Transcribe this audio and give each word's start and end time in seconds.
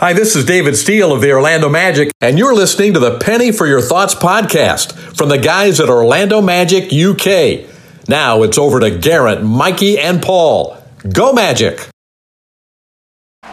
Hi, 0.00 0.14
this 0.14 0.34
is 0.34 0.46
David 0.46 0.78
Steele 0.78 1.12
of 1.12 1.20
the 1.20 1.30
Orlando 1.30 1.68
Magic, 1.68 2.10
and 2.22 2.38
you're 2.38 2.54
listening 2.54 2.94
to 2.94 2.98
the 2.98 3.18
Penny 3.18 3.52
for 3.52 3.66
Your 3.66 3.82
Thoughts 3.82 4.14
podcast 4.14 4.94
from 5.14 5.28
the 5.28 5.36
guys 5.36 5.78
at 5.78 5.90
Orlando 5.90 6.40
Magic 6.40 6.84
UK. 6.90 7.68
Now 8.08 8.42
it's 8.42 8.56
over 8.56 8.80
to 8.80 8.96
Garrett, 8.96 9.44
Mikey, 9.44 9.98
and 9.98 10.22
Paul. 10.22 10.82
Go 11.12 11.34
Magic! 11.34 11.86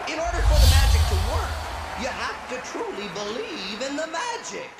In 0.08 0.18
order 0.18 0.38
for 0.38 0.54
the 0.54 0.70
magic 0.70 1.02
to 1.10 1.14
work, 1.30 1.50
you 2.00 2.06
have 2.06 2.48
to 2.48 2.72
truly 2.72 3.08
believe 3.08 3.82
in 3.82 3.96
the 3.96 4.06
magic. 4.06 4.70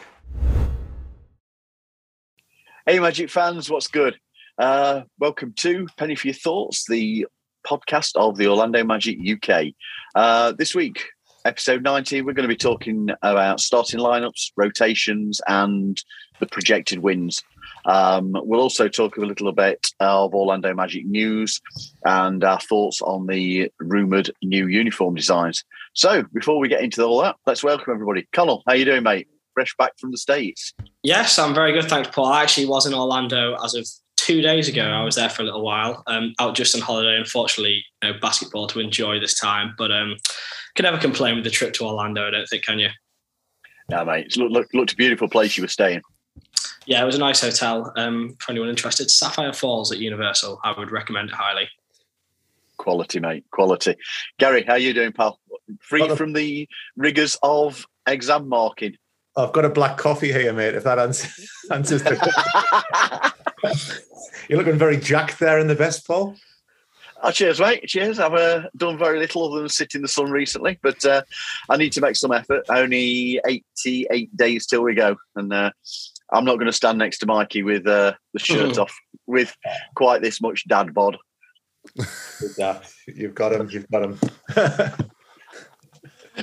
Hey, 2.86 2.98
Magic 2.98 3.28
fans, 3.28 3.68
what's 3.68 3.88
good? 3.88 4.18
Uh, 4.56 5.02
welcome 5.18 5.52
to 5.58 5.86
Penny 5.98 6.14
for 6.14 6.28
Your 6.28 6.34
Thoughts, 6.34 6.86
the 6.88 7.26
podcast 7.66 8.12
of 8.16 8.38
the 8.38 8.48
Orlando 8.48 8.82
Magic 8.84 9.18
UK. 9.20 9.74
Uh, 10.14 10.52
this 10.52 10.74
week, 10.74 11.04
episode 11.48 11.82
90, 11.82 12.20
we're 12.20 12.34
going 12.34 12.46
to 12.46 12.54
be 12.54 12.54
talking 12.54 13.08
about 13.22 13.58
starting 13.58 13.98
lineups, 13.98 14.52
rotations, 14.58 15.40
and 15.48 15.98
the 16.40 16.46
projected 16.46 16.98
wins. 16.98 17.42
Um, 17.86 18.32
we'll 18.34 18.60
also 18.60 18.86
talk 18.86 19.16
a 19.16 19.22
little 19.22 19.50
bit 19.52 19.88
of 19.98 20.34
Orlando 20.34 20.74
Magic 20.74 21.06
news 21.06 21.58
and 22.04 22.44
our 22.44 22.60
thoughts 22.60 23.00
on 23.00 23.28
the 23.28 23.72
rumoured 23.80 24.30
new 24.42 24.66
uniform 24.66 25.14
designs. 25.14 25.64
So, 25.94 26.22
before 26.34 26.58
we 26.58 26.68
get 26.68 26.82
into 26.82 27.02
all 27.02 27.22
that, 27.22 27.36
let's 27.46 27.64
welcome 27.64 27.94
everybody. 27.94 28.28
Connell, 28.34 28.62
how 28.68 28.74
you 28.74 28.84
doing, 28.84 29.02
mate? 29.02 29.28
Fresh 29.54 29.74
back 29.78 29.92
from 29.98 30.10
the 30.10 30.18
States. 30.18 30.74
Yes, 31.02 31.38
I'm 31.38 31.54
very 31.54 31.72
good, 31.72 31.88
thanks, 31.88 32.10
Paul. 32.12 32.26
I 32.26 32.42
actually 32.42 32.66
was 32.66 32.84
in 32.84 32.92
Orlando 32.92 33.56
as 33.64 33.74
of 33.74 33.88
two 34.18 34.42
days 34.42 34.68
ago. 34.68 34.82
I 34.82 35.04
was 35.04 35.14
there 35.14 35.30
for 35.30 35.42
a 35.42 35.44
little 35.44 35.62
while, 35.62 36.02
um, 36.08 36.34
out 36.40 36.54
just 36.54 36.74
on 36.74 36.80
holiday. 36.82 37.16
Unfortunately, 37.16 37.84
you 38.02 38.12
know, 38.12 38.18
basketball 38.20 38.66
to 38.66 38.80
enjoy 38.80 39.20
this 39.20 39.38
time, 39.38 39.74
but 39.78 39.92
um, 39.92 40.16
can 40.74 40.82
never 40.82 40.98
complain 40.98 41.36
with 41.36 41.44
the 41.44 41.50
trip 41.50 41.72
to 41.74 41.84
Orlando. 41.84 42.26
I 42.26 42.30
don't 42.30 42.46
think, 42.46 42.64
can 42.64 42.78
you? 42.78 42.88
No, 43.90 44.04
mate. 44.04 44.26
It's 44.26 44.36
look, 44.36 44.50
look, 44.50 44.66
looked 44.74 44.92
a 44.92 44.96
beautiful 44.96 45.28
place 45.28 45.56
you 45.56 45.62
were 45.62 45.68
staying. 45.68 46.02
Yeah, 46.84 47.02
it 47.02 47.06
was 47.06 47.14
a 47.14 47.20
nice 47.20 47.40
hotel. 47.40 47.92
Um, 47.96 48.36
for 48.40 48.52
anyone 48.52 48.68
interested, 48.68 49.10
Sapphire 49.10 49.52
Falls 49.52 49.92
at 49.92 49.98
Universal. 49.98 50.60
I 50.64 50.78
would 50.78 50.90
recommend 50.90 51.30
it 51.30 51.34
highly. 51.34 51.68
Quality, 52.76 53.20
mate. 53.20 53.44
Quality. 53.50 53.94
Gary, 54.38 54.64
how 54.66 54.74
you 54.74 54.94
doing, 54.94 55.12
pal? 55.12 55.38
Free 55.80 56.06
Got 56.06 56.18
from 56.18 56.32
the 56.32 56.68
rigors 56.96 57.36
of 57.42 57.86
exam 58.06 58.48
marking. 58.48 58.96
I've 59.38 59.52
got 59.52 59.64
a 59.64 59.70
black 59.70 59.96
coffee 59.96 60.32
here, 60.32 60.52
mate. 60.52 60.74
If 60.74 60.82
that 60.82 60.98
answers, 60.98 61.48
answers 61.70 62.02
the. 62.02 62.16
Question. 63.60 64.04
You're 64.48 64.58
looking 64.58 64.78
very 64.78 64.96
jacked 64.96 65.38
there 65.38 65.60
in 65.60 65.68
the 65.68 65.76
vest, 65.76 66.06
Paul. 66.06 66.34
Oh, 67.22 67.30
cheers, 67.30 67.60
mate. 67.60 67.84
Cheers. 67.86 68.18
I've 68.18 68.34
uh, 68.34 68.62
done 68.76 68.98
very 68.98 69.20
little 69.20 69.44
other 69.44 69.60
than 69.60 69.68
sit 69.68 69.94
in 69.94 70.02
the 70.02 70.08
sun 70.08 70.30
recently, 70.30 70.78
but 70.82 71.04
uh, 71.04 71.22
I 71.68 71.76
need 71.76 71.92
to 71.92 72.00
make 72.00 72.16
some 72.16 72.32
effort. 72.32 72.64
Only 72.68 73.40
88 73.46 74.36
days 74.36 74.66
till 74.66 74.82
we 74.82 74.94
go. 74.94 75.16
And 75.36 75.52
uh, 75.52 75.70
I'm 76.32 76.44
not 76.44 76.56
going 76.56 76.66
to 76.66 76.72
stand 76.72 76.98
next 76.98 77.18
to 77.18 77.26
Mikey 77.26 77.62
with 77.62 77.86
uh, 77.86 78.14
the 78.32 78.38
shirt 78.40 78.76
off 78.78 78.94
with 79.26 79.54
quite 79.94 80.20
this 80.20 80.40
much 80.40 80.66
dad 80.66 80.94
bod. 80.94 81.16
You've 83.06 83.34
got 83.34 83.52
him. 83.52 83.68
You've 83.70 83.88
got 83.88 84.02
him. 84.02 84.18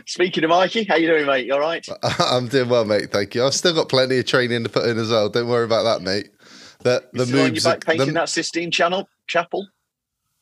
Speaking 0.06 0.44
of 0.44 0.50
Mikey, 0.50 0.84
how 0.84 0.96
you 0.96 1.08
doing, 1.08 1.26
mate? 1.26 1.46
You 1.46 1.54
all 1.54 1.60
right? 1.60 1.88
I'm 2.20 2.48
doing 2.48 2.70
well, 2.70 2.86
mate. 2.86 3.12
Thank 3.12 3.36
you. 3.36 3.46
I've 3.46 3.54
still 3.54 3.74
got 3.74 3.90
plenty 3.90 4.18
of 4.20 4.26
training 4.26 4.64
to 4.64 4.70
put 4.70 4.86
in 4.88 4.98
as 5.00 5.10
well. 5.10 5.30
Don't 5.30 5.48
worry 5.48 5.66
about 5.66 5.84
that, 5.84 6.02
mate. 6.02 6.30
The 6.80 7.04
the 7.14 7.26
still 7.26 7.42
on 7.46 7.56
your 7.56 7.64
back 7.64 7.86
painting 7.86 8.08
the- 8.08 8.14
that 8.14 8.30
Sistine 8.30 8.72
Channel 8.72 9.08
Chapel? 9.28 9.68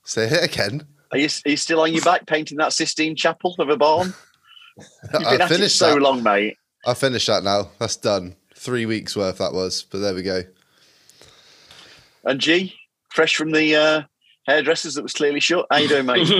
Say 0.03 0.25
it 0.27 0.43
again. 0.43 0.85
Are 1.11 1.17
you, 1.17 1.29
are 1.45 1.49
you 1.51 1.57
still 1.57 1.79
on 1.81 1.93
your 1.93 2.01
back 2.03 2.25
painting 2.25 2.57
that 2.57 2.73
Sistine 2.73 3.15
Chapel 3.15 3.55
of 3.59 3.69
a 3.69 3.77
barn? 3.77 4.13
You've 4.77 5.11
been 5.11 5.25
I 5.25 5.33
at 5.35 5.41
it 5.41 5.47
finished 5.49 5.77
so 5.77 5.93
that. 5.93 6.01
long, 6.01 6.23
mate. 6.23 6.57
I 6.85 6.93
finished 6.95 7.27
that 7.27 7.43
now. 7.43 7.69
That's 7.79 7.95
done. 7.95 8.35
Three 8.55 8.85
weeks 8.85 9.15
worth 9.15 9.37
that 9.37 9.53
was, 9.53 9.83
but 9.89 9.99
there 9.99 10.13
we 10.15 10.23
go. 10.23 10.43
And 12.25 12.39
G, 12.39 12.73
fresh 13.09 13.35
from 13.35 13.51
the 13.51 13.75
uh, 13.75 14.01
hairdressers 14.45 14.95
that 14.95 15.03
was 15.03 15.13
clearly 15.13 15.39
shut. 15.39 15.65
How 15.71 15.77
you 15.77 15.87
doing, 15.87 16.05
mate? 16.05 16.27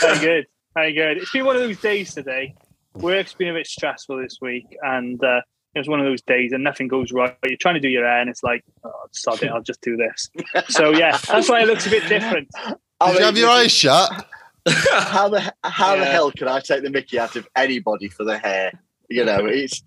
Very 0.00 0.18
good. 0.18 0.46
Very 0.74 0.92
good. 0.92 1.16
It's 1.18 1.32
been 1.32 1.44
one 1.44 1.56
of 1.56 1.62
those 1.62 1.80
days 1.80 2.14
today. 2.14 2.54
Work's 2.94 3.34
been 3.34 3.48
a 3.48 3.54
bit 3.54 3.66
stressful 3.66 4.20
this 4.20 4.38
week, 4.40 4.66
and 4.82 5.22
uh, 5.22 5.40
it 5.74 5.78
was 5.78 5.88
one 5.88 6.00
of 6.00 6.06
those 6.06 6.22
days, 6.22 6.52
and 6.52 6.64
nothing 6.64 6.88
goes 6.88 7.12
right. 7.12 7.36
But 7.40 7.50
You're 7.50 7.58
trying 7.58 7.74
to 7.74 7.80
do 7.80 7.88
your 7.88 8.04
hair, 8.04 8.20
and 8.20 8.30
it's 8.30 8.42
like, 8.42 8.64
oh, 8.84 8.90
sod 9.12 9.42
it, 9.42 9.50
I'll 9.50 9.62
just 9.62 9.80
do 9.80 9.96
this. 9.96 10.30
So 10.68 10.90
yeah, 10.90 11.16
that's 11.28 11.48
why 11.48 11.62
it 11.62 11.66
looks 11.66 11.86
a 11.86 11.90
bit 11.90 12.08
different. 12.08 12.48
I 13.00 13.12
Did 13.12 13.18
you 13.20 13.24
have 13.24 13.38
your 13.38 13.50
eyes 13.50 13.72
shut? 13.72 14.26
How 14.66 15.28
the 15.28 15.52
how 15.64 15.96
the 15.96 16.04
hell 16.04 16.30
can 16.30 16.48
I 16.48 16.60
take 16.60 16.82
the 16.82 16.90
Mickey 16.90 17.18
out 17.18 17.36
of 17.36 17.48
anybody 17.56 18.08
for 18.08 18.24
the 18.24 18.38
hair? 18.38 18.72
You 19.08 19.24
know, 19.24 19.46
it's. 19.46 19.82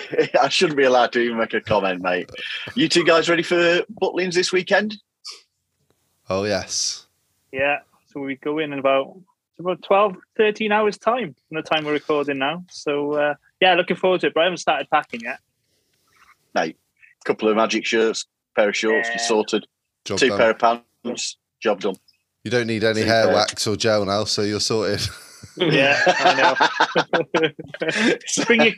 I 0.40 0.48
shouldn't 0.48 0.76
be 0.76 0.84
allowed 0.84 1.12
to 1.12 1.20
even 1.20 1.38
make 1.38 1.54
a 1.54 1.60
comment, 1.60 2.02
mate. 2.02 2.30
You 2.74 2.88
two 2.88 3.04
guys 3.04 3.28
ready 3.28 3.42
for 3.42 3.82
Butlins 4.00 4.34
this 4.34 4.52
weekend? 4.52 4.96
Oh 6.30 6.44
yes. 6.44 7.06
Yeah. 7.52 7.78
So 8.12 8.20
we 8.20 8.36
go 8.36 8.58
in 8.58 8.72
in 8.72 8.78
about 8.78 9.18
about 9.58 9.82
12, 9.82 10.16
13 10.36 10.72
hours 10.72 10.98
time 10.98 11.34
from 11.48 11.56
the 11.56 11.62
time 11.62 11.84
we're 11.84 11.92
recording 11.92 12.38
now. 12.38 12.64
So 12.70 13.12
uh, 13.12 13.34
yeah, 13.60 13.74
looking 13.74 13.96
forward 13.96 14.20
to 14.22 14.28
it. 14.28 14.34
But 14.34 14.40
I 14.40 14.44
haven't 14.44 14.58
started 14.58 14.88
packing 14.90 15.20
yet. 15.20 15.38
Mate, 16.54 16.76
a 17.20 17.24
couple 17.24 17.48
of 17.48 17.56
magic 17.56 17.86
shirts, 17.86 18.26
pair 18.56 18.68
of 18.68 18.76
shorts, 18.76 19.08
Yeah. 19.08 19.14
you're 19.14 19.26
sorted. 19.26 19.66
Job 20.04 20.18
Two 20.18 20.28
done. 20.28 20.38
pair 20.38 20.50
of 20.50 20.58
pants, 21.04 21.36
job 21.60 21.80
done. 21.80 21.94
You 22.44 22.50
don't 22.50 22.66
need 22.66 22.82
any 22.82 23.00
Super. 23.02 23.12
hair 23.12 23.28
wax 23.28 23.66
or 23.66 23.76
gel 23.76 24.04
now, 24.04 24.24
so 24.24 24.42
you're 24.42 24.60
sorted. 24.60 25.00
Yeah, 25.56 26.00
I 26.06 26.56
know. 27.42 27.50
bring 28.46 28.62
your 28.62 28.74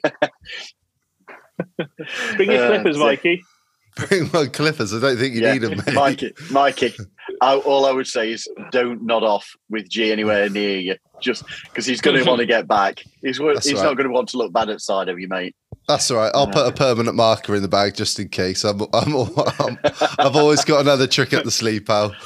bring 2.37 2.50
your 2.50 2.65
Uh, 2.65 2.69
clippers, 2.69 2.97
so- 2.97 3.04
Mikey. 3.04 3.44
Bring 4.09 4.28
my 4.32 4.47
clippers. 4.47 4.92
I 4.92 4.98
don't 4.98 5.16
think 5.16 5.37
you 5.37 5.42
Yeah. 5.42 5.53
need 5.53 5.60
them, 5.62 5.76
mate. 5.87 5.94
Mikey, 5.94 6.32
Mikey, 6.50 6.92
I, 7.41 7.54
all 7.59 7.87
I 7.87 7.92
would 7.92 8.09
say 8.09 8.32
is 8.32 8.48
don't 8.72 9.04
nod 9.04 9.22
off 9.22 9.48
with 9.70 9.88
G 9.88 10.10
anywhere 10.10 10.50
near 10.50 10.78
you, 10.81 10.97
just 11.22 11.44
because 11.66 11.87
he's 11.87 12.00
going 12.00 12.16
to 12.20 12.28
want 12.28 12.41
to 12.41 12.44
get 12.47 12.66
back. 12.66 13.04
He's 13.22 13.37
he's 13.38 13.41
right. 13.41 13.65
not 13.84 13.94
going 13.97 14.09
to 14.09 14.12
want 14.12 14.31
to 14.31 14.37
look 14.37 14.53
bad 14.53 14.69
outside 14.69 15.09
of 15.09 15.20
you, 15.20 15.28
mate. 15.28 15.54
That's 15.87 16.10
all 16.10 16.16
right. 16.16 16.32
I'll 16.34 16.48
put 16.48 16.66
a 16.66 16.72
permanent 16.72 17.15
marker 17.15 17.54
in 17.54 17.62
the 17.62 17.69
bag 17.69 17.94
just 17.94 18.19
in 18.19 18.31
case. 18.31 18.65
I'm, 18.65 18.81
I'm, 18.92 19.15
I'm 19.60 19.78
I've 20.19 20.34
always 20.34 20.65
got 20.65 20.81
another 20.81 21.06
trick 21.06 21.32
up 21.32 21.44
the 21.44 21.53
sleeve, 21.53 21.84
pal. 21.86 22.16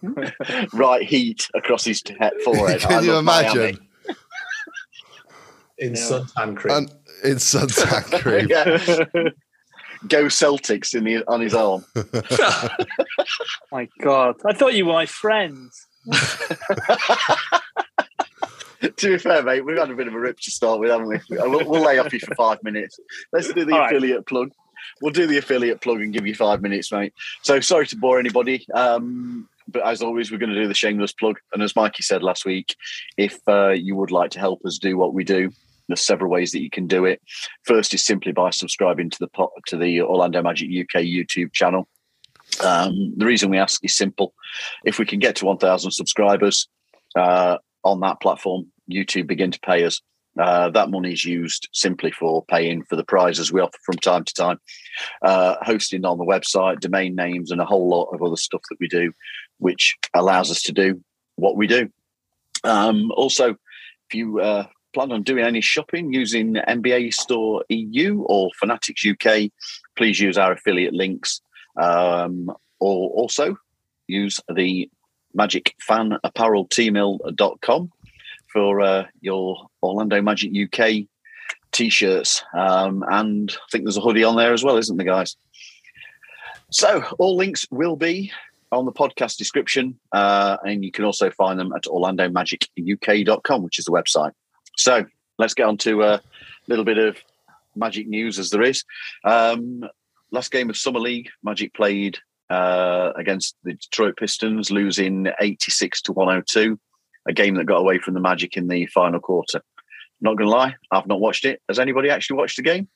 Right 0.72 1.02
heat 1.02 1.48
across 1.56 1.84
his 1.86 2.02
he- 2.06 2.14
forehead. 2.44 2.84
I 2.84 2.86
Can 2.88 3.04
you 3.04 3.16
imagine? 3.16 3.78
In 5.78 5.94
Yeah. 5.94 6.00
suntan 6.00 6.56
cream. 6.56 6.74
And 6.76 6.92
in 7.24 7.36
suntan 7.36 8.04
cream. 8.22 8.46
Yeah. 8.48 8.78
Go 10.08 10.24
Celtics 10.26 10.94
in 10.94 11.04
the 11.04 11.24
on 11.26 11.40
his 11.40 11.54
arm. 11.54 11.84
My 13.72 13.88
God, 14.00 14.36
I 14.44 14.52
thought 14.52 14.74
you 14.74 14.84
were 14.86 14.92
my 14.92 15.06
friends. 15.06 15.86
to 18.82 18.90
be 19.02 19.18
fair, 19.18 19.42
mate, 19.42 19.62
we've 19.64 19.78
had 19.78 19.90
a 19.90 19.94
bit 19.94 20.06
of 20.06 20.14
a 20.14 20.20
rip 20.20 20.38
to 20.40 20.50
start 20.50 20.80
with, 20.80 20.90
haven't 20.90 21.08
we? 21.08 21.18
We'll, 21.30 21.68
we'll 21.68 21.82
lay 21.82 21.98
off 21.98 22.12
you 22.12 22.20
for 22.20 22.34
five 22.34 22.62
minutes. 22.62 23.00
Let's 23.32 23.52
do 23.52 23.64
the 23.64 23.72
All 23.72 23.80
right. 23.80 23.90
affiliate 23.90 24.26
plug. 24.26 24.52
We'll 25.00 25.12
do 25.12 25.26
the 25.26 25.38
affiliate 25.38 25.80
plug 25.80 26.00
and 26.02 26.12
give 26.12 26.26
you 26.26 26.34
five 26.34 26.60
minutes, 26.62 26.92
mate. 26.92 27.14
So 27.42 27.60
sorry 27.60 27.86
to 27.88 27.96
bore 27.96 28.18
anybody. 28.20 28.66
Um, 28.74 29.48
but 29.68 29.84
as 29.86 30.02
always, 30.02 30.30
we're 30.30 30.38
going 30.38 30.52
to 30.52 30.60
do 30.62 30.68
the 30.68 30.74
shameless 30.74 31.12
plug. 31.12 31.38
And 31.52 31.62
as 31.62 31.74
Mikey 31.74 32.02
said 32.02 32.22
last 32.22 32.44
week, 32.44 32.76
if 33.16 33.38
uh, 33.48 33.70
you 33.70 33.96
would 33.96 34.10
like 34.10 34.30
to 34.32 34.38
help 34.38 34.64
us 34.64 34.78
do 34.78 34.96
what 34.96 35.12
we 35.14 35.24
do, 35.24 35.50
there's 35.88 36.00
several 36.00 36.30
ways 36.30 36.52
that 36.52 36.62
you 36.62 36.70
can 36.70 36.86
do 36.86 37.04
it. 37.04 37.20
First 37.64 37.94
is 37.94 38.04
simply 38.04 38.32
by 38.32 38.50
subscribing 38.50 39.10
to 39.10 39.18
the 39.20 39.48
to 39.66 39.76
the 39.76 40.02
Orlando 40.02 40.42
Magic 40.42 40.68
UK 40.68 41.02
YouTube 41.02 41.52
channel. 41.52 41.88
Um, 42.64 43.14
the 43.16 43.26
reason 43.26 43.50
we 43.50 43.58
ask 43.58 43.84
is 43.84 43.96
simple: 43.96 44.34
if 44.84 44.98
we 44.98 45.06
can 45.06 45.18
get 45.18 45.36
to 45.36 45.46
1,000 45.46 45.90
subscribers 45.90 46.68
uh, 47.16 47.58
on 47.84 48.00
that 48.00 48.20
platform, 48.20 48.66
YouTube 48.90 49.26
begin 49.26 49.50
to 49.50 49.60
pay 49.60 49.84
us. 49.84 50.00
Uh, 50.38 50.68
that 50.68 50.90
money 50.90 51.14
is 51.14 51.24
used 51.24 51.66
simply 51.72 52.10
for 52.10 52.44
paying 52.44 52.82
for 52.84 52.96
the 52.96 53.04
prizes 53.04 53.50
we 53.50 53.60
offer 53.60 53.78
from 53.86 53.96
time 53.96 54.22
to 54.22 54.34
time, 54.34 54.58
uh, 55.22 55.56
hosting 55.62 56.04
on 56.04 56.18
the 56.18 56.26
website, 56.26 56.78
domain 56.80 57.14
names, 57.14 57.50
and 57.50 57.60
a 57.60 57.64
whole 57.64 57.88
lot 57.88 58.10
of 58.12 58.22
other 58.22 58.36
stuff 58.36 58.60
that 58.68 58.76
we 58.78 58.86
do, 58.86 59.12
which 59.58 59.96
allows 60.12 60.50
us 60.50 60.60
to 60.60 60.72
do 60.72 61.02
what 61.36 61.56
we 61.56 61.66
do. 61.66 61.88
Um, 62.64 63.10
also, 63.12 63.56
if 64.08 64.14
you 64.14 64.40
uh, 64.40 64.66
plan 64.96 65.12
on 65.12 65.22
doing 65.22 65.44
any 65.44 65.60
shopping 65.60 66.10
using 66.10 66.54
NBA 66.54 67.12
Store 67.12 67.62
EU 67.68 68.22
or 68.22 68.48
Fanatics 68.58 69.04
UK, 69.04 69.50
please 69.94 70.18
use 70.18 70.38
our 70.38 70.52
affiliate 70.52 70.94
links. 70.94 71.42
Um, 71.76 72.50
or 72.80 73.10
also 73.10 73.58
use 74.06 74.40
the 74.54 74.88
Magic 75.34 75.74
Fan 75.80 76.16
Apparel 76.24 76.66
Teemill.com 76.68 77.92
for 78.50 78.80
uh, 78.80 79.04
your 79.20 79.66
Orlando 79.82 80.22
Magic 80.22 80.50
UK 80.56 81.06
t-shirts. 81.72 82.42
Um, 82.54 83.04
and 83.10 83.50
I 83.50 83.66
think 83.70 83.84
there's 83.84 83.98
a 83.98 84.00
hoodie 84.00 84.24
on 84.24 84.36
there 84.36 84.54
as 84.54 84.64
well, 84.64 84.78
isn't 84.78 84.96
there, 84.96 85.06
guys? 85.06 85.36
So 86.70 87.04
all 87.18 87.36
links 87.36 87.66
will 87.70 87.96
be 87.96 88.32
on 88.72 88.86
the 88.86 88.92
podcast 88.92 89.36
description, 89.36 89.98
uh, 90.12 90.56
and 90.64 90.82
you 90.82 90.90
can 90.90 91.04
also 91.04 91.30
find 91.30 91.60
them 91.60 91.74
at 91.74 91.84
orlandomagicuk.com, 91.84 93.62
which 93.62 93.78
is 93.78 93.84
the 93.84 93.92
website. 93.92 94.32
So 94.76 95.04
let's 95.38 95.54
get 95.54 95.66
on 95.66 95.76
to 95.78 96.02
a 96.02 96.20
little 96.68 96.84
bit 96.84 96.98
of 96.98 97.16
Magic 97.74 98.08
news, 98.08 98.38
as 98.38 98.50
there 98.50 98.62
is. 98.62 98.84
Um, 99.24 99.84
last 100.30 100.50
game 100.50 100.70
of 100.70 100.76
Summer 100.76 101.00
League, 101.00 101.28
Magic 101.42 101.74
played 101.74 102.18
uh, 102.48 103.12
against 103.16 103.56
the 103.64 103.74
Detroit 103.74 104.16
Pistons, 104.16 104.70
losing 104.70 105.28
86 105.40 106.00
to 106.02 106.12
102, 106.12 106.78
a 107.28 107.32
game 107.32 107.54
that 107.56 107.66
got 107.66 107.78
away 107.78 107.98
from 107.98 108.14
the 108.14 108.20
Magic 108.20 108.56
in 108.56 108.68
the 108.68 108.86
final 108.86 109.20
quarter. 109.20 109.60
Not 110.20 110.38
going 110.38 110.48
to 110.48 110.56
lie, 110.56 110.74
I've 110.90 111.06
not 111.06 111.20
watched 111.20 111.44
it. 111.44 111.60
Has 111.68 111.78
anybody 111.78 112.08
actually 112.08 112.38
watched 112.38 112.56
the 112.56 112.62
game? 112.62 112.88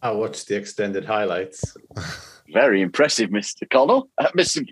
I 0.00 0.12
watched 0.12 0.46
the 0.48 0.56
extended 0.56 1.04
highlights. 1.04 1.76
Very 2.52 2.82
impressive, 2.82 3.30
Mr. 3.30 3.68
Connell. 3.68 4.08
Uh, 4.18 4.28
Mr. 4.36 4.66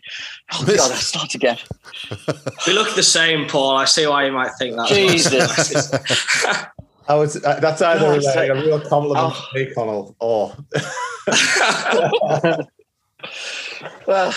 Oh, 0.53 0.65
God, 0.67 0.93
I 0.93 0.94
start 0.97 1.35
again. 1.35 1.59
We 2.67 2.75
look 2.75 2.94
the 2.94 3.03
same, 3.03 3.47
Paul. 3.49 3.77
I 3.77 3.87
see 3.87 4.06
why 4.06 4.27
you 4.27 4.32
might 4.32 4.50
think 4.59 4.77
that. 4.77 4.88
Jesus. 4.88 5.91
I 7.09 7.15
was 7.15 7.43
uh, 7.43 7.59
that's 7.61 7.81
either 7.82 8.00
God's 8.00 8.27
like 8.27 8.50
a 8.50 8.55
real 8.55 8.81
compliment 8.81 9.19
Oh. 9.32 9.49
to 9.53 9.59
me, 9.59 9.75
Connell, 9.75 10.15
or 10.21 10.55
well, 14.06 14.35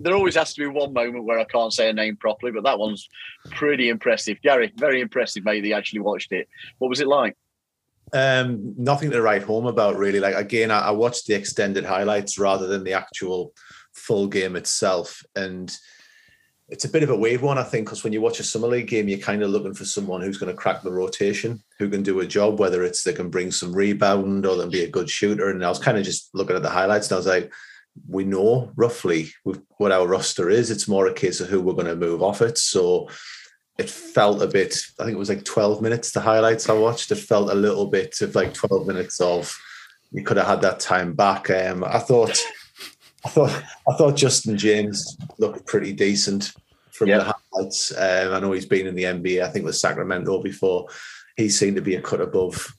there 0.00 0.14
always 0.14 0.34
has 0.34 0.52
to 0.54 0.60
be 0.60 0.66
one 0.66 0.92
moment 0.92 1.24
where 1.24 1.38
I 1.38 1.44
can't 1.44 1.72
say 1.72 1.88
a 1.90 1.92
name 1.92 2.16
properly, 2.16 2.52
but 2.52 2.64
that 2.64 2.78
one's 2.78 3.08
pretty 3.50 3.88
impressive. 3.88 4.40
Gary, 4.42 4.72
very 4.76 5.00
impressive, 5.00 5.44
mate, 5.44 5.60
that 5.60 5.68
you 5.68 5.74
actually 5.74 6.00
watched 6.00 6.32
it. 6.32 6.48
What 6.78 6.88
was 6.88 7.00
it 7.00 7.06
like? 7.06 7.36
Um, 8.12 8.74
nothing 8.76 9.10
to 9.10 9.22
write 9.22 9.42
home 9.42 9.66
about 9.66 9.96
really. 9.96 10.20
Like 10.20 10.34
again, 10.34 10.70
I, 10.70 10.88
I 10.88 10.90
watched 10.90 11.26
the 11.26 11.34
extended 11.34 11.84
highlights 11.84 12.38
rather 12.38 12.66
than 12.66 12.84
the 12.84 12.94
actual 12.94 13.52
full 13.92 14.26
game 14.26 14.56
itself, 14.56 15.22
and 15.36 15.74
it's 16.68 16.84
a 16.84 16.88
bit 16.88 17.02
of 17.02 17.10
a 17.10 17.16
weird 17.16 17.40
one, 17.40 17.58
I 17.58 17.64
think, 17.64 17.86
because 17.86 18.04
when 18.04 18.12
you 18.12 18.20
watch 18.20 18.38
a 18.38 18.44
summer 18.44 18.68
league 18.68 18.86
game, 18.86 19.08
you're 19.08 19.18
kind 19.18 19.42
of 19.42 19.50
looking 19.50 19.74
for 19.74 19.84
someone 19.84 20.20
who's 20.20 20.38
going 20.38 20.52
to 20.52 20.56
crack 20.56 20.82
the 20.82 20.92
rotation, 20.92 21.60
who 21.80 21.88
can 21.88 22.04
do 22.04 22.20
a 22.20 22.26
job, 22.26 22.60
whether 22.60 22.84
it's 22.84 23.02
they 23.02 23.12
can 23.12 23.28
bring 23.28 23.50
some 23.50 23.72
rebound 23.72 24.46
or 24.46 24.56
they'll 24.56 24.70
be 24.70 24.84
a 24.84 24.88
good 24.88 25.10
shooter. 25.10 25.50
And 25.50 25.64
I 25.64 25.68
was 25.68 25.80
kind 25.80 25.98
of 25.98 26.04
just 26.04 26.32
looking 26.32 26.54
at 26.54 26.62
the 26.62 26.70
highlights, 26.70 27.08
and 27.08 27.14
I 27.14 27.16
was 27.16 27.26
like, 27.26 27.52
we 28.08 28.24
know 28.24 28.70
roughly 28.76 29.32
what 29.78 29.90
our 29.90 30.06
roster 30.06 30.48
is. 30.48 30.70
It's 30.70 30.86
more 30.86 31.08
a 31.08 31.12
case 31.12 31.40
of 31.40 31.48
who 31.48 31.60
we're 31.60 31.74
going 31.74 31.86
to 31.86 31.96
move 31.96 32.22
off 32.22 32.40
it. 32.40 32.56
So 32.56 33.08
it 33.80 33.88
felt 33.90 34.42
a 34.42 34.46
bit, 34.46 34.74
I 34.98 35.04
think 35.04 35.14
it 35.14 35.18
was 35.18 35.28
like 35.30 35.44
12 35.44 35.80
minutes, 35.82 36.12
the 36.12 36.20
highlights 36.20 36.68
I 36.68 36.74
watched. 36.74 37.10
It 37.10 37.16
felt 37.16 37.50
a 37.50 37.54
little 37.54 37.86
bit 37.86 38.20
of 38.20 38.34
like 38.34 38.52
12 38.52 38.86
minutes 38.86 39.20
of 39.20 39.56
you 40.12 40.22
could 40.22 40.36
have 40.36 40.46
had 40.46 40.60
that 40.62 40.80
time 40.80 41.14
back. 41.14 41.48
Um, 41.50 41.82
I 41.84 41.98
thought 41.98 42.36
I 43.24 43.28
thought 43.28 43.62
I 43.88 43.94
thought 43.96 44.16
Justin 44.16 44.56
James 44.58 45.16
looked 45.38 45.66
pretty 45.66 45.92
decent 45.92 46.52
from 46.92 47.08
Yeah. 47.08 47.18
the 47.18 47.34
highlights. 47.34 47.92
Um, 47.96 48.34
I 48.34 48.40
know 48.40 48.52
he's 48.52 48.66
been 48.66 48.86
in 48.86 48.94
the 48.94 49.04
NBA, 49.04 49.42
I 49.42 49.48
think 49.50 49.64
with 49.64 49.76
Sacramento 49.76 50.42
before. 50.42 50.86
He 51.36 51.48
seemed 51.48 51.76
to 51.76 51.82
be 51.82 51.94
a 51.96 52.02
cut 52.02 52.20
above 52.20 52.74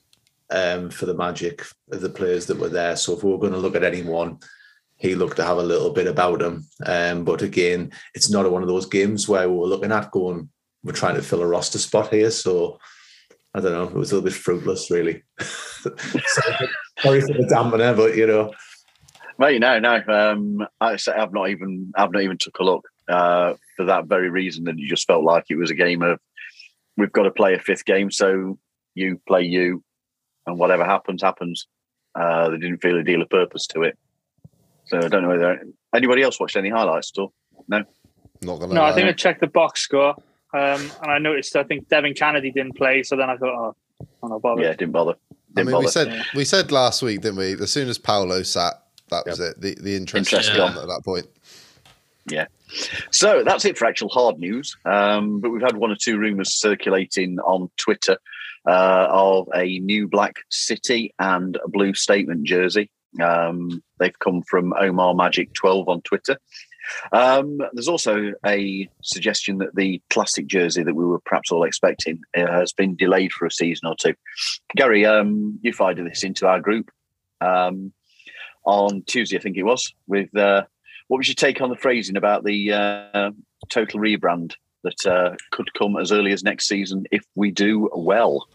um, 0.51 0.89
for 0.92 1.06
the 1.07 1.15
Magic 1.15 1.63
of 1.92 2.01
the 2.01 2.09
players 2.09 2.45
that 2.45 2.59
were 2.59 2.69
there. 2.69 2.95
So 2.95 3.13
if 3.18 3.24
we 3.24 3.31
were 3.31 3.39
going 3.39 3.53
to 3.53 3.57
look 3.57 3.75
at 3.75 3.83
anyone, 3.83 4.38
he 4.98 5.15
looked 5.15 5.38
to 5.38 5.44
have 5.44 5.57
a 5.57 5.63
little 5.63 5.89
bit 5.92 6.06
about 6.06 6.42
him. 6.44 6.68
Um, 6.86 7.24
but 7.24 7.42
again, 7.42 7.92
it's 8.13 8.30
not 8.30 8.51
one 8.51 8.62
of 8.62 8.68
those 8.68 8.86
games 8.86 9.27
where 9.27 9.50
we're 9.50 9.65
looking 9.65 9.92
at 9.92 10.12
going, 10.12 10.50
we're 10.83 10.94
trying 10.94 11.16
to 11.16 11.22
fill 11.22 11.42
a 11.42 11.48
roster 11.48 11.78
spot 11.78 12.13
here. 12.13 12.31
So 12.31 12.80
I 13.54 13.60
don't 13.60 13.72
know, 13.72 13.83
it 13.83 13.94
was 13.94 14.12
a 14.12 14.16
little 14.16 14.30
bit 14.30 14.38
fruitless, 14.38 14.89
really. 14.89 15.24
sorry, 15.39 16.69
sorry 17.00 17.22
for 17.22 17.33
the 17.33 17.50
dampener, 17.51 17.95
but 17.95 18.16
you 18.16 18.28
know, 18.28 18.51
Mate, 19.42 19.60
no, 19.60 19.80
no. 19.80 20.04
Um, 20.07 20.68
I 20.80 20.98
say 20.98 21.13
I've 21.13 21.33
not 21.33 21.50
even 21.50 21.92
I've 21.95 22.12
not 22.12 22.22
even 22.22 22.38
took 22.38 22.60
a 22.60 22.63
look 22.63 22.88
uh, 23.10 23.56
for 23.75 23.86
that 23.86 24.06
very 24.06 24.30
reason 24.30 24.66
that 24.66 24.78
you 24.78 24.88
just 24.88 25.07
felt 25.07 25.24
like 25.24 25.45
it 25.50 25.56
was 25.56 25.72
a 25.72 25.74
game 25.75 26.04
of 26.04 26.19
we've 26.95 27.12
got 27.12 27.24
to 27.24 27.31
play 27.31 27.56
a 27.56 27.60
fifth 27.60 27.86
game, 27.86 28.12
so 28.12 28.60
you 28.94 29.19
play 29.27 29.42
you, 29.42 29.84
and 30.45 30.60
whatever 30.60 30.86
happens 30.86 31.24
happens. 31.24 31.66
Uh, 32.13 32.50
they 32.50 32.57
didn't 32.57 32.84
feel 32.84 33.00
a 33.00 33.04
deal 33.04 33.24
of 33.24 33.31
purpose 33.31 33.66
to 33.68 33.81
it, 33.81 33.98
so 34.86 35.00
I 35.00 35.07
don't 35.07 35.24
know 35.24 35.30
whether 35.30 35.60
anybody 35.95 36.22
else 36.22 36.39
watched 36.39 36.56
any 36.56 36.69
highlights 36.69 37.12
at 37.16 37.22
all. 37.22 37.34
No, 37.68 37.84
not 38.44 38.60
gonna. 38.60 38.75
No, 38.75 38.84
I 38.84 38.94
think 38.94 39.07
I 39.07 39.13
checked 39.13 39.42
the 39.42 39.48
box 39.48 39.81
score, 39.81 40.13
um, 40.53 40.92
and 41.01 41.12
I 41.12 41.18
noticed 41.19 41.56
I 41.56 41.63
think 41.63 41.88
Devin 41.89 42.13
Cannady 42.13 42.53
didn't 42.53 42.75
play. 42.77 43.03
So 43.03 43.15
then 43.15 43.30
I 43.30 43.38
thought, 43.38 43.75
oh, 44.01 44.06
I'm 44.24 44.30
not 44.30 44.42
bothered. 44.42 44.63
Yeah, 44.65 44.71
didn't 44.74 44.92
bother. 44.92 45.15
I 45.31 45.36
Didn't 45.63 45.71
mean, 45.74 45.80
we 45.81 45.88
said 45.88 46.07
Yeah. 46.07 46.24
we 46.36 46.45
said 46.45 46.71
last 46.71 47.01
week, 47.01 47.21
didn't 47.21 47.38
we? 47.38 47.53
As 47.53 47.71
soon 47.71 47.89
as 47.89 47.98
Paolo 47.98 48.42
sat, 48.44 48.74
that 49.09 49.25
was 49.25 49.39
it. 49.39 49.59
The 49.59 49.75
the 49.75 49.95
interest, 49.95 50.31
Interest 50.31 50.56
gone. 50.56 50.74
gone 50.74 50.83
at 50.83 50.88
that 50.88 51.01
point. 51.03 51.27
Yeah. 52.30 52.45
So 53.12 53.44
that's 53.44 53.65
it 53.65 53.77
for 53.77 53.86
actual 53.86 54.09
hard 54.09 54.39
news. 54.39 54.77
Um, 54.86 55.42
but 55.42 55.50
we've 55.50 55.62
had 55.62 55.75
one 55.75 55.92
or 55.92 55.95
two 55.95 56.18
rumours 56.18 56.53
circulating 56.53 57.39
on 57.39 57.69
Twitter 57.77 58.18
uh, 58.65 59.07
of 59.09 59.50
a 59.56 59.80
new 59.80 60.07
black 60.07 60.36
city 60.50 61.13
and 61.19 61.57
a 61.65 61.68
blue 61.68 61.94
statement 61.94 62.44
jersey. 62.45 62.89
Um, 63.21 63.83
they've 64.00 64.18
come 64.19 64.42
from 64.44 64.71
Omar 64.80 65.15
Magic 65.15 65.51
12 65.53 65.89
on 65.89 66.01
Twitter. 66.03 66.38
Um, 67.11 67.59
there's 67.73 67.88
also 67.88 68.33
a 68.45 68.89
suggestion 69.01 69.57
that 69.59 69.75
the 69.75 70.01
plastic 70.09 70.47
jersey 70.47 70.83
that 70.83 70.95
we 70.95 71.05
were 71.05 71.19
perhaps 71.19 71.51
all 71.51 71.63
expecting 71.63 72.19
uh, 72.38 72.47
has 72.47 72.73
been 72.73 72.95
delayed 72.95 73.31
for 73.31 73.45
a 73.45 73.51
season 73.51 73.88
or 73.88 73.95
two. 73.99 74.13
Gary, 74.75 75.05
um, 75.05 75.59
you 75.61 75.73
fired 75.73 75.97
this 75.97 76.23
into 76.23 76.47
our 76.47 76.59
group 76.59 76.91
um, 77.41 77.91
on 78.65 79.03
Tuesday, 79.07 79.38
I 79.38 79.41
think 79.41 79.57
it 79.57 79.63
was, 79.63 79.93
with 80.07 80.35
uh, 80.38 80.63
what 81.07 81.17
was 81.17 81.27
your 81.27 81.35
take 81.35 81.61
on 81.61 81.69
the 81.69 81.75
phrasing 81.75 82.15
about 82.15 82.43
the 82.43 82.71
uh, 82.71 83.31
total 83.69 83.99
rebrand 83.99 84.53
that 84.83 85.05
uh, 85.05 85.35
could 85.51 85.73
come 85.73 85.97
as 85.97 86.11
early 86.11 86.31
as 86.31 86.43
next 86.43 86.67
season 86.67 87.05
if 87.11 87.23
we 87.35 87.51
do 87.51 87.89
well? 87.93 88.47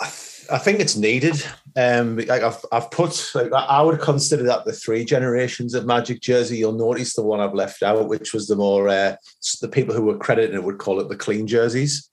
I, 0.00 0.06
th- 0.06 0.46
I 0.50 0.58
think 0.58 0.80
it's 0.80 0.96
needed. 0.96 1.42
Um, 1.76 2.16
like 2.16 2.42
I've, 2.42 2.64
I've 2.72 2.90
put, 2.90 3.30
like, 3.34 3.52
I- 3.52 3.82
would 3.82 4.00
consider 4.00 4.42
that 4.44 4.64
the 4.64 4.72
three 4.72 5.04
generations 5.04 5.74
of 5.74 5.86
Magic 5.86 6.20
jersey. 6.20 6.58
You'll 6.58 6.72
notice 6.72 7.14
the 7.14 7.22
one 7.22 7.40
I've 7.40 7.54
left 7.54 7.82
out, 7.82 8.08
which 8.08 8.32
was 8.32 8.48
the 8.48 8.56
more 8.56 8.88
uh, 8.88 9.16
the 9.60 9.68
people 9.68 9.94
who 9.94 10.02
were 10.02 10.18
credited 10.18 10.54
it 10.54 10.64
would 10.64 10.78
call 10.78 11.00
it 11.00 11.08
the 11.08 11.16
clean 11.16 11.46
jerseys. 11.46 12.10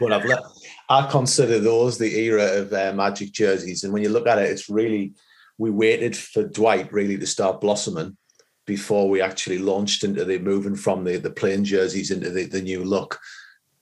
But 0.00 0.12
I've 0.12 0.24
left. 0.24 0.42
I 0.88 1.08
consider 1.10 1.58
those 1.58 1.98
the 1.98 2.16
era 2.18 2.60
of 2.60 2.72
uh, 2.72 2.92
Magic 2.94 3.32
jerseys, 3.32 3.84
and 3.84 3.92
when 3.92 4.02
you 4.02 4.08
look 4.08 4.26
at 4.26 4.38
it, 4.38 4.50
it's 4.50 4.70
really 4.70 5.12
we 5.58 5.70
waited 5.70 6.16
for 6.16 6.44
Dwight 6.44 6.92
really 6.92 7.18
to 7.18 7.26
start 7.26 7.60
blossoming 7.60 8.16
before 8.64 9.08
we 9.08 9.20
actually 9.20 9.58
launched 9.58 10.04
into 10.04 10.24
the 10.24 10.38
moving 10.38 10.76
from 10.76 11.02
the 11.02 11.16
the 11.16 11.30
plain 11.30 11.64
jerseys 11.64 12.10
into 12.12 12.30
the, 12.30 12.44
the 12.44 12.62
new 12.62 12.84
look. 12.84 13.18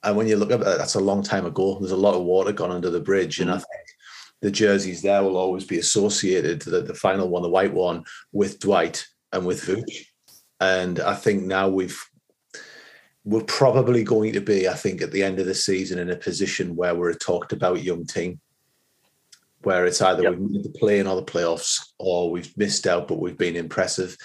And 0.07 0.15
when 0.15 0.27
you 0.27 0.37
look 0.37 0.51
at 0.51 0.61
it, 0.61 0.63
that's 0.63 0.95
a 0.95 1.01
long 1.01 1.21
time 1.21 1.45
ago. 1.45 1.77
There's 1.79 1.91
a 1.91 1.97
lot 1.97 2.15
of 2.15 2.23
water 2.23 2.53
gone 2.53 2.71
under 2.71 2.89
the 2.89 3.01
bridge, 3.01 3.41
and 3.41 3.51
I 3.51 3.55
think 3.55 3.85
the 4.41 4.49
jerseys 4.49 5.01
there 5.01 5.21
will 5.21 5.35
always 5.35 5.65
be 5.65 5.79
associated 5.79 6.61
the, 6.61 6.79
the 6.79 6.93
final 6.93 7.27
one, 7.27 7.41
the 7.41 7.49
white 7.49 7.73
one, 7.73 8.05
with 8.31 8.57
Dwight 8.61 9.05
and 9.33 9.45
with 9.45 9.63
Vooch. 9.63 10.05
And 10.61 11.01
I 11.01 11.13
think 11.13 11.43
now 11.43 11.67
we've 11.67 12.01
we're 13.25 13.43
probably 13.43 14.05
going 14.05 14.31
to 14.31 14.39
be, 14.39 14.69
I 14.69 14.75
think, 14.75 15.01
at 15.01 15.11
the 15.11 15.23
end 15.23 15.39
of 15.39 15.45
the 15.45 15.53
season 15.53 15.99
in 15.99 16.09
a 16.09 16.15
position 16.15 16.77
where 16.77 16.95
we're 16.95 17.09
a 17.09 17.15
talked 17.15 17.51
about 17.51 17.83
young 17.83 18.05
team, 18.05 18.39
where 19.63 19.85
it's 19.85 20.01
either 20.01 20.23
Yep. 20.23 20.35
we've 20.37 20.51
made 20.51 20.63
the 20.63 20.79
play 20.79 20.99
in 20.99 21.07
or 21.07 21.17
the 21.17 21.31
playoffs, 21.33 21.81
or 21.99 22.31
we've 22.31 22.57
missed 22.57 22.87
out, 22.87 23.09
but 23.09 23.19
we've 23.19 23.37
been 23.37 23.57
impressive. 23.57 24.15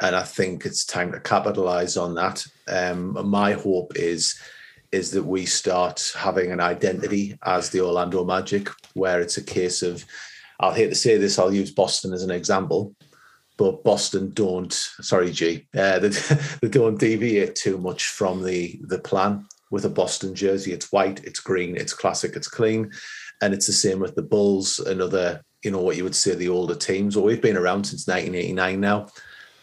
And 0.00 0.14
I 0.14 0.22
think 0.22 0.64
it's 0.64 0.84
time 0.84 1.10
to 1.10 1.18
capitalize 1.18 1.96
on 1.96 2.14
that. 2.14 2.46
Um, 2.68 3.28
my 3.28 3.54
hope 3.54 3.96
is 3.96 4.40
is 4.92 5.10
that 5.12 5.24
we 5.24 5.46
start 5.46 6.12
having 6.16 6.52
an 6.52 6.60
identity 6.60 7.38
as 7.44 7.70
the 7.70 7.80
Orlando 7.80 8.24
Magic, 8.24 8.68
where 8.94 9.20
it's 9.20 9.38
a 9.38 9.42
case 9.42 9.82
of, 9.82 10.04
I'll 10.60 10.74
hate 10.74 10.90
to 10.90 10.94
say 10.94 11.16
this, 11.16 11.38
I'll 11.38 11.52
use 11.52 11.70
Boston 11.70 12.12
as 12.12 12.22
an 12.22 12.30
example, 12.30 12.94
but 13.56 13.84
Boston 13.84 14.30
don't, 14.34 14.72
sorry, 14.72 15.30
G, 15.30 15.66
uh, 15.76 15.98
they, 16.00 16.08
they 16.08 16.68
don't 16.68 16.98
deviate 16.98 17.54
too 17.54 17.78
much 17.78 18.06
from 18.08 18.42
the 18.42 18.78
the 18.82 18.98
plan 18.98 19.46
with 19.70 19.84
a 19.86 19.88
Boston 19.88 20.34
jersey. 20.34 20.72
It's 20.72 20.92
white, 20.92 21.24
it's 21.24 21.40
green, 21.40 21.76
it's 21.76 21.94
classic, 21.94 22.36
it's 22.36 22.48
clean, 22.48 22.90
and 23.40 23.54
it's 23.54 23.66
the 23.66 23.72
same 23.72 24.00
with 24.00 24.14
the 24.14 24.22
Bulls 24.22 24.78
and 24.78 25.00
other, 25.00 25.42
you 25.62 25.70
know, 25.70 25.80
what 25.80 25.96
you 25.96 26.04
would 26.04 26.14
say 26.14 26.34
the 26.34 26.48
older 26.48 26.74
teams. 26.74 27.16
Well, 27.16 27.24
we've 27.24 27.40
been 27.40 27.56
around 27.56 27.84
since 27.84 28.06
1989 28.06 28.80
now, 28.80 29.08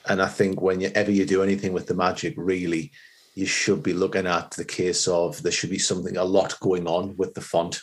and 0.08 0.22
I 0.22 0.28
think 0.28 0.62
whenever 0.62 1.12
you 1.12 1.26
do 1.26 1.44
anything 1.44 1.74
with 1.74 1.86
the 1.86 1.94
Magic, 1.94 2.34
really, 2.38 2.92
you 3.40 3.46
should 3.46 3.82
be 3.82 3.94
looking 3.94 4.28
at 4.28 4.52
the 4.52 4.66
case 4.66 5.08
of 5.08 5.42
there 5.42 5.52
should 5.52 5.70
be 5.70 5.80
something 5.80 6.18
a 6.18 6.24
lot 6.24 6.60
going 6.60 6.86
on 6.88 7.16
with 7.16 7.34
the 7.34 7.42
font. 7.42 7.82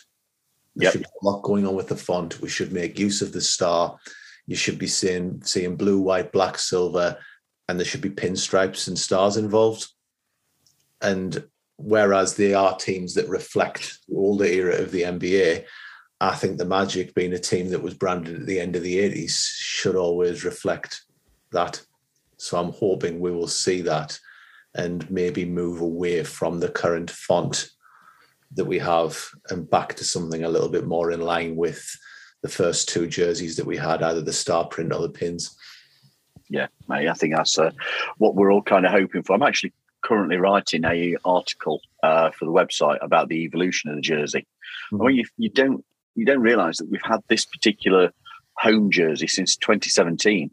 There 0.74 0.84
Yep. 0.84 0.92
should 0.92 1.00
be 1.02 1.18
a 1.22 1.26
lot 1.26 1.42
going 1.42 1.66
on 1.66 1.74
with 1.74 1.88
the 1.88 1.96
font. 1.96 2.42
We 2.42 2.50
should 2.50 2.72
make 2.72 2.98
use 2.98 3.22
of 3.22 3.32
the 3.32 3.40
star. 3.40 3.98
You 4.46 4.54
should 4.54 4.78
be 4.78 4.86
seeing 4.86 5.42
seeing 5.42 5.74
blue, 5.76 5.98
white, 5.98 6.30
black, 6.30 6.58
silver, 6.58 7.16
and 7.68 7.78
there 7.78 7.86
should 7.86 8.02
be 8.02 8.10
pinstripes 8.10 8.86
and 8.86 8.98
stars 8.98 9.38
involved. 9.38 9.86
And 11.00 11.48
whereas 11.78 12.34
they 12.34 12.52
are 12.52 12.76
teams 12.76 13.14
that 13.14 13.28
reflect 13.28 13.98
all 14.14 14.36
the 14.36 14.44
older 14.44 14.52
era 14.60 14.82
of 14.82 14.90
the 14.92 15.02
NBA, 15.02 15.64
I 16.20 16.34
think 16.34 16.58
the 16.58 16.66
Magic, 16.66 17.14
being 17.14 17.32
a 17.32 17.38
team 17.38 17.70
that 17.70 17.82
was 17.82 17.94
branded 17.94 18.40
at 18.40 18.46
the 18.46 18.60
end 18.60 18.76
of 18.76 18.82
the 18.82 18.98
80s, 18.98 19.36
should 19.56 19.96
always 19.96 20.44
reflect 20.44 21.02
that. 21.52 21.80
So 22.36 22.58
I'm 22.58 22.72
hoping 22.72 23.20
we 23.20 23.32
will 23.32 23.48
see 23.48 23.80
that 23.82 24.18
and 24.76 25.10
maybe 25.10 25.44
move 25.44 25.80
away 25.80 26.22
from 26.22 26.60
the 26.60 26.68
current 26.68 27.10
font 27.10 27.70
that 28.54 28.64
we 28.64 28.78
have 28.78 29.28
and 29.50 29.68
back 29.68 29.94
to 29.94 30.04
something 30.04 30.44
a 30.44 30.48
little 30.48 30.68
bit 30.68 30.86
more 30.86 31.10
in 31.10 31.20
line 31.20 31.56
with 31.56 31.98
the 32.42 32.48
first 32.48 32.88
two 32.88 33.06
jerseys 33.06 33.56
that 33.56 33.66
we 33.66 33.76
had, 33.76 34.02
either 34.02 34.20
the 34.20 34.32
star 34.32 34.66
print 34.66 34.92
or 34.92 35.00
the 35.00 35.08
pins. 35.08 35.56
Yeah, 36.48 36.68
mate, 36.88 37.08
I 37.08 37.14
think 37.14 37.34
that's 37.34 37.58
uh, 37.58 37.72
what 38.18 38.36
we're 38.36 38.52
all 38.52 38.62
kind 38.62 38.86
of 38.86 38.92
hoping 38.92 39.22
for. 39.22 39.34
I'm 39.34 39.42
actually 39.42 39.72
currently 40.02 40.36
writing 40.36 40.84
a 40.84 41.16
article 41.24 41.80
uh, 42.02 42.30
for 42.30 42.44
the 42.44 42.52
website 42.52 42.98
about 43.02 43.28
the 43.28 43.42
evolution 43.44 43.90
of 43.90 43.96
the 43.96 44.02
jersey. 44.02 44.46
Mm-hmm. 44.92 45.02
I 45.02 45.06
mean, 45.06 45.16
you, 45.16 45.24
you 45.36 45.50
don't 45.50 45.84
you 46.14 46.24
don't 46.24 46.40
realise 46.40 46.78
that 46.78 46.90
we've 46.90 47.00
had 47.02 47.20
this 47.28 47.44
particular 47.44 48.12
home 48.56 48.90
jersey 48.90 49.26
since 49.26 49.56
2017. 49.56 50.50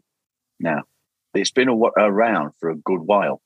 Now, 0.60 0.82
it's 1.32 1.50
been 1.50 1.68
a, 1.68 1.74
around 1.74 2.52
for 2.58 2.70
a 2.70 2.76
good 2.76 3.00
while 3.00 3.40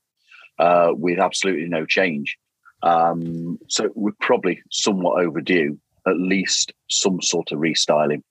uh, 0.59 0.91
with 0.93 1.19
absolutely 1.19 1.69
no 1.69 1.87
change. 1.87 2.37
Um, 2.83 3.59
so 3.69 3.91
we're 3.95 4.13
probably 4.21 4.61
somewhat 4.71 5.23
overdue, 5.23 5.79
at 6.07 6.17
least 6.17 6.73
some 6.89 7.21
sort 7.21 7.53
of 7.53 7.59
restyling. 7.59 8.23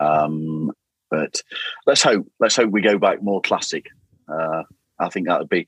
Um, 0.00 0.72
but 1.10 1.42
let's 1.86 2.02
hope 2.02 2.26
let's 2.40 2.56
hope 2.56 2.70
we 2.70 2.80
go 2.80 2.98
back 2.98 3.22
more 3.22 3.40
classic. 3.40 3.86
Uh, 4.28 4.64
I 4.98 5.08
think 5.08 5.28
that 5.28 5.38
would 5.38 5.48
be 5.48 5.66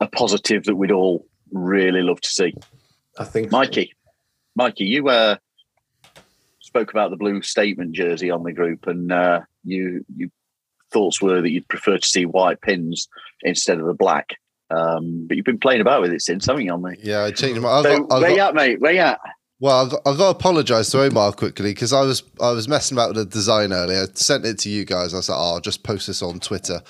a 0.00 0.06
positive 0.06 0.64
that 0.64 0.76
we'd 0.76 0.92
all 0.92 1.26
really 1.50 2.02
love 2.02 2.20
to 2.20 2.28
see. 2.28 2.54
I 3.18 3.24
think, 3.24 3.50
Mikey, 3.50 3.94
Mikey, 4.54 4.84
you 4.84 5.08
uh, 5.08 5.36
spoke 6.60 6.90
about 6.90 7.10
the 7.10 7.16
blue 7.16 7.42
statement 7.42 7.92
jersey 7.92 8.30
on 8.30 8.42
the 8.42 8.52
group, 8.52 8.86
and 8.86 9.10
uh, 9.10 9.40
you 9.64 10.04
you 10.14 10.30
thoughts 10.92 11.20
were 11.20 11.40
that 11.42 11.50
you'd 11.50 11.68
prefer 11.68 11.98
to 11.98 12.06
see 12.06 12.24
white 12.24 12.60
pins 12.60 13.08
instead 13.42 13.78
of 13.78 13.86
the 13.86 13.94
black. 13.94 14.36
Um, 14.70 15.26
but 15.26 15.36
you've 15.36 15.46
been 15.46 15.58
playing 15.58 15.80
about 15.80 16.02
with 16.02 16.12
it 16.12 16.22
since, 16.22 16.46
haven't 16.46 16.64
you, 16.64 16.72
on 16.72 16.82
me? 16.82 16.96
Yeah, 17.02 17.24
I 17.24 17.30
changed 17.30 17.60
my. 17.60 17.68
I 17.68 17.82
so 17.82 17.98
got, 18.00 18.16
I 18.16 18.20
where 18.20 18.28
got, 18.30 18.36
you 18.36 18.42
at, 18.42 18.54
mate? 18.54 18.80
Where 18.80 18.92
you 18.92 19.00
at? 19.00 19.20
Well, 19.60 19.84
I've 19.84 19.90
got, 19.90 20.00
I've 20.06 20.18
got 20.18 20.32
to 20.32 20.38
apologise 20.38 20.90
to 20.90 21.02
Omar 21.02 21.32
quickly 21.32 21.70
because 21.70 21.92
I 21.92 22.02
was 22.02 22.22
I 22.40 22.50
was 22.50 22.68
messing 22.68 22.96
about 22.96 23.14
with 23.14 23.16
the 23.16 23.24
design 23.24 23.72
earlier. 23.72 24.02
I 24.02 24.06
sent 24.14 24.44
it 24.44 24.58
to 24.60 24.68
you 24.68 24.84
guys. 24.84 25.14
I 25.14 25.20
said, 25.20 25.32
like, 25.32 25.40
oh, 25.40 25.54
I'll 25.54 25.60
just 25.60 25.82
post 25.82 26.06
this 26.06 26.22
on 26.22 26.38
Twitter, 26.38 26.80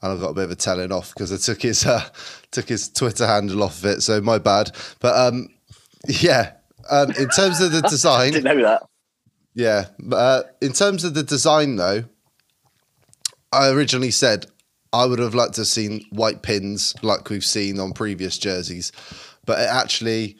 and 0.00 0.12
I've 0.12 0.20
got 0.20 0.30
a 0.30 0.34
bit 0.34 0.44
of 0.44 0.50
a 0.50 0.56
telling 0.56 0.92
off 0.92 1.12
because 1.12 1.32
I 1.32 1.36
took 1.36 1.62
his 1.62 1.84
uh, 1.84 2.08
took 2.50 2.68
his 2.68 2.88
Twitter 2.88 3.26
handle 3.26 3.62
off 3.62 3.78
of 3.78 3.84
it. 3.86 4.00
So 4.02 4.20
my 4.20 4.38
bad. 4.38 4.70
But 5.00 5.16
um, 5.16 5.48
yeah, 6.08 6.52
um, 6.90 7.10
in 7.10 7.28
terms 7.28 7.60
of 7.60 7.72
the 7.72 7.82
design, 7.88 8.32
didn't 8.32 8.56
know 8.56 8.62
that. 8.62 8.82
Yeah, 9.54 9.86
uh, 10.10 10.42
in 10.62 10.72
terms 10.72 11.04
of 11.04 11.14
the 11.14 11.22
design 11.22 11.76
though, 11.76 12.04
I 13.52 13.68
originally 13.68 14.10
said 14.10 14.46
I 14.94 15.06
would 15.06 15.18
have 15.18 15.34
liked 15.34 15.54
to 15.54 15.62
have 15.62 15.68
seen 15.68 16.06
white 16.10 16.42
pins 16.42 16.94
like 17.02 17.28
we've 17.28 17.44
seen 17.44 17.80
on 17.80 17.92
previous 17.92 18.38
jerseys, 18.38 18.92
but 19.44 19.58
it 19.58 19.68
actually 19.68 20.36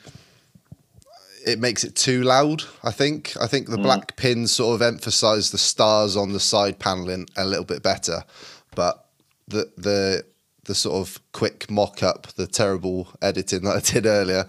it 1.45 1.59
makes 1.59 1.83
it 1.83 1.97
too 1.97 2.23
loud. 2.23 2.63
I 2.85 2.93
think. 2.93 3.37
I 3.41 3.49
think 3.49 3.69
the 3.69 3.77
mm. 3.77 3.83
black 3.83 4.17
pins 4.17 4.53
sort 4.53 4.77
of 4.77 4.83
emphasise 4.83 5.51
the 5.51 5.59
stars 5.59 6.17
on 6.17 6.33
the 6.33 6.41
side 6.41 6.79
paneling 6.79 7.27
a 7.37 7.45
little 7.45 7.65
bit 7.65 7.83
better, 7.83 8.23
but 8.77 9.07
the 9.49 9.73
the 9.77 10.25
the 10.67 10.75
sort 10.75 10.97
of 10.97 11.21
quick 11.33 11.69
mock 11.69 12.05
up, 12.05 12.29
the 12.29 12.47
terrible 12.47 13.09
editing 13.21 13.65
that 13.65 13.77
I 13.77 13.81
did 13.81 14.07
earlier, 14.07 14.47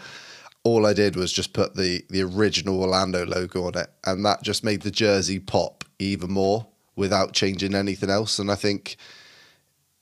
all 0.63 0.85
I 0.85 0.93
did 0.93 1.15
was 1.15 1.33
just 1.33 1.51
put 1.51 1.75
the 1.75 2.05
the 2.11 2.21
original 2.21 2.79
Orlando 2.79 3.25
logo 3.25 3.65
on 3.65 3.75
it, 3.75 3.89
and 4.05 4.23
that 4.23 4.43
just 4.43 4.63
made 4.63 4.83
the 4.83 4.91
jersey 4.91 5.39
pop 5.39 5.83
even 5.97 6.31
more 6.31 6.67
without 6.95 7.33
changing 7.33 7.73
anything 7.73 8.11
else. 8.11 8.37
And 8.37 8.51
I 8.51 8.55
think 8.55 8.97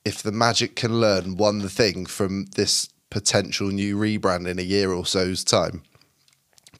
if 0.04 0.22
the 0.22 0.32
Magic 0.32 0.76
can 0.76 1.00
learn 1.00 1.36
one 1.36 1.68
thing 1.68 2.06
from 2.06 2.46
this 2.56 2.88
potential 3.10 3.68
new 3.68 3.96
rebrand 3.96 4.48
in 4.48 4.58
a 4.58 4.62
year 4.62 4.92
or 4.92 5.06
so's 5.06 5.44
time, 5.44 5.82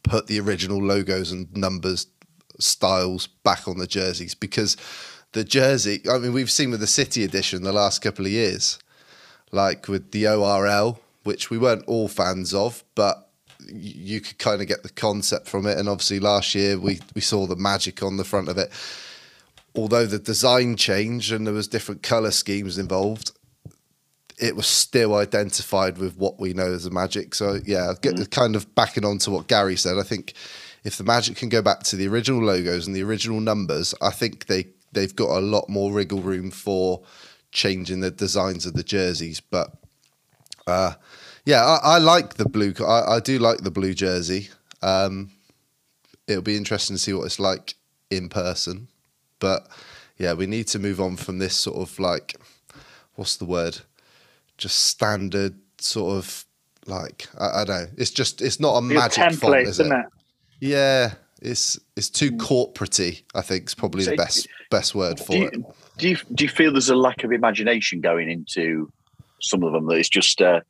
put 0.02 0.26
the 0.26 0.40
original 0.40 0.82
logos 0.82 1.32
and 1.32 1.54
numbers 1.56 2.06
styles 2.60 3.26
back 3.26 3.66
on 3.66 3.78
the 3.78 3.86
jerseys. 3.86 4.34
Because 4.34 4.76
the 5.34 5.44
jersey 5.44 6.00
I 6.08 6.18
mean 6.18 6.32
we've 6.32 6.50
seen 6.50 6.70
with 6.70 6.80
the 6.80 6.86
city 6.86 7.24
edition 7.24 7.64
the 7.64 7.72
last 7.72 8.00
couple 8.00 8.24
of 8.24 8.30
years 8.30 8.78
like 9.50 9.88
with 9.88 10.12
the 10.12 10.28
ORL 10.28 11.00
which 11.24 11.50
we 11.50 11.58
weren't 11.58 11.84
all 11.86 12.06
fans 12.06 12.54
of 12.54 12.84
but 12.94 13.30
you 13.66 14.20
could 14.20 14.38
kind 14.38 14.60
of 14.60 14.68
get 14.68 14.82
the 14.82 14.90
concept 14.90 15.48
from 15.48 15.66
it. 15.66 15.78
And 15.78 15.88
obviously 15.88 16.20
last 16.20 16.54
year 16.54 16.78
we 16.78 17.00
we 17.14 17.20
saw 17.20 17.46
the 17.46 17.56
magic 17.56 18.02
on 18.02 18.16
the 18.16 18.24
front 18.24 18.48
of 18.48 18.56
it 18.56 18.70
although 19.74 20.06
the 20.06 20.18
design 20.18 20.76
changed 20.76 21.32
and 21.32 21.46
there 21.46 21.54
was 21.54 21.68
different 21.68 22.02
color 22.02 22.30
schemes 22.30 22.78
involved 22.78 23.32
it 24.38 24.56
was 24.56 24.66
still 24.66 25.14
identified 25.14 25.98
with 25.98 26.16
what 26.16 26.40
we 26.40 26.52
know 26.52 26.72
as 26.72 26.84
the 26.84 26.90
Magic. 26.90 27.34
So 27.34 27.60
yeah, 27.64 27.92
get, 28.00 28.14
mm. 28.14 28.30
kind 28.30 28.56
of 28.56 28.74
backing 28.74 29.04
on 29.04 29.18
to 29.18 29.30
what 29.30 29.46
Gary 29.46 29.76
said. 29.76 29.98
I 29.98 30.02
think 30.02 30.34
if 30.82 30.96
the 30.96 31.04
Magic 31.04 31.36
can 31.36 31.48
go 31.48 31.62
back 31.62 31.82
to 31.84 31.96
the 31.96 32.08
original 32.08 32.42
logos 32.42 32.86
and 32.86 32.96
the 32.96 33.02
original 33.02 33.40
numbers, 33.40 33.94
I 34.02 34.10
think 34.10 34.46
they 34.46 34.66
they've 34.92 35.14
got 35.14 35.30
a 35.30 35.40
lot 35.40 35.68
more 35.68 35.92
wriggle 35.92 36.20
room 36.20 36.50
for 36.50 37.02
changing 37.52 38.00
the 38.00 38.10
designs 38.10 38.66
of 38.66 38.74
the 38.74 38.82
jerseys. 38.82 39.40
But 39.40 39.72
uh, 40.66 40.94
yeah, 41.44 41.64
I, 41.64 41.96
I, 41.96 41.98
like 41.98 42.34
the 42.34 42.48
blue. 42.48 42.74
I, 42.80 43.16
I, 43.16 43.20
do 43.20 43.38
like 43.38 43.58
the 43.58 43.70
blue 43.70 43.92
jersey. 43.92 44.48
Um, 44.82 45.30
it'll 46.26 46.42
be 46.42 46.56
interesting 46.56 46.96
to 46.96 47.02
see 47.02 47.12
what 47.12 47.24
it's 47.24 47.40
like 47.40 47.74
in 48.10 48.28
person. 48.28 48.88
But 49.44 49.68
yeah, 50.16 50.32
we 50.32 50.46
need 50.46 50.68
to 50.68 50.78
move 50.78 51.00
on 51.00 51.16
from 51.16 51.38
this 51.38 51.54
sort 51.54 51.76
of 51.76 51.98
like, 51.98 52.36
what's 53.14 53.36
the 53.36 53.44
word? 53.44 53.80
just 54.56 54.80
standard 54.80 55.54
sort 55.78 56.16
of 56.16 56.44
like 56.86 57.28
I, 57.38 57.62
I 57.62 57.64
don't 57.64 57.82
know. 57.82 57.90
It's 57.96 58.10
just 58.10 58.42
it's 58.42 58.60
not 58.60 58.76
a 58.76 58.82
magic 58.82 59.24
template, 59.24 59.40
font, 59.40 59.68
is 59.68 59.80
it? 59.80 59.86
it? 59.86 60.06
Yeah, 60.60 61.14
it's 61.42 61.78
it's 61.96 62.10
too 62.10 62.32
mm. 62.32 62.38
corporatey. 62.38 63.22
I 63.34 63.42
think 63.42 63.68
is 63.68 63.74
probably 63.74 64.04
so 64.04 64.10
the 64.10 64.16
best 64.16 64.48
best 64.70 64.94
word 64.94 65.18
for 65.18 65.34
you, 65.34 65.46
it. 65.46 65.62
Do 65.98 66.08
you 66.08 66.16
do 66.34 66.44
you 66.44 66.50
feel 66.50 66.72
there's 66.72 66.88
a 66.88 66.96
lack 66.96 67.24
of 67.24 67.32
imagination 67.32 68.00
going 68.00 68.30
into 68.30 68.90
some 69.40 69.62
of 69.62 69.72
them? 69.72 69.86
That 69.86 69.96
it's 69.96 70.08
just 70.08 70.40
uh, 70.40 70.60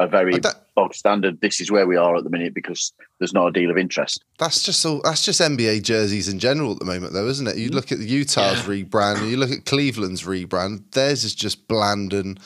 a 0.00 0.08
very 0.08 0.40
bog 0.74 0.94
standard. 0.94 1.40
This 1.40 1.60
is 1.60 1.70
where 1.70 1.86
we 1.86 1.96
are 1.96 2.16
at 2.16 2.24
the 2.24 2.30
minute 2.30 2.54
because 2.54 2.92
there's 3.18 3.34
not 3.34 3.46
a 3.46 3.52
deal 3.52 3.70
of 3.70 3.76
interest. 3.76 4.24
That's 4.38 4.62
just 4.62 4.84
all. 4.84 5.02
That's 5.04 5.22
just 5.22 5.40
NBA 5.40 5.82
jerseys 5.82 6.28
in 6.28 6.38
general 6.38 6.72
at 6.72 6.78
the 6.78 6.86
moment, 6.86 7.12
though, 7.12 7.28
isn't 7.28 7.46
it? 7.46 7.56
You 7.56 7.70
mm. 7.70 7.74
look 7.74 7.92
at 7.92 7.98
the 7.98 8.06
Utah's 8.06 8.66
yeah. 8.66 8.74
rebrand, 8.74 9.28
you 9.30 9.36
look 9.36 9.50
at 9.50 9.66
Cleveland's 9.66 10.22
rebrand. 10.22 10.90
Theirs 10.92 11.22
is 11.22 11.34
just 11.34 11.68
bland 11.68 12.12
and 12.12 12.40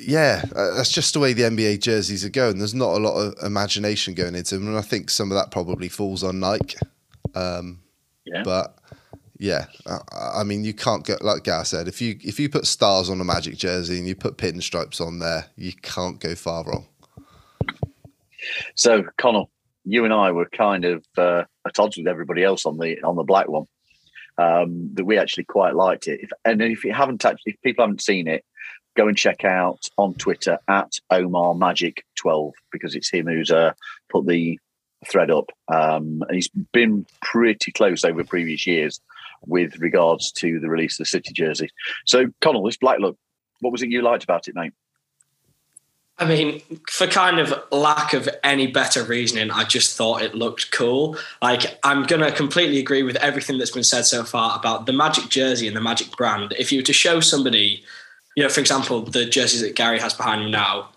yeah, 0.00 0.44
uh, 0.54 0.74
that's 0.74 0.92
just 0.92 1.12
the 1.12 1.20
way 1.20 1.32
the 1.32 1.42
NBA 1.42 1.80
jerseys 1.80 2.24
are 2.24 2.30
going. 2.30 2.58
There's 2.58 2.74
not 2.74 2.94
a 2.94 2.98
lot 2.98 3.16
of 3.16 3.34
imagination 3.44 4.14
going 4.14 4.36
into 4.36 4.56
them, 4.56 4.68
and 4.68 4.78
I 4.78 4.82
think 4.82 5.10
some 5.10 5.32
of 5.32 5.36
that 5.36 5.50
probably 5.50 5.88
falls 5.88 6.22
on 6.22 6.38
Nike. 6.38 6.78
Um, 7.34 7.80
yeah. 8.24 8.42
But 8.44 8.78
yeah, 9.38 9.66
I, 9.86 10.40
I, 10.40 10.42
mean, 10.42 10.64
you 10.64 10.74
can't 10.74 11.06
get 11.06 11.22
like 11.22 11.44
Gar 11.44 11.64
said. 11.64 11.86
If 11.86 12.00
you 12.00 12.18
if 12.22 12.40
you 12.40 12.48
put 12.48 12.66
stars 12.66 13.08
on 13.08 13.20
a 13.20 13.24
Magic 13.24 13.56
jersey 13.56 13.98
and 13.98 14.06
you 14.08 14.16
put 14.16 14.36
pinstripes 14.36 15.00
on 15.00 15.20
there, 15.20 15.46
you 15.56 15.72
can't 15.72 16.18
go 16.20 16.34
far 16.34 16.64
wrong. 16.64 16.86
So, 18.74 19.04
Connell, 19.16 19.50
you 19.84 20.04
and 20.04 20.12
I 20.12 20.32
were 20.32 20.46
kind 20.46 20.84
of 20.84 21.04
uh, 21.16 21.44
at 21.66 21.78
odds 21.78 21.96
with 21.96 22.08
everybody 22.08 22.42
else 22.42 22.66
on 22.66 22.78
the 22.78 23.00
on 23.02 23.16
the 23.16 23.22
black 23.22 23.48
one. 23.48 23.66
Um, 24.36 24.90
that 24.94 25.04
we 25.04 25.18
actually 25.18 25.44
quite 25.44 25.74
liked 25.74 26.06
it. 26.06 26.20
If, 26.22 26.30
and 26.44 26.62
if 26.62 26.84
you 26.84 26.92
haven't 26.92 27.24
actually, 27.24 27.52
if 27.52 27.60
people 27.62 27.84
haven't 27.84 28.02
seen 28.02 28.28
it, 28.28 28.44
go 28.96 29.08
and 29.08 29.16
check 29.16 29.44
out 29.44 29.88
on 29.96 30.14
Twitter 30.14 30.58
at 30.68 30.92
Omar 31.10 31.54
Magic 31.54 32.04
12 32.16 32.52
because 32.70 32.94
it's 32.94 33.10
him 33.10 33.26
who's 33.26 33.50
uh, 33.50 33.72
put 34.08 34.26
the 34.26 34.58
thread 35.08 35.32
up. 35.32 35.50
Um, 35.66 36.22
and 36.22 36.34
he's 36.34 36.48
been 36.72 37.04
pretty 37.20 37.72
close 37.72 38.04
over 38.04 38.22
previous 38.22 38.64
years 38.64 39.00
with 39.46 39.78
regards 39.78 40.32
to 40.32 40.60
the 40.60 40.68
release 40.68 40.94
of 40.94 41.04
the 41.04 41.08
City 41.08 41.32
jersey. 41.32 41.68
So, 42.06 42.26
Connell, 42.40 42.64
this 42.64 42.76
black 42.76 42.98
look, 43.00 43.16
what 43.60 43.72
was 43.72 43.82
it 43.82 43.90
you 43.90 44.02
liked 44.02 44.24
about 44.24 44.48
it, 44.48 44.54
mate? 44.54 44.72
I 46.20 46.24
mean, 46.24 46.60
for 46.90 47.06
kind 47.06 47.38
of 47.38 47.54
lack 47.70 48.12
of 48.12 48.28
any 48.42 48.66
better 48.66 49.04
reasoning, 49.04 49.52
I 49.52 49.62
just 49.62 49.96
thought 49.96 50.22
it 50.22 50.34
looked 50.34 50.72
cool. 50.72 51.16
Like, 51.40 51.78
I'm 51.84 52.02
going 52.04 52.22
to 52.22 52.32
completely 52.32 52.80
agree 52.80 53.04
with 53.04 53.14
everything 53.16 53.56
that's 53.56 53.70
been 53.70 53.84
said 53.84 54.02
so 54.02 54.24
far 54.24 54.58
about 54.58 54.86
the 54.86 54.92
Magic 54.92 55.28
jersey 55.28 55.68
and 55.68 55.76
the 55.76 55.80
Magic 55.80 56.10
brand. 56.16 56.54
If 56.58 56.72
you 56.72 56.80
were 56.80 56.86
to 56.86 56.92
show 56.92 57.20
somebody 57.20 57.84
you 58.38 58.44
know, 58.44 58.50
for 58.50 58.60
example, 58.60 59.02
the 59.02 59.24
jerseys 59.24 59.62
that 59.62 59.74
Gary 59.74 59.98
has 59.98 60.14
behind 60.14 60.42
him 60.42 60.52
now, 60.52 60.90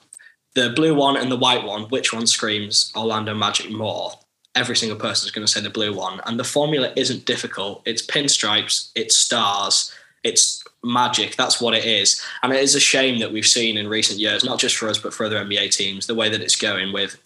the 0.53 0.69
blue 0.69 0.93
one 0.93 1.17
and 1.17 1.31
the 1.31 1.35
white 1.35 1.63
one, 1.63 1.85
which 1.85 2.13
one 2.13 2.27
screams 2.27 2.93
Orlando 2.95 3.33
Magic 3.33 3.71
more? 3.71 4.11
Every 4.53 4.75
single 4.75 4.97
person 4.99 5.25
is 5.27 5.31
going 5.31 5.45
to 5.45 5.51
say 5.51 5.61
the 5.61 5.69
blue 5.69 5.93
one. 5.95 6.19
And 6.25 6.39
the 6.39 6.43
formula 6.43 6.91
isn't 6.95 7.25
difficult. 7.25 7.81
It's 7.85 8.05
pinstripes, 8.05 8.91
it's 8.95 9.15
stars, 9.17 9.93
it's 10.23 10.63
magic. 10.83 11.35
That's 11.35 11.61
what 11.61 11.73
it 11.73 11.85
is. 11.85 12.21
And 12.43 12.51
it 12.51 12.59
is 12.59 12.75
a 12.75 12.79
shame 12.79 13.19
that 13.19 13.31
we've 13.31 13.45
seen 13.45 13.77
in 13.77 13.87
recent 13.87 14.19
years, 14.19 14.43
not 14.43 14.59
just 14.59 14.75
for 14.75 14.89
us, 14.89 14.97
but 14.97 15.13
for 15.13 15.25
other 15.25 15.43
NBA 15.43 15.71
teams, 15.75 16.07
the 16.07 16.15
way 16.15 16.29
that 16.29 16.41
it's 16.41 16.55
going 16.55 16.91
with 16.91 17.17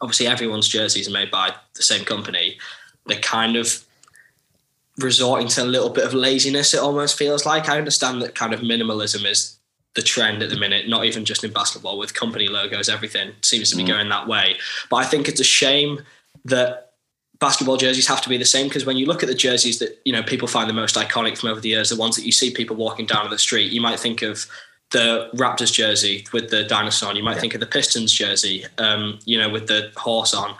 obviously 0.00 0.26
everyone's 0.26 0.68
jerseys 0.68 1.08
are 1.08 1.12
made 1.12 1.30
by 1.30 1.54
the 1.76 1.82
same 1.82 2.04
company. 2.04 2.58
They're 3.06 3.18
kind 3.20 3.56
of 3.56 3.84
resorting 4.98 5.48
to 5.48 5.62
a 5.62 5.64
little 5.64 5.90
bit 5.90 6.04
of 6.04 6.14
laziness, 6.14 6.74
it 6.74 6.80
almost 6.80 7.18
feels 7.18 7.44
like. 7.44 7.68
I 7.68 7.78
understand 7.78 8.22
that 8.22 8.34
kind 8.34 8.52
of 8.52 8.60
minimalism 8.60 9.24
is 9.28 9.56
the 9.94 10.02
trend 10.02 10.42
at 10.42 10.50
the 10.50 10.56
minute, 10.56 10.88
not 10.88 11.04
even 11.04 11.24
just 11.24 11.44
in 11.44 11.52
basketball, 11.52 11.98
with 11.98 12.14
company 12.14 12.48
logos, 12.48 12.88
everything 12.88 13.32
seems 13.42 13.70
to 13.70 13.76
be 13.76 13.84
Mm. 13.84 13.88
going 13.88 14.08
that 14.08 14.26
way. 14.26 14.56
But 14.90 14.96
I 14.96 15.04
think 15.04 15.28
it's 15.28 15.40
a 15.40 15.44
shame 15.44 16.02
that 16.44 16.92
basketball 17.40 17.76
jerseys 17.76 18.06
have 18.06 18.22
to 18.22 18.28
be 18.28 18.36
the 18.36 18.44
same 18.44 18.68
because 18.68 18.86
when 18.86 18.96
you 18.96 19.06
look 19.06 19.22
at 19.22 19.28
the 19.28 19.34
jerseys 19.34 19.78
that 19.78 20.00
you 20.04 20.12
know 20.12 20.22
people 20.22 20.48
find 20.48 20.68
the 20.68 20.74
most 20.74 20.94
iconic 20.94 21.38
from 21.38 21.50
over 21.50 21.60
the 21.60 21.70
years, 21.70 21.90
the 21.90 21.96
ones 21.96 22.16
that 22.16 22.24
you 22.24 22.32
see 22.32 22.50
people 22.50 22.76
walking 22.76 23.06
down 23.06 23.28
the 23.30 23.38
street, 23.38 23.72
you 23.72 23.80
might 23.80 23.98
think 23.98 24.22
of 24.22 24.46
the 24.90 25.28
Raptors 25.34 25.72
jersey 25.72 26.26
with 26.32 26.50
the 26.50 26.64
dinosaur 26.64 27.10
on. 27.10 27.16
You 27.16 27.22
might 27.22 27.38
think 27.38 27.54
of 27.54 27.60
the 27.60 27.66
Pistons 27.66 28.12
jersey, 28.12 28.64
um, 28.78 29.18
you 29.24 29.36
know, 29.36 29.48
with 29.48 29.66
the 29.66 29.90
horse 29.96 30.32
on. 30.32 30.54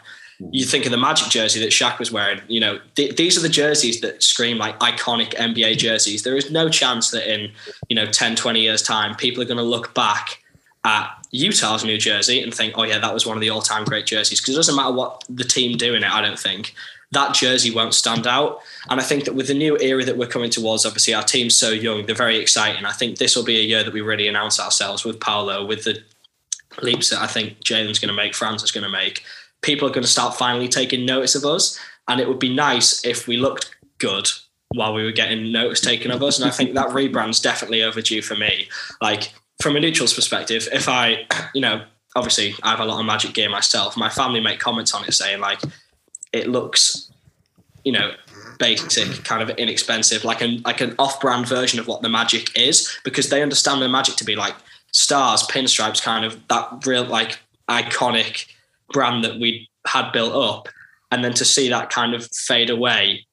You 0.51 0.65
think 0.65 0.85
of 0.85 0.91
the 0.91 0.97
Magic 0.97 1.29
jersey 1.29 1.61
that 1.61 1.69
Shaq 1.69 1.97
was 1.97 2.11
wearing. 2.11 2.41
You 2.49 2.59
know, 2.59 2.79
th- 2.95 3.15
these 3.15 3.37
are 3.37 3.41
the 3.41 3.47
jerseys 3.47 4.01
that 4.01 4.21
scream 4.21 4.57
like 4.57 4.77
iconic 4.79 5.33
NBA 5.35 5.77
jerseys. 5.77 6.23
There 6.23 6.35
is 6.35 6.51
no 6.51 6.67
chance 6.67 7.11
that 7.11 7.31
in, 7.31 7.53
you 7.87 7.95
know, 7.95 8.05
10, 8.05 8.35
20 8.35 8.59
years' 8.59 8.81
time, 8.81 9.15
people 9.15 9.41
are 9.41 9.45
going 9.45 9.57
to 9.57 9.63
look 9.63 9.93
back 9.93 10.43
at 10.85 11.09
Utah's 11.31 11.83
New 11.83 11.97
Jersey 11.97 12.41
and 12.41 12.53
think, 12.53 12.75
oh, 12.77 12.83
yeah, 12.83 12.99
that 12.99 13.13
was 13.13 13.25
one 13.25 13.35
of 13.35 13.41
the 13.41 13.49
all 13.49 13.61
time 13.61 13.83
great 13.83 14.05
jerseys. 14.05 14.39
Because 14.39 14.53
it 14.53 14.57
doesn't 14.57 14.75
matter 14.75 14.93
what 14.93 15.23
the 15.27 15.43
team 15.43 15.77
do 15.77 15.95
in 15.95 16.03
it, 16.03 16.11
I 16.11 16.21
don't 16.21 16.39
think. 16.39 16.73
That 17.11 17.33
jersey 17.33 17.73
won't 17.73 17.93
stand 17.93 18.27
out. 18.27 18.59
And 18.89 19.01
I 19.01 19.03
think 19.03 19.25
that 19.25 19.35
with 19.35 19.47
the 19.47 19.53
new 19.53 19.77
era 19.79 20.05
that 20.05 20.17
we're 20.17 20.27
coming 20.27 20.49
towards, 20.49 20.85
obviously, 20.85 21.13
our 21.13 21.23
team's 21.23 21.57
so 21.57 21.71
young, 21.71 22.05
they're 22.05 22.15
very 22.15 22.37
exciting. 22.37 22.85
I 22.85 22.91
think 22.91 23.17
this 23.17 23.35
will 23.35 23.43
be 23.43 23.59
a 23.59 23.63
year 23.63 23.83
that 23.83 23.93
we 23.93 24.01
really 24.01 24.27
announce 24.27 24.59
ourselves 24.59 25.03
with 25.03 25.19
Paolo, 25.19 25.65
with 25.65 25.83
the 25.83 26.01
leaps 26.81 27.09
that 27.09 27.21
I 27.21 27.27
think 27.27 27.59
Jalen's 27.59 27.99
going 27.99 28.09
to 28.09 28.15
make, 28.15 28.35
Franz 28.35 28.63
is 28.63 28.71
going 28.71 28.83
to 28.83 28.89
make. 28.89 29.23
People 29.61 29.87
are 29.87 29.91
going 29.91 30.03
to 30.03 30.09
start 30.09 30.35
finally 30.35 30.67
taking 30.67 31.05
notice 31.05 31.35
of 31.35 31.45
us. 31.45 31.79
And 32.07 32.19
it 32.19 32.27
would 32.27 32.39
be 32.39 32.53
nice 32.53 33.03
if 33.03 33.27
we 33.27 33.37
looked 33.37 33.75
good 33.97 34.29
while 34.69 34.93
we 34.93 35.03
were 35.03 35.11
getting 35.11 35.51
notice 35.51 35.81
taken 35.81 36.11
of 36.11 36.21
us. 36.21 36.37
And 36.37 36.47
I 36.47 36.51
think 36.51 36.73
that 36.73 36.89
rebrand's 36.89 37.39
definitely 37.39 37.81
overdue 37.81 38.21
for 38.21 38.35
me. 38.35 38.67
Like, 39.01 39.33
from 39.61 39.75
a 39.75 39.79
neutral's 39.79 40.13
perspective, 40.13 40.67
if 40.71 40.87
I, 40.89 41.25
you 41.53 41.61
know, 41.61 41.83
obviously 42.15 42.55
I 42.63 42.71
have 42.71 42.79
a 42.79 42.85
lot 42.85 42.99
of 42.99 43.05
magic 43.05 43.33
gear 43.33 43.49
myself, 43.49 43.97
my 43.97 44.09
family 44.09 44.39
make 44.39 44.59
comments 44.59 44.93
on 44.93 45.03
it 45.05 45.13
saying, 45.13 45.39
like, 45.39 45.61
it 46.31 46.47
looks, 46.47 47.11
you 47.83 47.91
know, 47.91 48.11
basic, 48.57 49.23
kind 49.23 49.41
of 49.41 49.49
inexpensive, 49.57 50.23
like 50.23 50.41
an 50.41 50.61
like 50.65 50.81
an 50.81 50.95
off-brand 50.99 51.47
version 51.47 51.79
of 51.79 51.87
what 51.87 52.01
the 52.01 52.09
magic 52.09 52.57
is, 52.57 52.97
because 53.03 53.29
they 53.29 53.41
understand 53.41 53.81
the 53.81 53.89
magic 53.89 54.15
to 54.15 54.25
be 54.25 54.35
like 54.35 54.55
stars, 54.91 55.43
pinstripes, 55.43 56.01
kind 56.01 56.25
of 56.25 56.39
that 56.47 56.85
real 56.85 57.03
like 57.05 57.39
iconic 57.69 58.47
brand 58.93 59.23
that 59.23 59.39
we 59.39 59.69
had 59.87 60.11
built 60.11 60.33
up, 60.33 60.69
and 61.11 61.23
then 61.23 61.33
to 61.33 61.45
see 61.45 61.69
that 61.69 61.89
kind 61.89 62.13
of 62.13 62.27
fade 62.31 62.69
away 62.69 63.25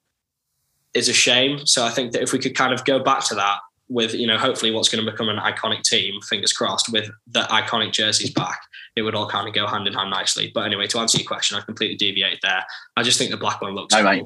is 0.95 1.09
a 1.09 1.13
shame. 1.13 1.67
So 1.67 1.85
I 1.85 1.91
think 1.91 2.13
that 2.13 2.23
if 2.23 2.33
we 2.33 2.39
could 2.39 2.55
kind 2.55 2.73
of 2.73 2.85
go 2.85 2.99
back 2.99 3.25
to 3.27 3.35
that 3.35 3.61
with, 3.93 4.15
you 4.15 4.27
know, 4.27 4.39
hopefully 4.39 4.71
what's 4.71 4.89
going 4.89 5.05
to 5.05 5.11
become 5.11 5.29
an 5.29 5.37
iconic 5.39 5.83
team, 5.83 6.21
fingers 6.23 6.53
crossed, 6.53 6.91
with 6.93 7.11
the 7.27 7.41
iconic 7.43 7.93
jerseys 7.93 8.31
back, 8.31 8.61
it 8.97 9.03
would 9.03 9.15
all 9.15 9.29
kind 9.29 9.47
of 9.47 9.55
go 9.55 9.67
hand 9.67 9.87
in 9.87 9.93
hand 9.93 10.11
nicely. 10.11 10.51
But 10.55 10.65
anyway, 10.67 10.87
to 10.89 10.99
answer 10.99 11.19
your 11.19 11.27
question, 11.27 11.57
I've 11.57 11.67
completely 11.67 11.97
deviated 11.97 12.41
there. 12.43 12.65
I 12.97 13.03
just 13.03 13.19
think 13.19 13.31
the 13.31 13.37
black 13.37 13.61
one 13.61 13.75
looks 13.75 13.93
No, 13.95 14.03
cool. 14.03 14.11
mate. 14.11 14.25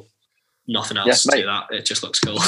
Nothing 0.69 0.97
else 0.99 1.23
to 1.25 1.37
mate. 1.37 1.45
that. 1.47 1.65
It 1.71 1.85
just 1.85 2.03
looks 2.03 2.21
cool. 2.21 2.39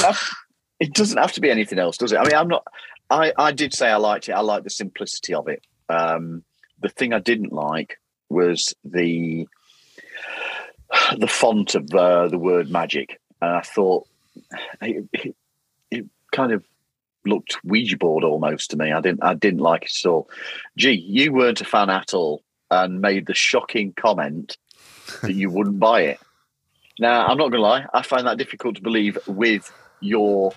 It 0.79 0.93
doesn't 0.93 1.17
have 1.17 1.33
to 1.33 1.41
be 1.41 1.49
anything 1.51 1.77
else, 1.79 1.97
does 1.97 2.11
it? 2.13 2.17
I 2.17 2.23
mean, 2.23 2.35
I'm 2.35 2.47
not. 2.47 2.65
I 3.09 3.33
I 3.37 3.51
did 3.51 3.73
say 3.73 3.89
I 3.89 3.97
liked 3.97 4.29
it. 4.29 4.33
I 4.33 4.39
like 4.41 4.63
the 4.63 4.69
simplicity 4.69 5.33
of 5.33 5.47
it. 5.49 5.61
Um, 5.89 6.43
the 6.81 6.87
thing 6.89 7.11
I 7.13 7.19
didn't 7.19 7.51
like 7.51 7.99
was 8.29 8.73
the 8.85 9.45
the 11.17 11.27
font 11.27 11.75
of 11.75 11.93
uh, 11.93 12.27
the 12.29 12.37
word 12.37 12.69
magic, 12.69 13.19
and 13.41 13.51
I 13.51 13.61
thought 13.61 14.07
it, 14.81 15.05
it, 15.13 15.35
it 15.91 16.05
kind 16.31 16.51
of 16.51 16.63
looked 17.29 17.63
Ouija 17.63 17.97
board 17.97 18.23
almost 18.23 18.71
to 18.71 18.77
me. 18.77 18.91
I 18.91 19.01
didn't 19.01 19.23
I 19.23 19.33
didn't 19.33 19.61
like 19.61 19.83
it 19.83 19.93
at 20.03 20.09
all. 20.09 20.29
Gee, 20.77 20.91
you 20.91 21.31
weren't 21.31 21.61
a 21.61 21.65
fan 21.65 21.89
at 21.89 22.13
all, 22.13 22.43
and 22.71 23.01
made 23.01 23.27
the 23.27 23.33
shocking 23.33 23.93
comment 23.93 24.57
that 25.21 25.33
you 25.33 25.49
wouldn't 25.49 25.79
buy 25.91 26.01
it. 26.01 26.19
Now, 26.99 27.25
I'm 27.27 27.37
not 27.37 27.49
going 27.49 27.53
to 27.53 27.61
lie. 27.61 27.85
I 27.93 28.01
find 28.01 28.27
that 28.27 28.37
difficult 28.37 28.75
to 28.75 28.81
believe 28.81 29.17
with 29.25 29.71
your 30.01 30.51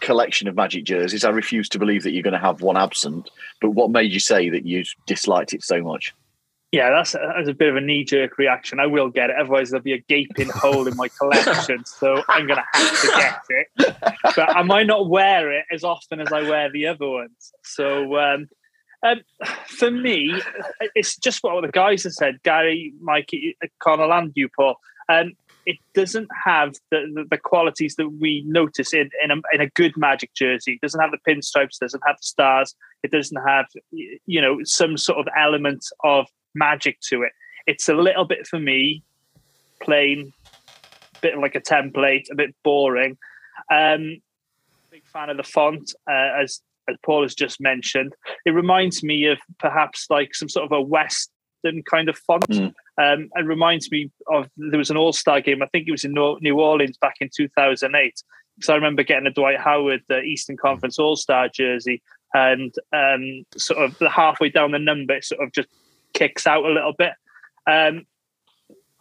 collection 0.00 0.48
of 0.48 0.54
magic 0.54 0.84
jerseys. 0.84 1.24
I 1.24 1.30
refuse 1.30 1.68
to 1.70 1.78
believe 1.78 2.04
that 2.04 2.12
you're 2.12 2.22
going 2.22 2.32
to 2.32 2.38
have 2.38 2.62
one 2.62 2.76
absent. 2.76 3.28
But 3.60 3.70
what 3.70 3.90
made 3.90 4.12
you 4.12 4.20
say 4.20 4.48
that 4.50 4.64
you 4.64 4.84
disliked 5.06 5.52
it 5.52 5.64
so 5.64 5.82
much? 5.82 6.14
Yeah, 6.72 6.90
that's, 6.90 7.12
that's 7.12 7.48
a 7.48 7.54
bit 7.54 7.68
of 7.68 7.76
a 7.76 7.80
knee 7.80 8.04
jerk 8.04 8.38
reaction. 8.38 8.78
I 8.78 8.86
will 8.86 9.08
get 9.08 9.30
it. 9.30 9.36
Otherwise, 9.36 9.70
there'll 9.70 9.82
be 9.82 9.92
a 9.92 9.98
gaping 9.98 10.50
hole 10.50 10.86
in 10.86 10.96
my 10.96 11.08
collection. 11.08 11.84
So 11.84 12.22
I'm 12.28 12.46
going 12.46 12.60
to 12.60 12.78
have 12.78 13.00
to 13.00 13.06
get 13.08 13.40
it. 13.48 13.96
But 14.36 14.56
I 14.56 14.62
might 14.62 14.86
not 14.86 15.08
wear 15.08 15.50
it 15.50 15.64
as 15.72 15.82
often 15.82 16.20
as 16.20 16.32
I 16.32 16.42
wear 16.42 16.70
the 16.70 16.86
other 16.86 17.08
ones. 17.08 17.52
So 17.64 18.16
um, 18.16 18.48
um, 19.02 19.20
for 19.66 19.90
me, 19.90 20.40
it's 20.94 21.16
just 21.16 21.42
what 21.42 21.60
the 21.62 21.72
guys 21.72 22.04
have 22.04 22.12
said 22.12 22.42
Gary, 22.44 22.92
Mikey, 23.00 23.56
Connell, 23.80 24.12
and 24.12 24.32
you, 24.36 24.48
Paul. 24.56 24.76
Um, 25.08 25.32
it 25.66 25.76
doesn't 25.94 26.28
have 26.44 26.74
the, 26.90 27.10
the, 27.14 27.24
the 27.30 27.38
qualities 27.38 27.96
that 27.96 28.08
we 28.08 28.44
notice 28.46 28.94
in, 28.94 29.10
in, 29.22 29.30
a, 29.30 29.36
in 29.52 29.60
a 29.60 29.68
good 29.70 29.96
magic 29.96 30.34
jersey. 30.34 30.74
It 30.74 30.80
doesn't 30.80 31.00
have 31.00 31.10
the 31.10 31.18
pinstripes, 31.30 31.78
doesn't 31.78 32.02
have 32.06 32.16
the 32.16 32.22
stars, 32.22 32.74
it 33.02 33.10
doesn't 33.10 33.42
have, 33.46 33.66
you 33.90 34.40
know, 34.40 34.58
some 34.64 34.96
sort 34.96 35.18
of 35.18 35.26
element 35.36 35.84
of 36.04 36.26
magic 36.54 37.00
to 37.08 37.22
it. 37.22 37.32
It's 37.66 37.88
a 37.88 37.94
little 37.94 38.24
bit 38.24 38.46
for 38.46 38.58
me 38.58 39.02
plain, 39.80 40.32
bit 41.20 41.38
like 41.38 41.54
a 41.54 41.60
template, 41.60 42.30
a 42.30 42.34
bit 42.34 42.54
boring. 42.62 43.16
Um, 43.72 44.20
big 44.90 45.06
fan 45.06 45.30
of 45.30 45.36
the 45.36 45.42
font, 45.42 45.92
uh, 46.08 46.42
as 46.42 46.60
as 46.88 46.96
Paul 47.04 47.22
has 47.22 47.34
just 47.34 47.60
mentioned. 47.60 48.14
It 48.44 48.50
reminds 48.50 49.02
me 49.02 49.26
of 49.26 49.38
perhaps 49.58 50.06
like 50.10 50.34
some 50.34 50.48
sort 50.48 50.64
of 50.64 50.72
a 50.72 50.80
Western 50.80 51.82
kind 51.88 52.08
of 52.08 52.18
font. 52.18 52.48
Mm. 52.48 52.74
Um, 52.98 53.30
it 53.34 53.44
reminds 53.44 53.90
me 53.90 54.10
of 54.28 54.48
there 54.56 54.78
was 54.78 54.90
an 54.90 54.96
All 54.96 55.12
Star 55.12 55.40
game. 55.40 55.62
I 55.62 55.66
think 55.66 55.86
it 55.86 55.92
was 55.92 56.04
in 56.04 56.12
New 56.12 56.60
Orleans 56.60 56.98
back 56.98 57.16
in 57.20 57.30
2008. 57.34 58.22
Because 58.56 58.68
I 58.68 58.74
remember 58.74 59.02
getting 59.02 59.26
a 59.26 59.30
Dwight 59.30 59.58
Howard 59.58 60.02
uh, 60.10 60.20
Eastern 60.20 60.56
Conference 60.56 60.98
All 60.98 61.16
Star 61.16 61.48
jersey, 61.48 62.02
and 62.34 62.74
um, 62.92 63.44
sort 63.56 63.82
of 63.82 63.98
the 63.98 64.10
halfway 64.10 64.50
down 64.50 64.72
the 64.72 64.78
number, 64.78 65.14
it 65.14 65.24
sort 65.24 65.42
of 65.42 65.52
just 65.52 65.68
kicks 66.14 66.46
out 66.46 66.64
a 66.64 66.68
little 66.68 66.94
bit. 66.96 67.12
Um, 67.66 68.06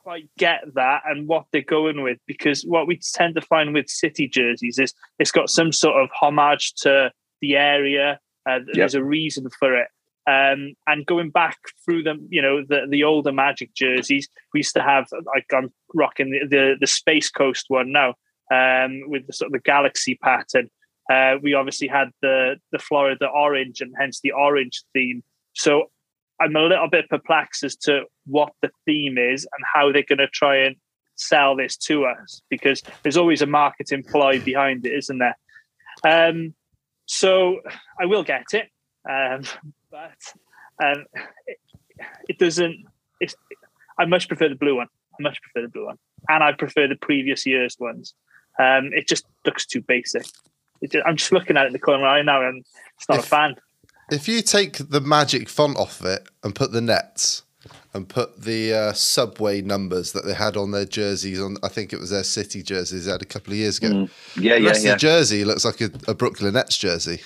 quite 0.03 0.29
get 0.37 0.61
that 0.73 1.03
and 1.05 1.27
what 1.27 1.45
they're 1.51 1.61
going 1.61 2.01
with 2.01 2.17
because 2.25 2.63
what 2.63 2.87
we 2.87 2.99
tend 3.13 3.35
to 3.35 3.41
find 3.41 3.73
with 3.73 3.89
city 3.89 4.27
jerseys 4.27 4.79
is 4.79 4.93
it's 5.19 5.31
got 5.31 5.49
some 5.49 5.71
sort 5.71 6.01
of 6.01 6.09
homage 6.19 6.73
to 6.73 7.11
the 7.41 7.55
area. 7.55 8.19
Uh, 8.49 8.59
There's 8.73 8.95
a 8.95 9.03
reason 9.03 9.47
for 9.59 9.75
it. 9.75 9.87
Um, 10.27 10.73
and 10.87 11.05
going 11.05 11.31
back 11.31 11.57
through 11.83 12.03
them, 12.03 12.27
you 12.29 12.41
know, 12.41 12.63
the, 12.67 12.87
the 12.89 13.03
older 13.03 13.31
Magic 13.31 13.73
jerseys, 13.73 14.27
we 14.53 14.59
used 14.59 14.75
to 14.75 14.81
have 14.81 15.07
like 15.25 15.45
I'm 15.53 15.71
rocking 15.93 16.31
the, 16.31 16.47
the, 16.47 16.75
the 16.79 16.87
Space 16.87 17.29
Coast 17.29 17.65
one 17.67 17.91
now 17.91 18.15
um, 18.51 19.01
with 19.07 19.27
the 19.27 19.33
sort 19.33 19.47
of 19.47 19.53
the 19.53 19.59
galaxy 19.59 20.15
pattern. 20.15 20.69
Uh, 21.11 21.35
we 21.41 21.55
obviously 21.55 21.87
had 21.87 22.09
the 22.21 22.57
the 22.71 22.79
Florida 22.79 23.27
orange 23.27 23.81
and 23.81 23.93
hence 23.99 24.19
the 24.21 24.31
orange 24.31 24.83
theme. 24.93 25.23
So 25.53 25.89
I'm 26.41 26.55
a 26.55 26.61
little 26.61 26.89
bit 26.89 27.09
perplexed 27.09 27.63
as 27.63 27.75
to 27.77 28.03
what 28.25 28.51
the 28.61 28.69
theme 28.85 29.17
is 29.17 29.45
and 29.45 29.65
how 29.73 29.91
they're 29.91 30.03
going 30.03 30.19
to 30.19 30.27
try 30.27 30.57
and 30.57 30.75
sell 31.15 31.55
this 31.55 31.75
to 31.75 32.05
us 32.05 32.41
because 32.49 32.81
there's 33.03 33.17
always 33.17 33.41
a 33.41 33.45
marketing 33.45 34.03
ploy 34.03 34.39
behind 34.39 34.85
it, 34.85 34.93
isn't 34.93 35.17
there? 35.19 35.37
Um, 36.07 36.53
so 37.05 37.59
I 37.99 38.05
will 38.05 38.23
get 38.23 38.45
it, 38.53 38.69
um, 39.09 39.41
but 39.91 40.15
um, 40.83 41.05
it, 41.47 41.57
it 42.29 42.37
doesn't. 42.37 42.85
It's, 43.19 43.35
I 43.99 44.05
much 44.05 44.27
prefer 44.29 44.47
the 44.47 44.55
blue 44.55 44.77
one. 44.77 44.87
I 45.19 45.23
much 45.23 45.41
prefer 45.41 45.65
the 45.65 45.71
blue 45.71 45.87
one, 45.87 45.97
and 46.29 46.43
I 46.43 46.53
prefer 46.53 46.87
the 46.87 46.95
previous 46.95 47.45
year's 47.45 47.75
ones. 47.79 48.13
Um, 48.59 48.91
it 48.93 49.07
just 49.07 49.25
looks 49.45 49.65
too 49.65 49.81
basic. 49.81 50.25
It 50.81 50.91
just, 50.91 51.05
I'm 51.05 51.17
just 51.17 51.31
looking 51.33 51.57
at 51.57 51.63
it 51.63 51.67
in 51.67 51.73
the 51.73 51.79
corner 51.79 52.03
right 52.03 52.23
now, 52.23 52.47
and 52.47 52.63
it's 52.95 53.09
not 53.09 53.19
If- 53.19 53.25
a 53.25 53.27
fan. 53.27 53.55
If 54.11 54.27
you 54.27 54.41
take 54.41 54.77
the 54.89 55.01
magic 55.01 55.49
font 55.49 55.77
off 55.77 55.99
of 55.99 56.07
it 56.07 56.27
and 56.43 56.55
put 56.55 56.71
the 56.71 56.81
nets 56.81 57.43
and 57.93 58.07
put 58.07 58.41
the 58.41 58.73
uh, 58.73 58.93
subway 58.93 59.61
numbers 59.61 60.11
that 60.13 60.25
they 60.25 60.33
had 60.33 60.55
on 60.55 60.71
their 60.71 60.85
jerseys 60.85 61.41
on, 61.41 61.57
I 61.63 61.67
think 61.67 61.93
it 61.93 61.99
was 61.99 62.09
their 62.09 62.23
city 62.23 62.63
jerseys 62.63 63.05
they 63.05 63.11
had 63.11 63.21
a 63.21 63.25
couple 63.25 63.53
of 63.53 63.59
years 63.59 63.77
ago. 63.77 63.89
Mm. 63.89 64.09
Yeah, 64.35 64.55
the 64.55 64.61
yeah, 64.61 64.67
rest 64.67 64.85
yeah. 64.85 64.91
of 64.91 64.95
the 64.95 64.99
jersey 64.99 65.45
looks 65.45 65.65
like 65.65 65.81
a, 65.81 65.91
a 66.07 66.13
Brooklyn 66.13 66.53
Nets 66.53 66.77
jersey. 66.77 67.21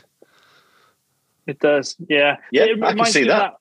It 1.45 1.59
does, 1.59 1.95
yeah. 2.07 2.37
Yeah, 2.51 2.63
it 2.63 2.83
I 2.83 2.93
can 2.93 3.05
see 3.05 3.23
me 3.23 3.29
of 3.29 3.39
that. 3.39 3.53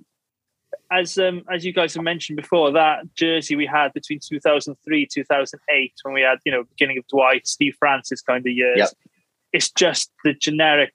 As 0.91 1.17
um, 1.17 1.43
as 1.51 1.65
you 1.65 1.73
guys 1.73 1.95
have 1.95 2.05
mentioned 2.05 2.37
before, 2.37 2.71
that 2.73 3.15
jersey 3.15 3.57
we 3.57 3.67
had 3.67 3.95
between 3.95 4.21
2003 4.21 5.07
2008 5.07 5.93
when 6.03 6.15
we 6.15 6.21
had 6.21 6.39
you 6.45 6.53
know 6.53 6.65
beginning 6.65 6.99
of 6.99 7.07
Dwight, 7.09 7.47
Steve 7.47 7.75
Francis 7.79 8.21
kind 8.21 8.47
of 8.47 8.53
years. 8.53 8.77
Yep. 8.77 8.89
It's 9.55 9.71
just 9.71 10.11
the 10.23 10.35
generic 10.35 10.93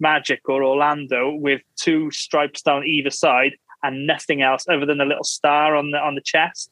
Magic 0.00 0.40
or 0.48 0.62
Orlando 0.64 1.34
with 1.34 1.62
two 1.76 2.10
stripes 2.10 2.62
down 2.62 2.84
either 2.84 3.10
side 3.10 3.52
and 3.82 4.06
nothing 4.06 4.42
else 4.42 4.66
other 4.68 4.86
than 4.86 5.00
a 5.00 5.04
little 5.04 5.24
star 5.24 5.76
on 5.76 5.90
the 5.90 5.98
on 5.98 6.14
the 6.14 6.20
chest. 6.20 6.70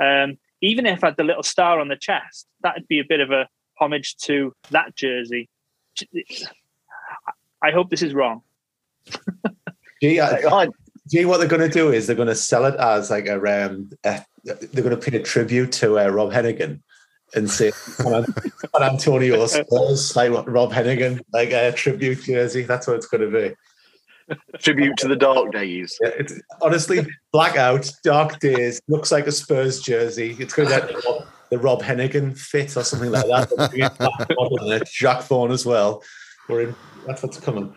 Um, 0.00 0.38
even 0.60 0.86
if 0.86 1.02
I 1.04 1.08
had 1.08 1.16
the 1.16 1.24
little 1.24 1.42
star 1.42 1.80
on 1.80 1.88
the 1.88 1.96
chest, 1.96 2.46
that'd 2.62 2.86
be 2.88 2.98
a 3.00 3.04
bit 3.04 3.20
of 3.20 3.30
a 3.30 3.48
homage 3.80 4.16
to 4.18 4.54
that 4.70 4.94
jersey. 4.96 5.48
I 7.62 7.70
hope 7.70 7.90
this 7.90 8.02
is 8.02 8.14
wrong. 8.14 8.42
Gee, 10.02 10.20
I- 10.20 10.62
I, 10.62 10.68
Gee, 11.10 11.26
what 11.26 11.38
they're 11.38 11.48
going 11.48 11.60
to 11.60 11.68
do 11.68 11.92
is 11.92 12.06
they're 12.06 12.16
going 12.16 12.28
to 12.28 12.34
sell 12.34 12.64
it 12.64 12.74
as 12.76 13.10
like 13.10 13.26
a, 13.26 13.36
um, 13.36 13.90
a 14.04 14.24
they're 14.44 14.82
going 14.82 14.98
to 14.98 15.10
pay 15.10 15.16
a 15.18 15.22
tribute 15.22 15.70
to 15.72 15.98
uh, 15.98 16.08
Rob 16.08 16.32
Hennigan 16.32 16.80
and 17.34 17.50
say 17.50 17.70
San 17.70 18.24
Antonio 18.80 19.46
Spurs, 19.46 20.16
like 20.16 20.32
what 20.32 20.50
Rob 20.50 20.72
Hennigan, 20.72 21.20
like 21.32 21.50
a 21.50 21.72
tribute 21.72 22.22
jersey. 22.22 22.62
That's 22.62 22.86
what 22.86 22.96
it's 22.96 23.06
going 23.06 23.30
to 23.30 23.30
be. 23.30 23.54
tribute 24.58 24.96
to 24.98 25.08
the 25.08 25.16
dark 25.16 25.52
days. 25.52 25.98
Yeah, 26.02 26.10
it's 26.18 26.40
honestly 26.62 27.06
blackout, 27.32 27.90
dark 28.02 28.38
days. 28.40 28.80
Looks 28.88 29.12
like 29.12 29.26
a 29.26 29.32
Spurs 29.32 29.80
jersey. 29.80 30.36
It's 30.38 30.54
going 30.54 30.68
to 30.68 30.86
be 30.86 30.92
the 30.94 31.02
Rob, 31.06 31.26
the 31.50 31.58
Rob 31.58 31.82
Hennigan 31.82 32.36
fit 32.38 32.76
or 32.76 32.84
something 32.84 33.10
like 33.10 33.26
that. 33.26 33.50
They'll 33.50 33.68
bring 33.68 33.82
it 33.82 33.98
back 33.98 34.30
on 34.38 34.72
it. 34.72 34.88
Jacque 34.90 35.24
Vaughn 35.24 35.50
as 35.50 35.66
well. 35.66 36.02
We're 36.48 36.62
in. 36.62 36.74
That's 37.06 37.22
what's 37.22 37.38
coming. 37.38 37.74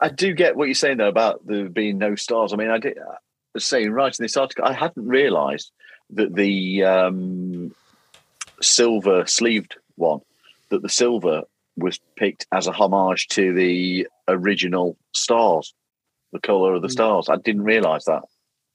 I 0.00 0.08
do 0.08 0.32
get 0.32 0.56
what 0.56 0.66
you're 0.66 0.74
saying 0.74 0.98
though 0.98 1.08
about 1.08 1.46
there 1.46 1.68
being 1.68 1.98
no 1.98 2.14
stars. 2.14 2.52
I 2.52 2.56
mean, 2.56 2.70
I 2.70 2.78
did 2.78 2.98
I 2.98 3.16
was 3.52 3.66
saying 3.66 3.92
writing 3.92 4.22
this 4.22 4.36
article, 4.36 4.64
I 4.64 4.72
hadn't 4.72 5.06
realised 5.06 5.72
that 6.10 6.34
the 6.34 6.84
um, 6.84 7.74
silver 8.64 9.26
sleeved 9.26 9.76
one, 9.96 10.20
that 10.70 10.82
the 10.82 10.88
silver 10.88 11.42
was 11.76 11.98
picked 12.16 12.46
as 12.52 12.66
a 12.66 12.72
homage 12.72 13.28
to 13.28 13.52
the 13.52 14.06
original 14.28 14.96
stars, 15.12 15.74
the 16.32 16.40
colour 16.40 16.74
of 16.74 16.82
the 16.82 16.88
stars. 16.88 17.28
I 17.28 17.36
didn't 17.36 17.64
realise 17.64 18.04
that. 18.04 18.22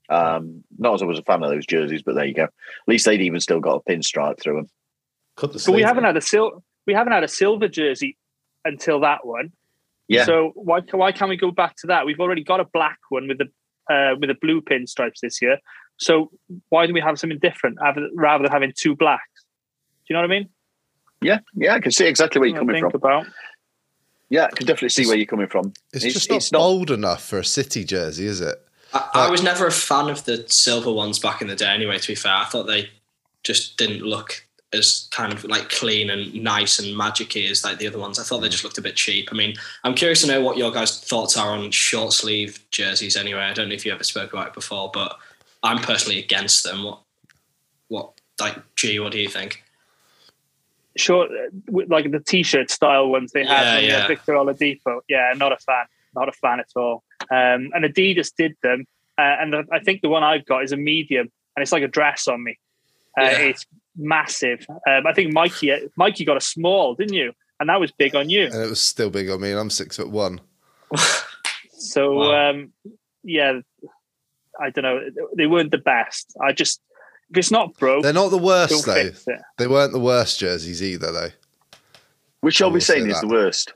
Um, 0.09 0.63
not 0.77 0.95
as 0.95 1.01
I 1.01 1.05
was 1.05 1.19
a 1.19 1.23
fan 1.23 1.43
of 1.43 1.51
those 1.51 1.65
jerseys, 1.65 2.01
but 2.01 2.15
there 2.15 2.25
you 2.25 2.33
go. 2.33 2.43
At 2.43 2.51
least 2.87 3.05
they'd 3.05 3.21
even 3.21 3.39
still 3.39 3.59
got 3.59 3.83
a 3.85 3.91
pinstripe 3.91 4.41
through 4.41 4.55
them. 4.55 4.69
Cut 5.35 5.53
the 5.53 5.59
So 5.59 5.71
we 5.71 5.83
haven't 5.83 6.03
had 6.03 6.17
a 6.17 6.21
sil- 6.25 6.63
we 6.87 6.93
haven't 6.93 7.13
had 7.13 7.23
a 7.23 7.27
silver 7.27 7.67
jersey 7.67 8.17
until 8.65 9.01
that 9.01 9.25
one. 9.25 9.51
Yeah. 10.07 10.25
So 10.25 10.51
why 10.55 10.81
why 10.91 11.11
can't 11.11 11.29
we 11.29 11.37
go 11.37 11.51
back 11.51 11.75
to 11.77 11.87
that? 11.87 12.05
We've 12.05 12.19
already 12.19 12.43
got 12.43 12.59
a 12.59 12.65
black 12.65 12.97
one 13.09 13.27
with 13.27 13.37
the 13.37 13.93
uh, 13.93 14.15
with 14.19 14.29
the 14.29 14.35
blue 14.41 14.61
pinstripes 14.61 15.19
this 15.21 15.41
year. 15.41 15.59
So 15.97 16.31
why 16.69 16.87
do 16.87 16.93
we 16.93 17.01
have 17.01 17.19
something 17.19 17.39
different 17.39 17.77
rather 17.79 18.09
rather 18.15 18.43
than 18.43 18.51
having 18.51 18.73
two 18.75 18.95
blacks? 18.95 19.45
Do 20.09 20.15
you 20.15 20.21
know 20.21 20.27
what 20.27 20.35
I 20.35 20.39
mean? 20.39 20.49
Yeah, 21.21 21.39
yeah, 21.53 21.75
I 21.75 21.79
can 21.79 21.91
see 21.91 22.07
exactly 22.07 22.39
where 22.39 22.49
you're 22.49 22.57
coming 22.57 22.81
to 22.81 22.89
from. 22.89 22.95
about. 22.95 23.27
Yeah, 24.29 24.45
I 24.45 24.49
can 24.49 24.65
definitely 24.65 24.89
see 24.89 25.05
where 25.05 25.15
you're 25.15 25.27
coming 25.27 25.47
from. 25.47 25.73
It's, 25.93 26.03
just 26.27 26.51
not 26.51 26.59
bold 26.59 26.89
enough 26.89 27.23
for 27.23 27.37
a 27.37 27.45
City 27.45 27.83
jersey, 27.83 28.25
is 28.25 28.41
it? 28.41 28.57
I, 28.91 29.09
I 29.13 29.29
was 29.29 29.43
never 29.43 29.67
a 29.67 29.71
fan 29.71 30.09
of 30.09 30.25
the 30.25 30.45
silver 30.47 30.91
ones 30.91 31.19
back 31.19 31.41
in 31.41 31.47
the 31.47 31.55
day. 31.55 31.67
Anyway, 31.67 31.99
to 31.99 32.07
be 32.07 32.15
fair, 32.15 32.33
I 32.33 32.45
thought 32.45 32.63
they 32.63 32.89
just 33.43 33.77
didn't 33.77 34.01
look 34.01 34.43
as 34.73 35.07
kind 35.11 35.31
of 35.31 35.43
like 35.43 35.69
clean 35.69 36.09
and 36.09 36.33
nice 36.43 36.79
and 36.79 36.99
magicy 36.99 37.49
as 37.49 37.63
like 37.63 37.77
the 37.77 37.87
other 37.87 37.99
ones. 37.99 38.17
I 38.17 38.23
thought 38.23 38.39
they 38.39 38.47
mm. 38.47 38.51
just 38.51 38.63
looked 38.63 38.79
a 38.79 38.83
bit 38.83 38.95
cheap. 38.95 39.29
I 39.31 39.35
mean, 39.35 39.55
I'm 39.83 39.93
curious 39.93 40.21
to 40.21 40.27
know 40.27 40.41
what 40.41 40.57
your 40.57 40.71
guys' 40.71 40.99
thoughts 40.99 41.37
are 41.37 41.51
on 41.51 41.69
short 41.69 42.13
sleeve 42.13 42.63
jerseys. 42.71 43.15
Anyway, 43.15 43.41
I 43.41 43.53
don't 43.53 43.69
know 43.69 43.75
if 43.75 43.85
you 43.85 43.91
ever 43.91 44.03
spoke 44.03 44.33
about 44.33 44.47
it 44.47 44.53
before, 44.53 44.89
but 44.91 45.17
I'm 45.61 45.79
personally 45.79 46.17
against 46.17 46.63
them. 46.63 46.83
What, 46.83 46.99
what, 47.89 48.21
like, 48.39 48.57
gee, 48.75 48.99
what 48.99 49.11
do 49.11 49.19
you 49.19 49.29
think? 49.29 49.63
Short, 50.97 51.29
uh, 51.31 51.81
like 51.87 52.11
the 52.11 52.19
t-shirt 52.19 52.69
style 52.71 53.07
ones 53.09 53.31
they 53.31 53.45
had 53.45 53.61
Yeah, 53.63 53.73
when 53.75 53.83
we 53.83 53.89
had 53.89 53.99
yeah. 54.01 54.07
Victor 54.07 54.33
Oladipo. 54.33 54.99
Yeah, 55.07 55.33
not 55.37 55.51
a 55.51 55.57
fan. 55.57 55.85
Not 56.15 56.27
a 56.29 56.31
fan 56.33 56.59
at 56.59 56.67
all. 56.75 57.03
Um, 57.31 57.69
and 57.73 57.85
Adidas 57.85 58.31
did 58.35 58.55
them, 58.63 58.85
uh, 59.17 59.35
and 59.39 59.53
the, 59.53 59.63
I 59.71 59.79
think 59.79 60.01
the 60.01 60.09
one 60.09 60.23
I've 60.23 60.45
got 60.45 60.63
is 60.63 60.71
a 60.71 60.77
medium, 60.77 61.29
and 61.55 61.61
it's 61.61 61.71
like 61.71 61.83
a 61.83 61.87
dress 61.87 62.27
on 62.27 62.43
me. 62.43 62.57
Uh, 63.19 63.23
Yeah. 63.23 63.37
It's 63.39 63.65
massive. 63.95 64.65
Um, 64.87 65.05
I 65.05 65.13
think 65.13 65.33
Mikey 65.33 65.71
Mikey 65.95 66.25
got 66.25 66.37
a 66.37 66.41
small, 66.41 66.95
didn't 66.95 67.13
you? 67.13 67.33
And 67.59 67.69
that 67.69 67.79
was 67.79 67.91
big 67.91 68.15
on 68.15 68.29
you. 68.29 68.45
And 68.45 68.55
it 68.55 68.69
was 68.69 68.79
still 68.81 69.09
big 69.09 69.29
on 69.29 69.41
me, 69.41 69.51
and 69.51 69.59
I'm 69.59 69.69
six 69.69 69.97
foot 69.97 70.09
one. 70.09 70.41
So 71.81 72.13
Wow. 72.15 72.49
um, 72.49 72.73
yeah, 73.23 73.59
I 74.59 74.69
don't 74.69 74.83
know. 74.83 74.99
They 75.37 75.47
weren't 75.47 75.71
the 75.71 75.77
best. 75.77 76.35
I 76.41 76.51
just 76.51 76.81
if 77.31 77.37
it's 77.37 77.51
not 77.51 77.75
broke, 77.77 78.03
They're 78.03 78.13
not 78.13 78.29
the 78.29 78.37
worst 78.37 78.85
though. 78.85 79.11
They 79.57 79.67
weren't 79.67 79.93
the 79.93 79.99
worst 79.99 80.39
jerseys 80.39 80.81
either, 80.83 81.11
though. 81.11 81.29
Which 82.41 82.61
I 82.61 82.65
are 82.65 82.69
we 82.69 82.73
will 82.75 82.81
say 82.81 82.95
saying 82.99 83.09
is 83.11 83.21
the 83.21 83.27
worst? 83.27 83.73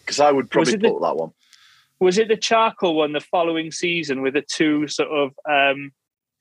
Because 0.00 0.20
I 0.20 0.30
would 0.30 0.50
probably 0.50 0.74
it 0.74 0.80
the- 0.82 0.88
that 1.00 1.16
one. 1.16 1.32
Was 2.00 2.16
it 2.16 2.28
the 2.28 2.36
charcoal 2.36 2.94
one 2.94 3.12
the 3.12 3.20
following 3.20 3.72
season 3.72 4.22
with 4.22 4.34
the 4.34 4.42
two 4.42 4.86
sort 4.86 5.08
of 5.08 5.32
um, 5.50 5.90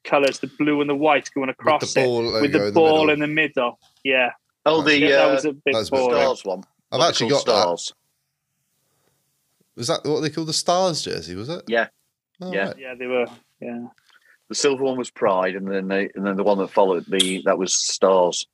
colors, 0.03 0.37
the 0.39 0.45
blue 0.59 0.81
and 0.81 0.89
the 0.89 0.93
white 0.95 1.31
going 1.33 1.49
across 1.49 1.93
the 1.95 2.01
it, 2.01 2.05
with 2.07 2.25
logo 2.25 2.39
the 2.41 2.45
in 2.45 2.51
the 2.65 2.71
ball 2.71 2.91
middle. 3.07 3.09
in 3.09 3.19
the 3.21 3.27
middle? 3.27 3.79
Yeah, 4.03 4.29
Oh, 4.67 4.83
the 4.83 4.99
yeah, 4.99 5.07
uh, 5.07 5.25
that 5.27 5.33
was 5.33 5.45
a 5.45 5.53
big 5.53 5.73
that's 5.73 5.91
a 5.91 5.97
stars 5.97 6.45
one. 6.45 6.63
I've 6.91 6.99
What 6.99 7.09
actually 7.09 7.29
call 7.31 7.39
got 7.39 7.45
that. 7.47 7.61
stars. 7.61 7.93
Was 9.75 9.87
that 9.87 10.01
what 10.05 10.19
they 10.21 10.29
called 10.29 10.47
the 10.47 10.53
Stars 10.53 11.01
jersey? 11.01 11.35
Was 11.35 11.49
it? 11.49 11.63
Yeah. 11.67 11.87
Oh, 12.41 12.51
Yeah. 12.53 12.67
right. 12.67 12.77
Yeah, 12.77 12.95
they 12.95 13.07
were. 13.07 13.27
Yeah, 13.59 13.87
The 14.49 14.55
silver 14.55 14.83
one 14.83 14.97
was 14.97 15.09
Pride, 15.09 15.55
and 15.55 15.69
then 15.69 15.87
they, 15.87 16.09
and 16.15 16.25
then 16.25 16.35
the 16.37 16.43
one 16.43 16.57
that 16.59 16.69
followed 16.71 17.05
the 17.07 17.41
that 17.45 17.57
was 17.57 17.75
Stars. 17.75 18.45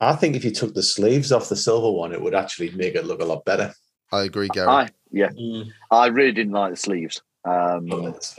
I 0.00 0.14
think 0.16 0.34
if 0.36 0.44
you 0.44 0.50
took 0.50 0.74
the 0.74 0.82
sleeves 0.82 1.30
off 1.32 1.48
the 1.48 1.56
silver 1.56 1.90
one, 1.90 2.12
it 2.12 2.20
would 2.20 2.34
actually 2.34 2.70
make 2.72 2.94
it 2.94 3.06
look 3.06 3.20
a 3.22 3.24
lot 3.24 3.44
better. 3.44 3.72
I 4.10 4.24
agree, 4.24 4.48
Gary. 4.48 4.68
I 4.68 4.88
yeah, 5.10 5.30
Mm, 5.30 5.70
I 5.90 6.06
really 6.08 6.32
didn't 6.32 6.52
like 6.52 6.72
the 6.72 6.76
sleeves. 6.76 7.22
Um, 7.44 7.86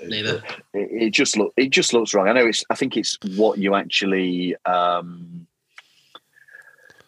neither. 0.08 0.43
it, 0.73 0.89
it 0.91 1.10
just 1.12 1.36
look 1.38 1.53
it 1.58 1.69
just 1.71 1.93
looks 1.93 2.13
wrong. 2.13 2.27
I 2.27 2.34
know 2.34 2.45
it's 2.47 2.63
I 2.69 2.75
think 2.75 2.95
it's 2.95 3.17
what 3.36 3.58
you 3.60 3.75
actually 3.75 4.56
um, 4.65 5.47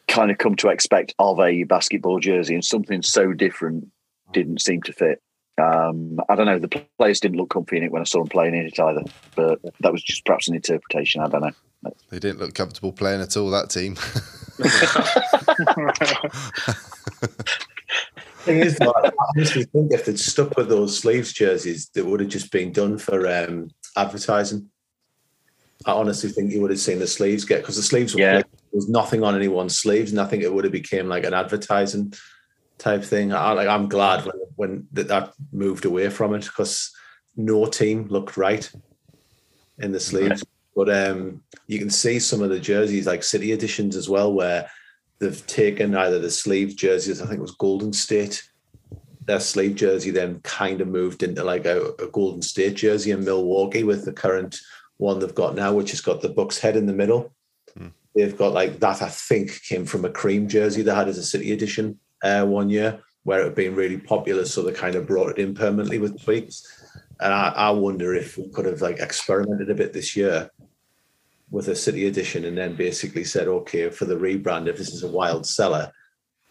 kind 0.07 0.31
of 0.31 0.37
come 0.37 0.55
to 0.57 0.69
expect 0.69 1.13
of 1.19 1.39
a 1.39 1.63
basketball 1.63 2.19
jersey, 2.19 2.53
and 2.53 2.65
something 2.65 3.01
so 3.01 3.33
different 3.33 3.87
didn't 4.33 4.61
seem 4.61 4.81
to 4.83 4.93
fit. 4.93 5.21
Um, 5.57 6.19
I 6.27 6.35
don't 6.35 6.45
know. 6.45 6.59
The 6.59 6.85
players 6.97 7.19
didn't 7.19 7.37
look 7.37 7.49
comfy 7.49 7.77
in 7.77 7.83
it 7.83 7.91
when 7.91 8.01
I 8.01 8.05
saw 8.05 8.19
them 8.19 8.27
playing 8.27 8.55
in 8.55 8.65
it 8.65 8.79
either, 8.79 9.03
but 9.35 9.59
that 9.79 9.91
was 9.91 10.03
just 10.03 10.25
perhaps 10.25 10.47
an 10.47 10.55
interpretation. 10.55 11.21
I 11.21 11.27
don't 11.29 11.41
know. 11.41 11.51
They 12.09 12.19
didn't 12.19 12.39
look 12.39 12.53
comfortable 12.53 12.91
playing 12.91 13.21
at 13.21 13.37
all. 13.37 13.49
That 13.51 13.69
team. 13.69 13.95
thing 18.45 18.59
is, 18.59 18.77
though, 18.77 18.93
I 18.95 19.11
honestly 19.35 19.63
think 19.65 19.91
if 19.91 20.05
they'd 20.05 20.19
stuck 20.19 20.55
with 20.57 20.69
those 20.69 20.97
sleeves 20.97 21.33
jerseys, 21.33 21.89
they 21.89 22.01
would 22.01 22.19
have 22.19 22.29
just 22.29 22.51
been 22.51 22.71
done 22.71 22.97
for 22.97 23.27
um, 23.27 23.69
advertising. 23.95 24.69
I 25.85 25.91
honestly 25.91 26.29
think 26.29 26.51
you 26.51 26.61
would 26.61 26.71
have 26.71 26.79
seen 26.79 26.99
the 26.99 27.07
sleeves 27.07 27.45
get 27.45 27.61
because 27.61 27.75
the 27.75 27.83
sleeves 27.83 28.13
were 28.15 28.21
Yeah. 28.21 28.33
there 28.33 28.45
was 28.71 28.89
nothing 28.89 29.23
on 29.23 29.35
anyone's 29.35 29.77
sleeves, 29.77 30.11
and 30.11 30.19
I 30.19 30.25
think 30.25 30.43
it 30.43 30.53
would 30.53 30.63
have 30.63 30.73
became 30.73 31.07
like 31.07 31.23
an 31.23 31.33
advertising 31.33 32.13
type 32.77 33.03
thing. 33.03 33.33
I, 33.33 33.51
like 33.53 33.67
I'm 33.67 33.89
glad 33.89 34.25
when 34.25 34.35
when 34.55 34.87
that, 34.93 35.07
that 35.07 35.33
moved 35.51 35.85
away 35.85 36.09
from 36.09 36.33
it 36.33 36.45
because 36.45 36.91
no 37.35 37.65
team 37.65 38.07
looked 38.07 38.37
right 38.37 38.69
in 39.79 39.91
the 39.91 39.99
sleeves. 39.99 40.43
But 40.75 40.89
um, 40.89 41.41
you 41.67 41.79
can 41.79 41.89
see 41.89 42.19
some 42.19 42.41
of 42.41 42.49
the 42.49 42.59
jerseys, 42.59 43.07
like 43.07 43.23
City 43.23 43.51
editions 43.51 43.95
as 43.95 44.09
well, 44.09 44.33
where 44.33 44.69
they've 45.19 45.47
taken 45.47 45.95
either 45.95 46.19
the 46.19 46.29
sleeve 46.29 46.75
jerseys. 46.75 47.21
I 47.21 47.25
think 47.25 47.39
it 47.39 47.43
was 47.43 47.55
Golden 47.55 47.93
State. 47.93 48.43
Their 49.25 49.39
sleeve 49.39 49.75
jersey 49.75 50.11
then 50.11 50.41
kind 50.41 50.81
of 50.81 50.87
moved 50.87 51.23
into 51.23 51.43
like 51.43 51.65
a, 51.65 51.93
a 51.99 52.07
Golden 52.07 52.41
State 52.41 52.75
jersey 52.75 53.11
in 53.11 53.23
Milwaukee 53.23 53.83
with 53.83 54.05
the 54.05 54.13
current 54.13 54.59
one 54.97 55.19
they've 55.19 55.33
got 55.33 55.55
now, 55.55 55.73
which 55.73 55.91
has 55.91 56.01
got 56.01 56.21
the 56.21 56.29
Bucks 56.29 56.59
head 56.59 56.75
in 56.75 56.85
the 56.85 56.93
middle. 56.93 57.33
They've 58.15 58.37
got 58.37 58.53
like 58.53 58.79
that. 58.79 59.01
I 59.01 59.09
think 59.09 59.61
came 59.63 59.85
from 59.85 60.05
a 60.05 60.09
cream 60.09 60.47
jersey 60.47 60.81
they 60.81 60.95
had 60.95 61.09
as 61.09 61.17
a 61.17 61.23
City 61.23 61.51
edition 61.51 61.99
uh, 62.23 62.45
one 62.45 62.69
year, 62.69 62.99
where 63.23 63.41
it 63.41 63.45
had 63.45 63.55
been 63.55 63.75
really 63.75 63.97
popular. 63.97 64.45
So 64.45 64.61
they 64.61 64.71
kind 64.71 64.95
of 64.95 65.07
brought 65.07 65.31
it 65.31 65.39
in 65.39 65.53
permanently 65.53 65.99
with 65.99 66.21
tweaks. 66.21 66.63
And 67.19 67.33
I, 67.33 67.49
I 67.49 67.69
wonder 67.71 68.13
if 68.13 68.37
we 68.37 68.49
could 68.49 68.65
have 68.65 68.81
like 68.81 68.99
experimented 68.99 69.69
a 69.69 69.75
bit 69.75 69.93
this 69.93 70.15
year 70.15 70.49
with 71.51 71.67
a 71.69 71.75
city 71.75 72.07
edition 72.07 72.45
and 72.45 72.57
then 72.57 72.75
basically 72.75 73.23
said, 73.23 73.47
okay, 73.47 73.89
for 73.89 74.05
the 74.05 74.15
rebrand, 74.15 74.67
if 74.67 74.77
this 74.77 74.93
is 74.93 75.03
a 75.03 75.11
wild 75.11 75.45
seller, 75.45 75.91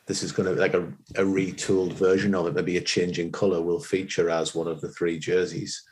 this 0.07 0.22
is 0.22 0.33
going 0.33 0.48
to 0.48 0.55
be 0.55 0.61
like 0.61 0.74
a, 0.74 0.85
a 1.16 1.24
retooled 1.24 1.92
version 1.92 2.35
of 2.35 2.46
it, 2.46 2.55
maybe 2.55 2.77
a 2.77 2.81
change 2.81 3.18
in 3.18 3.33
color 3.33 3.61
will 3.61 3.81
feature 3.81 4.31
as 4.31 4.55
one 4.55 4.68
of 4.68 4.81
the 4.81 4.90
three 4.90 5.18
jerseys 5.18 5.83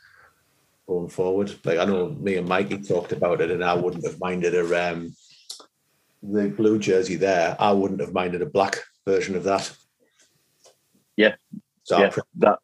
going 0.87 1.09
forward. 1.09 1.53
Like 1.63 1.79
I 1.79 1.85
know 1.85 2.09
me 2.09 2.35
and 2.35 2.47
Mikey 2.47 2.79
talked 2.79 3.11
about 3.11 3.41
it, 3.41 3.51
and 3.51 3.63
I 3.63 3.73
wouldn't 3.73 4.05
have 4.05 4.19
minded 4.19 4.53
a 4.53 4.91
um, 4.91 5.15
the 6.21 6.49
blue 6.49 6.79
jersey 6.79 7.15
there. 7.15 7.55
I 7.59 7.71
wouldn't 7.71 8.01
have 8.01 8.13
minded 8.13 8.41
a 8.41 8.45
black 8.45 8.77
version 9.05 9.35
of 9.35 9.43
that. 9.43 9.71
Yeah. 11.15 11.35
So 11.83 11.99
yeah, 11.99 12.15
that. 12.37 12.59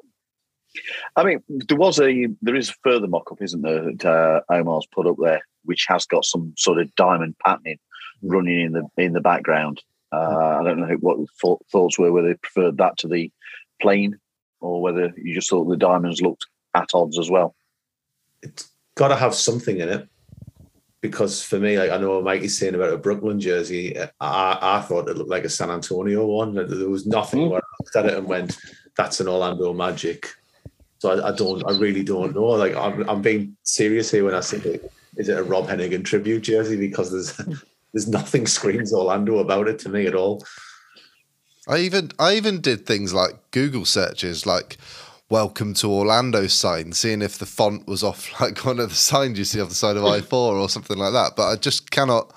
I 1.15 1.23
mean, 1.23 1.43
there 1.47 1.77
was 1.77 1.99
a 1.99 2.27
there 2.41 2.55
is 2.55 2.69
a 2.69 2.75
further 2.83 3.07
mock 3.07 3.31
up, 3.31 3.41
isn't 3.41 3.61
there? 3.61 3.83
That 3.83 4.05
uh, 4.05 4.53
Omar's 4.53 4.87
put 4.91 5.07
up 5.07 5.17
there, 5.21 5.41
which 5.65 5.85
has 5.89 6.05
got 6.05 6.25
some 6.25 6.53
sort 6.57 6.79
of 6.79 6.93
diamond 6.95 7.35
patterning 7.45 7.79
running 8.21 8.61
in 8.61 8.71
the 8.73 8.87
in 8.97 9.13
the 9.13 9.21
background. 9.21 9.81
Uh, 10.11 10.57
I 10.59 10.63
don't 10.63 10.79
know 10.79 10.95
what 11.01 11.19
thoughts 11.71 11.99
were, 11.99 12.11
whether 12.11 12.29
they 12.29 12.35
preferred 12.35 12.77
that 12.77 12.97
to 12.99 13.07
the 13.07 13.31
plain, 13.81 14.17
or 14.59 14.81
whether 14.81 15.13
you 15.17 15.33
just 15.33 15.49
thought 15.49 15.65
the 15.65 15.77
diamonds 15.77 16.21
looked 16.21 16.45
at 16.73 16.89
odds 16.93 17.19
as 17.19 17.29
well. 17.29 17.55
it's 18.41 18.69
got 18.95 19.09
to 19.09 19.15
have 19.15 19.33
something 19.33 19.79
in 19.79 19.89
it 19.89 20.07
because 21.01 21.41
for 21.43 21.59
me, 21.59 21.77
like 21.79 21.91
I 21.91 21.97
know 21.97 22.15
what 22.15 22.23
Mikey's 22.23 22.57
saying 22.57 22.75
about 22.75 22.93
a 22.93 22.97
Brooklyn 22.97 23.39
jersey, 23.39 23.97
I, 23.97 24.09
I 24.61 24.81
thought 24.81 25.07
it 25.09 25.17
looked 25.17 25.29
like 25.29 25.45
a 25.45 25.49
San 25.49 25.69
Antonio 25.71 26.25
one. 26.25 26.53
There 26.53 26.89
was 26.89 27.05
nothing 27.05 27.41
Mm. 27.41 27.49
where 27.51 27.61
I 27.61 27.75
looked 27.83 27.95
at 27.95 28.05
it 28.05 28.17
and 28.17 28.27
went, 28.27 28.57
"That's 28.97 29.19
an 29.19 29.27
Orlando 29.27 29.73
Magic." 29.73 30.27
So 30.99 31.11
I, 31.11 31.29
I 31.29 31.35
don't, 31.35 31.63
I 31.69 31.77
really 31.77 32.03
don't 32.03 32.35
know. 32.35 32.43
Like 32.45 32.75
I'm, 32.75 33.07
I'm 33.09 33.21
being 33.21 33.55
serious 33.63 34.11
here 34.11 34.25
when 34.25 34.35
I 34.35 34.41
say, 34.41 34.79
"Is 35.15 35.29
it 35.29 35.37
a 35.37 35.43
Rob 35.43 35.67
Hennigan 35.67 36.03
tribute 36.03 36.41
jersey? 36.41 36.75
Because 36.75 37.11
there's, 37.11 37.37
there's 37.93 38.07
nothing 38.07 38.45
screams 38.47 38.93
Orlando 38.93 39.39
about 39.39 39.67
it 39.69 39.79
to 39.79 39.89
me 39.89 40.05
at 40.07 40.15
all. 40.15 40.43
I 41.67 41.77
even 41.79 42.11
I 42.19 42.35
even 42.35 42.61
did 42.61 42.85
things 42.85 43.13
like 43.13 43.35
Google 43.51 43.85
searches 43.85 44.45
like 44.45 44.77
welcome 45.29 45.73
to 45.75 45.91
Orlando 45.91 46.47
sign, 46.47 46.91
seeing 46.91 47.21
if 47.21 47.37
the 47.37 47.45
font 47.45 47.87
was 47.87 48.03
off 48.03 48.39
like 48.41 48.65
one 48.65 48.79
of 48.79 48.89
the 48.89 48.95
signs 48.95 49.37
you 49.37 49.45
see 49.45 49.61
off 49.61 49.69
the 49.69 49.75
side 49.75 49.97
of 49.97 50.05
I 50.05 50.21
four 50.21 50.55
or 50.55 50.69
something 50.69 50.97
like 50.97 51.13
that. 51.13 51.33
But 51.35 51.49
I 51.49 51.55
just 51.55 51.91
cannot 51.91 52.33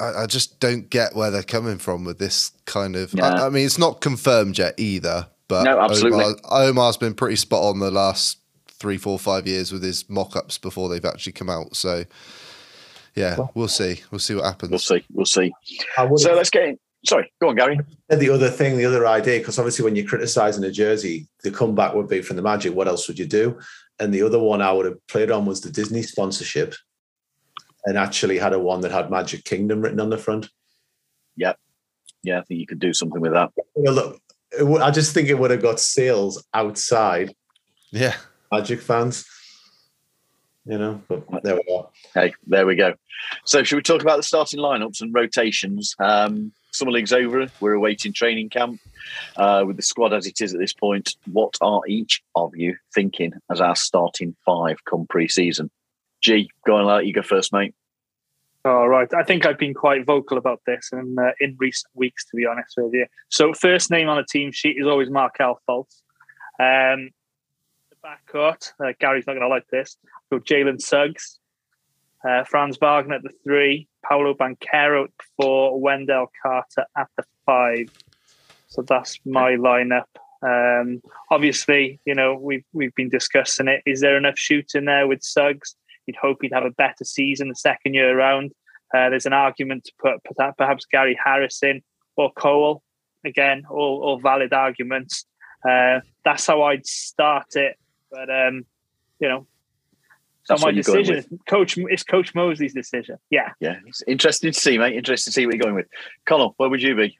I, 0.00 0.22
I 0.22 0.26
just 0.26 0.60
don't 0.60 0.88
get 0.88 1.14
where 1.14 1.30
they're 1.30 1.42
coming 1.42 1.78
from 1.78 2.04
with 2.04 2.18
this 2.18 2.52
kind 2.64 2.96
of 2.96 3.12
Yeah. 3.12 3.28
I, 3.28 3.46
I 3.46 3.50
mean 3.50 3.66
it's 3.66 3.78
not 3.78 4.00
confirmed 4.00 4.58
yet 4.58 4.74
either, 4.78 5.28
but 5.48 5.64
No, 5.64 5.80
absolutely. 5.80 6.24
Omar, 6.24 6.36
Omar's 6.50 6.96
been 6.96 7.14
pretty 7.14 7.36
spot 7.36 7.62
on 7.62 7.78
the 7.80 7.90
last 7.90 8.38
three, 8.68 8.98
four, 8.98 9.18
five 9.18 9.46
years 9.46 9.70
with 9.72 9.82
his 9.82 10.08
mock 10.08 10.34
ups 10.34 10.58
before 10.58 10.88
they've 10.88 11.04
actually 11.04 11.32
come 11.32 11.50
out. 11.50 11.76
So 11.76 12.04
yeah, 13.14 13.36
we'll 13.54 13.68
see. 13.68 14.00
We'll 14.10 14.18
see 14.20 14.34
what 14.34 14.44
happens. 14.44 14.70
We'll 14.70 14.78
see. 14.78 15.04
We'll 15.12 15.26
see. 15.26 15.52
So 16.16 16.34
let's 16.34 16.50
get 16.50 16.64
in. 16.64 16.78
Sorry, 17.04 17.32
go 17.40 17.48
on, 17.48 17.56
Gary. 17.56 17.78
And 18.10 18.20
the 18.20 18.30
other 18.30 18.48
thing, 18.48 18.76
the 18.76 18.84
other 18.84 19.06
idea, 19.06 19.38
because 19.40 19.58
obviously 19.58 19.84
when 19.84 19.96
you're 19.96 20.06
criticizing 20.06 20.62
a 20.64 20.70
jersey, 20.70 21.26
the 21.42 21.50
comeback 21.50 21.94
would 21.94 22.08
be 22.08 22.22
from 22.22 22.36
the 22.36 22.42
Magic. 22.42 22.74
What 22.74 22.86
else 22.86 23.08
would 23.08 23.18
you 23.18 23.26
do? 23.26 23.58
And 23.98 24.14
the 24.14 24.22
other 24.22 24.38
one 24.38 24.62
I 24.62 24.72
would 24.72 24.86
have 24.86 25.04
played 25.08 25.30
on 25.30 25.44
was 25.44 25.60
the 25.60 25.70
Disney 25.70 26.02
sponsorship, 26.02 26.74
and 27.84 27.98
actually 27.98 28.38
had 28.38 28.52
a 28.52 28.58
one 28.58 28.80
that 28.82 28.92
had 28.92 29.10
Magic 29.10 29.44
Kingdom 29.44 29.80
written 29.82 29.98
on 30.00 30.10
the 30.10 30.18
front. 30.18 30.48
Yep. 31.36 31.58
Yeah, 32.22 32.38
I 32.38 32.42
think 32.42 32.60
you 32.60 32.66
could 32.66 32.78
do 32.78 32.92
something 32.92 33.20
with 33.20 33.32
that. 33.32 33.50
Well, 33.74 33.94
look, 33.94 34.20
it 34.56 34.64
would- 34.64 34.82
I 34.82 34.92
just 34.92 35.12
think 35.12 35.28
it 35.28 35.38
would 35.38 35.50
have 35.50 35.62
got 35.62 35.80
sales 35.80 36.44
outside 36.54 37.34
Yeah. 37.90 38.14
Magic 38.52 38.80
fans. 38.80 39.26
You 40.64 40.78
know, 40.78 41.02
but 41.08 41.42
there 41.42 41.56
we 41.56 41.74
are. 41.74 41.88
Hey, 42.14 42.34
there 42.46 42.64
we 42.64 42.76
go. 42.76 42.94
So, 43.44 43.64
should 43.64 43.74
we 43.74 43.82
talk 43.82 44.00
about 44.02 44.18
the 44.18 44.22
starting 44.22 44.60
lineups 44.60 45.00
and 45.00 45.12
rotations? 45.12 45.96
Um, 45.98 46.52
Summer 46.72 46.90
League's 46.90 47.12
over. 47.12 47.46
We're 47.60 47.74
awaiting 47.74 48.12
training 48.12 48.48
camp 48.48 48.80
uh, 49.36 49.64
with 49.66 49.76
the 49.76 49.82
squad 49.82 50.14
as 50.14 50.26
it 50.26 50.40
is 50.40 50.54
at 50.54 50.60
this 50.60 50.72
point. 50.72 51.16
What 51.30 51.56
are 51.60 51.82
each 51.86 52.22
of 52.34 52.56
you 52.56 52.76
thinking 52.94 53.34
as 53.50 53.60
our 53.60 53.76
starting 53.76 54.34
five 54.44 54.84
come 54.84 55.06
pre-season? 55.06 55.70
G, 56.22 56.50
go 56.66 56.76
on, 56.76 56.86
let 56.86 57.06
you 57.06 57.12
go 57.12 57.22
first, 57.22 57.52
mate. 57.52 57.74
All 58.64 58.88
right. 58.88 59.12
I 59.12 59.24
think 59.24 59.44
I've 59.44 59.58
been 59.58 59.74
quite 59.74 60.06
vocal 60.06 60.38
about 60.38 60.60
this 60.66 60.90
in 60.92 61.16
uh, 61.18 61.32
in 61.40 61.56
recent 61.58 61.90
weeks, 61.94 62.24
to 62.26 62.36
be 62.36 62.46
honest 62.46 62.74
with 62.76 62.94
you. 62.94 63.06
So, 63.28 63.52
first 63.52 63.90
name 63.90 64.08
on 64.08 64.18
a 64.18 64.24
team 64.24 64.52
sheet 64.52 64.76
is 64.78 64.86
always 64.86 65.10
Markelle 65.10 65.60
Fultz. 65.68 66.00
Um, 66.60 67.10
the 67.90 67.96
backcourt, 68.04 68.72
uh, 68.82 68.92
Gary's 69.00 69.26
not 69.26 69.32
going 69.32 69.42
to 69.42 69.48
like 69.48 69.66
this. 69.68 69.96
Go 70.30 70.38
Jalen 70.38 70.80
Suggs, 70.80 71.40
uh, 72.26 72.44
Franz 72.44 72.78
Wagner 72.80 73.16
at 73.16 73.22
the 73.24 73.30
three, 73.42 73.88
Paolo 74.08 74.34
Banchero 74.34 75.04
at 75.04 75.10
four, 75.36 75.80
Wendell 75.80 76.30
Carter 76.42 76.86
at 76.96 77.08
the 77.16 77.24
five. 77.46 77.90
So 78.68 78.82
that's 78.82 79.18
my 79.24 79.52
lineup. 79.52 80.04
Um, 80.42 81.02
obviously, 81.30 82.00
you 82.04 82.14
know 82.14 82.34
we've 82.34 82.64
we've 82.72 82.94
been 82.94 83.08
discussing 83.08 83.68
it. 83.68 83.82
Is 83.86 84.00
there 84.00 84.16
enough 84.16 84.38
shooting 84.38 84.86
there 84.86 85.06
with 85.06 85.22
Suggs? 85.22 85.76
You'd 86.06 86.16
hope 86.16 86.38
he'd 86.42 86.52
have 86.52 86.64
a 86.64 86.70
better 86.70 87.04
season 87.04 87.48
the 87.48 87.54
second 87.54 87.94
year 87.94 88.18
around. 88.18 88.52
Uh, 88.94 89.08
there's 89.08 89.26
an 89.26 89.32
argument 89.32 89.84
to 89.84 89.92
put 89.98 90.22
perhaps- 90.24 90.56
perhaps 90.58 90.84
Gary 90.84 91.18
Harrison 91.24 91.82
or 92.16 92.32
Cole. 92.32 92.82
Again, 93.24 93.62
all, 93.70 94.02
all 94.02 94.18
valid 94.18 94.52
arguments. 94.52 95.24
Uh, 95.68 96.00
that's 96.24 96.46
how 96.46 96.62
I'd 96.62 96.86
start 96.86 97.54
it. 97.54 97.78
But 98.10 98.28
um, 98.30 98.66
you 99.20 99.28
know, 99.28 99.46
not 100.48 100.56
That's 100.56 100.62
my 100.62 100.66
what 100.68 100.74
you're 100.74 100.82
going 100.82 101.04
decision. 101.04 101.24
It's 101.32 101.42
Coach, 101.44 101.78
it's 101.78 102.02
Coach 102.02 102.34
Mosley's 102.34 102.74
decision. 102.74 103.16
Yeah. 103.30 103.50
Yeah, 103.60 103.76
it's 103.86 104.02
interesting 104.06 104.52
to 104.52 104.58
see, 104.58 104.78
mate. 104.78 104.94
Interesting 104.94 105.30
to 105.30 105.34
see 105.34 105.46
what 105.46 105.54
you're 105.54 105.62
going 105.62 105.74
with. 105.74 105.86
Connor, 106.26 106.48
where 106.56 106.68
would 106.68 106.82
you 106.82 106.96
be? 106.96 107.18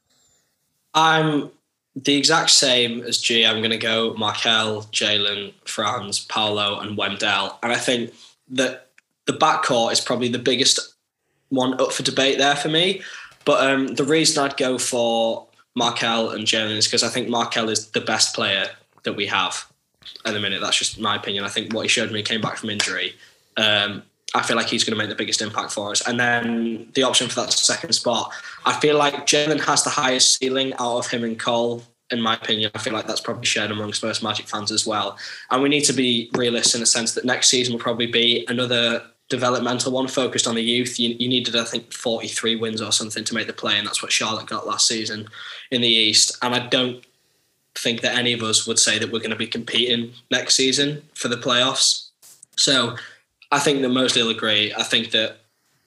I'm 0.95 1.51
the 1.95 2.17
exact 2.17 2.51
same 2.51 3.03
as 3.03 3.19
G. 3.19 3.47
I'm 3.47 3.59
going 3.59 3.71
to 3.71 3.79
go 3.79 4.15
Markelle, 4.15 4.83
Jalen, 4.93 5.53
Franz, 5.65 6.21
Paolo, 6.21 6.81
and 6.81 6.97
Wendell. 6.97 7.59
And 7.63 7.73
I 7.73 7.77
think 7.77 8.13
that 8.51 8.89
the 9.27 9.33
backcourt 9.33 9.93
is 9.93 10.01
probably 10.01 10.29
the 10.29 10.39
biggest 10.39 10.95
one 11.51 11.81
up 11.81 11.93
for 11.93 12.03
debate 12.03 12.39
there 12.39 12.57
for 12.57 12.69
me. 12.69 13.03
But 13.45 13.67
um, 13.67 13.89
the 13.89 14.05
reason 14.05 14.43
I'd 14.43 14.57
go 14.57 14.79
for 14.79 15.47
Markelle 15.75 16.31
and 16.31 16.45
Jalen 16.45 16.77
is 16.77 16.87
because 16.87 17.03
I 17.03 17.09
think 17.09 17.29
Markelle 17.29 17.69
is 17.69 17.91
the 17.91 18.01
best 18.01 18.35
player 18.35 18.67
that 19.05 19.15
we 19.15 19.27
have 19.27 19.67
at 20.25 20.33
the 20.35 20.41
minute. 20.41 20.61
That's 20.61 20.79
just 20.79 20.99
my 21.01 21.17
opinion. 21.17 21.45
I 21.45 21.49
think 21.49 21.73
what 21.73 21.83
he 21.83 21.89
showed 21.89 22.09
when 22.09 22.17
he 22.17 22.23
came 22.23 22.41
back 22.41 22.57
from 22.57 22.71
injury, 22.71 23.15
um, 23.57 24.03
I 24.35 24.43
feel 24.43 24.57
like 24.57 24.69
he's 24.69 24.85
going 24.85 24.97
to 24.97 24.99
make 24.99 25.11
the 25.11 25.15
biggest 25.15 25.43
impact 25.43 25.73
for 25.73 25.91
us. 25.91 26.07
And 26.07 26.19
then 26.19 26.89
the 26.95 27.03
option 27.03 27.29
for 27.29 27.41
that 27.41 27.53
second 27.53 27.93
spot, 27.93 28.33
I 28.65 28.73
feel 28.81 28.97
like 28.97 29.27
Jalen 29.27 29.65
has 29.65 29.85
the 29.85 29.91
highest 29.91 30.39
ceiling 30.39 30.73
out 30.75 30.99
of 30.99 31.11
him 31.11 31.25
and 31.25 31.39
Cole. 31.39 31.83
In 32.11 32.21
my 32.21 32.35
opinion, 32.35 32.71
I 32.75 32.79
feel 32.79 32.93
like 32.93 33.07
that's 33.07 33.21
probably 33.21 33.47
shared 33.47 33.71
amongst 33.71 34.03
most 34.03 34.23
Magic 34.23 34.47
fans 34.47 34.71
as 34.71 34.87
well. 34.87 35.19
And 35.51 35.63
we 35.63 35.69
need 35.69 35.85
to 35.85 35.93
be 35.93 36.31
realistic 36.35 36.77
in 36.77 36.81
the 36.81 36.87
sense 36.87 37.15
that 37.15 37.25
next 37.25 37.49
season 37.49 37.73
will 37.73 37.81
probably 37.81 38.07
be 38.07 38.45
another 38.49 39.03
developmental 39.29 39.93
one 39.93 40.09
focused 40.09 40.47
on 40.47 40.55
the 40.55 40.63
youth. 40.63 41.01
You, 41.01 41.17
you 41.19 41.29
needed, 41.29 41.57
I 41.57 41.65
think, 41.65 41.93
43 41.93 42.57
wins 42.57 42.83
or 42.83 42.93
something 42.93 43.25
to 43.25 43.35
make 43.35 43.47
the 43.47 43.55
play, 43.55 43.79
and 43.79 43.87
that's 43.87 44.03
what 44.03 44.13
Charlotte 44.13 44.47
got 44.47 44.67
last 44.67 44.87
season 44.87 45.27
in 45.71 45.81
the 45.81 45.89
East. 45.89 46.37
And 46.43 46.55
I 46.55 46.67
don't 46.69 47.03
think 47.75 48.01
that 48.03 48.17
any 48.17 48.33
of 48.33 48.43
us 48.43 48.67
would 48.67 48.79
say 48.79 48.99
that 48.99 49.11
we're 49.11 49.19
going 49.19 49.31
to 49.31 49.37
be 49.37 49.47
competing 49.47 50.13
next 50.31 50.55
season 50.55 51.03
for 51.15 51.29
the 51.29 51.37
playoffs. 51.37 52.09
So 52.57 52.97
I 53.51 53.59
think 53.59 53.83
that 53.83 53.89
mostly 53.89 54.23
will 54.23 54.31
agree. 54.31 54.73
I 54.75 54.83
think 54.83 55.11
that 55.13 55.39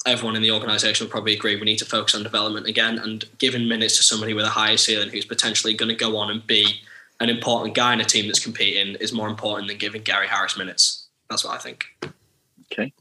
everyone 0.05 0.35
in 0.35 0.41
the 0.41 0.51
organisation 0.51 1.05
will 1.05 1.11
probably 1.11 1.33
agree 1.33 1.55
we 1.55 1.63
need 1.63 1.79
to 1.79 1.85
focus 1.85 2.15
on 2.15 2.23
development 2.23 2.67
again 2.67 2.99
and 2.99 3.25
giving 3.37 3.67
minutes 3.67 3.97
to 3.97 4.03
somebody 4.03 4.33
with 4.33 4.45
a 4.45 4.49
higher 4.49 4.77
ceiling 4.77 5.09
who's 5.09 5.25
potentially 5.25 5.73
going 5.73 5.89
to 5.89 5.95
go 5.95 6.17
on 6.17 6.29
and 6.29 6.45
be 6.45 6.79
an 7.19 7.29
important 7.29 7.75
guy 7.75 7.93
in 7.93 8.01
a 8.01 8.05
team 8.05 8.27
that's 8.27 8.43
competing 8.43 8.95
is 8.95 9.13
more 9.13 9.27
important 9.27 9.67
than 9.67 9.77
giving 9.77 10.01
Gary 10.03 10.27
Harris 10.27 10.57
minutes. 10.57 11.07
That's 11.29 11.43
what 11.43 11.55
I 11.55 11.57
think. 11.57 11.85
Okay. 12.71 12.93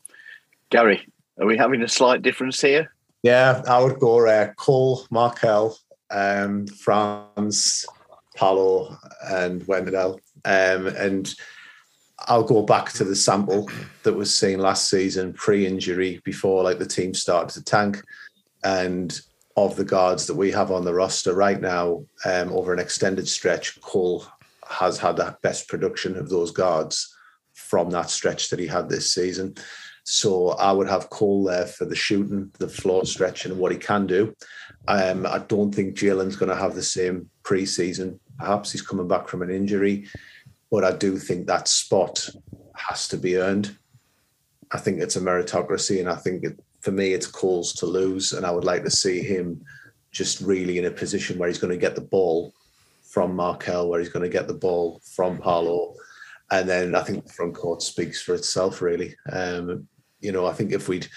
Gary, 0.70 1.06
are 1.38 1.46
we 1.46 1.56
having 1.56 1.82
a 1.82 1.88
slight 1.88 2.22
difference 2.22 2.60
here? 2.60 2.92
Yeah, 3.22 3.62
I 3.66 3.82
would 3.82 3.98
go 3.98 4.26
uh, 4.26 4.52
Cole, 4.54 5.06
Markelle, 5.10 5.78
um, 6.10 6.66
Franz, 6.66 7.84
Paolo, 8.36 8.96
and 9.28 9.66
Wendell. 9.66 10.20
Um, 10.44 10.86
and 10.88 11.32
I'll 12.26 12.44
go 12.44 12.62
back 12.62 12.92
to 12.92 13.04
the 13.04 13.16
sample 13.16 13.68
that 14.02 14.14
was 14.14 14.36
seen 14.36 14.58
last 14.58 14.88
season 14.88 15.32
pre-injury 15.32 16.20
before 16.24 16.62
like 16.62 16.78
the 16.78 16.86
team 16.86 17.14
started 17.14 17.52
to 17.54 17.64
tank. 17.64 18.02
And 18.62 19.18
of 19.56 19.76
the 19.76 19.84
guards 19.84 20.26
that 20.26 20.34
we 20.34 20.50
have 20.50 20.70
on 20.70 20.84
the 20.84 20.94
roster 20.94 21.34
right 21.34 21.60
now, 21.60 22.04
um, 22.24 22.52
over 22.52 22.72
an 22.72 22.78
extended 22.78 23.28
stretch, 23.28 23.80
Cole 23.80 24.26
has 24.68 24.98
had 24.98 25.16
the 25.16 25.36
best 25.42 25.68
production 25.68 26.16
of 26.16 26.28
those 26.28 26.50
guards 26.50 27.14
from 27.52 27.90
that 27.90 28.10
stretch 28.10 28.50
that 28.50 28.58
he 28.58 28.66
had 28.66 28.88
this 28.88 29.12
season. 29.12 29.54
So 30.04 30.50
I 30.50 30.72
would 30.72 30.88
have 30.88 31.08
Cole 31.10 31.44
there 31.44 31.66
for 31.66 31.86
the 31.86 31.96
shooting, 31.96 32.50
the 32.58 32.68
floor 32.68 33.06
stretching, 33.06 33.52
and 33.52 33.60
what 33.60 33.72
he 33.72 33.78
can 33.78 34.06
do. 34.06 34.34
Um, 34.86 35.24
I 35.24 35.38
don't 35.38 35.74
think 35.74 35.96
Jalen's 35.96 36.36
going 36.36 36.50
to 36.50 36.56
have 36.56 36.74
the 36.74 36.82
same 36.82 37.30
preseason. 37.42 38.18
Perhaps 38.38 38.72
he's 38.72 38.82
coming 38.82 39.08
back 39.08 39.28
from 39.28 39.42
an 39.42 39.50
injury, 39.50 40.06
but 40.70 40.84
I 40.84 40.92
do 40.92 41.18
think 41.18 41.46
that 41.46 41.68
spot 41.68 42.28
has 42.74 43.08
to 43.08 43.16
be 43.16 43.36
earned. 43.36 43.76
I 44.72 44.78
think 44.78 45.00
it's 45.00 45.16
a 45.16 45.20
meritocracy, 45.20 46.00
and 46.00 46.08
I 46.08 46.16
think 46.16 46.44
it, 46.44 46.58
for 46.80 46.90
me, 46.90 47.12
it's 47.12 47.26
Cole's 47.26 47.72
to 47.74 47.86
lose, 47.86 48.32
and 48.32 48.44
I 48.44 48.50
would 48.50 48.64
like 48.64 48.84
to 48.84 48.90
see 48.90 49.20
him 49.20 49.64
just 50.10 50.40
really 50.40 50.78
in 50.78 50.84
a 50.86 50.90
position 50.90 51.38
where 51.38 51.48
he's 51.48 51.58
going 51.58 51.72
to 51.72 51.78
get 51.78 51.94
the 51.94 52.00
ball 52.00 52.52
from 53.02 53.36
Markelle, 53.36 53.88
where 53.88 54.00
he's 54.00 54.08
going 54.08 54.24
to 54.24 54.36
get 54.36 54.48
the 54.48 54.54
ball 54.54 55.00
from 55.14 55.38
Paolo, 55.38 55.94
and 56.50 56.68
then 56.68 56.94
I 56.94 57.02
think 57.02 57.24
the 57.24 57.32
front 57.32 57.54
court 57.54 57.82
speaks 57.82 58.20
for 58.20 58.34
itself, 58.34 58.82
really. 58.82 59.14
Um, 59.30 59.88
you 60.20 60.32
know, 60.32 60.46
I 60.46 60.52
think 60.52 60.72
if 60.72 60.88
we'd 60.88 61.08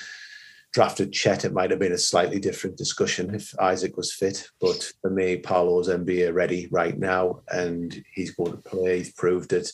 drafted 0.74 1.12
Chet, 1.12 1.46
it 1.46 1.54
might 1.54 1.72
have 1.72 1.80
been 1.80 1.94
a 1.94 1.98
slightly 1.98 2.40
different 2.40 2.78
discussion 2.78 3.34
if 3.34 3.58
Isaac 3.60 3.98
was 3.98 4.14
fit. 4.14 4.50
But 4.60 4.92
for 5.02 5.10
me, 5.10 5.38
Paolo's 5.38 5.90
NBA 5.90 6.34
ready 6.34 6.68
right 6.72 6.98
now, 6.98 7.42
and 7.50 8.04
he's 8.14 8.32
going 8.32 8.52
to 8.52 8.58
play. 8.58 9.00
He's 9.00 9.14
proved 9.14 9.54
it. 9.54 9.72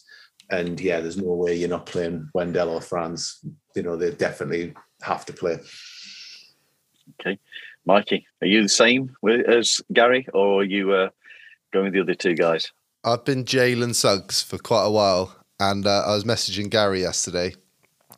And 0.49 0.79
yeah, 0.79 0.99
there's 0.99 1.17
no 1.17 1.34
way 1.34 1.56
you're 1.56 1.69
not 1.69 1.86
playing 1.86 2.29
Wendell 2.34 2.69
or 2.69 2.82
Franz. 2.82 3.43
You 3.75 3.84
know, 3.84 3.95
they 3.95 4.12
definitely 4.12 4.73
have 5.01 5.25
to 5.25 5.34
play. 5.34 5.60
Okay. 7.19 7.39
Mikey, 7.86 8.25
are 8.41 8.47
you 8.47 8.63
the 8.63 8.69
same 8.69 9.15
as 9.47 9.82
Gary, 9.91 10.27
or 10.34 10.62
are 10.62 10.63
you 10.63 10.93
uh, 10.93 11.10
going 11.73 11.86
with 11.86 11.93
the 11.93 12.01
other 12.01 12.13
two 12.13 12.36
guys? 12.36 12.71
I've 13.03 13.25
been 13.25 13.43
Jalen 13.43 13.93
Suggs 13.93 14.41
for 14.41 14.58
quite 14.58 14.86
a 14.86 14.91
while, 14.91 15.36
and 15.60 15.86
uh, 15.86 16.03
I 16.06 16.13
was 16.13 16.23
messaging 16.23 16.69
Gary 16.69 17.01
yesterday. 17.01 17.56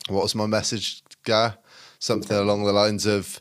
What 0.08 0.22
was 0.22 0.36
my 0.36 0.46
message, 0.46 1.02
Gary? 1.24 1.52
Something 1.98 2.36
along 2.36 2.64
the 2.64 2.72
lines 2.72 3.06
of, 3.06 3.40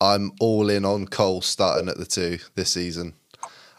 "I'm 0.00 0.32
all 0.40 0.68
in 0.70 0.84
on 0.84 1.06
Cole 1.06 1.42
starting 1.42 1.88
at 1.88 1.98
the 1.98 2.06
two 2.06 2.38
this 2.54 2.72
season." 2.72 3.14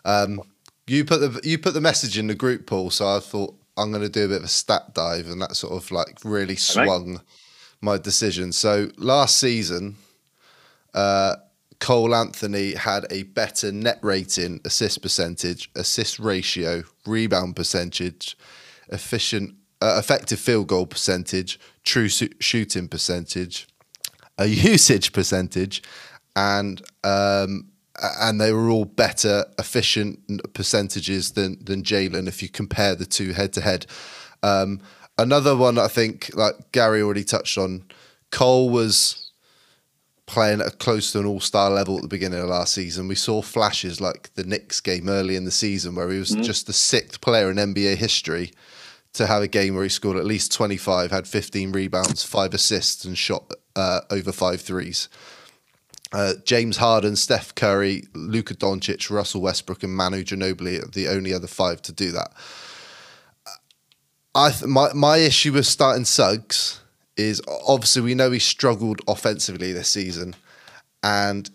Um, 0.05 0.41
You 0.87 1.05
put 1.05 1.19
the 1.19 1.39
you 1.47 1.59
put 1.59 1.75
the 1.75 1.81
message 1.81 2.17
in 2.17 2.27
the 2.27 2.35
group, 2.35 2.65
pool, 2.65 2.89
So 2.89 3.07
I 3.07 3.19
thought 3.19 3.55
I'm 3.77 3.91
going 3.91 4.03
to 4.03 4.09
do 4.09 4.25
a 4.25 4.27
bit 4.27 4.37
of 4.37 4.43
a 4.43 4.47
stat 4.47 4.93
dive, 4.95 5.27
and 5.27 5.39
that 5.41 5.55
sort 5.55 5.73
of 5.73 5.91
like 5.91 6.17
really 6.23 6.55
swung 6.55 7.21
my 7.79 7.97
decision. 7.97 8.51
So 8.51 8.89
last 8.97 9.37
season, 9.39 9.97
uh, 10.93 11.35
Cole 11.79 12.13
Anthony 12.13 12.73
had 12.73 13.05
a 13.09 13.23
better 13.23 13.71
net 13.71 13.99
rating, 14.01 14.59
assist 14.65 15.01
percentage, 15.01 15.69
assist 15.75 16.19
ratio, 16.19 16.83
rebound 17.05 17.55
percentage, 17.55 18.35
efficient, 18.89 19.55
uh, 19.81 19.95
effective 19.97 20.39
field 20.39 20.67
goal 20.67 20.87
percentage, 20.87 21.59
true 21.83 22.09
su- 22.09 22.33
shooting 22.39 22.87
percentage, 22.89 23.67
a 24.39 24.47
usage 24.73 25.13
percentage, 25.13 25.83
and 26.35 26.81
um, 27.03 27.69
and 28.19 28.41
they 28.41 28.51
were 28.51 28.69
all 28.69 28.85
better 28.85 29.45
efficient 29.59 30.19
percentages 30.53 31.33
than 31.33 31.63
than 31.63 31.83
Jalen 31.83 32.27
if 32.27 32.41
you 32.41 32.49
compare 32.49 32.95
the 32.95 33.05
two 33.05 33.33
head 33.33 33.53
to 33.53 33.61
head. 33.61 33.85
Um, 34.41 34.81
another 35.17 35.55
one 35.55 35.77
I 35.77 35.87
think, 35.87 36.31
like 36.33 36.71
Gary 36.71 37.01
already 37.01 37.23
touched 37.23 37.57
on, 37.57 37.83
Cole 38.31 38.69
was 38.69 39.31
playing 40.25 40.61
at 40.61 40.77
close 40.77 41.11
to 41.11 41.19
an 41.19 41.25
all 41.25 41.39
star 41.39 41.71
level 41.71 41.95
at 41.97 42.03
the 42.03 42.07
beginning 42.07 42.39
of 42.39 42.47
last 42.47 42.73
season. 42.73 43.07
We 43.07 43.15
saw 43.15 43.41
flashes 43.41 43.99
like 43.99 44.33
the 44.35 44.43
Knicks 44.43 44.79
game 44.79 45.09
early 45.09 45.35
in 45.35 45.43
the 45.43 45.51
season 45.51 45.95
where 45.95 46.09
he 46.09 46.19
was 46.19 46.29
just 46.35 46.67
the 46.67 46.73
sixth 46.73 47.19
player 47.19 47.49
in 47.49 47.57
NBA 47.57 47.95
history 47.95 48.51
to 49.13 49.25
have 49.25 49.41
a 49.41 49.47
game 49.47 49.73
where 49.73 49.83
he 49.83 49.89
scored 49.89 50.17
at 50.17 50.25
least 50.25 50.53
25, 50.53 51.09
had 51.09 51.27
15 51.27 51.71
rebounds, 51.71 52.23
five 52.23 52.53
assists, 52.53 53.05
and 53.05 53.17
shot 53.17 53.51
uh, 53.75 54.01
over 54.09 54.31
five 54.31 54.61
threes. 54.61 55.09
Uh, 56.11 56.33
James 56.43 56.77
Harden, 56.77 57.15
Steph 57.15 57.53
Curry, 57.53 58.03
Luka 58.15 58.55
Doncic, 58.55 59.09
Russell 59.11 59.41
Westbrook, 59.41 59.83
and 59.83 59.95
Manu 59.95 60.23
Ginobili 60.23 60.83
are 60.83 60.87
the 60.87 61.07
only 61.07 61.33
other 61.33 61.47
five 61.47 61.81
to 61.83 61.91
do 61.91 62.11
that. 62.11 62.33
I 64.33 64.51
th- 64.51 64.65
my 64.65 64.93
my 64.93 65.17
issue 65.17 65.53
with 65.53 65.67
starting 65.67 66.05
Suggs 66.05 66.81
is 67.15 67.41
obviously 67.67 68.01
we 68.01 68.15
know 68.15 68.31
he 68.31 68.39
struggled 68.39 69.01
offensively 69.07 69.71
this 69.71 69.89
season, 69.89 70.35
and 71.03 71.49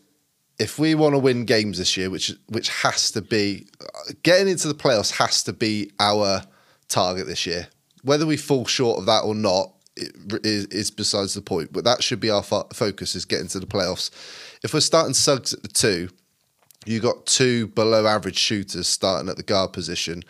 if 0.58 0.78
we 0.78 0.94
want 0.94 1.14
to 1.14 1.18
win 1.18 1.44
games 1.44 1.78
this 1.78 1.96
year, 1.96 2.10
which 2.10 2.32
which 2.48 2.68
has 2.68 3.10
to 3.12 3.22
be 3.22 3.66
getting 4.22 4.48
into 4.48 4.68
the 4.68 4.74
playoffs 4.74 5.18
has 5.18 5.42
to 5.44 5.52
be 5.52 5.90
our 5.98 6.42
target 6.88 7.26
this 7.26 7.46
year. 7.46 7.68
Whether 8.02 8.26
we 8.26 8.36
fall 8.36 8.66
short 8.66 8.98
of 8.98 9.06
that 9.06 9.24
or 9.24 9.34
not 9.34 9.73
is, 9.96 10.66
is 10.66 10.90
besides 10.90 11.34
the 11.34 11.42
point. 11.42 11.72
But 11.72 11.84
that 11.84 12.02
should 12.02 12.20
be 12.20 12.30
our 12.30 12.42
fo- 12.42 12.68
focus: 12.72 13.14
is 13.14 13.24
getting 13.24 13.48
to 13.48 13.60
the 13.60 13.66
playoffs. 13.66 14.10
If 14.62 14.74
we're 14.74 14.80
starting 14.80 15.14
Suggs 15.14 15.52
at 15.52 15.62
the 15.62 15.68
two, 15.68 16.08
you 16.86 17.00
got 17.00 17.26
two 17.26 17.68
below 17.68 18.06
average 18.06 18.38
shooters 18.38 18.88
starting 18.88 19.28
at 19.28 19.36
the 19.36 19.42
guard 19.42 19.72
position. 19.72 20.22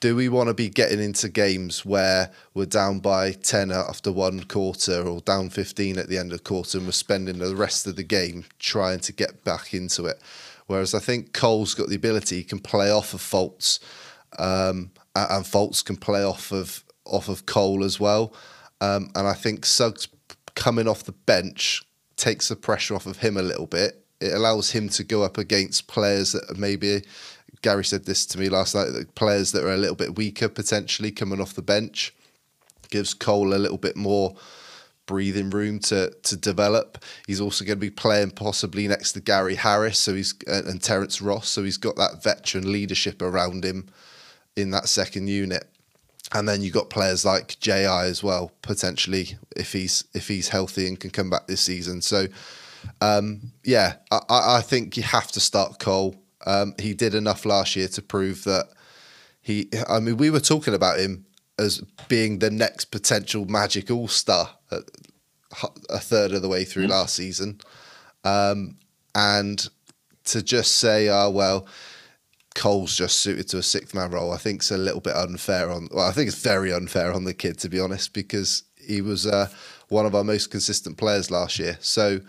Do 0.00 0.16
we 0.16 0.28
want 0.28 0.48
to 0.48 0.54
be 0.54 0.68
getting 0.68 1.00
into 1.00 1.28
games 1.28 1.86
where 1.86 2.30
we're 2.52 2.66
down 2.66 3.00
by 3.00 3.32
10 3.32 3.70
after 3.70 4.12
one 4.12 4.44
quarter 4.44 5.00
or 5.00 5.20
down 5.20 5.48
15 5.48 5.98
at 5.98 6.08
the 6.08 6.18
end 6.18 6.32
of 6.32 6.38
the 6.38 6.44
quarter 6.44 6.76
and 6.76 6.86
we're 6.86 6.92
spending 6.92 7.38
the 7.38 7.56
rest 7.56 7.86
of 7.86 7.96
the 7.96 8.02
game 8.02 8.44
trying 8.58 9.00
to 9.00 9.12
get 9.12 9.44
back 9.44 9.72
into 9.72 10.04
it? 10.04 10.20
Whereas 10.66 10.94
I 10.94 10.98
think 10.98 11.32
Cole's 11.32 11.74
got 11.74 11.88
the 11.88 11.96
ability, 11.96 12.36
he 12.36 12.44
can 12.44 12.58
play 12.58 12.90
off 12.90 13.14
of 13.14 13.20
Fultz, 13.20 13.78
um, 14.38 14.90
and 15.14 15.44
Fultz 15.44 15.84
can 15.84 15.96
play 15.96 16.24
off 16.24 16.52
of 16.52 16.84
off 17.06 17.28
of 17.28 17.46
Cole 17.46 17.84
as 17.84 18.00
well. 18.00 18.32
Um, 18.84 19.10
and 19.14 19.26
I 19.26 19.34
think 19.34 19.64
Suggs 19.64 20.08
coming 20.54 20.88
off 20.88 21.04
the 21.04 21.12
bench 21.12 21.82
takes 22.16 22.48
the 22.48 22.56
pressure 22.56 22.94
off 22.94 23.06
of 23.06 23.18
him 23.18 23.36
a 23.36 23.42
little 23.42 23.66
bit. 23.66 24.04
It 24.20 24.32
allows 24.32 24.70
him 24.70 24.88
to 24.90 25.04
go 25.04 25.22
up 25.22 25.38
against 25.38 25.88
players 25.88 26.32
that 26.32 26.56
maybe 26.56 27.02
Gary 27.62 27.84
said 27.84 28.04
this 28.04 28.26
to 28.26 28.38
me 28.38 28.48
last 28.48 28.74
night. 28.74 28.90
That 28.92 29.14
players 29.14 29.52
that 29.52 29.64
are 29.64 29.72
a 29.72 29.78
little 29.78 29.96
bit 29.96 30.16
weaker 30.16 30.48
potentially 30.48 31.10
coming 31.10 31.40
off 31.40 31.54
the 31.54 31.62
bench 31.62 32.14
gives 32.90 33.14
Cole 33.14 33.54
a 33.54 33.56
little 33.56 33.78
bit 33.78 33.96
more 33.96 34.36
breathing 35.06 35.50
room 35.50 35.78
to 35.78 36.10
to 36.22 36.36
develop. 36.36 36.98
He's 37.26 37.40
also 37.40 37.64
going 37.64 37.76
to 37.76 37.80
be 37.80 37.90
playing 37.90 38.30
possibly 38.30 38.88
next 38.88 39.12
to 39.12 39.20
Gary 39.20 39.56
Harris, 39.56 39.98
so 39.98 40.14
he's 40.14 40.34
and 40.46 40.66
and 40.66 40.82
Terrence 40.82 41.20
Ross, 41.20 41.48
so 41.48 41.64
he's 41.64 41.76
got 41.76 41.96
that 41.96 42.22
veteran 42.22 42.70
leadership 42.70 43.20
around 43.20 43.64
him 43.64 43.88
in 44.56 44.70
that 44.70 44.88
second 44.88 45.28
unit. 45.28 45.68
And 46.32 46.48
then 46.48 46.62
you've 46.62 46.74
got 46.74 46.90
players 46.90 47.24
like 47.24 47.58
Ji 47.60 47.70
as 47.70 48.22
well, 48.22 48.50
potentially 48.62 49.36
if 49.56 49.72
he's 49.72 50.04
if 50.14 50.26
he's 50.28 50.48
healthy 50.48 50.88
and 50.88 50.98
can 50.98 51.10
come 51.10 51.30
back 51.30 51.46
this 51.46 51.60
season. 51.60 52.02
So 52.02 52.26
um, 53.00 53.52
yeah, 53.62 53.94
I, 54.10 54.20
I 54.28 54.60
think 54.60 54.96
you 54.96 55.02
have 55.02 55.30
to 55.32 55.40
start 55.40 55.78
Cole. 55.78 56.16
Um, 56.46 56.74
he 56.78 56.94
did 56.94 57.14
enough 57.14 57.44
last 57.44 57.76
year 57.76 57.88
to 57.88 58.02
prove 58.02 58.44
that 58.44 58.68
he. 59.40 59.68
I 59.88 60.00
mean, 60.00 60.16
we 60.16 60.30
were 60.30 60.40
talking 60.40 60.74
about 60.74 60.98
him 60.98 61.26
as 61.58 61.82
being 62.08 62.38
the 62.38 62.50
next 62.50 62.86
potential 62.86 63.44
Magic 63.46 63.90
All 63.90 64.08
Star 64.08 64.50
a 65.88 66.00
third 66.00 66.32
of 66.32 66.42
the 66.42 66.48
way 66.48 66.64
through 66.64 66.88
last 66.88 67.14
season, 67.14 67.60
um, 68.24 68.76
and 69.14 69.68
to 70.24 70.42
just 70.42 70.76
say, 70.76 71.08
"Oh 71.08 71.30
well." 71.30 71.66
Cole's 72.54 72.96
just 72.96 73.18
suited 73.18 73.48
to 73.48 73.58
a 73.58 73.62
sixth 73.62 73.94
man 73.94 74.10
role. 74.10 74.32
I 74.32 74.36
think 74.36 74.60
it's 74.60 74.70
a 74.70 74.78
little 74.78 75.00
bit 75.00 75.16
unfair 75.16 75.70
on. 75.70 75.88
Well, 75.90 76.06
I 76.06 76.12
think 76.12 76.28
it's 76.28 76.40
very 76.40 76.72
unfair 76.72 77.12
on 77.12 77.24
the 77.24 77.34
kid 77.34 77.58
to 77.58 77.68
be 77.68 77.80
honest, 77.80 78.12
because 78.12 78.62
he 78.80 79.00
was 79.00 79.26
uh, 79.26 79.48
one 79.88 80.06
of 80.06 80.14
our 80.14 80.24
most 80.24 80.50
consistent 80.50 80.96
players 80.96 81.30
last 81.30 81.58
year. 81.58 81.76
So, 81.80 82.20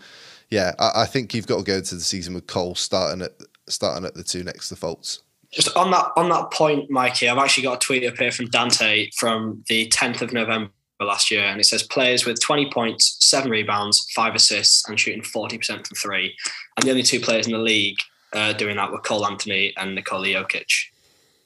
yeah, 0.50 0.74
I, 0.78 1.02
I 1.02 1.06
think 1.06 1.34
you've 1.34 1.46
got 1.46 1.58
to 1.58 1.64
go 1.64 1.76
into 1.76 1.94
the 1.94 2.00
season 2.00 2.34
with 2.34 2.46
Cole 2.46 2.74
starting 2.74 3.22
at 3.22 3.32
starting 3.68 4.04
at 4.04 4.14
the 4.14 4.24
two 4.24 4.42
next 4.42 4.68
to. 4.68 5.20
Just 5.52 5.76
on 5.76 5.90
that 5.92 6.06
on 6.16 6.28
that 6.30 6.50
point, 6.50 6.90
Mikey, 6.90 7.28
I've 7.28 7.38
actually 7.38 7.62
got 7.62 7.76
a 7.76 7.86
tweet 7.86 8.04
up 8.04 8.16
here 8.16 8.32
from 8.32 8.46
Dante 8.46 9.10
from 9.16 9.64
the 9.68 9.88
10th 9.88 10.22
of 10.22 10.32
November 10.32 10.70
last 11.00 11.30
year, 11.30 11.44
and 11.44 11.60
it 11.60 11.64
says 11.64 11.82
players 11.82 12.24
with 12.24 12.40
20 12.40 12.70
points, 12.70 13.16
seven 13.20 13.50
rebounds, 13.50 14.10
five 14.14 14.34
assists, 14.34 14.88
and 14.88 14.98
shooting 14.98 15.22
40% 15.22 15.86
from 15.86 15.96
three. 15.96 16.34
And 16.76 16.86
the 16.86 16.90
only 16.90 17.02
two 17.02 17.20
players 17.20 17.46
in 17.46 17.52
the 17.52 17.58
league 17.58 17.98
uh, 18.32 18.52
doing 18.52 18.76
that 18.76 18.90
were 18.92 18.98
Cole 19.00 19.26
Anthony 19.26 19.72
and 19.76 19.94
Nikola 19.94 20.26
Jokic 20.26 20.86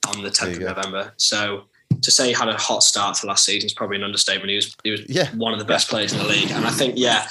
on 0.08 0.22
the 0.22 0.30
10th 0.30 0.52
of 0.54 0.58
go. 0.60 0.66
November. 0.66 1.12
So 1.16 1.64
to 2.02 2.10
say 2.10 2.28
he 2.28 2.32
had 2.32 2.48
a 2.48 2.56
hot 2.56 2.82
start 2.82 3.16
to 3.18 3.26
last 3.26 3.44
season 3.44 3.66
is 3.66 3.74
probably 3.74 3.96
an 3.96 4.04
understatement. 4.04 4.48
He 4.50 4.56
was 4.56 4.74
he 4.84 4.90
was 4.90 5.02
Yeah. 5.08 5.28
one 5.34 5.52
of 5.52 5.58
the 5.58 5.64
best 5.64 5.88
players 5.88 6.12
in 6.12 6.18
the 6.18 6.24
league, 6.24 6.50
and 6.50 6.64
I 6.64 6.70
think 6.70 6.94
yeah, 6.96 7.28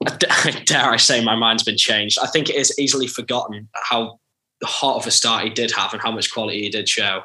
dare 0.64 0.90
I 0.90 0.96
say 0.96 1.22
my 1.22 1.36
mind's 1.36 1.62
been 1.62 1.76
changed. 1.76 2.18
I 2.20 2.26
think 2.26 2.48
it 2.48 2.56
is 2.56 2.76
easily 2.78 3.06
forgotten 3.06 3.68
how 3.74 4.18
hot 4.64 4.96
of 4.96 5.06
a 5.06 5.10
start 5.10 5.44
he 5.44 5.50
did 5.50 5.70
have 5.72 5.92
and 5.92 6.02
how 6.02 6.10
much 6.10 6.32
quality 6.32 6.62
he 6.62 6.68
did 6.70 6.88
show. 6.88 7.22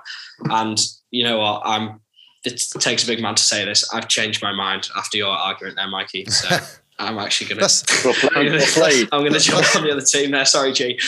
And 0.49 0.79
you 1.11 1.23
know 1.23 1.39
what, 1.39 1.61
I'm. 1.65 2.01
It 2.43 2.61
takes 2.79 3.03
a 3.03 3.07
big 3.07 3.21
man 3.21 3.33
to 3.35 3.41
say 3.41 3.65
this. 3.65 3.91
I've 3.91 4.07
changed 4.07 4.43
my 4.43 4.51
mind 4.53 4.89
after 4.95 5.17
your 5.17 5.31
argument 5.35 5.77
there, 5.77 5.87
Mikey. 5.87 6.25
So 6.25 6.47
I'm 6.97 7.17
actually 7.19 7.55
gonna. 7.55 7.67
I'm 8.35 8.45
gonna, 8.45 8.57
well 8.57 8.65
played. 8.67 9.09
I'm 9.11 9.23
gonna 9.23 9.39
jump 9.39 9.75
on 9.75 9.83
the 9.83 9.91
other 9.91 10.01
team 10.01 10.31
there. 10.31 10.45
Sorry, 10.45 10.71
G. 10.71 10.99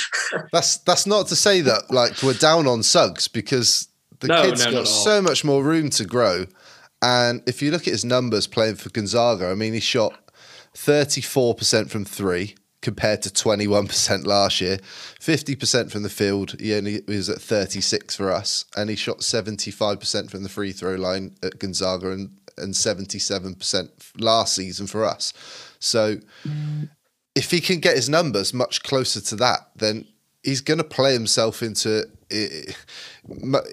that's 0.51 0.77
that's 0.79 1.07
not 1.07 1.27
to 1.27 1.35
say 1.35 1.61
that 1.61 1.89
like 1.89 2.21
we're 2.21 2.33
down 2.33 2.67
on 2.67 2.83
Suggs 2.83 3.27
because 3.27 3.87
the 4.19 4.27
No, 4.27 4.41
kid's 4.43 4.65
no, 4.65 4.71
got 4.71 4.87
so 4.87 5.21
much 5.21 5.43
more 5.45 5.63
room 5.63 5.89
to 5.91 6.05
grow. 6.05 6.45
And 7.01 7.41
if 7.45 7.61
you 7.61 7.71
look 7.71 7.81
at 7.81 7.91
his 7.93 8.03
numbers 8.03 8.47
playing 8.47 8.75
for 8.75 8.89
Gonzaga, 8.89 9.49
I 9.49 9.53
mean, 9.53 9.73
he 9.73 9.79
shot 9.79 10.13
34% 10.73 11.89
from 11.89 12.05
three 12.05 12.55
compared 12.81 13.21
to 13.23 13.29
21% 13.29 14.25
last 14.25 14.61
year, 14.61 14.77
50% 15.19 15.91
from 15.91 16.03
the 16.03 16.09
field. 16.09 16.59
He 16.59 16.73
only 16.73 17.01
was 17.07 17.29
at 17.29 17.41
36 17.41 18.15
for 18.15 18.31
us, 18.31 18.65
and 18.75 18.89
he 18.89 18.95
shot 18.95 19.19
75% 19.19 20.31
from 20.31 20.43
the 20.43 20.49
free 20.49 20.71
throw 20.71 20.95
line 20.95 21.35
at 21.43 21.59
Gonzaga 21.59 22.11
and, 22.11 22.39
and 22.57 22.73
77% 22.73 23.89
last 24.19 24.55
season 24.55 24.87
for 24.87 25.05
us. 25.05 25.33
So 25.79 26.17
if 27.35 27.51
he 27.51 27.61
can 27.61 27.79
get 27.79 27.95
his 27.95 28.09
numbers 28.09 28.53
much 28.53 28.83
closer 28.83 29.21
to 29.21 29.35
that, 29.37 29.69
then 29.75 30.05
he's 30.43 30.61
going 30.61 30.79
to 30.79 30.83
play 30.83 31.13
himself 31.13 31.61
into. 31.61 32.05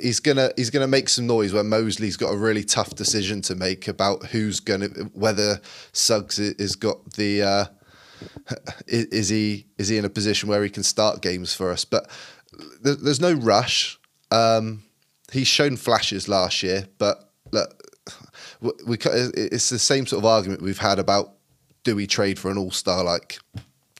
He's 0.00 0.20
gonna 0.20 0.50
he's 0.56 0.70
gonna 0.70 0.86
make 0.86 1.08
some 1.08 1.26
noise 1.26 1.52
where 1.52 1.64
Mosley's 1.64 2.16
got 2.16 2.32
a 2.32 2.36
really 2.36 2.62
tough 2.64 2.94
decision 2.94 3.40
to 3.42 3.54
make 3.54 3.88
about 3.88 4.26
who's 4.26 4.60
gonna 4.60 4.88
whether 5.12 5.60
Suggs 5.92 6.38
i- 6.40 6.54
has 6.60 6.76
got 6.76 7.12
the 7.14 7.42
uh, 7.42 7.64
is, 8.86 9.06
is 9.06 9.28
he 9.28 9.66
is 9.78 9.88
he 9.88 9.98
in 9.98 10.04
a 10.04 10.08
position 10.10 10.48
where 10.48 10.62
he 10.62 10.70
can 10.70 10.82
start 10.82 11.20
games 11.22 11.54
for 11.54 11.70
us? 11.70 11.84
But 11.84 12.08
there's 12.82 13.20
no 13.20 13.32
rush. 13.32 13.98
Um, 14.30 14.84
he's 15.32 15.48
shown 15.48 15.76
flashes 15.76 16.28
last 16.28 16.62
year, 16.62 16.86
but 16.98 17.32
look, 17.52 17.80
we, 18.60 18.96
it's 19.00 19.68
the 19.70 19.78
same 19.78 20.06
sort 20.06 20.20
of 20.22 20.26
argument 20.26 20.62
we've 20.62 20.78
had 20.78 20.98
about 20.98 21.33
do 21.84 21.94
we 21.94 22.06
trade 22.06 22.38
for 22.38 22.50
an 22.50 22.58
all 22.58 22.70
star 22.70 23.04
like 23.04 23.38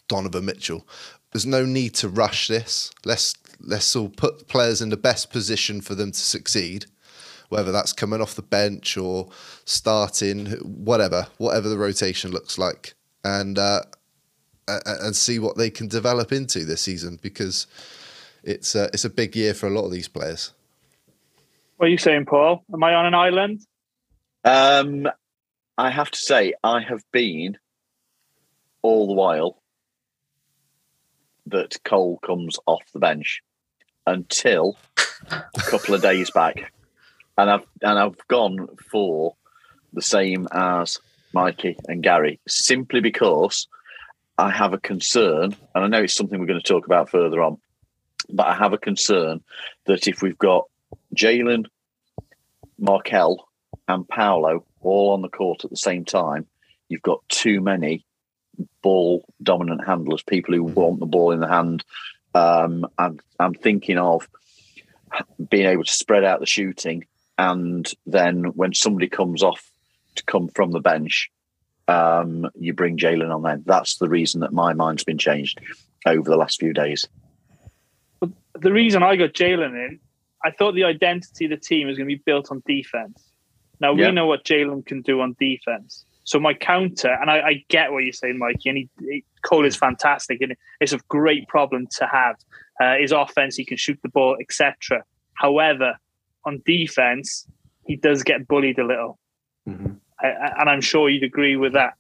Donovan 0.09 0.45
Mitchell? 0.47 0.87
There's 1.33 1.47
no 1.47 1.65
need 1.65 1.95
to 1.95 2.09
rush 2.09 2.49
this. 2.49 2.91
Let's 3.05 3.35
let's 3.61 3.95
all 3.95 4.09
put 4.09 4.49
players 4.49 4.83
in 4.83 4.89
the 4.91 4.97
best 4.97 5.31
position 5.31 5.81
for 5.81 5.95
them 5.95 6.11
to 6.13 6.19
succeed, 6.19 6.87
whether 7.49 7.73
that's 7.73 7.93
coming 7.93 8.21
off 8.21 8.35
the 8.35 8.43
bench 8.43 8.97
or 8.97 9.29
starting, 9.65 10.47
whatever, 10.63 11.29
whatever 11.39 11.69
the 11.69 11.79
rotation 11.79 12.31
looks 12.31 12.59
like, 12.59 12.95
and 13.25 13.59
uh, 13.59 13.83
a- 14.69 14.81
a- 14.87 15.07
and 15.07 15.17
see 15.17 15.39
what 15.39 15.57
they 15.57 15.71
can 15.71 15.89
develop 15.89 16.33
into 16.33 16.65
this 16.65 16.83
season 16.83 17.19
because 17.23 17.67
it's 18.43 18.75
a, 18.75 18.85
it's 18.93 19.05
a 19.05 19.11
big 19.11 19.35
year 19.35 19.55
for 19.55 19.67
a 19.67 19.71
lot 19.71 19.87
of 19.87 19.93
these 19.93 20.09
players. 20.09 20.53
What 21.77 21.87
are 21.87 21.91
you 21.91 21.99
saying, 21.99 22.27
Paul? 22.27 22.63
Am 22.73 22.83
I 22.85 22.95
on 22.95 23.07
an 23.07 23.15
island? 23.15 23.61
Um, 24.45 25.09
I 25.79 25.91
have 25.91 26.11
to 26.11 26.19
say, 26.19 26.55
I 26.63 26.81
have 26.81 27.03
been 27.13 27.57
all 28.85 29.07
the 29.07 29.15
while 29.15 29.63
that 31.47 31.83
Cole 31.85 32.19
comes 32.19 32.59
off 32.67 32.83
the 32.93 32.99
bench 32.99 33.41
until 34.07 34.77
a 35.31 35.61
couple 35.71 35.95
of 35.95 36.03
days 36.03 36.31
back, 36.31 36.71
and 37.39 37.51
I've 37.51 37.67
and 37.81 37.99
I've 37.99 38.29
gone 38.29 38.69
for 38.91 39.37
the 39.95 40.03
same 40.03 40.47
as 40.53 40.99
Mikey 41.33 41.79
and 41.89 42.03
Gary 42.03 42.41
simply 42.47 43.01
because 43.01 43.69
I 44.37 44.51
have 44.51 44.75
a 44.75 44.79
concern, 44.79 45.57
and 45.75 45.85
I 45.85 45.87
know 45.87 46.03
it's 46.03 46.15
something 46.15 46.39
we're 46.39 46.47
going 46.47 46.61
to 46.61 46.73
talk 46.73 46.85
about 46.85 47.09
further 47.09 47.43
on, 47.43 47.57
but 48.29 48.47
I 48.47 48.55
have 48.55 48.75
a 48.75 48.79
concern 48.79 49.43
that 49.87 50.07
if 50.07 50.21
we've 50.21 50.39
got 50.39 50.67
Jalen, 51.17 51.65
Markelle, 52.79 53.49
and 53.89 54.07
Paolo 54.07 54.67
all 54.83 55.15
on 55.15 55.23
the 55.23 55.29
court 55.29 55.65
at 55.65 55.71
the 55.71 55.77
same 55.77 56.05
time, 56.05 56.47
you've 56.91 57.01
got 57.01 57.27
too 57.31 57.63
many 57.63 58.05
ball 58.83 59.25
dominant 59.43 59.87
handlers, 59.87 60.23
people 60.23 60.55
who 60.55 60.65
want 60.65 61.01
the 61.01 61.07
ball 61.07 61.33
in 61.33 61.41
the 61.41 61.49
hand. 61.49 61.85
Um, 62.35 62.87
I'm, 62.99 63.21
I'm 63.39 63.55
thinking 63.55 63.99
of 63.99 64.29
being 65.49 65.67
able 65.67 65.85
to 65.85 65.93
spread 65.93 66.25
out 66.25 66.41
the 66.41 66.47
shooting, 66.47 67.07
and 67.39 67.91
then 68.07 68.45
when 68.55 68.75
somebody 68.75 69.09
comes 69.09 69.43
off 69.43 69.71
to 70.17 70.25
come 70.25 70.49
from 70.49 70.71
the 70.73 70.81
bench, 70.81 71.31
um, 71.87 72.49
you 72.55 72.73
bring 72.73 72.97
Jalen 72.97 73.35
on 73.35 73.43
then. 73.43 73.63
That's 73.67 73.99
the 73.99 74.09
reason 74.09 74.41
that 74.41 74.53
my 74.53 74.73
mind's 74.73 75.05
been 75.05 75.19
changed 75.19 75.61
over 76.07 76.29
the 76.29 76.37
last 76.37 76.61
few 76.61 76.73
days. 76.73 77.09
The 78.55 78.73
reason 78.73 79.03
I 79.03 79.17
got 79.17 79.33
Jalen 79.33 79.75
in, 79.75 80.01
I 80.45 80.51
thought 80.51 80.75
the 80.75 80.85
identity 80.85 81.47
of 81.47 81.51
the 81.51 81.57
team 81.57 81.87
was 81.87 81.97
going 81.97 82.09
to 82.09 82.17
be 82.17 82.23
built 82.25 82.51
on 82.51 82.63
defense. 82.67 83.23
Now 83.81 83.93
we 83.93 84.03
Yeah. 84.03 84.11
know 84.13 84.27
what 84.27 84.45
Jalen 84.45 84.87
can 84.87 85.03
do 85.03 85.21
on 85.21 85.37
defense. 85.39 86.05
So 86.25 86.41
my 86.41 86.55
counter, 86.55 87.13
and 87.21 87.31
I, 87.31 87.41
I 87.41 87.65
get 87.69 87.93
what 87.93 88.05
you're 88.05 88.13
saying, 88.13 88.39
Mikey, 88.39 88.69
and 88.71 88.79
he, 88.79 88.89
he, 89.01 89.25
Cole 89.45 89.65
is 89.67 89.77
fantastic, 89.77 90.41
and 90.41 90.55
it's 90.81 90.93
a 90.93 90.99
great 91.09 91.47
problem 91.49 91.87
to 91.99 92.07
have. 92.07 92.37
Uh, 92.81 92.95
his 93.01 93.13
offense, 93.13 93.57
he 93.57 93.65
can 93.65 93.77
shoot 93.77 93.99
the 94.03 94.09
ball, 94.09 94.37
etc. 94.41 95.05
However, 95.35 95.95
on 96.47 96.63
defense, 96.67 97.47
he 97.87 97.97
does 97.97 98.23
get 98.23 98.49
bullied 98.49 98.79
a 98.79 98.85
little, 98.87 99.19
Mhm. 99.69 99.99
I, 100.23 100.29
I- 100.29 100.61
and 100.61 100.71
I'm 100.71 100.81
sure 100.81 101.09
you'd 101.09 101.23
agree 101.25 101.57
with 101.57 101.75
that. 101.75 101.95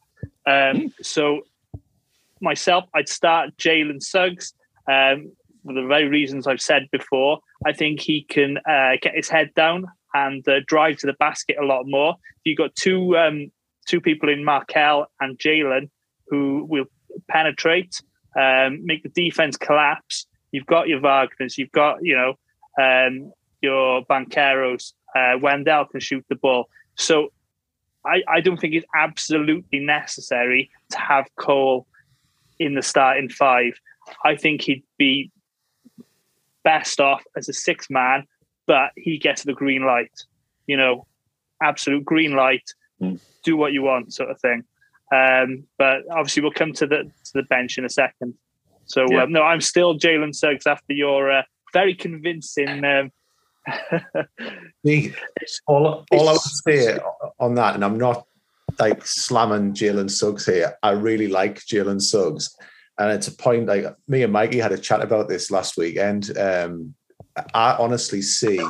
Um, 0.46 0.92
so 1.02 1.42
myself, 2.40 2.84
I'd 2.94 3.08
start 3.08 3.56
Jalen 3.58 4.02
Suggs 4.02 4.54
um, 4.88 5.32
for 5.64 5.72
the 5.74 5.86
very 5.86 6.08
reasons 6.08 6.46
I've 6.46 6.60
said 6.60 6.88
before. 6.92 7.40
I 7.66 7.72
think 7.72 8.00
he 8.00 8.22
can 8.22 8.58
uh, 8.68 8.92
get 9.00 9.14
his 9.14 9.28
head 9.28 9.50
down 9.54 9.86
and 10.12 10.46
uh, 10.48 10.60
drive 10.66 10.96
to 10.98 11.06
the 11.06 11.14
basket 11.14 11.56
a 11.60 11.64
lot 11.64 11.84
more. 11.86 12.12
If 12.38 12.40
You've 12.44 12.58
got 12.58 12.74
two 12.74 13.16
um, 13.16 13.50
two 13.84 14.00
people 14.00 14.28
in 14.28 14.44
Markelle 14.44 15.06
and 15.20 15.38
Jalen 15.38 15.90
who 16.28 16.66
will 16.68 16.86
penetrate, 17.28 18.00
um, 18.38 18.84
make 18.84 19.02
the 19.02 19.08
defense 19.08 19.56
collapse. 19.56 20.26
You've 20.52 20.66
got 20.66 20.88
your 20.88 21.00
Wagners, 21.00 21.58
you've 21.58 21.72
got 21.72 21.98
you 22.02 22.16
know 22.16 22.34
um, 22.82 23.32
your 23.60 24.04
Bancheros. 24.04 24.92
Uh, 25.14 25.38
Wendell 25.40 25.84
can 25.86 26.00
shoot 26.00 26.24
the 26.28 26.34
ball, 26.34 26.68
so 26.96 27.30
I, 28.04 28.22
I 28.28 28.40
don't 28.40 28.58
think 28.58 28.74
it's 28.74 28.86
absolutely 28.94 29.78
necessary 29.78 30.70
to 30.90 30.98
have 30.98 31.26
Cole 31.36 31.86
in 32.58 32.74
the 32.74 32.82
starting 32.82 33.28
five. 33.28 33.74
I 34.24 34.36
think 34.36 34.62
he'd 34.62 34.84
be 34.98 35.30
best 36.62 37.00
off 37.00 37.22
as 37.36 37.48
a 37.48 37.52
six 37.52 37.88
man, 37.88 38.24
but 38.66 38.90
he 38.96 39.18
gets 39.18 39.44
the 39.44 39.52
green 39.52 39.84
light. 39.84 40.12
You 40.66 40.76
know, 40.76 41.06
absolute 41.62 42.04
green 42.04 42.34
light. 42.34 42.70
Mm. 43.02 43.20
Do 43.44 43.56
what 43.56 43.72
you 43.72 43.82
want, 43.82 44.14
sort 44.14 44.30
of 44.30 44.40
thing. 44.40 44.64
Um, 45.14 45.64
but 45.78 46.02
obviously, 46.10 46.42
we'll 46.42 46.52
come 46.52 46.72
to 46.74 46.86
the 46.86 47.04
to 47.04 47.30
the 47.34 47.42
bench 47.44 47.78
in 47.78 47.84
a 47.84 47.90
second. 47.90 48.34
So 48.86 49.06
Yeah. 49.10 49.22
um, 49.24 49.32
no, 49.32 49.42
I'm 49.42 49.60
still 49.60 49.98
Jalen 49.98 50.34
Suggs 50.34 50.66
after 50.66 50.92
your 50.92 51.30
uh, 51.30 51.42
very 51.72 51.94
convincing. 51.94 52.84
Um, 52.84 53.10
Me, 54.84 55.14
all, 55.66 56.04
all 56.12 56.28
I 56.28 56.32
would 56.32 56.40
say 56.40 56.98
on 57.38 57.54
that, 57.54 57.74
and 57.74 57.84
I'm 57.84 57.98
not 57.98 58.26
like 58.78 59.06
slamming 59.06 59.72
Jalen 59.72 60.10
Suggs 60.10 60.46
here. 60.46 60.74
I 60.82 60.90
really 60.90 61.28
like 61.28 61.60
Jalen 61.60 62.00
Suggs, 62.02 62.54
and 62.98 63.10
it's 63.10 63.28
a 63.28 63.36
point 63.36 63.66
like 63.66 63.86
me 64.08 64.22
and 64.22 64.32
Mikey 64.32 64.58
had 64.58 64.72
a 64.72 64.78
chat 64.78 65.00
about 65.00 65.28
this 65.28 65.50
last 65.50 65.76
weekend. 65.76 66.36
Um, 66.36 66.94
I 67.54 67.74
honestly 67.78 68.22
see 68.22 68.60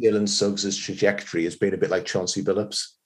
Jalen 0.00 0.28
Suggs' 0.28 0.76
trajectory 0.76 1.46
as 1.46 1.56
being 1.56 1.74
a 1.74 1.78
bit 1.78 1.90
like 1.90 2.04
Chauncey 2.04 2.42
Billups, 2.42 2.97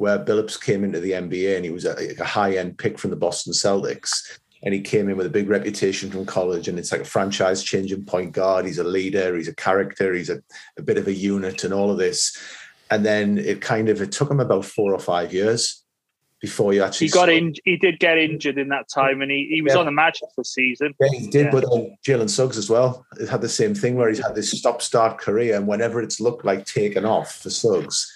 where 0.00 0.18
Billups 0.18 0.58
came 0.58 0.82
into 0.82 0.98
the 0.98 1.10
NBA 1.10 1.56
and 1.56 1.64
he 1.64 1.70
was 1.70 1.84
a, 1.84 2.18
a 2.18 2.24
high 2.24 2.56
end 2.56 2.78
pick 2.78 2.98
from 2.98 3.10
the 3.10 3.16
Boston 3.16 3.52
Celtics. 3.52 4.38
And 4.62 4.72
he 4.72 4.80
came 4.80 5.10
in 5.10 5.16
with 5.18 5.26
a 5.26 5.30
big 5.30 5.48
reputation 5.48 6.10
from 6.10 6.24
college, 6.24 6.68
and 6.68 6.78
it's 6.78 6.90
like 6.92 7.02
a 7.02 7.04
franchise 7.04 7.62
changing 7.62 8.04
point 8.06 8.32
guard. 8.32 8.64
He's 8.64 8.78
a 8.78 8.84
leader, 8.84 9.36
he's 9.36 9.48
a 9.48 9.54
character, 9.54 10.14
he's 10.14 10.30
a, 10.30 10.42
a 10.78 10.82
bit 10.82 10.96
of 10.96 11.06
a 11.06 11.12
unit, 11.12 11.64
and 11.64 11.72
all 11.74 11.90
of 11.90 11.98
this. 11.98 12.36
And 12.90 13.04
then 13.04 13.36
it 13.38 13.60
kind 13.60 13.88
of 13.90 14.00
it 14.00 14.10
took 14.12 14.30
him 14.30 14.40
about 14.40 14.64
four 14.64 14.92
or 14.94 14.98
five 14.98 15.32
years 15.34 15.82
before 16.40 16.72
you 16.72 16.82
actually 16.82 17.08
he 17.08 17.12
got 17.12 17.28
in. 17.28 17.54
He 17.64 17.76
did 17.76 18.00
get 18.00 18.16
injured 18.18 18.58
in 18.58 18.68
that 18.68 18.88
time, 18.88 19.20
and 19.20 19.30
he, 19.30 19.48
he 19.50 19.60
was 19.62 19.74
Yeah. 19.74 19.80
on 19.80 19.84
the 19.86 19.92
Magic 19.92 20.28
for 20.34 20.42
the 20.42 20.44
season. 20.46 20.94
Yeah, 21.00 21.08
he 21.18 21.26
did, 21.26 21.46
Yeah. 21.46 21.50
but 21.52 21.64
then 21.70 21.80
uh, 21.92 21.94
Jalen 22.06 22.30
Suggs 22.30 22.56
as 22.58 22.68
well. 22.70 23.06
It 23.18 23.28
had 23.28 23.40
the 23.42 23.48
same 23.50 23.74
thing 23.74 23.96
where 23.96 24.08
he's 24.08 24.22
had 24.22 24.34
this 24.34 24.50
stop-start 24.50 25.18
career, 25.18 25.56
and 25.56 25.66
whenever 25.66 26.02
it's 26.02 26.20
looked 26.20 26.44
like 26.44 26.64
taken 26.66 27.04
off 27.04 27.34
for 27.42 27.50
Suggs, 27.50 28.10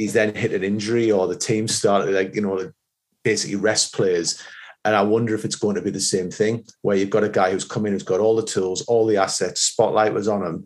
he's 0.00 0.14
then 0.14 0.34
hit 0.34 0.54
an 0.54 0.64
injury 0.64 1.12
or 1.12 1.26
the 1.26 1.36
team 1.36 1.68
started 1.68 2.14
like 2.14 2.34
you 2.34 2.40
know 2.40 2.72
basically 3.22 3.56
rest 3.56 3.94
players. 3.94 4.42
And 4.86 4.96
I 4.96 5.02
wonder 5.02 5.34
if 5.34 5.44
it's 5.44 5.56
going 5.56 5.74
to 5.74 5.82
be 5.82 5.90
the 5.90 6.00
same 6.00 6.30
thing 6.30 6.64
where 6.80 6.96
you've 6.96 7.10
got 7.10 7.22
a 7.22 7.28
guy 7.28 7.50
who's 7.50 7.66
come 7.66 7.84
in 7.84 7.92
who's 7.92 8.02
got 8.02 8.18
all 8.18 8.34
the 8.34 8.46
tools, 8.46 8.80
all 8.86 9.04
the 9.04 9.18
assets, 9.18 9.60
spotlight 9.60 10.14
was 10.14 10.26
on 10.26 10.42
him, 10.42 10.64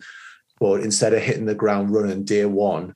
but 0.60 0.82
instead 0.82 1.12
of 1.12 1.20
hitting 1.20 1.46
the 1.46 1.54
ground 1.54 1.92
running 1.92 2.22
day 2.22 2.44
one, 2.44 2.94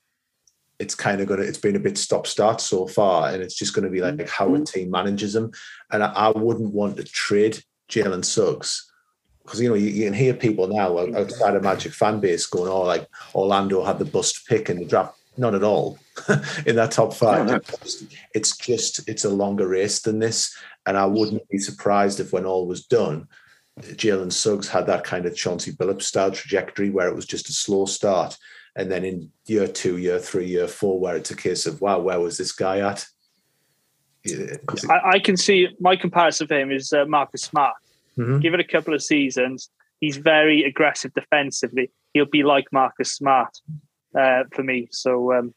it's 0.78 0.95
kind 0.95 1.20
of 1.20 1.26
going 1.26 1.41
to 1.41 1.47
it's 1.47 1.59
been 1.59 1.74
a 1.74 1.80
bit 1.80 1.99
stop-start 1.99 2.61
so 2.61 2.86
far, 2.86 3.30
and 3.30 3.43
it's 3.43 3.57
just 3.57 3.74
going 3.74 3.84
to 3.84 3.91
be 3.91 4.01
like 4.01 4.28
how 4.28 4.47
a 4.47 4.51
mm-hmm. 4.51 4.62
team 4.62 4.93
manages 4.93 5.34
him. 5.34 5.51
And 5.91 6.05
I, 6.05 6.12
I 6.12 6.28
wouldn't 6.30 6.72
want 6.72 6.99
to 6.99 7.03
trade 7.03 7.64
Jalen 7.91 8.24
Suggs 8.24 8.89
because 9.43 9.61
you 9.61 9.70
know 9.70 9.74
you, 9.74 9.89
you 9.89 10.05
can 10.05 10.14
hear 10.14 10.34
people 10.34 10.68
now 10.68 10.99
outside 10.99 11.57
of 11.57 11.64
Magic 11.64 11.93
fan 11.93 12.20
base 12.20 12.47
going, 12.47 12.70
"Oh, 12.70 12.82
like 12.82 13.09
Orlando 13.34 13.82
had 13.82 13.99
the 13.99 14.05
bust 14.05 14.47
pick 14.47 14.70
in 14.70 14.78
the 14.78 14.84
draft." 14.84 15.18
Not 15.39 15.55
at 15.55 15.62
all 15.62 15.99
in 16.66 16.74
that 16.76 16.91
top 16.91 17.14
five. 17.14 17.47
No, 17.47 17.53
no. 17.55 17.61
It's 18.34 18.57
just 18.57 19.09
it's 19.09 19.24
a 19.24 19.30
longer 19.30 19.68
race 19.68 20.01
than 20.01 20.18
this, 20.18 20.55
and 20.84 20.99
I 20.99 21.07
wouldn't 21.07 21.49
be 21.49 21.59
surprised 21.59 22.18
if 22.18 22.32
when 22.32 22.45
all 22.45 22.66
was 22.66 22.84
done, 22.84 23.28
Jalen 23.80 24.32
Suggs 24.32 24.68
had 24.68 24.86
that 24.86 25.05
kind 25.05 25.26
of 25.26 25.36
Chauncey 25.36 25.72
Billups 25.72 26.03
style 26.03 26.32
trajectory 26.32 26.91
where 26.91 27.07
it 27.07 27.14
was 27.14 27.24
just 27.24 27.49
a 27.49 27.53
slow 27.53 27.86
start, 27.86 28.36
and 28.74 28.91
then 28.91 29.05
in 29.05 29.30
year 29.47 29.68
two, 29.68 29.99
year 29.99 30.18
three, 30.18 30.47
year 30.47 30.66
four, 30.66 30.99
where 30.99 31.16
it's 31.16 31.30
a 31.30 31.36
case 31.36 31.66
of 31.66 31.80
wow, 31.80 32.01
where 32.01 32.18
was 32.18 32.36
this 32.36 32.51
guy 32.51 32.80
at? 32.80 33.07
I, 34.91 35.01
I 35.05 35.18
can 35.20 35.36
see 35.36 35.68
my 35.78 35.95
comparison 35.95 36.49
for 36.49 36.59
him 36.59 36.72
is 36.72 36.93
uh, 36.93 37.05
Marcus 37.07 37.43
Smart. 37.43 37.74
Mhm. 38.18 38.43
Give 38.43 38.55
it 38.55 38.61
a 38.61 38.64
couple 38.64 38.93
of 38.93 39.03
seasons. 39.03 39.70
He's 40.01 40.16
very 40.16 40.64
aggressive 40.64 41.14
defensively. 41.14 41.93
He'll 42.12 42.26
be 42.26 42.43
like 42.43 42.66
Marcus 42.72 43.12
Smart 43.12 43.57
uh, 44.14 44.44
for 44.52 44.62
me. 44.62 44.88
So 44.90 45.32
um, 45.32 45.54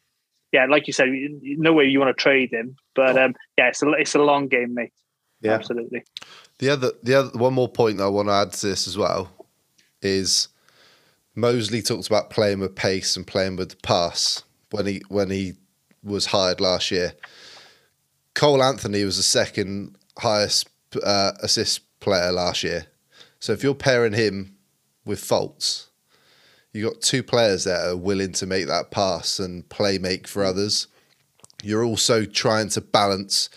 yeah, 0.51 0.65
like 0.65 0.87
you 0.87 0.93
said, 0.93 1.09
no 1.41 1.73
way 1.73 1.85
you 1.85 1.99
want 1.99 2.15
to 2.15 2.21
trade 2.21 2.51
him. 2.51 2.75
But 2.95 3.17
um, 3.17 3.35
yeah, 3.57 3.69
it's 3.69 3.81
a, 3.81 3.91
it's 3.91 4.15
a 4.15 4.19
long 4.19 4.47
game, 4.47 4.73
mate. 4.73 4.93
Yeah. 5.41 5.53
Absolutely. 5.53 6.03
The 6.59 6.69
other, 6.69 6.91
the 7.01 7.15
other, 7.15 7.37
one 7.37 7.53
more 7.53 7.69
point 7.69 7.97
that 7.97 8.03
I 8.03 8.09
want 8.09 8.27
to 8.27 8.33
add 8.33 8.53
to 8.53 8.67
this 8.67 8.87
as 8.87 8.97
well 8.97 9.31
is 10.01 10.49
Mosley 11.35 11.81
talked 11.81 12.07
about 12.07 12.29
playing 12.29 12.59
with 12.59 12.75
pace 12.75 13.15
and 13.15 13.25
playing 13.25 13.55
with 13.55 13.69
the 13.69 13.77
pass 13.77 14.43
when 14.69 14.85
he 14.85 15.01
when 15.07 15.29
he 15.29 15.53
was 16.03 16.27
hired 16.27 16.59
last 16.59 16.91
year. 16.91 17.13
Cole 18.33 18.63
Anthony 18.63 19.03
was 19.03 19.17
the 19.17 19.23
second 19.23 19.97
highest 20.17 20.69
uh, 21.03 21.31
assist 21.41 21.81
player 21.99 22.31
last 22.31 22.63
year. 22.63 22.87
So 23.39 23.53
if 23.53 23.63
you're 23.63 23.73
pairing 23.73 24.13
him 24.13 24.55
with 25.05 25.19
Fultz, 25.19 25.87
you 26.73 26.83
got 26.83 27.01
two 27.01 27.23
players 27.23 27.65
that 27.65 27.85
are 27.85 27.97
willing 27.97 28.31
to 28.33 28.45
make 28.45 28.67
that 28.67 28.91
pass 28.91 29.39
and 29.39 29.67
play 29.69 29.97
make 29.97 30.27
for 30.27 30.43
others. 30.43 30.87
You're 31.63 31.83
also 31.83 32.25
trying 32.25 32.69
to 32.69 32.81
balance 32.81 33.49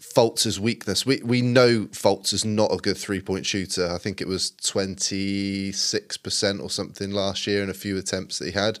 Fultz's 0.00 0.58
weakness. 0.58 1.06
We 1.06 1.20
we 1.22 1.42
know 1.42 1.86
Fultz 1.86 2.32
is 2.32 2.44
not 2.44 2.72
a 2.72 2.76
good 2.76 2.96
three 2.96 3.20
point 3.20 3.46
shooter. 3.46 3.88
I 3.88 3.98
think 3.98 4.20
it 4.20 4.28
was 4.28 4.50
twenty 4.50 5.72
six 5.72 6.16
percent 6.16 6.60
or 6.60 6.70
something 6.70 7.10
last 7.10 7.46
year 7.46 7.62
in 7.62 7.70
a 7.70 7.74
few 7.74 7.96
attempts 7.96 8.38
that 8.38 8.46
he 8.46 8.52
had. 8.52 8.78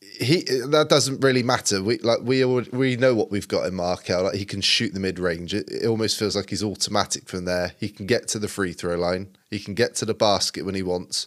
He 0.00 0.44
that 0.68 0.86
doesn't 0.88 1.22
really 1.22 1.42
matter. 1.42 1.82
We 1.82 1.98
like 1.98 2.20
we 2.22 2.44
we 2.44 2.96
know 2.96 3.14
what 3.14 3.30
we've 3.30 3.48
got 3.48 3.66
in 3.66 3.74
Markelle. 3.74 4.24
Like 4.24 4.36
he 4.36 4.44
can 4.44 4.60
shoot 4.60 4.94
the 4.94 5.00
mid 5.00 5.18
range. 5.18 5.54
It, 5.54 5.68
it 5.70 5.86
almost 5.86 6.18
feels 6.18 6.36
like 6.36 6.50
he's 6.50 6.62
automatic 6.62 7.28
from 7.28 7.44
there. 7.44 7.72
He 7.78 7.88
can 7.88 8.06
get 8.06 8.28
to 8.28 8.38
the 8.38 8.48
free 8.48 8.72
throw 8.72 8.96
line. 8.96 9.36
He 9.50 9.58
can 9.58 9.74
get 9.74 9.94
to 9.96 10.04
the 10.04 10.14
basket 10.14 10.64
when 10.64 10.74
he 10.74 10.82
wants. 10.82 11.26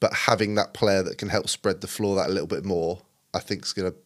But 0.00 0.12
having 0.12 0.54
that 0.56 0.74
player 0.74 1.02
that 1.02 1.18
can 1.18 1.28
help 1.28 1.48
spread 1.48 1.80
the 1.80 1.86
floor 1.86 2.16
that 2.16 2.28
a 2.28 2.32
little 2.32 2.46
bit 2.46 2.64
more, 2.64 3.00
I 3.32 3.38
think 3.38 3.64
is 3.64 3.72
going 3.72 3.92
to 3.92 3.98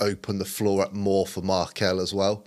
open 0.00 0.38
the 0.38 0.44
floor 0.44 0.82
up 0.82 0.92
more 0.92 1.26
for 1.26 1.42
Markelle 1.42 2.00
as 2.00 2.14
well. 2.14 2.46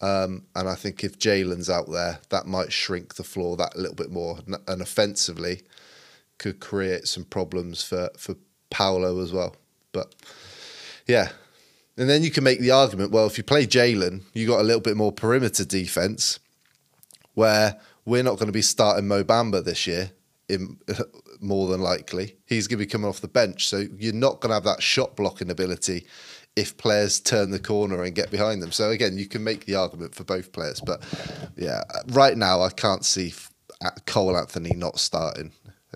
Um, 0.00 0.44
and 0.54 0.68
I 0.68 0.74
think 0.74 1.02
if 1.02 1.18
Jalen's 1.18 1.68
out 1.68 1.90
there, 1.90 2.20
that 2.30 2.46
might 2.46 2.72
shrink 2.72 3.14
the 3.14 3.24
floor 3.24 3.56
that 3.56 3.74
a 3.74 3.78
little 3.78 3.96
bit 3.96 4.10
more. 4.10 4.38
And, 4.46 4.80
offensively, 4.80 5.62
could 6.38 6.60
create 6.60 7.08
some 7.08 7.24
problems 7.24 7.82
for 7.82 8.10
for 8.16 8.36
Paolo 8.70 9.20
as 9.20 9.32
well. 9.32 9.56
But 9.92 10.14
yeah, 11.06 11.30
and 11.96 12.08
then 12.08 12.22
you 12.22 12.30
can 12.30 12.44
make 12.44 12.60
the 12.60 12.70
argument: 12.70 13.10
well, 13.10 13.26
if 13.26 13.38
you 13.38 13.44
play 13.44 13.66
Jalen, 13.66 14.22
you 14.34 14.46
got 14.46 14.60
a 14.60 14.64
little 14.64 14.80
bit 14.80 14.96
more 14.96 15.10
perimeter 15.10 15.64
defense, 15.64 16.38
where 17.34 17.80
we're 18.04 18.22
not 18.22 18.36
going 18.36 18.46
to 18.46 18.52
be 18.52 18.62
starting 18.62 19.08
Mo 19.08 19.24
Bamba 19.24 19.64
this 19.64 19.86
year. 19.86 20.12
In, 20.48 20.78
more 21.40 21.68
than 21.68 21.80
likely, 21.80 22.36
he's 22.46 22.66
going 22.66 22.78
to 22.78 22.84
be 22.84 22.90
coming 22.90 23.08
off 23.08 23.20
the 23.20 23.28
bench, 23.28 23.68
so 23.68 23.84
you're 23.96 24.12
not 24.12 24.40
going 24.40 24.50
to 24.50 24.54
have 24.54 24.64
that 24.64 24.82
shot 24.82 25.16
blocking 25.16 25.50
ability 25.50 26.06
if 26.56 26.76
players 26.76 27.20
turn 27.20 27.50
the 27.50 27.58
corner 27.58 28.02
and 28.02 28.14
get 28.14 28.30
behind 28.30 28.62
them. 28.62 28.72
So 28.72 28.90
again, 28.90 29.16
you 29.16 29.26
can 29.26 29.44
make 29.44 29.66
the 29.66 29.76
argument 29.76 30.14
for 30.14 30.24
both 30.24 30.52
players, 30.52 30.80
but 30.80 31.02
yeah, 31.56 31.82
right 32.08 32.36
now 32.36 32.62
I 32.62 32.70
can't 32.70 33.04
see 33.04 33.32
uh, 33.84 33.90
Cole 34.06 34.36
Anthony 34.36 34.72
not 34.74 34.98
starting. 34.98 35.52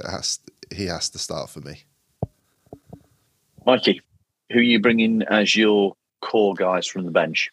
Has 0.08 0.38
he 0.74 0.86
has 0.86 1.10
to 1.10 1.18
start 1.18 1.50
for 1.50 1.60
me. 1.60 1.82
Mikey, 3.66 4.00
who 4.50 4.58
are 4.58 4.62
you 4.62 4.80
bringing 4.80 5.22
as 5.22 5.54
your 5.54 5.94
core 6.20 6.54
guys 6.54 6.86
from 6.86 7.04
the 7.04 7.10
bench? 7.10 7.50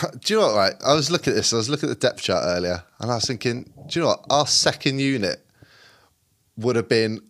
Do 0.20 0.34
you 0.34 0.40
know 0.40 0.46
what? 0.46 0.56
Right, 0.56 0.74
I 0.84 0.94
was 0.94 1.10
looking 1.10 1.32
at 1.32 1.36
this. 1.36 1.52
I 1.52 1.56
was 1.56 1.68
looking 1.68 1.88
at 1.88 2.00
the 2.00 2.08
depth 2.08 2.22
chart 2.22 2.44
earlier, 2.44 2.82
and 3.00 3.10
I 3.10 3.14
was 3.14 3.24
thinking, 3.24 3.64
do 3.88 3.98
you 3.98 4.02
know 4.02 4.08
what? 4.08 4.24
Our 4.30 4.46
second 4.46 5.00
unit 5.00 5.44
would 6.56 6.76
have 6.76 6.88
been 6.88 7.20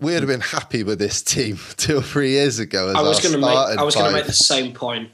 we 0.00 0.12
would 0.12 0.22
have 0.22 0.28
been 0.28 0.40
happy 0.40 0.82
with 0.82 0.98
this 0.98 1.22
team 1.22 1.58
two 1.76 1.98
or 1.98 2.02
three 2.02 2.30
years 2.30 2.58
ago. 2.58 2.92
I 2.94 3.02
was 3.02 3.20
going 3.20 3.32
to 3.32 3.40
make. 3.40 3.48
I 3.48 3.82
was 3.82 3.94
going 3.94 4.10
to 4.10 4.16
make 4.16 4.26
the 4.26 4.32
same 4.32 4.72
point. 4.72 5.10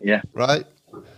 Yeah. 0.00 0.22
Right. 0.32 0.64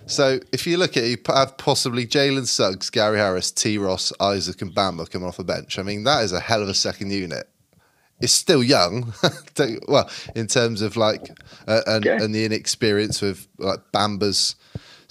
So 0.06 0.40
if 0.52 0.66
you 0.66 0.76
look 0.76 0.96
at 0.96 1.04
it, 1.04 1.10
you 1.10 1.16
have 1.32 1.56
possibly 1.56 2.06
Jalen 2.06 2.46
Suggs, 2.46 2.90
Gary 2.90 3.18
Harris, 3.18 3.52
T. 3.52 3.78
Ross, 3.78 4.12
Isaac, 4.20 4.60
and 4.60 4.74
Bamba 4.74 5.08
coming 5.08 5.28
off 5.28 5.36
the 5.36 5.44
bench. 5.44 5.78
I 5.78 5.82
mean, 5.82 6.02
that 6.04 6.24
is 6.24 6.32
a 6.32 6.40
hell 6.40 6.62
of 6.62 6.68
a 6.68 6.74
second 6.74 7.12
unit. 7.12 7.48
It's 8.20 8.32
still 8.32 8.62
young, 8.62 9.14
well, 9.88 10.10
in 10.34 10.46
terms 10.46 10.82
of 10.82 10.96
like, 10.96 11.30
uh, 11.66 11.80
and, 11.86 12.06
okay. 12.06 12.22
and 12.22 12.34
the 12.34 12.44
inexperience 12.44 13.22
with 13.22 13.46
like 13.58 13.78
Bamba's 13.94 14.56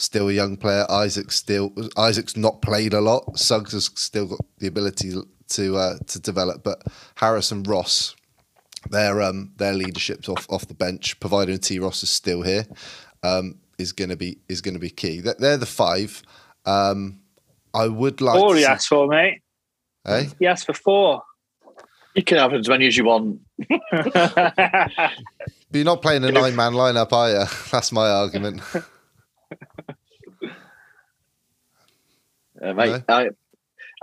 still 0.01 0.29
a 0.29 0.33
young 0.33 0.57
player. 0.57 0.85
Isaac's 0.89 1.35
still 1.35 1.73
Isaac's 1.97 2.37
not 2.37 2.61
played 2.61 2.93
a 2.93 3.01
lot. 3.01 3.37
Suggs 3.37 3.73
has 3.73 3.89
still 3.95 4.27
got 4.27 4.39
the 4.57 4.67
ability 4.67 5.13
to 5.49 5.77
uh, 5.77 5.97
to 6.07 6.19
develop, 6.19 6.63
but 6.63 6.83
Harris 7.15 7.51
and 7.51 7.67
Ross, 7.67 8.15
their 8.89 9.21
um 9.21 9.51
their 9.57 9.73
leadership's 9.73 10.29
off 10.29 10.47
off 10.49 10.67
the 10.67 10.73
bench, 10.73 11.19
providing 11.19 11.57
T 11.59 11.79
Ross 11.79 12.03
is 12.03 12.09
still 12.09 12.41
here. 12.41 12.65
Um, 13.23 13.59
is 13.77 13.91
going 13.93 14.09
to 14.09 14.17
be 14.17 14.37
is 14.47 14.61
going 14.61 14.73
to 14.73 14.79
be 14.79 14.89
key. 14.89 15.21
They're 15.21 15.57
the 15.57 15.65
five. 15.65 16.21
Um, 16.65 17.19
I 17.73 17.87
would 17.87 18.21
like. 18.21 18.37
Four 18.37 18.55
he 18.55 18.65
asked 18.65 18.87
for, 18.87 19.07
mate. 19.07 19.41
Hey, 20.05 20.29
he 20.39 20.47
asked 20.47 20.65
for 20.65 20.73
four. 20.73 21.23
You 22.15 22.23
can 22.23 22.37
have 22.37 22.53
as 22.53 22.67
many 22.67 22.87
as 22.87 22.97
you 22.97 23.05
want. 23.05 23.39
but 23.91 25.11
you're 25.71 25.85
not 25.85 26.01
playing 26.01 26.23
a 26.23 26.31
nine 26.33 26.55
man 26.55 26.73
lineup, 26.73 27.13
are 27.13 27.29
you? 27.29 27.45
That's 27.71 27.91
my 27.91 28.09
argument. 28.09 28.61
Uh, 32.61 32.73
mate, 32.73 33.03
no? 33.07 33.15
I, 33.15 33.29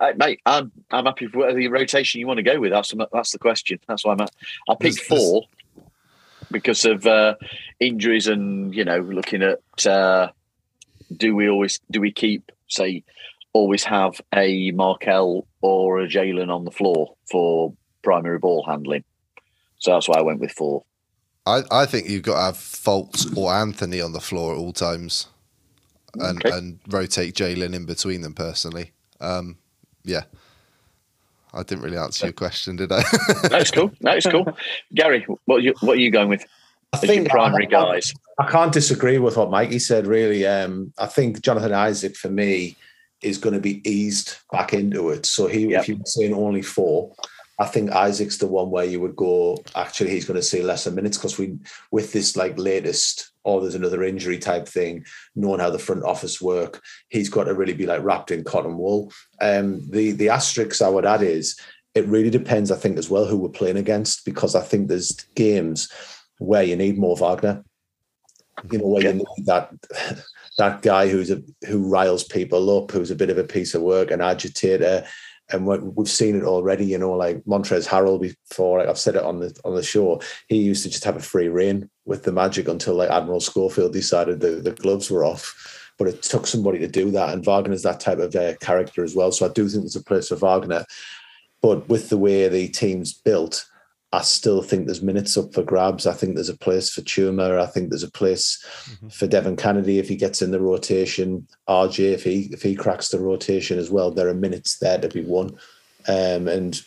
I, 0.00 0.12
mate, 0.14 0.40
I'm 0.46 0.72
I'm 0.90 1.04
happy 1.04 1.26
for 1.26 1.40
whatever 1.40 1.60
rotation 1.70 2.20
you 2.20 2.26
want 2.26 2.38
to 2.38 2.42
go 2.42 2.58
with. 2.58 2.70
That's 2.70 2.94
that's 3.12 3.32
the 3.32 3.38
question. 3.38 3.78
That's 3.86 4.02
why 4.02 4.12
I'm 4.12 4.20
at. 4.22 4.30
I 4.66 4.74
picked 4.76 5.00
four 5.00 5.42
because 6.50 6.84
of 6.84 7.06
uh, 7.06 7.34
injuries 7.80 8.28
and 8.28 8.74
you 8.74 8.84
know 8.84 9.00
looking 9.00 9.42
at 9.42 9.86
uh, 9.86 10.30
do 11.14 11.34
we 11.34 11.48
always 11.48 11.80
do 11.90 12.00
we 12.00 12.12
keep 12.12 12.50
say 12.68 13.04
always 13.52 13.84
have 13.84 14.20
a 14.34 14.70
Markelle 14.72 15.46
or 15.62 16.00
a 16.00 16.06
Jalen 16.06 16.54
on 16.54 16.64
the 16.64 16.70
floor 16.70 17.14
for 17.30 17.72
primary 18.02 18.38
ball 18.38 18.64
handling. 18.66 19.04
So 19.78 19.92
that's 19.92 20.08
why 20.08 20.18
I 20.18 20.22
went 20.22 20.40
with 20.40 20.52
four. 20.52 20.84
I, 21.46 21.62
I 21.70 21.86
think 21.86 22.08
you've 22.08 22.22
got 22.22 22.36
to 22.36 22.42
have 22.42 22.56
Fultz 22.56 23.36
or 23.36 23.52
Anthony 23.52 24.00
on 24.00 24.12
the 24.12 24.20
floor 24.20 24.54
at 24.54 24.58
all 24.58 24.72
times, 24.72 25.28
and 26.20 26.44
okay. 26.44 26.56
and 26.56 26.78
rotate 26.88 27.34
Jalen 27.34 27.74
in 27.74 27.86
between 27.86 28.20
them. 28.20 28.34
Personally, 28.34 28.92
um, 29.20 29.58
yeah. 30.04 30.22
I 31.54 31.62
didn't 31.62 31.84
really 31.84 31.96
answer 31.96 32.26
your 32.26 32.34
question, 32.34 32.76
did 32.76 32.92
I? 32.92 33.02
That's 33.48 33.70
cool. 33.70 33.90
That's 34.02 34.26
cool. 34.26 34.46
Gary, 34.92 35.26
what 35.46 35.56
are 35.56 35.60
you, 35.60 35.74
what 35.80 35.96
are 35.96 36.00
you 36.00 36.10
going 36.10 36.28
with? 36.28 36.44
I 36.92 36.98
think 36.98 37.30
primary 37.30 37.66
I, 37.66 37.70
guys. 37.70 38.12
I 38.38 38.46
can't 38.46 38.72
disagree 38.72 39.18
with 39.18 39.36
what 39.36 39.50
Mikey 39.50 39.78
said. 39.78 40.06
Really, 40.06 40.46
um, 40.46 40.92
I 40.98 41.06
think 41.06 41.40
Jonathan 41.40 41.72
Isaac 41.72 42.16
for 42.16 42.28
me 42.28 42.76
is 43.22 43.38
going 43.38 43.54
to 43.54 43.60
be 43.60 43.88
eased 43.88 44.36
back 44.52 44.74
into 44.74 45.10
it. 45.10 45.26
So 45.26 45.46
he, 45.46 45.68
yep. 45.68 45.82
if 45.82 45.88
you're 45.88 45.98
saying 46.04 46.34
only 46.34 46.62
four, 46.62 47.14
I 47.58 47.66
think 47.66 47.90
Isaac's 47.90 48.36
the 48.36 48.46
one 48.46 48.70
where 48.70 48.84
you 48.84 49.00
would 49.00 49.16
go. 49.16 49.62
Actually, 49.74 50.10
he's 50.10 50.26
going 50.26 50.38
to 50.38 50.42
see 50.42 50.62
lesser 50.62 50.90
minutes 50.90 51.16
because 51.16 51.38
we, 51.38 51.58
with 51.90 52.12
this 52.12 52.36
like 52.36 52.58
latest, 52.58 53.30
or 53.35 53.35
oh, 53.46 53.60
there's 53.60 53.76
another 53.76 54.02
injury 54.02 54.38
type 54.38 54.68
thing, 54.68 55.06
knowing 55.34 55.60
how 55.60 55.70
the 55.70 55.78
front 55.78 56.02
office 56.04 56.42
work, 56.42 56.82
he's 57.08 57.30
got 57.30 57.44
to 57.44 57.54
really 57.54 57.72
be 57.72 57.86
like 57.86 58.02
wrapped 58.02 58.30
in 58.30 58.44
cotton 58.44 58.76
wool. 58.76 59.12
Um, 59.40 59.88
the 59.90 60.12
the 60.12 60.28
asterisk 60.28 60.82
I 60.82 60.88
would 60.88 61.06
add 61.06 61.22
is 61.22 61.58
it 61.94 62.06
really 62.06 62.30
depends. 62.30 62.70
I 62.70 62.76
think 62.76 62.98
as 62.98 63.08
well 63.08 63.24
who 63.24 63.38
we're 63.38 63.48
playing 63.48 63.78
against 63.78 64.24
because 64.24 64.54
I 64.54 64.60
think 64.60 64.88
there's 64.88 65.12
games 65.34 65.90
where 66.38 66.64
you 66.64 66.76
need 66.76 66.98
more 66.98 67.16
Wagner. 67.16 67.64
You 68.70 68.78
know 68.78 68.88
where 68.88 69.02
yeah. 69.02 69.10
you 69.10 69.14
need 69.16 69.46
that 69.46 69.70
that 70.58 70.82
guy 70.82 71.08
who's 71.08 71.30
a 71.30 71.42
who 71.66 71.88
riles 71.88 72.24
people 72.24 72.76
up, 72.76 72.90
who's 72.90 73.10
a 73.10 73.16
bit 73.16 73.30
of 73.30 73.38
a 73.38 73.44
piece 73.44 73.74
of 73.74 73.82
work, 73.82 74.10
an 74.10 74.20
agitator 74.20 75.06
and 75.50 75.66
we've 75.66 76.08
seen 76.08 76.36
it 76.36 76.44
already. 76.44 76.84
You 76.84 76.98
know, 76.98 77.12
like 77.12 77.44
Montrezl 77.44 77.86
Harrell 77.86 78.20
before. 78.20 78.78
Like 78.78 78.88
I've 78.88 78.98
said 78.98 79.16
it 79.16 79.22
on 79.22 79.40
the 79.40 79.58
on 79.64 79.74
the 79.74 79.82
show. 79.82 80.20
He 80.48 80.56
used 80.56 80.82
to 80.84 80.90
just 80.90 81.04
have 81.04 81.16
a 81.16 81.20
free 81.20 81.48
reign 81.48 81.88
with 82.04 82.24
the 82.24 82.32
Magic 82.32 82.68
until 82.68 82.94
like 82.94 83.10
Admiral 83.10 83.40
Schofield 83.40 83.92
decided 83.92 84.40
the, 84.40 84.56
the 84.56 84.72
gloves 84.72 85.10
were 85.10 85.24
off. 85.24 85.92
But 85.98 86.08
it 86.08 86.22
took 86.22 86.46
somebody 86.46 86.78
to 86.80 86.88
do 86.88 87.10
that, 87.12 87.32
and 87.32 87.44
Wagner's 87.44 87.82
that 87.82 88.00
type 88.00 88.18
of 88.18 88.34
uh, 88.34 88.54
character 88.56 89.02
as 89.02 89.14
well. 89.14 89.32
So 89.32 89.46
I 89.46 89.52
do 89.52 89.68
think 89.68 89.82
there's 89.82 89.96
a 89.96 90.04
place 90.04 90.28
for 90.28 90.36
Wagner. 90.36 90.84
But 91.62 91.88
with 91.88 92.10
the 92.10 92.18
way 92.18 92.46
the 92.48 92.68
team's 92.68 93.14
built, 93.14 93.66
I 94.12 94.22
still 94.22 94.62
think 94.62 94.86
there's 94.86 95.02
minutes 95.02 95.36
up 95.36 95.52
for 95.52 95.62
grabs. 95.62 96.06
I 96.06 96.12
think 96.12 96.34
there's 96.34 96.48
a 96.48 96.56
place 96.56 96.90
for 96.90 97.00
Chuma. 97.02 97.60
I 97.60 97.66
think 97.66 97.90
there's 97.90 98.04
a 98.04 98.10
place 98.10 98.64
mm-hmm. 98.88 99.08
for 99.08 99.26
Devin 99.26 99.56
Cannady 99.56 99.98
if 99.98 100.08
he 100.08 100.16
gets 100.16 100.42
in 100.42 100.52
the 100.52 100.60
rotation. 100.60 101.46
RJ 101.68 102.12
if 102.12 102.24
he 102.24 102.48
if 102.52 102.62
he 102.62 102.76
cracks 102.76 103.08
the 103.08 103.18
rotation 103.18 103.78
as 103.78 103.90
well. 103.90 104.12
There 104.12 104.28
are 104.28 104.34
minutes 104.34 104.78
there 104.78 104.98
to 104.98 105.08
be 105.08 105.22
won. 105.22 105.56
Um, 106.08 106.46
and 106.46 106.80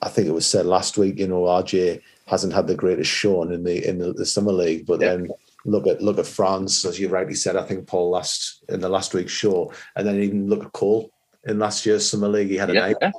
I 0.00 0.08
think 0.08 0.26
it 0.26 0.32
was 0.32 0.46
said 0.46 0.64
last 0.64 0.96
week. 0.96 1.18
You 1.18 1.28
know, 1.28 1.42
RJ 1.42 2.00
hasn't 2.26 2.54
had 2.54 2.66
the 2.66 2.74
greatest 2.74 3.10
showing 3.10 3.52
in 3.52 3.64
the 3.64 3.86
in 3.86 3.98
the, 3.98 4.14
the 4.14 4.26
summer 4.26 4.52
league, 4.52 4.86
but 4.86 5.00
yeah. 5.00 5.08
then 5.10 5.28
look 5.66 5.86
at 5.86 6.00
look 6.00 6.18
at 6.18 6.26
Franz 6.26 6.86
as 6.86 6.98
you 6.98 7.08
rightly 7.08 7.34
said. 7.34 7.54
I 7.54 7.64
think 7.64 7.86
Paul 7.86 8.10
last 8.10 8.64
in 8.70 8.80
the 8.80 8.88
last 8.88 9.12
week's 9.12 9.30
show, 9.30 9.72
and 9.94 10.06
then 10.06 10.20
even 10.20 10.48
look 10.48 10.64
at 10.64 10.72
Cole 10.72 11.12
in 11.44 11.58
last 11.58 11.84
year's 11.84 12.08
summer 12.08 12.28
league. 12.28 12.48
He 12.48 12.56
had 12.56 12.70
a 12.70 12.74
yeah. 12.74 12.80
night, 12.80 13.12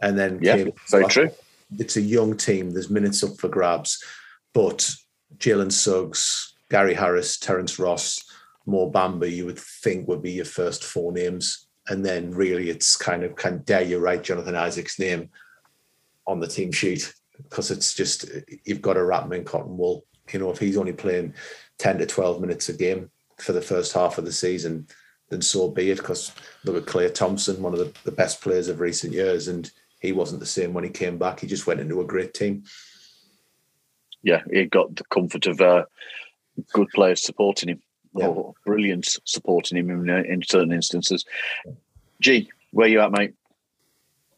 and 0.00 0.18
then 0.18 0.38
yeah, 0.40 0.56
came 0.56 0.72
very 0.90 1.06
true 1.06 1.30
it's 1.78 1.96
a 1.96 2.00
young 2.00 2.36
team. 2.36 2.70
There's 2.70 2.90
minutes 2.90 3.22
up 3.22 3.36
for 3.38 3.48
grabs, 3.48 4.02
but 4.52 4.88
Jalen 5.38 5.72
Suggs, 5.72 6.54
Gary 6.70 6.94
Harris, 6.94 7.38
Terrence 7.38 7.78
Ross, 7.78 8.24
Mo 8.66 8.90
Bamba, 8.90 9.30
you 9.30 9.44
would 9.46 9.58
think 9.58 10.08
would 10.08 10.22
be 10.22 10.32
your 10.32 10.44
first 10.44 10.84
four 10.84 11.12
names, 11.12 11.66
and 11.88 12.04
then 12.04 12.30
really 12.30 12.70
it's 12.70 12.96
kind 12.96 13.22
of 13.22 13.36
can 13.36 13.58
dare 13.64 13.82
you 13.82 13.98
write 13.98 14.24
Jonathan 14.24 14.56
Isaac's 14.56 14.98
name 14.98 15.28
on 16.26 16.40
the 16.40 16.48
team 16.48 16.72
sheet 16.72 17.12
because 17.42 17.70
it's 17.70 17.94
just 17.94 18.24
you've 18.64 18.80
got 18.80 18.94
to 18.94 19.04
wrap 19.04 19.24
him 19.24 19.32
in 19.32 19.44
cotton 19.44 19.76
wool. 19.76 20.04
You 20.32 20.38
know, 20.38 20.50
if 20.50 20.58
he's 20.58 20.78
only 20.78 20.92
playing 20.94 21.34
ten 21.78 21.98
to 21.98 22.06
twelve 22.06 22.40
minutes 22.40 22.68
a 22.68 22.72
game 22.72 23.10
for 23.38 23.52
the 23.52 23.60
first 23.60 23.92
half 23.92 24.16
of 24.16 24.24
the 24.24 24.32
season, 24.32 24.86
then 25.28 25.42
so 25.42 25.68
be 25.68 25.90
it. 25.90 25.98
Because 25.98 26.32
look 26.64 26.76
at 26.76 26.86
Klay 26.86 27.12
Thompson, 27.12 27.62
one 27.62 27.74
of 27.74 27.78
the, 27.78 27.92
the 28.04 28.12
best 28.12 28.40
players 28.40 28.68
of 28.68 28.80
recent 28.80 29.12
years, 29.12 29.48
and 29.48 29.70
he 30.04 30.12
wasn't 30.12 30.40
the 30.40 30.46
same 30.46 30.74
when 30.74 30.84
he 30.84 30.90
came 30.90 31.16
back. 31.18 31.40
He 31.40 31.46
just 31.46 31.66
went 31.66 31.80
into 31.80 32.00
a 32.00 32.04
great 32.04 32.34
team. 32.34 32.64
Yeah, 34.22 34.42
he 34.50 34.66
got 34.66 34.94
the 34.94 35.04
comfort 35.04 35.46
of 35.46 35.60
uh, 35.60 35.84
good 36.72 36.88
players 36.94 37.22
supporting 37.22 37.70
him, 37.70 37.82
yeah. 38.14 38.26
or 38.26 38.54
brilliance 38.66 39.18
supporting 39.24 39.78
him 39.78 39.90
in, 39.90 40.10
uh, 40.10 40.22
in 40.26 40.42
certain 40.42 40.72
instances. 40.72 41.24
G, 42.20 42.50
where 42.70 42.88
you 42.88 43.00
at, 43.00 43.12
mate? 43.12 43.34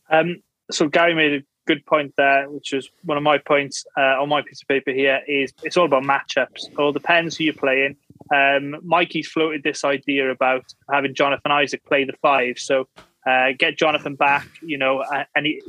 Um, 0.08 0.42
so 0.70 0.88
Gary 0.88 1.14
made 1.14 1.42
a 1.42 1.44
good 1.66 1.84
point 1.84 2.14
there, 2.16 2.48
which 2.48 2.72
was 2.72 2.88
one 3.02 3.16
of 3.16 3.24
my 3.24 3.38
points 3.38 3.84
uh, 3.96 4.22
on 4.22 4.28
my 4.28 4.42
piece 4.42 4.62
of 4.62 4.68
paper 4.68 4.92
here. 4.92 5.20
Is 5.26 5.52
it's 5.62 5.76
all 5.76 5.86
about 5.86 6.04
matchups. 6.04 6.68
It 6.70 6.78
all 6.78 6.92
depends 6.92 7.36
who 7.36 7.44
you're 7.44 7.54
playing. 7.54 7.96
Um, 8.32 8.76
Mikey's 8.82 9.28
floated 9.28 9.62
this 9.62 9.84
idea 9.84 10.30
about 10.30 10.64
having 10.90 11.14
Jonathan 11.14 11.50
Isaac 11.50 11.84
play 11.84 12.04
the 12.04 12.14
five. 12.22 12.58
So 12.58 12.88
uh, 13.26 13.48
get 13.58 13.76
Jonathan 13.76 14.14
back, 14.14 14.46
you 14.62 14.78
know, 14.78 15.04
and 15.34 15.46
he, 15.46 15.62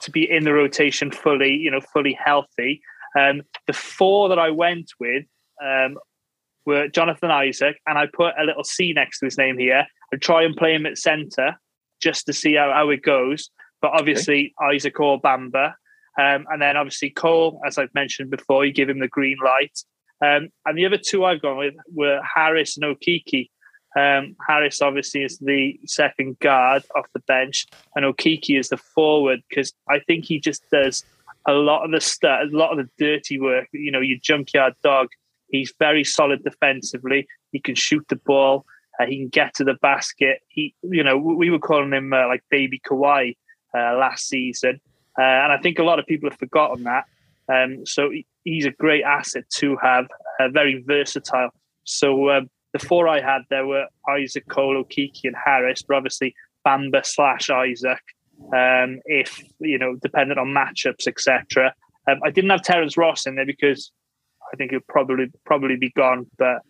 to 0.00 0.10
be 0.10 0.28
in 0.30 0.44
the 0.44 0.52
rotation 0.52 1.10
fully, 1.10 1.54
you 1.54 1.70
know, 1.70 1.80
fully 1.80 2.12
healthy. 2.12 2.80
Um, 3.18 3.42
the 3.66 3.72
four 3.72 4.28
that 4.28 4.38
I 4.38 4.50
went 4.50 4.90
with 5.00 5.24
um, 5.64 5.98
were 6.66 6.88
Jonathan 6.88 7.30
Isaac, 7.30 7.76
and 7.86 7.98
I 7.98 8.06
put 8.06 8.34
a 8.38 8.44
little 8.44 8.64
C 8.64 8.92
next 8.92 9.20
to 9.20 9.26
his 9.26 9.38
name 9.38 9.58
here 9.58 9.86
and 10.12 10.20
try 10.20 10.42
and 10.42 10.56
play 10.56 10.74
him 10.74 10.86
at 10.86 10.98
centre 10.98 11.58
just 12.00 12.26
to 12.26 12.32
see 12.32 12.54
how, 12.54 12.72
how 12.72 12.90
it 12.90 13.02
goes. 13.02 13.50
But 13.80 13.92
obviously, 13.92 14.54
okay. 14.60 14.76
Isaac 14.76 14.98
or 15.00 15.20
Bamba. 15.20 15.74
Um, 16.20 16.46
and 16.50 16.60
then 16.60 16.76
obviously 16.76 17.10
Cole, 17.10 17.60
as 17.64 17.78
I've 17.78 17.94
mentioned 17.94 18.30
before, 18.30 18.64
you 18.64 18.72
give 18.72 18.88
him 18.88 18.98
the 18.98 19.08
green 19.08 19.36
light. 19.44 19.78
Um, 20.24 20.48
and 20.66 20.76
the 20.76 20.84
other 20.84 20.98
two 20.98 21.24
I've 21.24 21.40
gone 21.40 21.58
with 21.58 21.74
were 21.92 22.20
Harris 22.34 22.76
and 22.76 22.84
Okeke. 22.84 23.48
Um, 23.96 24.36
Harris 24.46 24.82
obviously 24.82 25.24
is 25.24 25.38
the 25.38 25.78
second 25.86 26.38
guard 26.40 26.82
off 26.94 27.06
the 27.14 27.20
bench, 27.20 27.66
and 27.96 28.04
Okeke 28.04 28.58
is 28.58 28.68
the 28.68 28.76
forward 28.76 29.42
because 29.48 29.72
I 29.88 30.00
think 30.00 30.24
he 30.24 30.38
just 30.38 30.62
does 30.70 31.04
a 31.46 31.52
lot 31.52 31.84
of 31.84 31.90
the 31.90 32.00
stuff, 32.00 32.40
a 32.42 32.56
lot 32.56 32.78
of 32.78 32.78
the 32.78 32.90
dirty 33.04 33.40
work. 33.40 33.68
You 33.72 33.90
know, 33.90 34.00
your 34.00 34.18
junkyard 34.18 34.74
dog. 34.82 35.08
He's 35.50 35.72
very 35.78 36.04
solid 36.04 36.44
defensively. 36.44 37.26
He 37.52 37.60
can 37.60 37.74
shoot 37.74 38.04
the 38.08 38.16
ball. 38.16 38.66
Uh, 39.00 39.06
he 39.06 39.16
can 39.16 39.28
get 39.28 39.54
to 39.54 39.64
the 39.64 39.74
basket. 39.74 40.42
He, 40.48 40.74
you 40.82 41.02
know, 41.02 41.16
we 41.16 41.48
were 41.48 41.58
calling 41.58 41.92
him 41.92 42.12
uh, 42.12 42.26
like 42.26 42.42
baby 42.50 42.80
Kawhi 42.86 43.36
uh, 43.74 43.96
last 43.96 44.28
season, 44.28 44.80
uh, 45.18 45.22
and 45.22 45.52
I 45.52 45.58
think 45.58 45.78
a 45.78 45.84
lot 45.84 45.98
of 45.98 46.06
people 46.06 46.28
have 46.28 46.38
forgotten 46.38 46.84
that. 46.84 47.04
Um, 47.50 47.86
so 47.86 48.10
he's 48.44 48.66
a 48.66 48.70
great 48.70 49.04
asset 49.04 49.48
to 49.50 49.76
have, 49.76 50.06
uh, 50.38 50.48
very 50.48 50.82
versatile. 50.86 51.50
So 51.84 52.30
um, 52.30 52.50
the 52.72 52.78
four 52.78 53.08
I 53.08 53.20
had 53.20 53.42
there 53.50 53.66
were 53.66 53.86
Isaac, 54.08 54.48
Cole, 54.48 54.84
Okeke, 54.84 55.24
and 55.24 55.36
Harris, 55.42 55.82
but 55.82 55.96
obviously 55.96 56.34
Bamba 56.66 57.04
slash 57.04 57.50
Isaac, 57.50 58.02
um, 58.54 59.00
if 59.06 59.42
you 59.60 59.78
know, 59.78 59.96
dependent 59.96 60.38
on 60.38 60.48
matchups, 60.48 61.06
etc. 61.06 61.74
Um, 62.08 62.20
I 62.24 62.30
didn't 62.30 62.50
have 62.50 62.62
Terrence 62.62 62.96
Ross 62.96 63.26
in 63.26 63.36
there 63.36 63.46
because 63.46 63.90
I 64.52 64.56
think 64.56 64.70
he'll 64.70 64.80
probably 64.88 65.26
probably 65.44 65.76
be 65.76 65.90
gone. 65.90 66.26
But 66.38 66.62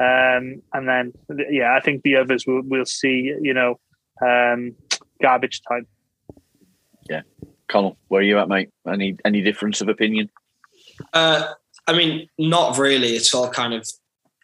um, 0.00 0.62
and 0.72 0.88
then 0.88 1.12
yeah, 1.50 1.74
I 1.74 1.80
think 1.80 2.02
the 2.02 2.16
others 2.16 2.46
will 2.46 2.62
we'll 2.64 2.86
see. 2.86 3.34
You 3.40 3.54
know, 3.54 3.80
um, 4.24 4.74
garbage 5.22 5.60
time. 5.68 5.86
Yeah, 7.08 7.22
Connell, 7.68 7.96
where 8.08 8.20
are 8.20 8.24
you 8.24 8.38
at, 8.38 8.48
mate? 8.48 8.70
Any 8.86 9.16
any 9.24 9.42
difference 9.42 9.80
of 9.80 9.88
opinion? 9.88 10.30
Uh, 11.12 11.52
I 11.86 11.94
mean, 11.94 12.28
not 12.38 12.76
really. 12.76 13.16
It's 13.16 13.32
all 13.32 13.48
kind 13.48 13.72
of 13.72 13.88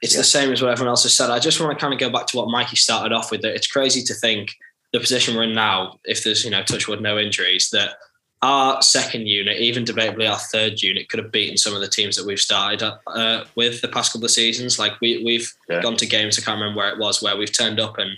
it's 0.04 0.12
yeah. 0.12 0.20
the 0.20 0.24
same 0.24 0.52
as 0.52 0.60
what 0.60 0.70
everyone 0.70 0.90
else 0.90 1.04
has 1.04 1.14
said. 1.14 1.30
I 1.30 1.38
just 1.38 1.58
want 1.58 1.76
to 1.76 1.82
kind 1.82 1.94
of 1.94 1.98
go 1.98 2.10
back 2.10 2.26
to 2.26 2.36
what 2.36 2.50
Mikey 2.50 2.76
started 2.76 3.14
off 3.14 3.30
with. 3.30 3.40
That 3.40 3.54
it's 3.54 3.66
crazy 3.66 4.02
to 4.02 4.12
think 4.12 4.52
the 4.92 5.00
position 5.00 5.34
we're 5.34 5.44
in 5.44 5.54
now, 5.54 5.98
if 6.04 6.22
there's 6.22 6.44
you 6.44 6.50
know 6.50 6.62
touchwood 6.62 7.00
no 7.00 7.18
injuries, 7.18 7.70
that 7.70 7.96
our 8.42 8.82
second 8.82 9.26
unit, 9.26 9.56
even 9.56 9.82
debatably 9.82 10.30
our 10.30 10.38
third 10.38 10.82
unit, 10.82 11.08
could 11.08 11.20
have 11.20 11.32
beaten 11.32 11.56
some 11.56 11.74
of 11.74 11.80
the 11.80 11.88
teams 11.88 12.16
that 12.16 12.26
we've 12.26 12.38
started 12.38 12.82
uh, 13.06 13.44
with 13.54 13.80
the 13.80 13.88
past 13.88 14.12
couple 14.12 14.26
of 14.26 14.30
seasons. 14.30 14.78
Like 14.78 15.00
we 15.00 15.24
we've 15.24 15.50
yeah. 15.70 15.80
gone 15.80 15.96
to 15.96 16.06
games, 16.06 16.38
I 16.38 16.42
can't 16.42 16.60
remember 16.60 16.80
where 16.80 16.92
it 16.92 16.98
was, 16.98 17.22
where 17.22 17.38
we've 17.38 17.50
turned 17.50 17.80
up 17.80 17.96
and 17.96 18.10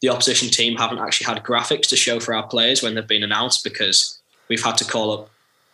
the 0.00 0.08
opposition 0.08 0.48
team 0.48 0.78
haven't 0.78 0.98
actually 0.98 1.26
had 1.26 1.44
graphics 1.44 1.88
to 1.88 1.96
show 1.96 2.20
for 2.20 2.34
our 2.34 2.46
players 2.46 2.82
when 2.82 2.94
they've 2.94 3.06
been 3.06 3.22
announced 3.22 3.62
because 3.64 4.18
we've 4.48 4.64
had 4.64 4.78
to 4.78 4.84
call 4.84 5.12
up 5.12 5.30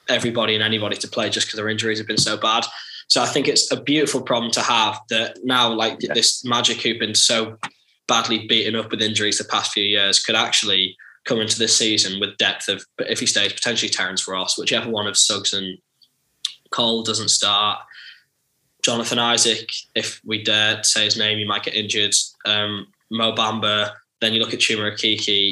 everybody 0.09 0.55
and 0.55 0.65
anybody 0.65 0.97
to 0.97 1.07
play 1.07 1.31
just 1.31 1.47
because 1.47 1.59
their 1.59 1.69
injuries 1.69 1.99
have 1.99 2.09
been 2.09 2.19
so 2.19 2.37
bad. 2.37 2.65
So 3.11 3.21
I 3.21 3.27
think 3.27 3.49
it's 3.49 3.71
a 3.73 3.81
beautiful 3.81 4.23
problem 4.23 4.53
to 4.53 4.63
have 4.63 5.01
that 5.11 5.39
now, 5.43 5.69
like 5.69 5.97
yeah. 6.01 6.15
this 6.15 6.45
Magic 6.45 6.81
who've 6.81 6.99
been 6.99 7.17
so 7.17 7.59
badly 8.07 8.47
beaten 8.47 8.77
up 8.77 8.93
with 8.93 9.03
injuries 9.03 9.39
the 9.39 9.45
past 9.45 9.73
few 9.73 9.83
years 9.83 10.23
could 10.23 10.37
actually 10.37 10.97
come 11.25 11.41
into 11.41 11.59
this 11.59 11.77
season 11.77 12.21
with 12.21 12.37
depth 12.39 12.69
of, 12.69 12.85
if 13.01 13.19
he 13.19 13.27
stays, 13.27 13.53
potentially 13.53 13.91
Terrence 13.91 14.29
Ross, 14.29 14.57
whichever 14.57 14.89
one 14.89 15.09
of 15.09 15.17
Suggs 15.17 15.53
and 15.53 15.79
Cole 16.71 17.03
doesn't 17.03 17.31
start. 17.31 17.81
Jonathan 18.85 19.19
Isaac, 19.19 19.69
if 19.97 20.21
we 20.25 20.43
dare 20.45 20.83
say 20.85 21.05
his 21.05 21.19
name, 21.19 21.37
he 21.37 21.45
might 21.45 21.65
get 21.65 21.75
injured. 21.75 22.15
Um, 22.47 22.87
Mo 23.11 23.35
Bamba, 23.35 23.91
then 24.21 24.35
you 24.35 24.41
look 24.41 24.55
at 24.55 24.61
Chuma 24.61 24.97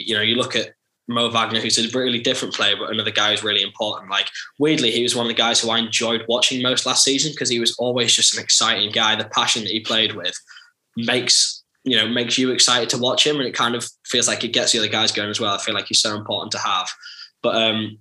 you 0.07 0.15
know, 0.15 0.23
you 0.23 0.37
look 0.37 0.55
at 0.55 0.75
Mo 1.09 1.31
Wagner, 1.31 1.61
who's 1.61 1.79
a 1.79 1.99
really 1.99 2.21
different 2.21 2.55
player, 2.55 2.77
but 2.77 2.91
another 2.91 3.11
guy 3.11 3.31
who's 3.31 3.43
really 3.43 3.63
important. 3.63 4.11
Like 4.11 4.29
weirdly, 4.59 4.91
he 4.91 5.03
was 5.03 5.17
one 5.17 5.25
of 5.25 5.29
the 5.29 5.35
guys 5.35 5.61
who 5.61 5.71
I 5.71 5.79
enjoyed 5.79 6.25
watching 6.29 6.63
most 6.63 6.85
last 6.85 7.03
season 7.03 7.33
because 7.33 7.49
he 7.49 7.59
was 7.59 7.75
always 7.79 8.13
just 8.13 8.37
an 8.37 8.43
exciting 8.43 8.93
guy. 8.93 9.17
The 9.17 9.25
passion 9.25 9.65
that 9.65 9.71
he 9.71 9.81
played 9.81 10.15
with 10.15 10.39
makes 10.97 11.65
you 11.85 11.97
know 11.97 12.07
makes 12.07 12.37
you 12.37 12.51
excited 12.51 12.91
to 12.91 12.99
watch 12.99 13.27
him, 13.27 13.37
and 13.37 13.47
it 13.47 13.55
kind 13.55 13.75
of 13.75 13.89
feels 14.07 14.29
like 14.29 14.45
it 14.45 14.53
gets 14.53 14.73
the 14.73 14.79
other 14.79 14.89
guys 14.89 15.11
going 15.11 15.31
as 15.31 15.41
well. 15.41 15.55
I 15.55 15.59
feel 15.59 15.75
like 15.75 15.87
he's 15.87 16.03
so 16.03 16.15
important 16.15 16.53
to 16.53 16.59
have. 16.59 16.89
But 17.43 17.57
um, 17.57 17.99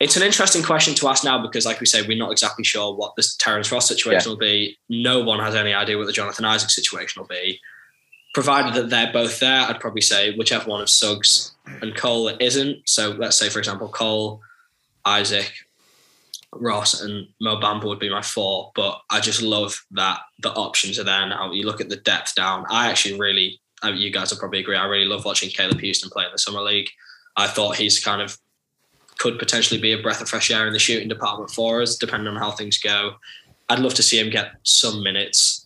it's 0.00 0.16
an 0.16 0.22
interesting 0.22 0.62
question 0.62 0.94
to 0.94 1.08
ask 1.08 1.24
now 1.24 1.42
because, 1.42 1.66
like 1.66 1.80
we 1.80 1.86
say, 1.86 2.00
we're 2.00 2.16
not 2.16 2.32
exactly 2.32 2.64
sure 2.64 2.94
what 2.94 3.14
this 3.16 3.36
Terrence 3.36 3.70
Ross 3.70 3.86
situation 3.86 4.30
yeah. 4.30 4.32
will 4.32 4.38
be. 4.38 4.78
No 4.88 5.22
one 5.22 5.40
has 5.40 5.54
any 5.54 5.74
idea 5.74 5.98
what 5.98 6.06
the 6.06 6.12
Jonathan 6.12 6.46
Isaac 6.46 6.70
situation 6.70 7.20
will 7.20 7.28
be 7.28 7.60
provided 8.32 8.74
that 8.74 8.90
they're 8.90 9.12
both 9.12 9.40
there, 9.40 9.62
I'd 9.62 9.80
probably 9.80 10.00
say 10.00 10.34
whichever 10.34 10.68
one 10.70 10.80
of 10.80 10.88
Suggs 10.88 11.52
and 11.66 11.94
Cole 11.94 12.28
isn't. 12.40 12.88
So 12.88 13.10
let's 13.10 13.38
say, 13.38 13.48
for 13.48 13.58
example, 13.58 13.88
Cole, 13.88 14.40
Isaac, 15.04 15.52
Ross, 16.52 17.00
and 17.00 17.28
Mo 17.40 17.60
Bamba 17.60 17.84
would 17.84 17.98
be 17.98 18.10
my 18.10 18.22
four. 18.22 18.72
But 18.74 19.00
I 19.10 19.20
just 19.20 19.42
love 19.42 19.84
that 19.92 20.20
the 20.40 20.52
options 20.52 20.98
are 20.98 21.04
there 21.04 21.26
now. 21.26 21.52
You 21.52 21.64
look 21.64 21.80
at 21.80 21.88
the 21.88 21.96
depth 21.96 22.34
down. 22.34 22.66
I 22.70 22.90
actually 22.90 23.18
really, 23.18 23.60
uh, 23.84 23.88
you 23.88 24.10
guys 24.10 24.30
will 24.30 24.38
probably 24.38 24.60
agree. 24.60 24.76
I 24.76 24.86
really 24.86 25.06
love 25.06 25.24
watching 25.24 25.50
Caleb 25.50 25.80
Houstan 25.80 26.10
play 26.10 26.24
in 26.24 26.32
the 26.32 26.38
summer 26.38 26.60
league. 26.60 26.88
I 27.36 27.46
thought 27.46 27.76
he's 27.76 28.02
kind 28.02 28.20
of 28.20 28.38
could 29.18 29.38
potentially 29.38 29.80
be 29.80 29.92
a 29.92 30.02
breath 30.02 30.20
of 30.20 30.28
fresh 30.28 30.50
air 30.50 30.66
in 30.66 30.72
the 30.72 30.78
shooting 30.78 31.08
department 31.08 31.50
for 31.50 31.80
us, 31.80 31.96
depending 31.96 32.28
on 32.28 32.40
how 32.40 32.50
things 32.50 32.78
go. 32.78 33.12
I'd 33.68 33.78
love 33.78 33.94
to 33.94 34.02
see 34.02 34.18
him 34.18 34.30
get 34.30 34.54
some 34.64 35.02
minutes 35.02 35.61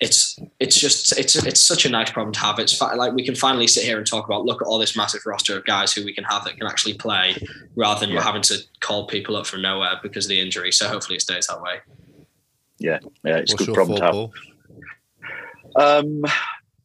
it's 0.00 0.38
it's 0.58 0.80
just 0.80 1.16
it's 1.18 1.36
it's 1.36 1.60
such 1.60 1.84
a 1.84 1.90
nice 1.90 2.10
problem 2.10 2.32
to 2.32 2.40
have. 2.40 2.58
It's 2.58 2.76
fa- 2.76 2.96
like 2.96 3.12
we 3.12 3.22
can 3.22 3.34
finally 3.34 3.66
sit 3.66 3.84
here 3.84 3.98
and 3.98 4.06
talk 4.06 4.24
about 4.24 4.46
look 4.46 4.62
at 4.62 4.66
all 4.66 4.78
this 4.78 4.96
massive 4.96 5.20
roster 5.26 5.58
of 5.58 5.64
guys 5.66 5.92
who 5.92 6.04
we 6.04 6.14
can 6.14 6.24
have 6.24 6.44
that 6.44 6.56
can 6.56 6.66
actually 6.66 6.94
play, 6.94 7.36
rather 7.76 8.00
than 8.00 8.14
yeah. 8.14 8.22
having 8.22 8.40
to 8.42 8.58
call 8.80 9.06
people 9.06 9.36
up 9.36 9.46
from 9.46 9.60
nowhere 9.60 10.00
because 10.02 10.24
of 10.24 10.30
the 10.30 10.40
injury. 10.40 10.72
So 10.72 10.88
hopefully 10.88 11.16
it 11.16 11.20
stays 11.20 11.46
that 11.48 11.60
way. 11.60 11.80
Yeah, 12.78 13.00
yeah, 13.24 13.36
it's 13.36 13.52
What's 13.52 13.64
a 13.64 13.66
good 13.66 13.74
problem 13.74 13.98
to 13.98 14.04
have. 15.76 16.04
Um, 16.06 16.24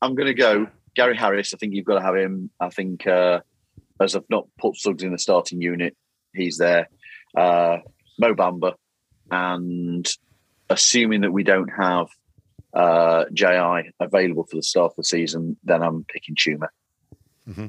I'm 0.01 0.13
going 0.13 0.27
to 0.27 0.33
go 0.33 0.67
Gary 0.93 1.15
Harris. 1.15 1.53
I 1.53 1.57
think 1.57 1.73
you've 1.73 1.85
got 1.85 1.95
to 1.95 2.05
have 2.05 2.17
him. 2.17 2.49
I 2.59 2.69
think 2.69 3.07
uh, 3.07 3.39
as 4.01 4.15
I've 4.17 4.29
not 4.29 4.47
put 4.59 4.75
Suggs 4.75 5.03
in 5.03 5.13
the 5.13 5.17
starting 5.17 5.61
unit, 5.61 5.95
he's 6.33 6.57
there. 6.57 6.89
Uh, 7.35 7.77
Mo 8.19 8.33
Bamba, 8.35 8.73
and 9.31 10.05
assuming 10.69 11.21
that 11.21 11.31
we 11.31 11.43
don't 11.43 11.69
have 11.69 12.07
uh, 12.75 13.25
JI 13.33 13.91
available 13.99 14.43
for 14.43 14.57
the 14.57 14.63
start 14.63 14.91
of 14.91 14.97
the 14.97 15.03
season, 15.03 15.57
then 15.63 15.81
I'm 15.81 16.03
picking 16.03 16.35
Chuma. 16.35 16.67
Mm-hmm. 17.49 17.67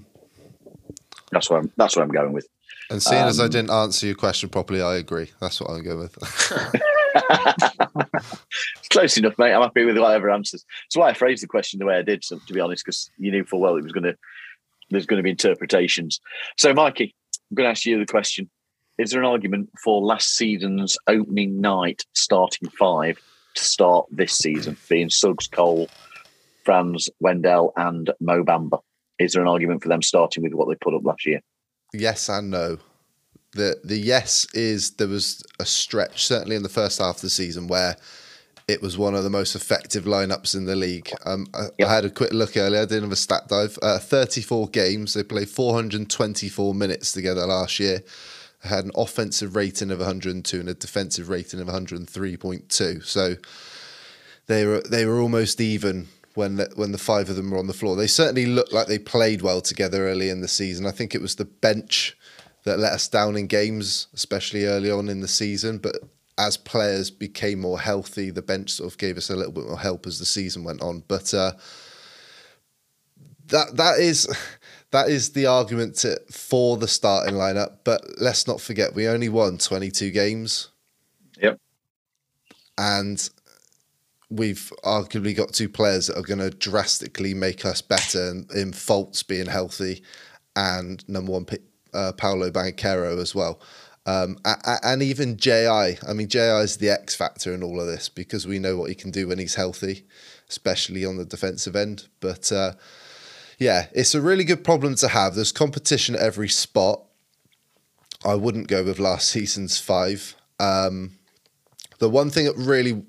That's 1.30 1.48
what 1.48 1.60
I'm. 1.60 1.72
That's 1.76 1.96
what 1.96 2.02
I'm 2.02 2.10
going 2.10 2.32
with. 2.32 2.46
And 2.90 3.02
seeing 3.02 3.22
um, 3.22 3.28
as 3.28 3.40
I 3.40 3.44
um, 3.44 3.50
didn't 3.50 3.70
answer 3.70 4.06
your 4.06 4.14
question 4.14 4.48
properly, 4.48 4.80
I 4.80 4.96
agree. 4.96 5.30
That's 5.40 5.60
what 5.60 5.70
I'm 5.70 5.82
going 5.82 5.98
with. 5.98 6.16
close 8.90 9.16
enough, 9.18 9.38
mate. 9.38 9.52
I'm 9.52 9.62
happy 9.62 9.84
with 9.84 9.98
whatever 9.98 10.30
answers. 10.30 10.64
That's 10.84 10.96
why 10.96 11.10
I 11.10 11.14
phrased 11.14 11.42
the 11.42 11.48
question 11.48 11.78
the 11.78 11.86
way 11.86 11.96
I 11.96 12.02
did. 12.02 12.24
So, 12.24 12.38
to 12.38 12.52
be 12.52 12.60
honest, 12.60 12.84
because 12.84 13.10
you 13.18 13.30
knew 13.30 13.44
full 13.44 13.60
well 13.60 13.76
it 13.76 13.82
was 13.82 13.92
going 13.92 14.04
to. 14.04 14.16
There's 14.90 15.06
going 15.06 15.18
to 15.18 15.24
be 15.24 15.30
interpretations. 15.30 16.20
So, 16.56 16.72
Mikey, 16.72 17.14
I'm 17.50 17.56
going 17.56 17.66
to 17.66 17.70
ask 17.70 17.84
you 17.84 17.98
the 17.98 18.06
question: 18.06 18.48
Is 18.98 19.10
there 19.10 19.20
an 19.20 19.26
argument 19.26 19.70
for 19.82 20.00
last 20.00 20.36
season's 20.36 20.96
opening 21.08 21.60
night 21.60 22.04
starting 22.14 22.70
five 22.70 23.18
to 23.56 23.64
start 23.64 24.06
this 24.10 24.32
season, 24.32 24.76
being 24.88 25.10
Suggs, 25.10 25.48
Cole, 25.48 25.88
Franz, 26.64 27.10
Wendell, 27.20 27.72
and 27.76 28.10
Mo 28.20 28.44
Bamba. 28.44 28.80
Is 29.18 29.32
there 29.32 29.42
an 29.42 29.48
argument 29.48 29.82
for 29.82 29.88
them 29.88 30.02
starting 30.02 30.42
with 30.42 30.52
what 30.52 30.68
they 30.68 30.74
put 30.74 30.94
up 30.94 31.04
last 31.04 31.26
year? 31.26 31.40
Yes 31.92 32.28
and 32.28 32.50
no. 32.50 32.78
The 33.52 33.80
the 33.82 33.96
yes 33.96 34.46
is 34.52 34.92
there 34.92 35.08
was 35.08 35.42
a 35.58 35.64
stretch, 35.64 36.26
certainly 36.26 36.56
in 36.56 36.62
the 36.62 36.68
first 36.68 36.98
half 36.98 37.16
of 37.16 37.22
the 37.22 37.30
season, 37.30 37.68
where 37.68 37.96
it 38.68 38.82
was 38.82 38.98
one 38.98 39.14
of 39.14 39.24
the 39.24 39.30
most 39.30 39.54
effective 39.54 40.04
lineups 40.04 40.54
in 40.54 40.66
the 40.66 40.76
league. 40.76 41.10
Um, 41.24 41.46
I, 41.54 41.66
yep. 41.78 41.88
I, 41.88 41.94
had 41.94 42.04
a 42.04 42.10
quick 42.10 42.32
look 42.32 42.56
earlier. 42.56 42.82
I 42.82 42.84
didn't 42.84 43.04
have 43.04 43.12
a 43.12 43.16
stat 43.16 43.48
dive. 43.48 43.78
Uh, 43.80 43.98
34 43.98 44.68
games. 44.68 45.14
They 45.14 45.22
played 45.22 45.48
424 45.48 46.74
minutes 46.74 47.12
together 47.12 47.46
last 47.46 47.78
year 47.78 48.02
had 48.66 48.84
an 48.84 48.90
offensive 48.94 49.56
rating 49.56 49.90
of 49.90 49.98
102 49.98 50.60
and 50.60 50.68
a 50.68 50.74
defensive 50.74 51.28
rating 51.28 51.60
of 51.60 51.68
103.2. 51.68 53.04
So 53.04 53.36
they 54.46 54.64
were 54.64 54.80
they 54.80 55.06
were 55.06 55.20
almost 55.20 55.60
even 55.60 56.08
when 56.34 56.56
the, 56.56 56.70
when 56.76 56.92
the 56.92 56.98
five 56.98 57.30
of 57.30 57.36
them 57.36 57.50
were 57.50 57.58
on 57.58 57.66
the 57.66 57.72
floor. 57.72 57.96
They 57.96 58.06
certainly 58.06 58.46
looked 58.46 58.72
like 58.72 58.86
they 58.86 58.98
played 58.98 59.42
well 59.42 59.60
together 59.60 60.06
early 60.08 60.28
in 60.28 60.42
the 60.42 60.48
season. 60.48 60.86
I 60.86 60.90
think 60.90 61.14
it 61.14 61.22
was 61.22 61.36
the 61.36 61.46
bench 61.46 62.16
that 62.64 62.78
let 62.78 62.92
us 62.92 63.08
down 63.08 63.36
in 63.36 63.46
games, 63.46 64.08
especially 64.12 64.66
early 64.66 64.90
on 64.90 65.08
in 65.08 65.20
the 65.20 65.28
season. 65.28 65.78
But 65.78 65.96
as 66.36 66.56
players 66.56 67.10
became 67.10 67.60
more 67.60 67.80
healthy, 67.80 68.30
the 68.30 68.42
bench 68.42 68.70
sort 68.72 68.92
of 68.92 68.98
gave 68.98 69.16
us 69.16 69.30
a 69.30 69.36
little 69.36 69.52
bit 69.52 69.66
more 69.66 69.78
help 69.78 70.06
as 70.06 70.18
the 70.18 70.26
season 70.26 70.64
went 70.64 70.82
on. 70.82 71.02
But 71.08 71.32
uh, 71.32 71.52
that 73.46 73.76
that 73.76 73.98
is 73.98 74.28
that 74.96 75.10
is 75.10 75.30
the 75.30 75.44
argument 75.44 75.94
to, 75.96 76.18
for 76.30 76.78
the 76.78 76.88
starting 76.88 77.34
lineup. 77.34 77.78
But 77.84 78.02
let's 78.18 78.46
not 78.46 78.60
forget, 78.60 78.94
we 78.94 79.06
only 79.06 79.28
won 79.28 79.58
22 79.58 80.10
games. 80.10 80.68
Yep. 81.38 81.60
And 82.78 83.28
we've 84.30 84.72
arguably 84.84 85.36
got 85.36 85.52
two 85.52 85.68
players 85.68 86.06
that 86.06 86.18
are 86.18 86.22
going 86.22 86.38
to 86.38 86.50
drastically 86.50 87.34
make 87.34 87.66
us 87.66 87.82
better 87.82 88.30
in, 88.30 88.46
in 88.54 88.72
Fultz 88.72 89.26
being 89.26 89.46
healthy 89.46 90.02
and 90.56 91.06
number 91.08 91.32
one, 91.32 91.46
uh, 91.92 92.12
Paolo 92.12 92.50
Banchero 92.50 93.20
as 93.20 93.34
well. 93.34 93.60
Um, 94.06 94.38
and 94.44 95.02
even 95.02 95.36
JI. 95.36 95.98
I 96.08 96.12
mean, 96.14 96.28
JI 96.28 96.62
is 96.62 96.78
the 96.78 96.88
X 96.88 97.14
factor 97.14 97.52
in 97.52 97.62
all 97.62 97.80
of 97.80 97.86
this 97.86 98.08
because 98.08 98.46
we 98.46 98.58
know 98.58 98.76
what 98.76 98.88
he 98.88 98.94
can 98.94 99.10
do 99.10 99.28
when 99.28 99.38
he's 99.38 99.56
healthy, 99.56 100.06
especially 100.48 101.04
on 101.04 101.18
the 101.18 101.24
defensive 101.26 101.76
end. 101.76 102.08
But 102.20 102.50
uh, 102.50 102.72
yeah, 103.58 103.86
it's 103.92 104.14
a 104.14 104.20
really 104.20 104.44
good 104.44 104.64
problem 104.64 104.94
to 104.96 105.08
have. 105.08 105.34
There's 105.34 105.52
competition 105.52 106.14
at 106.14 106.20
every 106.20 106.48
spot. 106.48 107.02
I 108.24 108.34
wouldn't 108.34 108.68
go 108.68 108.84
with 108.84 108.98
last 108.98 109.28
season's 109.28 109.78
five. 109.78 110.36
Um, 110.58 111.18
the 111.98 112.10
one 112.10 112.30
thing 112.30 112.46
that 112.46 112.56
really, 112.56 113.02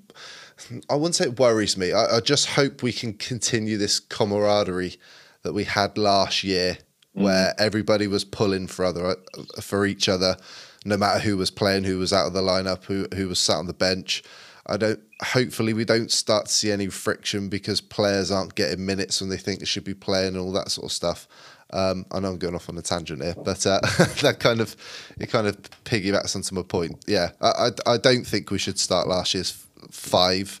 I 0.88 0.94
wouldn't 0.94 1.16
say 1.16 1.24
it 1.24 1.38
worries 1.38 1.76
me. 1.76 1.92
I, 1.92 2.16
I 2.16 2.20
just 2.20 2.50
hope 2.50 2.82
we 2.82 2.92
can 2.92 3.14
continue 3.14 3.76
this 3.76 4.00
camaraderie 4.00 4.96
that 5.42 5.52
we 5.52 5.64
had 5.64 5.98
last 5.98 6.44
year, 6.44 6.78
mm. 7.16 7.24
where 7.24 7.54
everybody 7.58 8.06
was 8.06 8.24
pulling 8.24 8.66
for 8.66 8.84
other 8.84 9.16
for 9.60 9.86
each 9.86 10.08
other, 10.08 10.36
no 10.84 10.96
matter 10.96 11.20
who 11.20 11.36
was 11.36 11.50
playing, 11.50 11.84
who 11.84 11.98
was 11.98 12.12
out 12.12 12.26
of 12.26 12.32
the 12.32 12.42
lineup, 12.42 12.84
who 12.84 13.06
who 13.14 13.28
was 13.28 13.38
sat 13.38 13.56
on 13.56 13.66
the 13.66 13.74
bench. 13.74 14.22
I 14.68 14.76
don't. 14.76 15.00
Hopefully, 15.22 15.72
we 15.72 15.84
don't 15.84 16.10
start 16.10 16.46
to 16.46 16.52
see 16.52 16.70
any 16.70 16.88
friction 16.88 17.48
because 17.48 17.80
players 17.80 18.30
aren't 18.30 18.54
getting 18.54 18.84
minutes 18.84 19.20
when 19.20 19.30
they 19.30 19.36
think 19.36 19.60
they 19.60 19.66
should 19.66 19.84
be 19.84 19.94
playing 19.94 20.28
and 20.28 20.38
all 20.38 20.52
that 20.52 20.70
sort 20.70 20.86
of 20.86 20.92
stuff. 20.92 21.26
Um, 21.70 22.06
I 22.10 22.20
know 22.20 22.28
I'm 22.28 22.38
going 22.38 22.54
off 22.54 22.68
on 22.68 22.78
a 22.78 22.82
tangent 22.82 23.22
here, 23.22 23.34
but 23.34 23.66
uh, 23.66 23.80
that 24.22 24.36
kind 24.40 24.60
of 24.60 24.76
it 25.18 25.30
kind 25.30 25.46
of 25.46 25.60
piggybacks 25.84 26.36
onto 26.36 26.54
my 26.54 26.62
point. 26.62 27.04
Yeah, 27.06 27.30
I, 27.40 27.48
I, 27.48 27.92
I 27.94 27.96
don't 27.96 28.26
think 28.26 28.50
we 28.50 28.58
should 28.58 28.78
start 28.78 29.08
last 29.08 29.34
year's 29.34 29.66
five, 29.90 30.60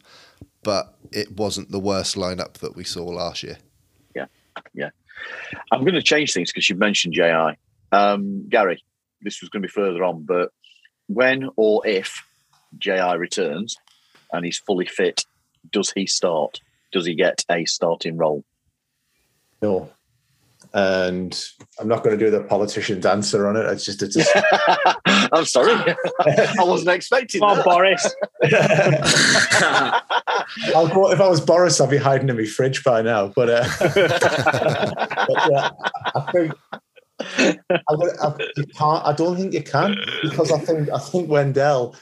but 0.62 0.94
it 1.12 1.32
wasn't 1.36 1.70
the 1.70 1.80
worst 1.80 2.16
lineup 2.16 2.54
that 2.54 2.76
we 2.76 2.84
saw 2.84 3.04
last 3.04 3.42
year. 3.42 3.58
Yeah, 4.14 4.26
yeah. 4.74 4.90
I'm 5.72 5.80
going 5.80 5.94
to 5.94 6.02
change 6.02 6.32
things 6.32 6.50
because 6.50 6.68
you 6.68 6.76
mentioned 6.76 7.14
JI. 7.14 7.56
Um, 7.92 8.48
Gary, 8.48 8.82
this 9.22 9.40
was 9.40 9.50
going 9.50 9.62
to 9.62 9.68
be 9.68 9.72
further 9.72 10.04
on, 10.04 10.24
but 10.24 10.50
when 11.06 11.48
or 11.56 11.86
if 11.86 12.22
JI 12.78 13.16
returns, 13.16 13.76
and 14.32 14.44
he's 14.44 14.58
fully 14.58 14.86
fit, 14.86 15.24
does 15.70 15.90
he 15.92 16.06
start? 16.06 16.60
Does 16.92 17.06
he 17.06 17.14
get 17.14 17.44
a 17.50 17.64
starting 17.64 18.16
role? 18.16 18.44
No. 19.60 19.90
And 20.74 21.38
I'm 21.80 21.88
not 21.88 22.04
going 22.04 22.18
to 22.18 22.24
do 22.24 22.30
the 22.30 22.42
politician's 22.42 23.06
answer 23.06 23.48
on 23.48 23.56
it. 23.56 23.64
It's 23.66 23.84
just, 23.86 24.02
it's. 24.02 24.16
I'm 25.32 25.46
sorry, 25.46 25.72
I 25.72 26.56
wasn't 26.58 26.90
expecting. 26.90 27.40
Come 27.40 27.58
on, 27.58 27.64
Boris. 27.64 28.14
I'll 30.74 30.88
go, 30.88 31.10
if 31.10 31.20
I 31.20 31.28
was 31.28 31.40
Boris, 31.40 31.80
I'd 31.80 31.88
be 31.88 31.96
hiding 31.96 32.28
in 32.28 32.36
my 32.36 32.44
fridge 32.44 32.84
by 32.84 33.00
now. 33.00 33.28
But, 33.28 33.48
uh, 33.48 33.66
but 33.94 35.52
uh, 35.54 35.70
I 36.14 36.32
think 36.32 36.52
I, 37.20 37.78
I, 37.88 38.34
you 38.56 38.66
can't. 38.76 39.04
I 39.04 39.12
don't 39.12 39.36
think 39.36 39.52
you 39.52 39.62
can 39.62 39.96
because 40.22 40.52
I 40.52 40.58
think 40.58 40.88
I 40.90 40.98
think 40.98 41.28
Wendell 41.28 41.96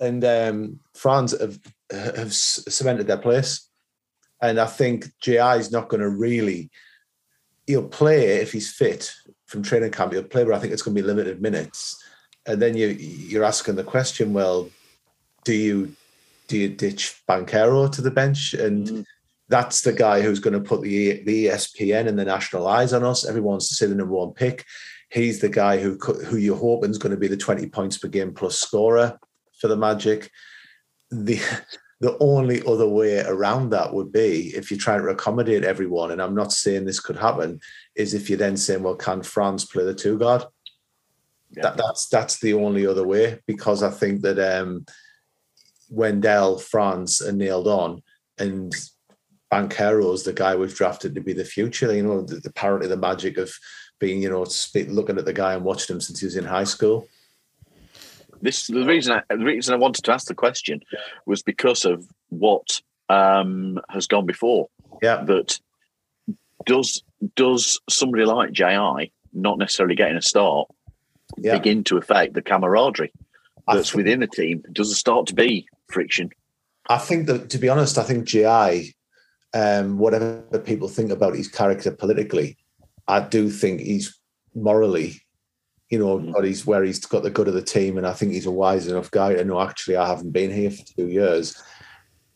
and 0.00 0.24
um, 0.24 0.80
Franz 0.94 1.38
have 1.38 1.58
have 1.90 2.32
cemented 2.32 3.06
their 3.06 3.18
place, 3.18 3.68
and 4.40 4.58
I 4.58 4.66
think 4.66 5.06
JI 5.20 5.58
is 5.58 5.70
not 5.70 5.88
going 5.88 6.00
to 6.00 6.08
really. 6.08 6.70
He'll 7.66 7.86
play 7.86 8.40
if 8.40 8.50
he's 8.50 8.72
fit 8.72 9.14
from 9.46 9.62
training 9.62 9.92
camp. 9.92 10.12
He'll 10.12 10.24
play, 10.24 10.42
but 10.42 10.54
I 10.54 10.58
think 10.58 10.72
it's 10.72 10.82
going 10.82 10.96
to 10.96 11.02
be 11.02 11.06
limited 11.06 11.40
minutes. 11.40 12.02
And 12.46 12.60
then 12.60 12.76
you 12.76 12.88
you're 12.88 13.44
asking 13.44 13.76
the 13.76 13.84
question: 13.84 14.32
Well, 14.32 14.70
do 15.44 15.52
you 15.52 15.94
do 16.48 16.56
you 16.56 16.68
ditch 16.70 17.22
Banchero 17.28 17.92
to 17.92 18.02
the 18.02 18.10
bench? 18.10 18.54
And 18.54 18.86
mm. 18.86 19.04
that's 19.48 19.82
the 19.82 19.92
guy 19.92 20.22
who's 20.22 20.40
going 20.40 20.54
to 20.54 20.68
put 20.68 20.80
the 20.80 21.22
the 21.24 21.46
ESPN 21.46 22.08
and 22.08 22.18
the 22.18 22.24
national 22.24 22.66
eyes 22.66 22.92
on 22.92 23.04
us. 23.04 23.28
Everyone 23.28 23.52
wants 23.52 23.68
to 23.68 23.74
say 23.74 23.86
the 23.86 23.94
number 23.94 24.14
one 24.14 24.32
pick. 24.32 24.64
He's 25.10 25.40
the 25.40 25.48
guy 25.48 25.78
who 25.78 25.98
who 25.98 26.38
you're 26.38 26.56
hoping 26.56 26.90
is 26.90 26.98
going 26.98 27.12
to 27.12 27.18
be 27.18 27.28
the 27.28 27.36
20 27.36 27.68
points 27.68 27.98
per 27.98 28.08
game 28.08 28.32
plus 28.32 28.58
scorer 28.58 29.18
for 29.60 29.68
the 29.68 29.76
Magic. 29.76 30.30
The 31.10 31.40
the 32.00 32.16
only 32.18 32.62
other 32.66 32.88
way 32.88 33.20
around 33.20 33.70
that 33.70 33.92
would 33.92 34.10
be 34.10 34.54
if 34.56 34.70
you're 34.70 34.80
trying 34.80 35.02
to 35.02 35.08
accommodate 35.08 35.64
everyone, 35.64 36.12
and 36.12 36.22
I'm 36.22 36.34
not 36.34 36.52
saying 36.52 36.84
this 36.84 37.00
could 37.00 37.16
happen, 37.16 37.60
is 37.94 38.14
if 38.14 38.30
you're 38.30 38.38
then 38.38 38.56
saying, 38.56 38.82
well, 38.82 38.94
can 38.94 39.22
Franz 39.22 39.66
play 39.66 39.84
the 39.84 39.94
two 39.94 40.18
guard? 40.18 40.44
Yeah. 41.50 41.64
That, 41.64 41.76
that's 41.76 42.08
that's 42.08 42.40
the 42.40 42.54
only 42.54 42.86
other 42.86 43.06
way 43.06 43.40
because 43.46 43.82
I 43.82 43.90
think 43.90 44.22
that 44.22 44.38
um, 44.38 44.86
Wendell, 45.90 46.58
Franz 46.58 47.20
are 47.20 47.32
nailed 47.32 47.68
on, 47.68 48.02
and 48.38 48.72
Banchero 49.52 50.14
is 50.14 50.22
the 50.22 50.32
guy 50.32 50.56
we've 50.56 50.74
drafted 50.74 51.14
to 51.14 51.20
be 51.20 51.32
the 51.32 51.44
future. 51.44 51.92
You 51.92 52.04
know, 52.04 52.22
the, 52.22 52.40
apparently 52.46 52.88
the 52.88 52.96
magic 52.96 53.36
of 53.36 53.52
being, 53.98 54.22
you 54.22 54.30
know, 54.30 54.46
looking 54.88 55.18
at 55.18 55.24
the 55.24 55.32
guy 55.32 55.54
and 55.54 55.64
watching 55.64 55.96
him 55.96 56.00
since 56.00 56.20
he 56.20 56.26
was 56.26 56.36
in 56.36 56.44
high 56.44 56.64
school. 56.64 57.08
This 58.42 58.66
the 58.66 58.84
reason 58.84 59.12
I, 59.12 59.34
the 59.34 59.44
reason 59.44 59.74
I 59.74 59.78
wanted 59.78 60.04
to 60.04 60.12
ask 60.12 60.26
the 60.26 60.34
question 60.34 60.80
was 61.26 61.42
because 61.42 61.84
of 61.84 62.08
what 62.28 62.80
um, 63.08 63.80
has 63.90 64.06
gone 64.06 64.26
before. 64.26 64.68
Yeah. 65.02 65.22
That 65.24 65.58
does 66.66 67.02
does 67.36 67.80
somebody 67.88 68.24
like 68.24 68.52
Ji 68.52 69.12
not 69.32 69.58
necessarily 69.58 69.94
getting 69.94 70.16
a 70.16 70.22
start 70.22 70.68
yeah. 71.38 71.56
begin 71.56 71.84
to 71.84 71.96
affect 71.96 72.34
the 72.34 72.42
camaraderie 72.42 73.12
that's 73.66 73.90
think, 73.90 73.96
within 73.96 74.20
the 74.20 74.26
team? 74.26 74.64
Does 74.72 74.90
it 74.90 74.96
start 74.96 75.26
to 75.28 75.34
be 75.34 75.66
friction? 75.88 76.30
I 76.88 76.98
think 76.98 77.26
that 77.26 77.50
to 77.50 77.58
be 77.58 77.68
honest, 77.68 77.98
I 77.98 78.02
think 78.02 78.24
Ji, 78.26 78.94
um, 79.54 79.98
whatever 79.98 80.42
people 80.64 80.88
think 80.88 81.10
about 81.10 81.34
his 81.34 81.48
character 81.48 81.90
politically, 81.90 82.56
I 83.06 83.20
do 83.20 83.50
think 83.50 83.80
he's 83.80 84.18
morally 84.54 85.20
you 85.90 85.98
know, 85.98 86.18
mm. 86.18 86.32
but 86.32 86.44
he's 86.44 86.64
where 86.64 86.84
he's 86.84 87.04
got 87.04 87.22
the 87.22 87.30
good 87.30 87.48
of 87.48 87.54
the 87.54 87.62
team, 87.62 87.98
and 87.98 88.06
I 88.06 88.12
think 88.12 88.32
he's 88.32 88.46
a 88.46 88.50
wise 88.50 88.86
enough 88.86 89.10
guy 89.10 89.34
to 89.34 89.44
know. 89.44 89.60
Actually, 89.60 89.96
I 89.96 90.06
haven't 90.06 90.30
been 90.30 90.52
here 90.52 90.70
for 90.70 90.84
two 90.96 91.08
years, 91.08 91.60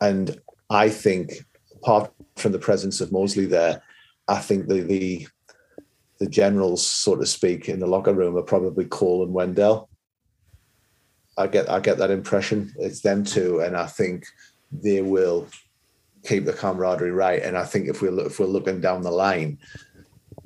and 0.01 0.37
I 0.71 0.89
think 0.89 1.33
apart 1.77 2.13
from 2.37 2.53
the 2.53 2.59
presence 2.59 3.01
of 3.01 3.13
Mosley 3.13 3.47
there, 3.47 3.83
I 4.29 4.39
think 4.39 4.69
the 4.69 4.81
the 4.81 5.29
the 6.19 6.27
generals, 6.29 6.85
so 6.85 7.17
to 7.17 7.27
speak, 7.27 7.69
in 7.69 7.81
the 7.81 7.87
locker 7.87 8.13
room 8.13 8.37
are 8.37 8.43
probably 8.43 8.85
Cole 8.85 9.23
and 9.23 9.33
Wendell. 9.33 9.89
I 11.39 11.47
get 11.47 11.71
I 11.71 11.81
get 11.81 11.99
that 11.99 12.11
impression. 12.11 12.73
It's 12.79 13.01
them 13.01 13.25
two, 13.25 13.61
and 13.61 13.77
I 13.77 13.87
think 13.87 14.25
they 14.73 15.01
will 15.01 15.47
keep 16.25 16.45
the 16.45 16.53
camaraderie 16.53 17.13
right. 17.13 17.43
And 17.43 17.57
I 17.57 17.65
think 17.65 17.89
if 17.89 18.03
we're 18.03 18.27
if 18.27 18.41
we're 18.41 18.47
looking 18.47 18.81
down 18.81 19.03
the 19.03 19.11
line, 19.11 19.59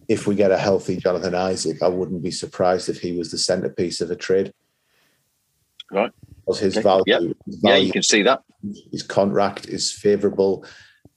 if 0.09 0.27
we 0.27 0.35
get 0.35 0.51
a 0.51 0.59
healthy 0.59 0.97
Jonathan 0.97 1.35
Isaac, 1.35 1.83
I 1.83 1.89
wouldn't 1.89 2.23
be 2.23 2.31
surprised 2.31 2.89
if 2.89 3.01
he 3.01 3.17
was 3.17 3.31
the 3.31 3.39
centerpiece 3.39 4.01
of 4.01 4.11
a 4.11 4.17
trade. 4.17 4.53
Right. 5.91 6.11
Because 6.41 6.61
his, 6.61 6.77
okay. 6.77 6.83
value, 6.83 7.05
yeah. 7.07 7.19
his 7.47 7.57
value, 7.57 7.77
yeah, 7.77 7.87
you 7.87 7.93
can 7.93 8.03
see 8.03 8.23
that. 8.23 8.43
His 8.91 9.03
contract 9.03 9.69
is 9.69 9.93
favourable. 9.93 10.65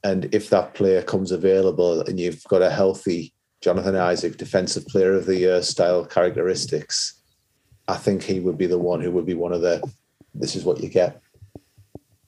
And 0.04 0.34
if 0.34 0.50
that 0.50 0.74
player 0.74 1.02
comes 1.02 1.32
available 1.32 2.02
and 2.02 2.20
you've 2.20 2.44
got 2.46 2.62
a 2.62 2.70
healthy 2.70 3.34
Jonathan 3.62 3.96
Isaac, 3.96 4.38
defensive 4.38 4.86
player 4.88 5.14
of 5.14 5.26
the 5.26 5.38
year 5.38 5.62
style 5.62 6.06
characteristics, 6.06 7.22
I 7.88 7.96
think 7.96 8.24
he 8.24 8.40
would 8.40 8.58
be 8.58 8.68
the 8.68 8.80
one 8.80 9.02
who 9.02 9.12
would 9.12 9.26
be 9.26 9.34
one 9.34 9.54
of 9.54 9.62
the 9.62 9.82
this 10.34 10.56
is 10.56 10.64
what 10.64 10.82
you 10.82 10.90
get. 10.90 11.22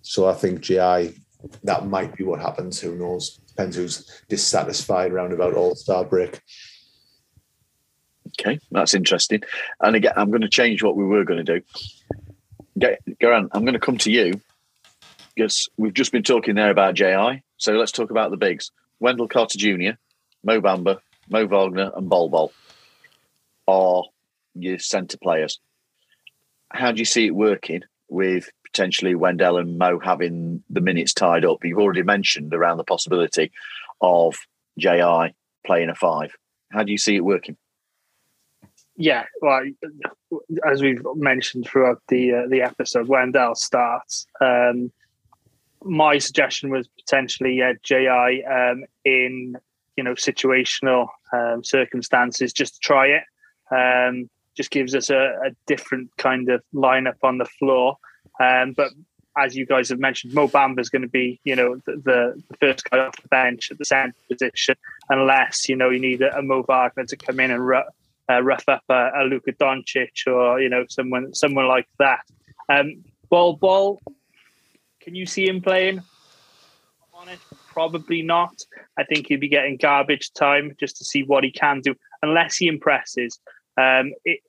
So 0.01 0.27
I 0.27 0.33
think 0.33 0.61
GI, 0.61 1.15
that 1.63 1.87
might 1.87 2.15
be 2.15 2.23
what 2.23 2.41
happens. 2.41 2.79
Who 2.79 2.95
knows? 2.95 3.39
Depends 3.55 3.75
who's 3.75 4.23
dissatisfied 4.29 5.11
around 5.11 5.33
about 5.33 5.53
All 5.53 5.75
Star 5.75 6.03
break. 6.03 6.41
Okay, 8.39 8.59
that's 8.71 8.93
interesting. 8.93 9.41
And 9.79 9.95
again, 9.95 10.13
I'm 10.15 10.29
going 10.29 10.41
to 10.41 10.49
change 10.49 10.81
what 10.81 10.95
we 10.95 11.03
were 11.03 11.23
going 11.23 11.45
to 11.45 11.59
do. 11.59 11.65
Garan, 13.21 13.49
I'm 13.51 13.61
going 13.61 13.73
to 13.73 13.79
come 13.79 13.97
to 13.99 14.11
you 14.11 14.41
because 15.35 15.69
we've 15.77 15.93
just 15.93 16.11
been 16.11 16.23
talking 16.23 16.55
there 16.55 16.71
about 16.71 16.95
JI. 16.95 17.43
So 17.57 17.73
let's 17.73 17.91
talk 17.91 18.09
about 18.09 18.31
the 18.31 18.37
bigs. 18.37 18.71
Wendell 18.99 19.27
Carter 19.27 19.57
Jr., 19.57 19.97
Mo 20.43 20.61
Bamba, 20.61 20.99
Mo 21.29 21.45
Wagner, 21.45 21.91
and 21.95 22.09
Bol 22.09 22.29
Bol 22.29 22.51
are 23.67 24.03
your 24.55 24.79
centre 24.79 25.17
players. 25.17 25.59
How 26.71 26.91
do 26.91 26.99
you 26.99 27.05
see 27.05 27.27
it 27.27 27.35
working 27.35 27.81
with 28.09 28.49
potentially 28.73 29.13
Wendell 29.13 29.57
and 29.57 29.77
Mo 29.77 29.99
having 29.99 30.63
the 30.69 30.81
minutes 30.81 31.13
tied 31.13 31.45
up. 31.45 31.63
You've 31.63 31.77
already 31.77 32.03
mentioned 32.03 32.53
around 32.53 32.77
the 32.77 32.83
possibility 32.83 33.51
of 34.01 34.35
JI 34.79 35.35
playing 35.65 35.89
a 35.89 35.95
five. 35.95 36.35
How 36.71 36.83
do 36.83 36.91
you 36.91 36.97
see 36.97 37.15
it 37.15 37.23
working? 37.23 37.55
Yeah, 38.95 39.25
well, 39.41 39.61
as 40.69 40.81
we've 40.81 41.01
mentioned 41.15 41.65
throughout 41.65 42.01
the 42.09 42.33
uh, 42.33 42.47
the 42.49 42.61
episode, 42.61 43.07
Wendell 43.07 43.55
starts. 43.55 44.27
Um, 44.41 44.91
my 45.83 46.17
suggestion 46.17 46.69
was 46.69 46.87
potentially 46.87 47.61
uh, 47.61 47.73
JI 47.83 48.43
um, 48.45 48.83
in 49.05 49.55
you 49.97 50.03
know 50.03 50.13
situational 50.13 51.07
um, 51.31 51.63
circumstances 51.63 52.53
just 52.53 52.81
try 52.81 53.07
it. 53.07 53.23
Um, 53.71 54.29
just 54.55 54.69
gives 54.69 54.93
us 54.93 55.09
a, 55.09 55.35
a, 55.43 55.49
different 55.65 56.11
kind 56.17 56.47
of 56.49 56.61
lineup 56.75 57.17
on 57.23 57.39
the 57.39 57.45
floor. 57.45 57.97
Um, 58.39 58.73
but 58.73 58.89
as 59.37 59.55
you 59.55 59.65
guys 59.65 59.89
have 59.89 59.99
mentioned, 59.99 60.33
Mo 60.33 60.47
Bamba 60.47 60.79
is 60.79 60.89
going 60.89 61.01
to 61.01 61.07
be, 61.07 61.39
you 61.43 61.55
know, 61.55 61.75
the, 61.85 62.01
the, 62.03 62.43
first 62.59 62.89
guy 62.89 62.99
off 62.99 63.15
the 63.21 63.27
bench 63.29 63.71
at 63.71 63.77
the 63.77 63.85
centre 63.85 64.15
position, 64.29 64.75
unless 65.09 65.67
you 65.67 65.75
know 65.75 65.89
you 65.89 65.99
need 65.99 66.21
a, 66.21 66.37
a 66.37 66.41
Mo 66.41 66.63
Wagner 66.67 67.05
to 67.05 67.17
come 67.17 67.39
in 67.39 67.51
and 67.51 67.65
rough, 67.65 67.85
uh, 68.29 68.41
rough 68.41 68.63
up 68.67 68.83
a, 68.89 69.09
a 69.15 69.23
Luka 69.23 69.53
Doncic 69.53 70.27
or 70.27 70.61
you 70.61 70.69
know 70.69 70.85
someone 70.87 71.33
someone 71.33 71.67
like 71.67 71.87
that. 71.99 72.21
Um, 72.69 73.03
Bol, 73.29 73.55
Bol. 73.55 74.01
Can 75.01 75.15
you 75.15 75.25
see 75.25 75.47
him 75.47 75.61
playing? 75.61 76.01
Honest, 77.13 77.41
probably 77.67 78.21
not. 78.21 78.53
I 78.97 79.03
think 79.03 79.27
he'd 79.27 79.39
be 79.39 79.49
getting 79.49 79.77
garbage 79.77 80.31
time 80.33 80.75
just 80.79 80.97
to 80.97 81.05
see 81.05 81.23
what 81.23 81.43
he 81.43 81.51
can 81.51 81.81
do, 81.81 81.95
unless 82.21 82.57
he 82.57 82.67
impresses. 82.67 83.39
Um, 83.77 84.13
it, 84.23 84.41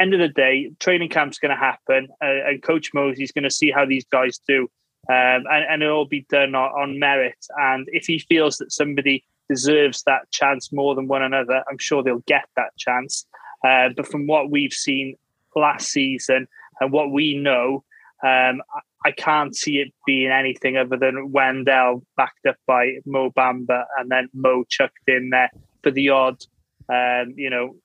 end 0.00 0.14
of 0.14 0.20
the 0.20 0.28
day, 0.28 0.70
training 0.78 1.08
camp's 1.08 1.38
going 1.38 1.50
to 1.50 1.56
happen, 1.56 2.08
uh, 2.22 2.48
and 2.48 2.62
Coach 2.62 2.90
Mosley's 2.94 3.32
going 3.32 3.44
to 3.44 3.50
see 3.50 3.70
how 3.70 3.84
these 3.86 4.04
guys 4.04 4.40
do, 4.46 4.62
um, 5.08 5.44
and, 5.50 5.64
and, 5.70 5.82
it'll 5.82 6.06
be 6.06 6.26
done 6.28 6.54
on, 6.54 6.70
on, 6.70 6.98
merit. 6.98 7.38
And 7.56 7.86
if 7.92 8.06
he 8.06 8.18
feels 8.18 8.56
that 8.58 8.72
somebody 8.72 9.24
deserves 9.48 10.02
that 10.04 10.30
chance 10.32 10.72
more 10.72 10.94
than 10.94 11.08
one 11.08 11.22
another, 11.22 11.62
I'm 11.70 11.78
sure 11.78 12.02
they'll 12.02 12.24
get 12.26 12.48
that 12.56 12.76
chance. 12.76 13.26
Uh, 13.64 13.90
but 13.96 14.08
from 14.08 14.26
what 14.26 14.50
we've 14.50 14.72
seen 14.72 15.16
last 15.54 15.88
season 15.88 16.48
and 16.80 16.92
what 16.92 17.10
we 17.10 17.36
know, 17.36 17.84
um, 18.22 18.62
I, 19.04 19.12
can't 19.12 19.54
see 19.54 19.78
it 19.78 19.92
being 20.06 20.30
anything 20.30 20.76
other 20.76 20.96
than 20.96 21.30
Wendell 21.30 22.02
backed 22.16 22.46
up 22.46 22.56
by 22.66 22.98
Mo 23.04 23.30
Bamba 23.30 23.84
and 23.98 24.10
then 24.10 24.28
Mo 24.34 24.64
chucked 24.68 25.06
in 25.06 25.30
there 25.30 25.50
for 25.82 25.90
the 25.90 26.10
odd, 26.10 26.42
um, 26.88 27.34
you 27.36 27.50
know, 27.50 27.76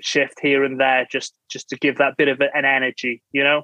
shift 0.00 0.34
here 0.40 0.64
and 0.64 0.80
there 0.80 1.06
just 1.10 1.34
just 1.48 1.68
to 1.70 1.76
give 1.76 1.98
that 1.98 2.16
bit 2.16 2.28
of 2.28 2.40
an 2.40 2.64
energy 2.64 3.22
you 3.32 3.44
know? 3.44 3.58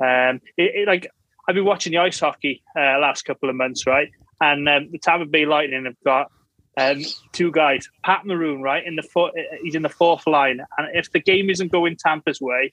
Um 0.00 0.40
it, 0.56 0.74
it, 0.74 0.88
like 0.88 1.08
i've 1.48 1.54
been 1.54 1.64
watching 1.64 1.92
the 1.92 1.98
ice 1.98 2.20
hockey 2.20 2.62
uh, 2.76 2.98
last 2.98 3.22
couple 3.22 3.48
of 3.48 3.56
months 3.56 3.86
right? 3.86 4.08
And 4.40 4.68
um, 4.68 4.88
the 4.92 4.98
tampa 4.98 5.26
bay 5.26 5.46
lightning 5.46 5.84
have 5.84 5.96
got 6.04 6.30
um, 6.76 7.02
two 7.32 7.50
guys 7.50 7.88
pat 8.04 8.24
maroon 8.24 8.62
right 8.62 8.86
in 8.86 8.94
the 8.94 9.02
foot 9.02 9.34
he's 9.62 9.74
in 9.74 9.82
the 9.82 9.88
fourth 9.88 10.26
line. 10.28 10.60
And 10.76 10.88
if 10.94 11.10
the 11.10 11.20
game 11.20 11.50
isn't 11.50 11.72
going 11.72 11.96
tampa's 11.96 12.40
way 12.40 12.72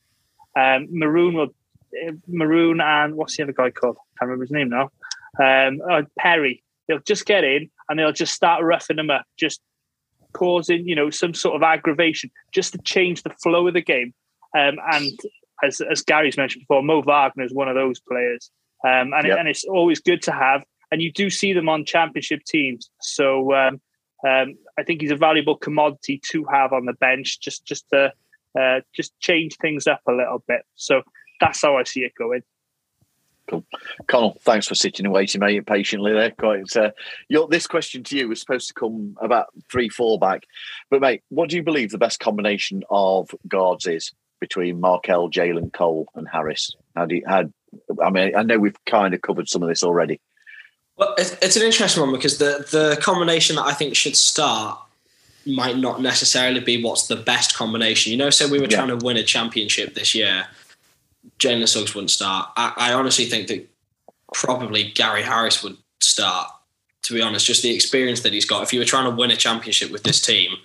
um, 0.55 0.87
maroon 0.91 1.33
will 1.33 1.53
maroon 2.27 2.81
and 2.81 3.15
what's 3.15 3.37
the 3.37 3.43
other 3.43 3.53
guy 3.53 3.69
called? 3.71 3.97
I 3.97 4.19
can't 4.19 4.29
remember 4.29 4.43
his 4.43 4.51
name 4.51 4.69
now. 4.69 4.89
Um, 5.41 5.81
uh, 5.89 6.03
perry. 6.17 6.63
They'll 6.87 6.99
just 6.99 7.25
get 7.25 7.43
in 7.43 7.69
and 7.89 7.99
they'll 7.99 8.11
just 8.11 8.33
start 8.33 8.63
roughing 8.63 8.97
them 8.97 9.09
up 9.09 9.25
just 9.37 9.61
causing, 10.35 10.87
you 10.87 10.95
know, 10.95 11.09
some 11.09 11.33
sort 11.33 11.55
of 11.55 11.63
aggravation 11.63 12.29
just 12.51 12.73
to 12.73 12.79
change 12.79 13.23
the 13.23 13.35
flow 13.41 13.67
of 13.67 13.73
the 13.73 13.81
game. 13.81 14.13
Um, 14.57 14.77
and 14.91 15.17
as, 15.63 15.81
as 15.81 16.01
Gary's 16.01 16.37
mentioned 16.37 16.63
before, 16.67 16.83
Mo 16.83 17.01
Wagner 17.01 17.45
is 17.45 17.53
one 17.53 17.69
of 17.69 17.75
those 17.75 17.99
players. 17.99 18.51
Um, 18.85 19.13
and, 19.13 19.27
yep. 19.27 19.39
and 19.39 19.47
it's 19.47 19.63
always 19.63 19.99
good 19.99 20.21
to 20.23 20.31
have. 20.31 20.63
And 20.91 21.01
you 21.01 21.11
do 21.11 21.29
see 21.29 21.53
them 21.53 21.69
on 21.69 21.85
championship 21.85 22.41
teams. 22.45 22.89
So 23.01 23.53
um, 23.53 23.81
um, 24.27 24.55
I 24.77 24.83
think 24.83 25.01
he's 25.01 25.11
a 25.11 25.15
valuable 25.15 25.57
commodity 25.57 26.21
to 26.31 26.45
have 26.51 26.73
on 26.73 26.85
the 26.85 26.93
bench, 26.93 27.39
just 27.41 27.65
just 27.65 27.89
to 27.89 28.11
uh, 28.59 28.81
just 28.95 29.17
change 29.19 29.57
things 29.57 29.87
up 29.87 30.01
a 30.07 30.11
little 30.11 30.43
bit. 30.47 30.61
So 30.75 31.01
that's 31.39 31.61
how 31.61 31.77
I 31.77 31.83
see 31.83 32.01
it 32.01 32.13
going. 32.17 32.41
Cool. 33.47 33.63
Connell, 34.07 34.37
thanks 34.41 34.67
for 34.67 34.75
sitting 34.75 35.05
and 35.05 35.13
waiting, 35.13 35.39
mate, 35.39 35.65
patiently 35.67 36.13
there. 36.13 36.31
Quite. 36.31 36.75
Uh, 36.75 36.91
your, 37.29 37.47
this 37.47 37.67
question 37.67 38.03
to 38.03 38.17
you 38.17 38.27
was 38.27 38.39
supposed 38.39 38.67
to 38.69 38.73
come 38.73 39.15
about 39.21 39.47
three, 39.71 39.89
four 39.89 40.17
back. 40.17 40.43
But, 40.89 41.01
mate, 41.01 41.21
what 41.29 41.49
do 41.49 41.55
you 41.55 41.63
believe 41.63 41.91
the 41.91 41.97
best 41.97 42.19
combination 42.19 42.83
of 42.89 43.29
guards 43.47 43.85
is 43.85 44.13
between 44.39 44.79
Markelle, 44.79 45.29
Jalen, 45.29 45.73
Cole, 45.73 46.07
and 46.15 46.27
Harris? 46.27 46.75
How 46.95 47.05
do 47.05 47.15
you, 47.15 47.23
how, 47.27 47.51
I 48.03 48.09
mean, 48.09 48.35
I 48.35 48.41
know 48.41 48.57
we've 48.57 48.83
kind 48.85 49.13
of 49.13 49.21
covered 49.21 49.47
some 49.47 49.61
of 49.61 49.69
this 49.69 49.83
already. 49.83 50.19
Well, 50.97 51.13
it's 51.17 51.57
an 51.57 51.63
interesting 51.63 52.01
one 52.01 52.13
because 52.13 52.37
the, 52.37 52.65
the 52.71 52.97
combination 53.01 53.57
that 53.57 53.65
I 53.65 53.73
think 53.73 53.95
should 53.95 54.15
start 54.15 54.79
might 55.45 55.77
not 55.77 56.01
necessarily 56.01 56.61
be 56.61 56.81
what's 56.81 57.07
the 57.07 57.15
best 57.17 57.55
combination. 57.55 58.11
You 58.11 58.17
know, 58.17 58.29
so 58.29 58.47
we 58.47 58.59
were 58.59 58.65
yeah. 58.65 58.77
trying 58.77 58.97
to 58.97 59.05
win 59.05 59.17
a 59.17 59.23
championship 59.23 59.93
this 59.93 60.15
year 60.15 60.47
Jalen 61.39 61.67
Suggs 61.67 61.93
wouldn't 61.93 62.11
start. 62.11 62.49
I, 62.55 62.73
I 62.77 62.93
honestly 62.93 63.25
think 63.25 63.47
that 63.47 63.67
probably 64.33 64.91
Gary 64.91 65.23
Harris 65.23 65.63
would 65.63 65.77
start. 66.01 66.49
To 67.03 67.13
be 67.13 67.21
honest, 67.21 67.45
just 67.45 67.61
the 67.61 67.73
experience 67.73 68.21
that 68.21 68.33
he's 68.33 68.45
got. 68.45 68.63
If 68.63 68.73
you 68.73 68.79
were 68.79 68.85
trying 68.85 69.03
to 69.03 69.15
win 69.15 69.29
a 69.29 69.35
championship 69.35 69.91
with 69.91 70.01
this 70.01 70.19
team, 70.19 70.55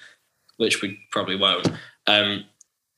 which 0.57 0.81
we 0.81 0.99
probably 1.11 1.37
won't, 1.37 1.69
um, 2.07 2.45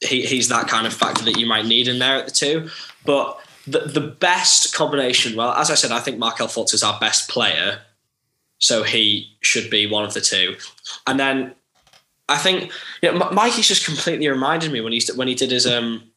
he, 0.01 0.25
he's 0.25 0.49
that 0.49 0.69
kind 0.69 0.87
of 0.87 0.95
factor 0.95 1.25
that 1.25 1.37
you 1.37 1.47
might 1.47 1.67
need 1.67 1.89
in 1.89 1.99
there 1.99 2.19
at 2.19 2.27
the 2.27 2.31
two. 2.31 2.69
But 3.05 3.41
the, 3.67 3.81
the 3.81 4.01
best 4.01 4.75
combination, 4.75 5.37
well, 5.37 5.53
as 5.55 5.71
I 5.71 5.75
said, 5.75 5.91
I 5.91 5.99
think 5.99 6.19
Markelle 6.19 6.47
Fultz 6.47 6.73
is 6.73 6.85
our 6.85 6.99
best 7.01 7.29
player, 7.29 7.81
so 8.59 8.85
he 8.85 9.37
should 9.41 9.71
be 9.71 9.89
one 9.89 10.05
of 10.05 10.15
the 10.15 10.21
two. 10.21 10.57
And 11.09 11.19
then 11.19 11.55
I 12.29 12.39
think 12.39 12.73
you 13.03 13.13
know, 13.13 13.31
Mikey's 13.31 13.69
just 13.69 13.85
completely 13.85 14.29
reminded 14.29 14.73
me 14.73 14.81
when 14.81 14.93
he 14.93 15.03
when 15.17 15.29
he 15.29 15.35
did 15.35 15.51
his 15.51 15.67
um 15.67 16.12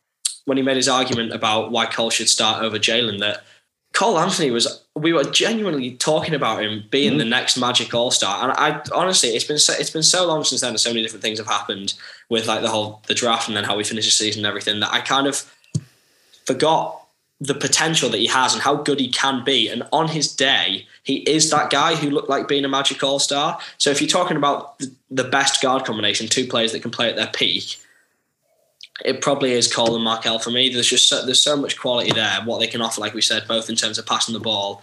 when 0.45 0.57
he 0.57 0.63
made 0.63 0.77
his 0.77 0.87
argument 0.87 1.33
about 1.33 1.71
why 1.71 1.85
Cole 1.85 2.09
should 2.09 2.29
start 2.29 2.63
over 2.63 2.77
Jalen 2.77 3.19
that 3.19 3.43
Cole 3.93 4.19
Anthony 4.19 4.51
was 4.51 4.83
we 4.93 5.13
were 5.13 5.23
genuinely 5.23 5.91
talking 5.91 6.33
about 6.33 6.61
him 6.61 6.83
being 6.91 7.11
mm-hmm. 7.11 7.19
the 7.19 7.25
next 7.25 7.57
Magic 7.57 7.93
All 7.93 8.11
Star, 8.11 8.43
and 8.43 8.51
I 8.51 8.81
honestly 8.93 9.29
it's 9.29 9.45
been 9.45 9.57
so, 9.57 9.73
it's 9.73 9.89
been 9.89 10.03
so 10.03 10.27
long 10.27 10.43
since 10.43 10.61
then, 10.61 10.71
and 10.71 10.79
so 10.79 10.89
many 10.89 11.01
different 11.01 11.23
things 11.23 11.39
have 11.39 11.47
happened 11.47 11.93
with 12.29 12.45
like 12.45 12.61
the 12.61 12.69
whole 12.69 13.01
the 13.07 13.13
draft 13.13 13.47
and 13.47 13.55
then 13.55 13.63
how 13.63 13.77
we 13.77 13.83
finished 13.83 14.07
the 14.07 14.11
season 14.11 14.41
and 14.41 14.47
everything 14.47 14.79
that 14.81 14.91
I 14.91 14.99
kind 15.01 15.27
of 15.27 15.51
forgot 16.45 17.01
the 17.39 17.53
potential 17.53 18.09
that 18.09 18.17
he 18.17 18.27
has 18.27 18.53
and 18.53 18.63
how 18.63 18.75
good 18.75 18.99
he 18.99 19.09
can 19.09 19.43
be. 19.43 19.67
And 19.67 19.83
on 19.91 20.07
his 20.07 20.33
day, 20.33 20.87
he 21.03 21.17
is 21.29 21.49
that 21.51 21.69
guy 21.69 21.95
who 21.95 22.09
looked 22.09 22.29
like 22.29 22.47
being 22.47 22.65
a 22.65 22.69
Magic 22.69 23.03
All 23.03 23.19
Star. 23.19 23.59
So 23.77 23.89
if 23.89 24.01
you're 24.01 24.09
talking 24.09 24.37
about 24.37 24.81
the 25.09 25.23
best 25.23 25.61
guard 25.61 25.85
combination, 25.85 26.27
two 26.27 26.47
players 26.47 26.71
that 26.71 26.81
can 26.81 26.91
play 26.91 27.09
at 27.09 27.15
their 27.15 27.27
peak, 27.27 27.77
it 29.03 29.21
probably 29.21 29.51
is 29.51 29.73
Cole 29.73 29.95
and 29.95 30.03
Markelle 30.03 30.39
for 30.39 30.51
me. 30.51 30.69
There's 30.69 30.89
just 30.89 31.09
so, 31.09 31.25
there's 31.25 31.41
so 31.41 31.57
much 31.57 31.77
quality 31.77 32.11
there. 32.11 32.39
What 32.45 32.59
they 32.59 32.67
can 32.67 32.81
offer, 32.81 33.01
like 33.01 33.13
we 33.13 33.21
said, 33.21 33.47
both 33.47 33.69
in 33.69 33.75
terms 33.75 33.97
of 33.97 34.05
passing 34.05 34.33
the 34.33 34.39
ball, 34.39 34.81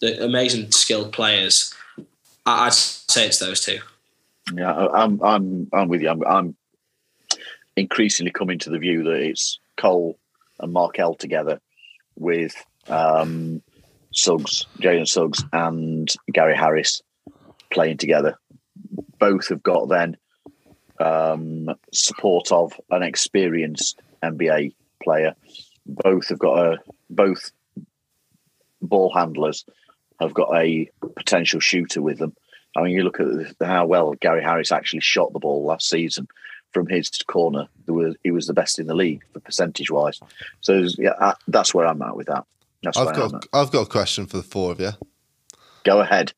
the 0.00 0.24
amazing 0.24 0.72
skilled 0.72 1.12
players. 1.12 1.72
I, 2.44 2.64
would 2.64 2.72
say 2.72 3.26
it's 3.26 3.38
those 3.38 3.60
two. 3.60 3.78
Yeah, 4.52 4.74
I'm 4.74 5.22
I'm 5.22 5.68
I'm 5.72 5.88
with 5.88 6.02
you. 6.02 6.08
I'm, 6.08 6.24
I'm 6.26 6.56
increasingly 7.76 8.32
coming 8.32 8.58
to 8.60 8.70
the 8.70 8.78
view 8.78 9.04
that 9.04 9.20
it's 9.20 9.60
Cole 9.76 10.18
and 10.58 10.72
Markelle 10.72 11.14
together 11.14 11.60
with 12.16 12.54
um, 12.88 13.62
Suggs, 14.12 14.66
Jalen 14.80 15.06
Suggs, 15.08 15.44
and 15.52 16.12
Gary 16.32 16.56
Harris 16.56 17.00
playing 17.70 17.98
together. 17.98 18.36
Both 19.20 19.48
have 19.48 19.62
got 19.62 19.88
then 19.88 20.16
um, 21.02 21.68
support 21.92 22.52
of 22.52 22.72
an 22.90 23.02
experienced 23.02 24.00
NBA 24.22 24.74
player. 25.02 25.34
Both 25.86 26.28
have 26.28 26.38
got 26.38 26.58
a 26.58 26.78
both 27.10 27.50
ball 28.80 29.12
handlers 29.12 29.64
have 30.20 30.34
got 30.34 30.54
a 30.56 30.88
potential 31.16 31.60
shooter 31.60 32.00
with 32.00 32.18
them. 32.18 32.34
I 32.76 32.82
mean, 32.82 32.92
you 32.92 33.02
look 33.02 33.20
at 33.20 33.26
how 33.60 33.86
well 33.86 34.14
Gary 34.14 34.42
Harris 34.42 34.72
actually 34.72 35.00
shot 35.00 35.32
the 35.32 35.38
ball 35.38 35.64
last 35.64 35.88
season 35.88 36.28
from 36.72 36.86
his 36.88 37.10
corner. 37.26 37.68
Was, 37.86 38.16
he 38.22 38.30
was 38.30 38.46
the 38.46 38.54
best 38.54 38.78
in 38.78 38.86
the 38.86 38.94
league 38.94 39.22
for 39.32 39.40
percentage 39.40 39.90
wise. 39.90 40.20
So 40.60 40.86
yeah, 40.98 41.34
that's 41.48 41.74
where 41.74 41.86
I'm 41.86 42.00
at 42.02 42.16
with 42.16 42.28
that. 42.28 42.44
That's 42.82 42.96
I've 42.96 43.14
got 43.14 43.46
I've 43.52 43.70
got 43.70 43.86
a 43.86 43.90
question 43.90 44.26
for 44.26 44.38
the 44.38 44.42
four 44.42 44.72
of 44.72 44.80
you. 44.80 44.92
Go 45.84 46.00
ahead. 46.00 46.32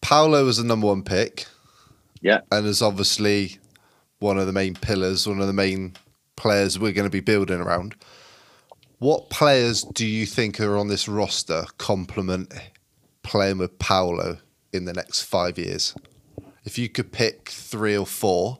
Paolo 0.00 0.44
was 0.44 0.58
the 0.58 0.64
number 0.64 0.86
one 0.86 1.02
pick. 1.02 1.46
Yeah. 2.20 2.40
And 2.50 2.66
is 2.66 2.82
obviously 2.82 3.58
one 4.18 4.38
of 4.38 4.46
the 4.46 4.52
main 4.52 4.74
pillars, 4.74 5.26
one 5.26 5.40
of 5.40 5.46
the 5.46 5.52
main 5.52 5.94
players 6.36 6.78
we're 6.78 6.92
going 6.92 7.06
to 7.06 7.10
be 7.10 7.20
building 7.20 7.60
around. 7.60 7.94
What 8.98 9.30
players 9.30 9.82
do 9.82 10.06
you 10.06 10.26
think 10.26 10.60
are 10.60 10.76
on 10.76 10.88
this 10.88 11.08
roster 11.08 11.64
complement 11.78 12.52
playing 13.22 13.58
with 13.58 13.78
Paolo 13.78 14.38
in 14.72 14.84
the 14.84 14.92
next 14.92 15.22
five 15.22 15.58
years? 15.58 15.94
If 16.64 16.78
you 16.78 16.88
could 16.88 17.12
pick 17.12 17.48
three 17.48 17.96
or 17.96 18.06
four, 18.06 18.58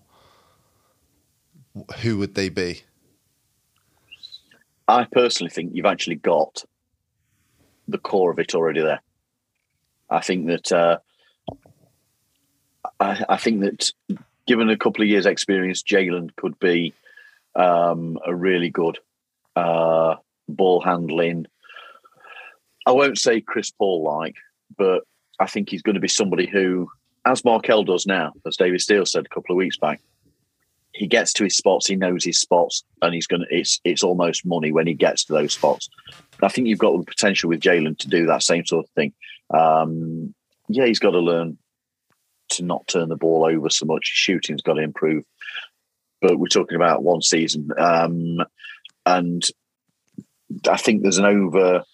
who 2.00 2.18
would 2.18 2.34
they 2.34 2.48
be? 2.48 2.82
I 4.86 5.04
personally 5.04 5.50
think 5.50 5.72
you've 5.74 5.86
actually 5.86 6.16
got 6.16 6.64
the 7.86 7.98
core 7.98 8.30
of 8.30 8.38
it 8.38 8.54
already 8.54 8.80
there. 8.80 9.02
I 10.09 10.20
think 10.20 10.46
that 10.46 10.72
uh, 10.72 10.98
I, 13.01 13.24
I 13.28 13.36
think 13.36 13.61
that 13.61 13.92
given 14.46 14.70
a 14.70 14.76
couple 14.76 15.03
of 15.03 15.09
years' 15.09 15.26
experience, 15.26 15.82
Jalen 15.82 16.34
could 16.36 16.59
be 16.59 16.94
um, 17.55 18.18
a 18.26 18.34
really 18.34 18.70
good 18.70 18.99
uh, 19.57 20.16
ball 20.49 20.80
handling. 20.80 21.46
I 22.86 22.92
won't 22.92 23.18
say 23.18 23.40
Chris 23.40 23.70
Paul 23.70 24.03
like, 24.03 24.36
but 24.76 25.03
I 25.38 25.46
think 25.46 25.68
he's 25.68 25.82
going 25.82 25.94
to 25.94 26.01
be 26.01 26.09
somebody 26.09 26.46
who, 26.46 26.88
as 27.26 27.44
Markelle 27.44 27.84
does 27.84 28.07
now, 28.07 28.32
as 28.46 28.57
David 28.57 28.80
Steele 28.80 29.07
said 29.07 29.26
a 29.26 29.34
couple 29.34 29.55
of 29.55 29.59
weeks 29.59 29.76
back, 29.76 30.01
he 30.92 31.07
gets 31.07 31.32
to 31.34 31.44
his 31.44 31.57
spots, 31.57 31.86
he 31.86 31.96
knows 31.96 32.24
his 32.24 32.40
spots, 32.40 32.82
and 33.03 33.14
he's 33.14 33.26
going 33.26 33.42
to. 33.42 33.46
It's 33.51 33.80
it's 33.84 34.03
almost 34.03 34.46
money 34.46 34.72
when 34.72 34.86
he 34.86 34.94
gets 34.94 35.24
to 35.24 35.32
those 35.32 35.53
spots. 35.53 35.88
I 36.42 36.49
think 36.49 36.66
you've 36.66 36.78
got 36.78 36.96
the 36.96 37.05
potential 37.05 37.51
with 37.51 37.61
Jalen 37.61 37.99
to 37.99 38.09
do 38.09 38.26
that 38.26 38.42
same 38.42 38.64
sort 38.64 38.86
of 38.86 38.90
thing. 38.92 39.12
Um, 39.51 40.34
yeah, 40.68 40.86
he's 40.86 40.99
got 40.99 41.12
to 41.12 41.20
learn 41.20 41.59
to 42.51 42.64
not 42.64 42.86
turn 42.88 43.09
the 43.09 43.16
ball 43.16 43.44
over 43.44 43.70
so 43.70 43.86
much. 43.86 44.05
Shooting's 44.05 44.62
got 44.62 44.74
to 44.74 44.82
improve. 44.82 45.24
But 46.20 46.38
we're 46.38 46.49
talking 46.49 46.76
about 46.76 47.05
one 47.05 47.22
season, 47.22 47.68
um, 47.78 48.38
and 49.07 49.44
I 50.68 50.76
think 50.76 51.03
there's 51.03 51.18
an 51.18 51.24
over 51.24 51.84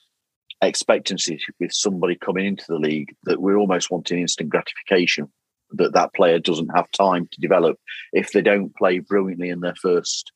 expectancy 0.63 1.39
with 1.61 1.73
somebody 1.73 2.17
coming 2.17 2.47
into 2.47 2.65
the 2.69 2.79
league 2.79 3.15
that 3.25 3.41
we're 3.41 3.59
almost 3.59 3.91
wanting 3.91 4.21
instant 4.21 4.49
gratification 4.49 5.29
that 5.73 5.93
that 5.93 6.15
player 6.15 6.39
doesn't 6.39 6.75
have 6.75 6.91
time 6.93 7.29
to 7.33 7.41
develop. 7.41 7.79
If 8.13 8.33
they 8.33 8.43
don't 8.43 8.75
play 8.77 9.01
brilliantly 9.01 9.51
in 9.51 9.61
their 9.61 9.75
first 9.75 10.33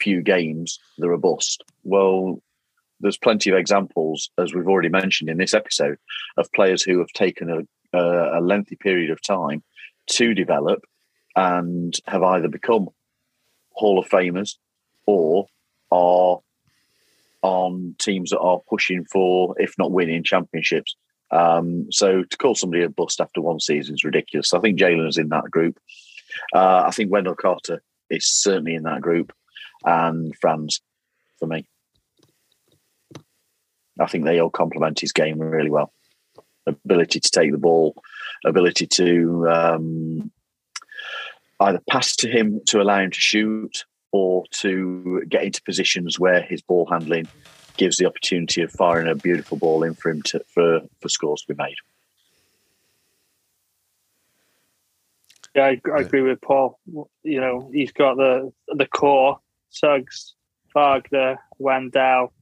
few 0.00 0.22
games, 0.22 0.78
they're 0.98 1.12
a 1.12 1.18
bust. 1.18 1.62
Well, 1.84 2.42
there's 3.00 3.18
plenty 3.18 3.50
of 3.50 3.56
examples, 3.56 4.30
as 4.38 4.54
we've 4.54 4.68
already 4.68 4.88
mentioned 4.88 5.28
in 5.28 5.38
this 5.38 5.54
episode, 5.54 5.98
of 6.36 6.52
players 6.52 6.82
who 6.82 6.98
have 6.98 7.08
taken 7.14 7.50
a, 7.50 7.58
a, 7.92 8.38
a 8.38 8.40
lengthy 8.40 8.76
period 8.76 9.10
of 9.10 9.22
time 9.22 9.62
to 10.10 10.34
develop 10.34 10.84
and 11.36 11.94
have 12.06 12.22
either 12.22 12.48
become 12.48 12.88
Hall 13.70 13.98
of 13.98 14.08
Famers 14.08 14.56
or 15.06 15.46
are 15.90 16.40
on 17.42 17.94
teams 17.98 18.30
that 18.30 18.38
are 18.38 18.60
pushing 18.68 19.04
for, 19.04 19.54
if 19.58 19.74
not 19.78 19.90
winning, 19.90 20.22
championships. 20.22 20.96
Um, 21.30 21.90
so 21.90 22.22
to 22.22 22.36
call 22.36 22.54
somebody 22.54 22.82
a 22.82 22.88
bust 22.88 23.20
after 23.20 23.40
one 23.40 23.58
season 23.58 23.94
is 23.94 24.04
ridiculous. 24.04 24.52
I 24.52 24.60
think 24.60 24.78
Jalen 24.78 25.08
is 25.08 25.18
in 25.18 25.30
that 25.30 25.50
group. 25.50 25.78
Uh, 26.54 26.84
I 26.86 26.90
think 26.90 27.10
Wendell 27.10 27.34
Carter 27.34 27.82
is 28.10 28.26
certainly 28.26 28.74
in 28.74 28.82
that 28.84 29.00
group, 29.00 29.32
and 29.84 30.34
Franz 30.40 30.80
for 31.38 31.46
me. 31.46 31.66
I 33.98 34.06
think 34.06 34.24
they 34.24 34.38
all 34.38 34.50
complement 34.50 35.00
his 35.00 35.12
game 35.12 35.38
really 35.38 35.70
well. 35.70 35.92
Ability 36.66 37.20
to 37.20 37.30
take 37.30 37.50
the 37.50 37.58
ball, 37.58 38.00
ability 38.44 38.86
to 38.86 39.48
um, 39.48 40.30
either 41.60 41.80
pass 41.90 42.14
to 42.16 42.28
him 42.28 42.60
to 42.66 42.80
allow 42.80 43.00
him 43.00 43.10
to 43.10 43.20
shoot, 43.20 43.84
or 44.12 44.44
to 44.50 45.24
get 45.28 45.42
into 45.42 45.62
positions 45.62 46.20
where 46.20 46.42
his 46.42 46.62
ball 46.62 46.86
handling 46.90 47.26
gives 47.76 47.96
the 47.96 48.06
opportunity 48.06 48.62
of 48.62 48.70
firing 48.70 49.08
a 49.08 49.14
beautiful 49.14 49.56
ball 49.56 49.82
in 49.82 49.94
for 49.94 50.10
him 50.10 50.22
to 50.22 50.40
for, 50.46 50.80
for 51.00 51.08
scores 51.08 51.42
to 51.42 51.54
be 51.54 51.62
made. 51.62 51.76
Yeah, 55.54 55.64
I, 55.64 55.80
I 55.94 56.00
agree 56.00 56.22
with 56.22 56.40
Paul. 56.40 56.78
You 57.22 57.40
know, 57.40 57.70
he's 57.72 57.92
got 57.92 58.16
the 58.16 58.52
the 58.68 58.86
core: 58.86 59.38
Suggs, 59.70 60.34
Wagner, 60.74 61.38
Wendell. 61.58 62.32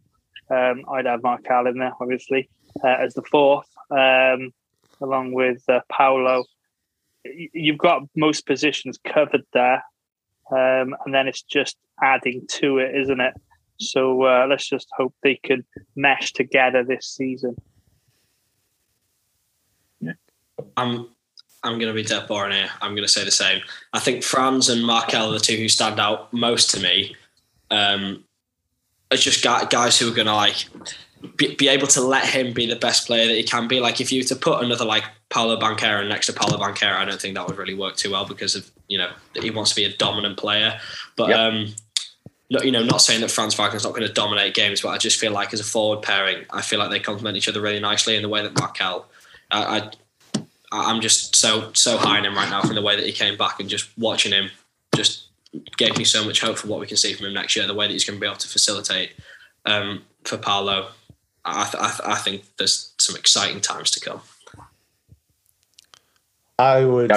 Um, 0.51 0.85
I'd 0.91 1.07
have 1.07 1.23
Markelle 1.23 1.68
in 1.68 1.79
there, 1.79 1.93
obviously, 2.01 2.49
uh, 2.83 2.89
as 2.89 3.14
the 3.14 3.23
fourth, 3.23 3.68
um, 3.91 4.53
along 5.01 5.32
with 5.32 5.62
uh, 5.68 5.80
Paolo. 5.91 6.45
You've 7.24 7.78
got 7.78 8.03
most 8.16 8.47
positions 8.47 8.99
covered 9.05 9.45
there, 9.53 9.84
um, 10.51 10.95
and 11.05 11.14
then 11.14 11.28
it's 11.28 11.43
just 11.43 11.76
adding 12.03 12.47
to 12.49 12.78
it, 12.78 12.95
isn't 12.95 13.20
it? 13.20 13.34
So 13.78 14.24
uh, 14.24 14.47
let's 14.49 14.68
just 14.68 14.88
hope 14.97 15.14
they 15.22 15.36
can 15.36 15.64
mesh 15.97 16.32
together 16.32 16.84
this 16.84 17.09
season. 17.09 17.57
I'm 20.76 21.09
I'm 21.62 21.78
going 21.78 21.88
to 21.88 21.95
be 21.95 22.03
dead 22.03 22.26
boring 22.26 22.53
here. 22.53 22.70
I'm 22.80 22.93
going 22.93 23.07
to 23.07 23.12
say 23.12 23.24
the 23.24 23.30
same. 23.30 23.61
I 23.93 23.99
think 23.99 24.22
Franz 24.22 24.68
and 24.68 24.84
Markelle 24.84 25.30
are 25.30 25.34
the 25.34 25.41
two 25.41 25.57
who 25.57 25.68
stand 25.68 26.01
out 26.01 26.32
most 26.32 26.70
to 26.70 26.80
me. 26.80 27.16
Um, 27.70 28.24
it's 29.11 29.22
just 29.22 29.43
guys 29.43 29.99
who 29.99 30.11
are 30.11 30.14
going 30.14 30.26
to 30.26 30.34
like 30.34 30.66
be, 31.37 31.55
be, 31.55 31.68
able 31.68 31.87
to 31.89 32.01
let 32.01 32.27
him 32.27 32.53
be 32.53 32.66
the 32.66 32.77
best 32.77 33.07
player 33.07 33.27
that 33.27 33.37
he 33.37 33.43
can 33.43 33.68
be. 33.68 33.81
Like 33.81 34.01
if 34.01 34.11
you 34.11 34.21
were 34.21 34.29
to 34.29 34.37
put 34.37 34.62
another 34.64 34.85
like 34.85 35.05
Paolo 35.29 35.59
Banchero 35.59 36.07
next 36.09 36.27
to 36.27 36.33
Paolo 36.33 36.59
Banchero, 36.59 36.97
I 36.97 37.05
don't 37.05 37.21
think 37.21 37.35
that 37.35 37.47
would 37.47 37.59
really 37.59 37.75
work 37.75 37.97
too 37.97 38.12
well 38.12 38.25
because 38.25 38.55
of 38.55 38.71
you 38.89 38.99
know 38.99 39.11
he 39.35 39.51
wants 39.51 39.71
to 39.71 39.77
be 39.77 39.85
a 39.85 39.97
dominant 39.97 40.39
player. 40.39 40.79
But 41.16 41.31
yep. 41.31 41.39
um, 41.39 41.75
no, 42.51 42.61
you 42.62 42.73
know, 42.73 42.83
not 42.83 43.01
saying 43.01 43.21
that 43.21 43.31
Franz 43.31 43.55
Wagner's 43.55 43.85
not 43.85 43.91
going 43.91 44.07
to 44.07 44.12
dominate 44.12 44.55
games, 44.55 44.81
but 44.81 44.89
I 44.89 44.99
just 44.99 45.21
feel 45.21 45.33
like 45.33 45.53
as 45.53 45.61
a 45.61 45.64
forward 45.64 46.03
pairing, 46.03 46.45
I 46.51 46.62
feel 46.62 46.79
like 46.79 46.91
they 46.91 46.99
complement 46.99 47.37
each 47.37 47.49
other 47.49 47.61
really 47.61 47.81
nicely 47.81 48.16
in 48.16 48.23
the 48.23 48.29
way 48.29 48.43
that 48.43 48.59
Markelle. 48.59 49.07
I, 49.51 49.91
I 50.33 50.43
I'm 50.73 51.01
just 51.01 51.37
so 51.37 51.71
so 51.75 51.97
high 51.97 52.18
on 52.18 52.25
him 52.25 52.35
right 52.35 52.49
now 52.49 52.62
from 52.62 52.75
the 52.75 52.83
way 52.83 52.97
that 52.97 53.05
he 53.05 53.12
came 53.12 53.37
back 53.37 53.61
and 53.61 53.68
just 53.68 53.89
watching 53.99 54.33
him 54.33 54.51
just 54.95 55.29
gave 55.77 55.97
me 55.97 56.05
so 56.05 56.25
much 56.25 56.41
hope 56.41 56.59
for 56.59 56.68
what 56.68 56.81
we 56.81 56.87
can 56.87 56.97
see 56.97 57.12
from 57.12 57.27
him 57.27 57.35
next 57.35 57.57
year. 57.57 57.66
The 57.66 57.75
way 57.75 57.87
that 57.87 57.93
he's 57.93 58.05
going 58.05 58.18
to 58.18 58.21
be 58.21 58.27
able 58.27 58.37
to 58.39 58.49
facilitate 58.49 59.12
um, 59.66 60.03
for 60.25 60.37
Paolo, 60.37 60.89
I, 61.45 61.64
th- 61.64 61.82
I, 61.82 61.88
th- 61.88 62.01
I, 62.05 62.14
think 62.16 62.43
there's 62.59 62.93
some 62.99 63.16
exciting 63.16 63.61
times 63.61 63.91
to 63.93 64.01
come. 64.01 64.20
I 66.59 66.84
would. 66.84 67.11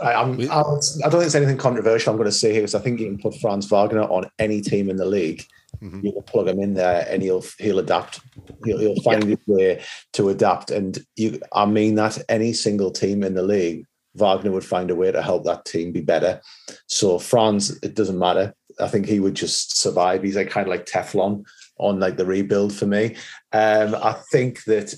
I, 0.00 0.12
I'm, 0.12 0.40
I, 0.40 0.44
I 0.44 0.62
don't 0.62 1.10
think 1.10 1.24
it's 1.24 1.34
anything 1.34 1.56
controversial. 1.56 2.12
I'm 2.12 2.18
going 2.18 2.28
to 2.28 2.32
say 2.32 2.52
here 2.52 2.60
because 2.60 2.74
I 2.74 2.80
think 2.80 3.00
you 3.00 3.06
can 3.06 3.18
put 3.18 3.34
Franz 3.40 3.66
Wagner 3.66 4.02
on 4.02 4.30
any 4.38 4.60
team 4.60 4.90
in 4.90 4.96
the 4.96 5.06
league. 5.06 5.44
Mm-hmm. 5.82 6.06
You 6.06 6.12
can 6.12 6.22
plug 6.22 6.48
him 6.48 6.60
in 6.60 6.74
there, 6.74 7.06
and 7.08 7.22
he'll 7.22 7.44
he'll 7.58 7.78
adapt. 7.78 8.20
He'll, 8.64 8.78
he'll 8.78 9.02
find 9.02 9.24
yeah. 9.24 9.30
his 9.30 9.38
way 9.46 9.82
to 10.14 10.28
adapt. 10.28 10.70
And 10.70 10.98
you, 11.16 11.40
I 11.52 11.66
mean 11.66 11.94
that 11.96 12.18
any 12.28 12.52
single 12.52 12.90
team 12.90 13.22
in 13.22 13.34
the 13.34 13.42
league, 13.42 13.84
Wagner 14.14 14.50
would 14.50 14.64
find 14.64 14.90
a 14.90 14.96
way 14.96 15.10
to 15.10 15.22
help 15.22 15.44
that 15.44 15.64
team 15.64 15.92
be 15.92 16.00
better. 16.00 16.40
So 16.86 17.18
Franz, 17.18 17.78
it 17.82 17.94
doesn't 17.94 18.18
matter. 18.18 18.54
I 18.80 18.88
think 18.88 19.06
he 19.06 19.20
would 19.20 19.34
just 19.34 19.78
survive. 19.78 20.22
He's 20.22 20.36
like 20.36 20.50
kind 20.50 20.66
of 20.66 20.70
like 20.70 20.86
Teflon 20.86 21.44
on 21.78 22.00
like 22.00 22.16
the 22.16 22.26
rebuild 22.26 22.74
for 22.74 22.86
me. 22.86 23.16
Um, 23.52 23.94
I 23.94 24.16
think 24.30 24.64
that 24.64 24.94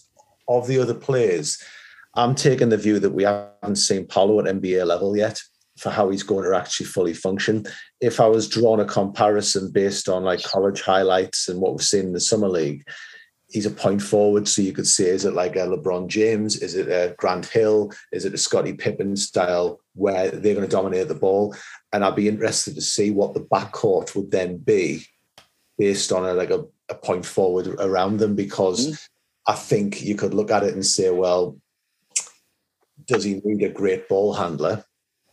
of 0.49 0.67
the 0.67 0.79
other 0.79 0.95
players, 0.95 1.63
I'm 2.15 2.35
taking 2.35 2.71
the 2.71 2.77
view 2.77 2.99
that 2.99 3.11
we 3.11 3.23
haven't 3.23 3.77
seen 3.77 4.07
Paolo 4.07 4.41
at 4.41 4.47
NBA 4.47 4.87
level 4.87 5.17
yet 5.17 5.41
for 5.79 5.91
how 5.91 6.11
he's 6.11 6.23
going 6.23 6.45
to 6.45 6.57
actually 6.57 6.87
fully 6.87 7.15
function. 7.15 7.65
If 8.01 8.21
I 8.21 8.27
was 8.27 8.49
drawn 8.49 8.81
a 8.81 8.85
comparison 8.85 9.71
based 9.71 10.09
on 10.09 10.25
like 10.25 10.43
college 10.43 10.83
highlights 10.83 11.49
and 11.49 11.61
what 11.61 11.73
we've 11.73 11.83
seen 11.83 12.07
in 12.07 12.13
the 12.13 12.21
summer 12.21 12.49
league, 12.49 12.83
he's 13.49 13.67
a 13.67 13.71
point 13.71 14.03
forward. 14.03 14.47
So 14.47 14.63
you 14.63 14.73
could 14.73 14.87
say, 14.87 15.05
is 15.05 15.25
it 15.25 15.35
like 15.35 15.57
a 15.57 15.61
LeBron 15.61 16.09
James? 16.09 16.57
Is 16.57 16.75
it 16.75 16.89
a 16.89 17.15
Grant 17.17 17.47
Hill? 17.47 17.93
Is 18.13 18.25
it 18.25 18.35
a 18.35 18.39
Scottie 18.39 18.75
Pippen 18.75 19.17
style 19.17 19.81
where 19.95 20.31
they're 20.31 20.55
going 20.55 20.69
to 20.69 20.77
dominate 20.77 21.09
the 21.09 21.15
ball? 21.15 21.55
And 21.93 22.05
I'd 22.05 22.17
be 22.17 22.29
interested 22.29 22.75
to 22.75 22.83
see 22.83 23.11
what 23.11 23.35
the 23.35 23.41
backcourt 23.41 24.15
would 24.15 24.31
then 24.31 24.59
be 24.59 25.07
based 25.81 26.13
on 26.13 26.27
a, 26.27 26.35
like 26.35 26.51
a, 26.51 26.63
a 26.91 26.95
point 26.95 27.25
forward 27.25 27.67
around 27.81 28.19
them 28.19 28.37
because 28.37 28.91
mm. 28.91 29.09
I 29.47 29.55
think 29.55 30.03
you 30.03 30.15
could 30.15 30.35
look 30.35 30.51
at 30.51 30.63
it 30.63 30.75
and 30.75 30.85
say, 30.85 31.09
well, 31.09 31.57
does 33.07 33.25
he 33.25 33.41
need 33.43 33.63
a 33.65 33.73
great 33.73 34.07
ball 34.07 34.35
handler? 34.35 34.85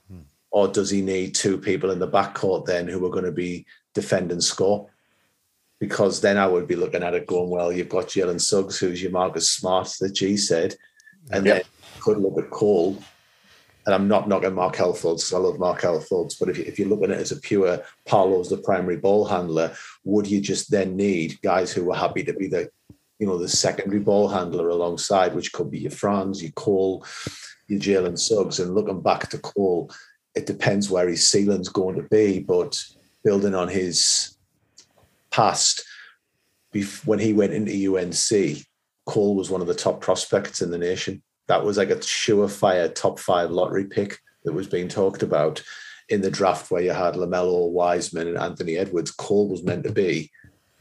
Hmm. 0.10 0.22
Or 0.50 0.70
does 0.70 0.89
he 0.89 1.02
need 1.02 1.36
two 1.36 1.58
people 1.58 1.91
in 1.91 2.00
the 2.00 2.08
backcourt 2.08 2.66
then 2.66 2.88
who 2.88 3.06
are 3.06 3.10
going 3.10 3.26
to 3.26 3.32
be 3.34 3.66
defend 3.93 4.32
and 4.32 4.41
score? 4.41 4.89
Because 5.82 6.22
then 6.22 6.38
I 6.38 6.48
would 6.48 6.66
be 6.66 6.78
looking 6.78 7.04
at 7.04 7.14
it 7.14 7.28
going, 7.28 7.50
well, 7.50 7.74
you've 7.74 7.89
got 7.89 8.08
Jalen 8.08 8.39
Suggs, 8.39 8.80
who's 8.80 9.04
your 9.04 9.12
Marcus 9.12 9.52
Smart 9.52 9.93
that 10.00 10.16
G 10.16 10.38
said, 10.38 10.76
and 11.30 11.45
yep. 11.45 11.56
then 11.56 11.66
could 12.00 12.20
look 12.20 12.41
at 12.41 12.50
Cole. 12.52 12.98
And 13.88 13.96
I'm 13.96 14.10
not 14.10 14.28
knocking 14.28 14.54
Markelle 14.54 14.94
Fultz, 14.94 15.30
because 15.30 15.34
I 15.34 15.38
love 15.38 15.60
Markelle 15.60 16.02
Fultz, 16.02 16.38
but 16.38 16.50
if, 16.50 16.58
you, 16.58 16.66
if 16.66 16.78
you're 16.78 16.90
looking 16.90 17.06
at 17.06 17.12
it 17.12 17.22
as 17.22 17.32
a 17.32 17.38
pure 17.38 17.82
Paolo's 18.06 18.50
the 18.50 18.58
primary 18.58 18.98
ball 18.98 19.24
handler, 19.24 19.74
would 20.04 20.28
you 20.28 20.42
just 20.42 20.70
then 20.70 20.98
need 20.98 21.42
guys 21.42 21.72
who 21.72 21.90
are 21.90 21.98
happy 21.98 22.22
to 22.26 22.34
be 22.34 22.48
the, 22.48 22.70
you 23.18 23.26
know, 23.26 23.38
the 23.38 23.48
secondary 23.48 24.02
ball 24.02 24.28
handler 24.28 24.68
alongside, 24.68 25.34
which 25.34 25.54
could 25.54 25.72
be 25.72 25.80
your 25.80 25.92
Franz, 25.92 26.44
your 26.44 26.52
Cole, 26.52 27.06
your 27.70 27.80
Jalen 27.80 28.20
Suggs. 28.20 28.60
And 28.60 28.76
looking 28.76 29.02
back 29.02 29.30
to 29.30 29.38
Cole, 29.38 29.90
it 30.36 30.46
depends 30.46 30.90
where 30.90 31.08
his 31.08 31.26
ceiling's 31.26 31.70
going 31.70 31.96
to 31.96 32.04
be. 32.10 32.40
But 32.40 32.84
building 33.24 33.56
on 33.56 33.70
his 33.70 34.38
past, 35.32 35.86
when 37.06 37.20
he 37.20 37.32
went 37.32 37.54
into 37.54 37.96
UNC, 37.96 38.58
Cole 39.06 39.36
was 39.36 39.50
one 39.50 39.62
of 39.62 39.68
the 39.68 39.74
top 39.74 40.02
prospects 40.02 40.62
in 40.62 40.72
the 40.72 40.78
nation. 40.78 41.24
That 41.48 41.64
was 41.64 41.78
like 41.78 41.89
a 41.89 41.95
surefire 41.98 42.93
top 42.93 43.20
five 43.20 43.52
lottery 43.52 43.86
pick 43.86 44.20
that 44.43 44.54
was 44.54 44.68
being 44.68 44.88
talked 44.88 45.24
about 45.24 45.64
in 46.10 46.22
the 46.22 46.32
draft 46.32 46.72
where 46.72 46.82
you 46.82 46.91
had 46.91 47.16
LaMelo 47.16 47.70
Wiseman 47.72 48.28
and 48.28 48.38
Anthony 48.38 48.78
Edwards. 48.78 49.12
Cole 49.12 49.50
was 49.50 49.64
meant 49.64 49.84
to 49.84 49.91
be 49.91 50.32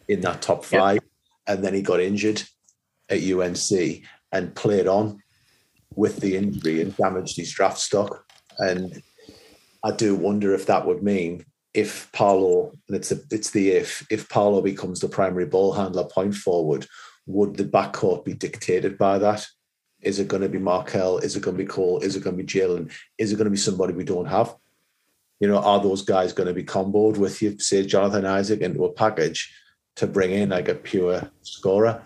in 0.08 0.20
that 0.20 0.42
top 0.42 0.64
five. 0.64 1.00
And 1.46 1.64
then 1.64 1.74
he 1.74 1.82
got 1.82 2.00
injured 2.00 2.42
at 3.08 3.22
UNC 3.22 4.02
and 4.32 4.54
played 4.54 4.86
on 4.86 5.22
with 5.94 6.18
the 6.18 6.36
injury 6.36 6.82
and 6.82 6.96
damaged 6.96 7.36
his 7.36 7.52
draft 7.52 7.78
stock. 7.78 8.24
And 8.58 9.02
I 9.84 9.92
do 9.92 10.14
wonder 10.14 10.54
if 10.54 10.66
that 10.66 10.86
would 10.86 11.02
mean 11.02 11.44
if 11.74 12.10
Paolo, 12.12 12.72
and 12.88 12.96
it's 12.96 13.12
a, 13.12 13.18
it's 13.30 13.50
the 13.50 13.70
if, 13.70 14.06
if 14.10 14.28
Paolo 14.28 14.62
becomes 14.62 15.00
the 15.00 15.08
primary 15.08 15.46
ball 15.46 15.72
handler 15.72 16.04
point 16.04 16.34
forward, 16.34 16.86
would 17.26 17.56
the 17.56 17.64
backcourt 17.64 18.24
be 18.24 18.34
dictated 18.34 18.96
by 18.96 19.18
that? 19.18 19.46
Is 20.02 20.18
it 20.18 20.28
going 20.28 20.42
to 20.42 20.48
be 20.48 20.58
Markelle? 20.58 21.18
Is 21.18 21.36
it 21.36 21.42
going 21.42 21.56
to 21.56 21.62
be 21.62 21.68
Cole? 21.68 22.00
Is 22.00 22.16
it 22.16 22.22
going 22.22 22.36
to 22.36 22.42
be 22.42 22.48
Jalen? 22.48 22.92
Is 23.18 23.32
it 23.32 23.36
going 23.36 23.46
to 23.46 23.50
be 23.50 23.56
somebody 23.56 23.92
we 23.92 24.04
don't 24.04 24.26
have? 24.26 24.54
You 25.40 25.48
know, 25.48 25.58
are 25.58 25.82
those 25.82 26.02
guys 26.02 26.32
going 26.32 26.48
to 26.48 26.54
be 26.54 26.64
comboed 26.64 27.18
with 27.18 27.42
you, 27.42 27.58
say 27.58 27.84
Jonathan 27.84 28.24
Isaac, 28.24 28.60
into 28.60 28.84
a 28.84 28.92
package 28.92 29.54
to 29.96 30.06
bring 30.06 30.30
in 30.30 30.50
like 30.50 30.68
a 30.68 30.74
pure 30.74 31.30
scorer 31.42 32.02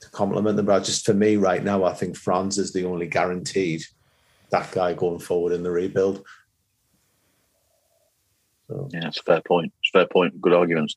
to 0.00 0.10
complement 0.10 0.56
them? 0.56 0.66
But 0.66 0.84
just 0.84 1.04
for 1.04 1.14
me 1.14 1.36
right 1.36 1.62
now, 1.62 1.84
I 1.84 1.92
think 1.92 2.16
Franz 2.16 2.58
is 2.58 2.72
the 2.72 2.84
only 2.86 3.06
guaranteed 3.06 3.82
that 4.50 4.70
guy 4.72 4.94
going 4.94 5.18
forward 5.18 5.52
in 5.52 5.62
the 5.62 5.70
rebuild. 5.70 6.24
So, 8.68 8.88
Yeah, 8.92 9.00
that's 9.00 9.20
a 9.20 9.22
fair 9.22 9.40
point. 9.40 9.72
It's 9.80 9.90
a 9.94 9.98
fair 9.98 10.06
point. 10.06 10.40
Good 10.40 10.52
arguments. 10.52 10.96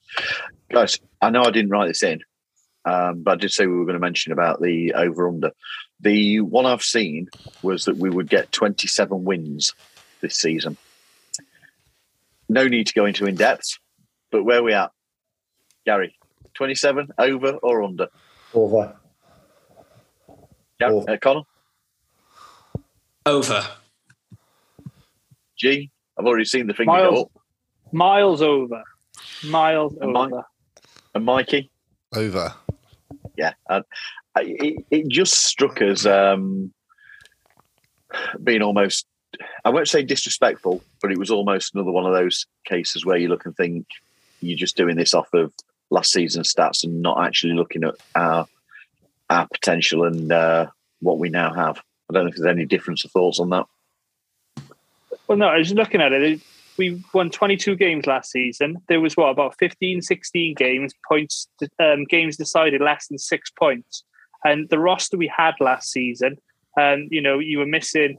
Guys, 0.72 1.00
I 1.22 1.30
know 1.30 1.44
I 1.44 1.52
didn't 1.52 1.72
write 1.72 1.88
this 1.88 2.04
in, 2.04 2.22
um, 2.86 3.22
but 3.24 3.32
I 3.32 3.36
did 3.36 3.52
say 3.52 3.68
we 3.68 3.76
were 3.78 3.86
going 3.86 3.94
to 3.96 4.00
mention 4.00 4.32
about 4.32 4.62
the 4.62 4.94
over 4.94 5.28
under. 5.28 5.52
The 6.00 6.40
one 6.42 6.66
I've 6.66 6.82
seen 6.82 7.28
was 7.62 7.86
that 7.86 7.98
we 7.98 8.10
would 8.10 8.30
get 8.30 8.52
27 8.52 9.24
wins 9.24 9.74
this 10.22 10.36
season. 10.36 10.78
No 12.50 12.68
need 12.68 12.88
to 12.88 12.94
go 12.94 13.06
into 13.06 13.26
in 13.28 13.36
depth, 13.36 13.78
but 14.32 14.44
where 14.44 14.64
we 14.64 14.74
at? 14.74 14.92
Gary, 15.86 16.16
27 16.56 17.10
over 17.18 17.52
or 17.64 17.84
under? 17.84 18.08
over. 18.54 18.96
Gary, 20.80 20.94
Over. 20.96 21.12
uh, 21.12 21.18
Connor, 21.18 21.42
Over. 23.26 23.64
G. 25.58 25.92
I've 26.18 26.26
already 26.26 26.46
seen 26.46 26.68
the 26.68 26.74
finger 26.74 26.92
Miles. 26.92 27.14
go 27.16 27.22
up. 27.24 27.32
Miles 27.94 28.42
over. 28.42 28.84
Miles 29.46 29.94
And 30.02 30.12
Mike? 30.14 30.32
over. 30.32 30.46
And 31.14 31.26
Mikey, 31.26 31.70
Over. 32.16 32.54
Yeah, 33.38 33.54
and 33.70 33.84
I, 34.36 34.42
it, 34.44 34.86
it 34.92 35.08
just 35.08 35.46
struck 35.46 35.82
us 35.82 36.06
um, 36.06 36.74
being 38.44 38.62
almost, 38.62 39.06
I 39.66 39.70
won't 39.70 39.88
say 39.88 40.04
disrespectful, 40.04 40.84
but 41.02 41.12
it 41.12 41.18
was 41.18 41.32
almost 41.32 41.74
another 41.74 41.92
one 41.92 42.06
of 42.06 42.14
those 42.14 42.46
cases 42.66 43.06
where 43.06 43.18
you 43.18 43.28
look 43.28 43.46
and 43.46 43.56
think 43.56 43.88
you're 44.42 44.58
just 44.58 44.78
doing 44.78 44.96
this 44.96 45.14
off 45.14 45.34
of 45.34 45.54
last 45.90 46.12
season's 46.12 46.54
stats 46.54 46.84
and 46.84 47.02
not 47.02 47.24
actually 47.24 47.54
looking 47.54 47.84
at 47.84 47.96
our 48.16 48.48
our 49.30 49.48
potential 49.48 50.04
and 50.04 50.32
uh, 50.32 50.68
what 51.00 51.18
we 51.18 51.30
now 51.30 51.54
have. 51.54 51.82
I 52.10 52.14
don't 52.14 52.26
know 52.26 52.30
if 52.30 52.36
there's 52.36 52.54
any 52.54 52.66
difference 52.66 53.06
of 53.06 53.12
thoughts 53.12 53.40
on 53.40 53.50
that. 53.52 53.66
Well, 55.28 55.38
no, 55.38 55.48
I 55.48 55.58
was 55.58 55.74
looking 55.74 56.02
at 56.02 56.12
it. 56.12 56.42
We 56.78 57.04
won 57.14 57.30
22 57.30 57.76
games 57.76 58.08
last 58.08 58.32
season. 58.32 58.78
There 58.88 59.02
was 59.02 59.18
what 59.18 59.30
about 59.30 59.56
15, 59.60 60.02
16 60.02 60.56
games 60.56 60.94
points, 61.08 61.48
um, 61.80 62.06
games 62.06 62.38
decided 62.38 62.82
less 62.82 63.08
than 63.08 63.18
six 63.18 63.52
points. 63.52 64.04
And 64.44 64.70
the 64.70 64.80
roster 64.80 65.18
we 65.18 65.32
had 65.36 65.54
last 65.60 65.92
season, 65.92 66.38
and 66.76 67.10
you 67.12 67.22
know, 67.22 67.40
you 67.40 67.60
were 67.60 67.66
missing. 67.66 68.18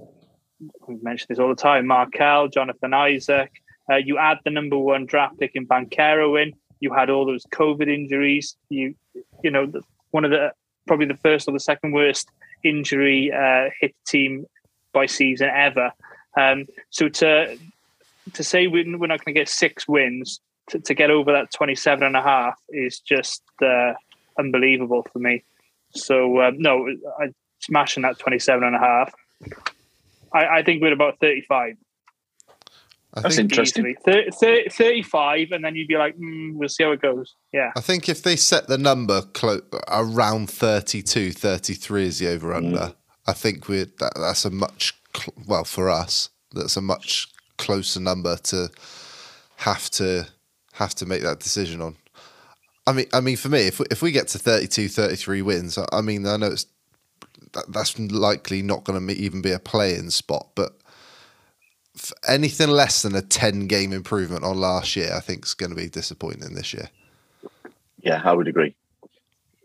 We 0.87 0.97
mention 1.03 1.27
this 1.29 1.39
all 1.39 1.49
the 1.49 1.57
time: 1.57 1.87
Markelle, 1.87 2.49
Jonathan 2.49 2.95
Isaac. 2.95 3.51
Uh, 3.91 3.97
you 3.97 4.19
add 4.19 4.39
the 4.45 4.51
number 4.51 4.79
one 4.79 5.07
draft 5.07 5.39
pick 5.41 5.53
in 5.55 5.67
Banchero 5.67 6.41
in. 6.41 6.53
You 6.79 6.93
had 6.93 7.11
all 7.11 7.27
those 7.27 7.45
COVID 7.47 7.93
injuries. 7.93 8.57
You, 8.69 8.95
you 9.43 9.51
know, 9.51 9.67
the, 9.67 9.83
one 10.13 10.25
of 10.25 10.31
the 10.31 10.53
probably 10.87 11.07
the 11.07 11.17
first 11.17 11.49
or 11.49 11.53
the 11.53 11.61
second 11.61 11.93
worst 11.93 12.31
injury 12.65 13.33
uh, 13.33 13.71
hit 13.81 13.95
team 14.07 14.47
by 14.93 15.07
season 15.07 15.51
ever. 15.53 15.91
Um, 16.37 16.67
so 16.91 17.09
to 17.09 17.59
to 18.35 18.45
say 18.45 18.67
we- 18.67 18.85
we're 18.97 19.07
not 19.07 19.25
going 19.25 19.35
to 19.35 19.41
get 19.41 19.49
six 19.49 19.87
wins 19.89 20.41
to, 20.71 20.79
to 20.81 20.95
get 20.95 21.11
over 21.11 21.33
that 21.33 21.53
27 21.53 22.05
and 22.05 22.17
a 22.17 22.23
half 22.23 22.55
is 22.71 23.01
just 23.01 23.43
uh, 23.63 23.93
unbelievable 24.39 25.05
for 25.13 25.19
me. 25.19 25.43
So 25.95 26.41
um, 26.43 26.55
no, 26.59 26.87
I 27.21 27.27
smashing 27.61 28.03
that 28.03 28.19
27 28.19 28.63
and 28.65 28.75
a 28.77 28.79
half. 28.79 29.13
I, 30.33 30.59
I 30.59 30.63
think 30.63 30.83
we're 30.83 30.93
about 30.93 31.19
35 31.21 31.77
I 33.15 33.21
That's 33.21 33.37
think 33.37 33.51
interesting. 33.51 33.85
easily. 33.87 34.31
Thir- 34.31 34.31
thir- 34.31 34.71
35 34.71 35.53
and 35.53 35.63
then 35.65 35.77
you'd 35.77 35.87
be 35.89 35.99
like, 35.99 36.17
mm, 36.17 36.55
we'll 36.55 36.71
see 36.71 36.83
how 36.85 36.93
it 36.93 37.03
goes. 37.03 37.35
Yeah. 37.53 37.71
I 37.77 37.81
think 37.83 38.09
if 38.09 38.23
they 38.23 38.37
set 38.37 38.69
the 38.69 38.79
number 38.79 39.21
clo- 39.21 39.61
around 39.89 40.49
32, 40.49 41.33
33 41.33 42.07
is 42.07 42.19
the 42.21 42.29
over 42.29 42.55
under. 42.55 42.95
I 43.27 43.35
think 43.35 43.69
we're 43.69 43.85
that, 44.01 44.15
that's 44.17 44.47
a 44.47 44.51
much 44.51 44.95
cl- 45.15 45.35
well 45.47 45.65
for 45.65 45.91
us. 45.91 46.31
That's 46.53 46.77
a 46.79 46.81
much 46.81 47.29
closer 47.59 48.01
number 48.01 48.37
to 48.37 48.69
have 49.57 49.91
to 49.91 50.27
have 50.73 50.95
to 50.97 51.07
make 51.07 51.23
that 51.23 51.41
decision 51.41 51.81
on. 51.81 51.97
I 52.87 52.93
mean, 52.93 53.07
I 53.13 53.21
mean, 53.21 53.37
for 53.37 53.49
me, 53.49 53.67
if 53.69 53.79
we, 53.79 53.87
if 53.91 54.03
we 54.03 54.11
get 54.11 54.29
to 54.29 54.39
32, 54.39 54.89
33 54.89 55.43
wins, 55.43 55.79
I, 55.79 55.87
I 55.93 56.01
mean, 56.01 56.27
I 56.27 56.37
know 56.37 56.49
it's 56.49 56.67
that, 57.53 57.71
that's 57.73 57.99
likely 57.99 58.63
not 58.63 58.85
going 58.85 59.07
to 59.07 59.15
even 59.15 59.43
be 59.43 59.53
a 59.53 59.59
play-in 59.59 60.11
spot, 60.11 60.49
but 60.55 60.73
anything 62.27 62.69
less 62.69 63.03
than 63.03 63.15
a 63.15 63.23
10 63.23 63.67
game 63.67 63.93
improvement 63.93 64.45
on 64.45 64.59
last 64.59 64.97
year, 64.97 65.13
I 65.15 65.21
think 65.21 65.45
is 65.45 65.55
going 65.55 65.71
to 65.71 65.77
be 65.77 65.89
disappointing 65.89 66.55
this 66.55 66.73
year. 66.73 66.89
Yeah, 68.01 68.21
I 68.25 68.33
would 68.33 68.49
agree. 68.49 68.75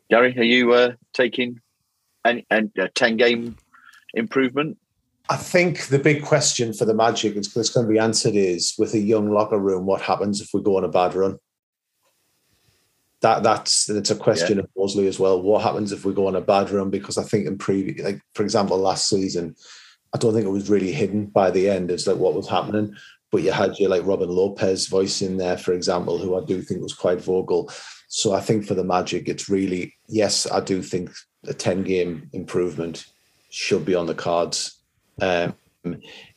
Gary, 0.10 0.38
are 0.38 0.44
you 0.44 0.74
uh, 0.74 0.94
taking 1.14 1.60
any, 2.24 2.46
any 2.52 2.72
a 2.78 2.88
10 2.90 3.18
game 3.18 3.58
improvement? 4.14 4.78
I 5.30 5.36
think 5.36 5.88
the 5.88 6.00
big 6.00 6.24
question 6.24 6.74
for 6.74 6.86
the 6.86 6.94
Magic 6.94 7.36
is 7.36 7.54
that's 7.54 7.70
going 7.70 7.86
to 7.86 7.92
be 7.92 8.00
answered 8.00 8.36
is 8.36 8.74
with 8.78 8.94
a 8.94 9.00
young 9.00 9.30
locker 9.30 9.58
room, 9.58 9.86
what 9.86 10.02
happens 10.02 10.40
if 10.40 10.50
we 10.54 10.62
go 10.62 10.78
on 10.78 10.86
a 10.86 10.90
bad 10.90 11.16
run? 11.16 11.38
That 13.22 13.44
that's 13.44 13.90
it's 13.90 14.12
a 14.12 14.16
question 14.16 14.60
of 14.60 14.70
Mosley 14.78 15.08
as 15.08 15.20
well. 15.20 15.42
What 15.42 15.64
happens 15.64 15.92
if 15.92 16.06
we 16.06 16.14
go 16.14 16.28
on 16.28 16.36
a 16.36 16.42
bad 16.42 16.70
run? 16.70 16.92
Because 16.92 17.18
I 17.18 17.24
think 17.24 17.48
in 17.48 17.58
previous, 17.58 18.06
like 18.06 18.22
for 18.36 18.44
example, 18.44 18.78
last 18.78 19.10
season, 19.10 19.56
I 20.14 20.18
don't 20.18 20.34
think 20.34 20.46
it 20.46 20.50
was 20.50 20.70
really 20.70 20.92
hidden 20.92 21.26
by 21.26 21.50
the 21.50 21.68
end 21.68 21.90
as 21.90 22.06
like 22.06 22.18
what 22.18 22.36
was 22.36 22.48
happening. 22.48 22.96
But 23.32 23.42
you 23.42 23.52
had 23.52 23.78
your 23.80 23.90
like 23.90 24.06
Robin 24.06 24.30
Lopez 24.30 24.88
voice 24.88 25.22
in 25.22 25.38
there, 25.38 25.58
for 25.58 25.74
example, 25.74 26.20
who 26.20 26.38
I 26.38 26.46
do 26.46 26.62
think 26.62 26.82
was 26.82 26.94
quite 26.94 27.20
vocal. 27.20 27.72
So 28.08 28.34
I 28.34 28.40
think 28.40 28.66
for 28.66 28.76
the 28.76 28.84
Magic, 28.84 29.28
it's 29.28 29.50
really 29.50 29.96
yes, 30.08 30.50
I 30.50 30.62
do 30.62 30.82
think 30.82 31.12
a 31.48 31.54
ten 31.54 31.84
game 31.84 32.30
improvement 32.34 33.08
should 33.50 33.84
be 33.84 33.96
on 33.96 34.06
the 34.06 34.14
cards. 34.14 34.77
Um, 35.22 35.56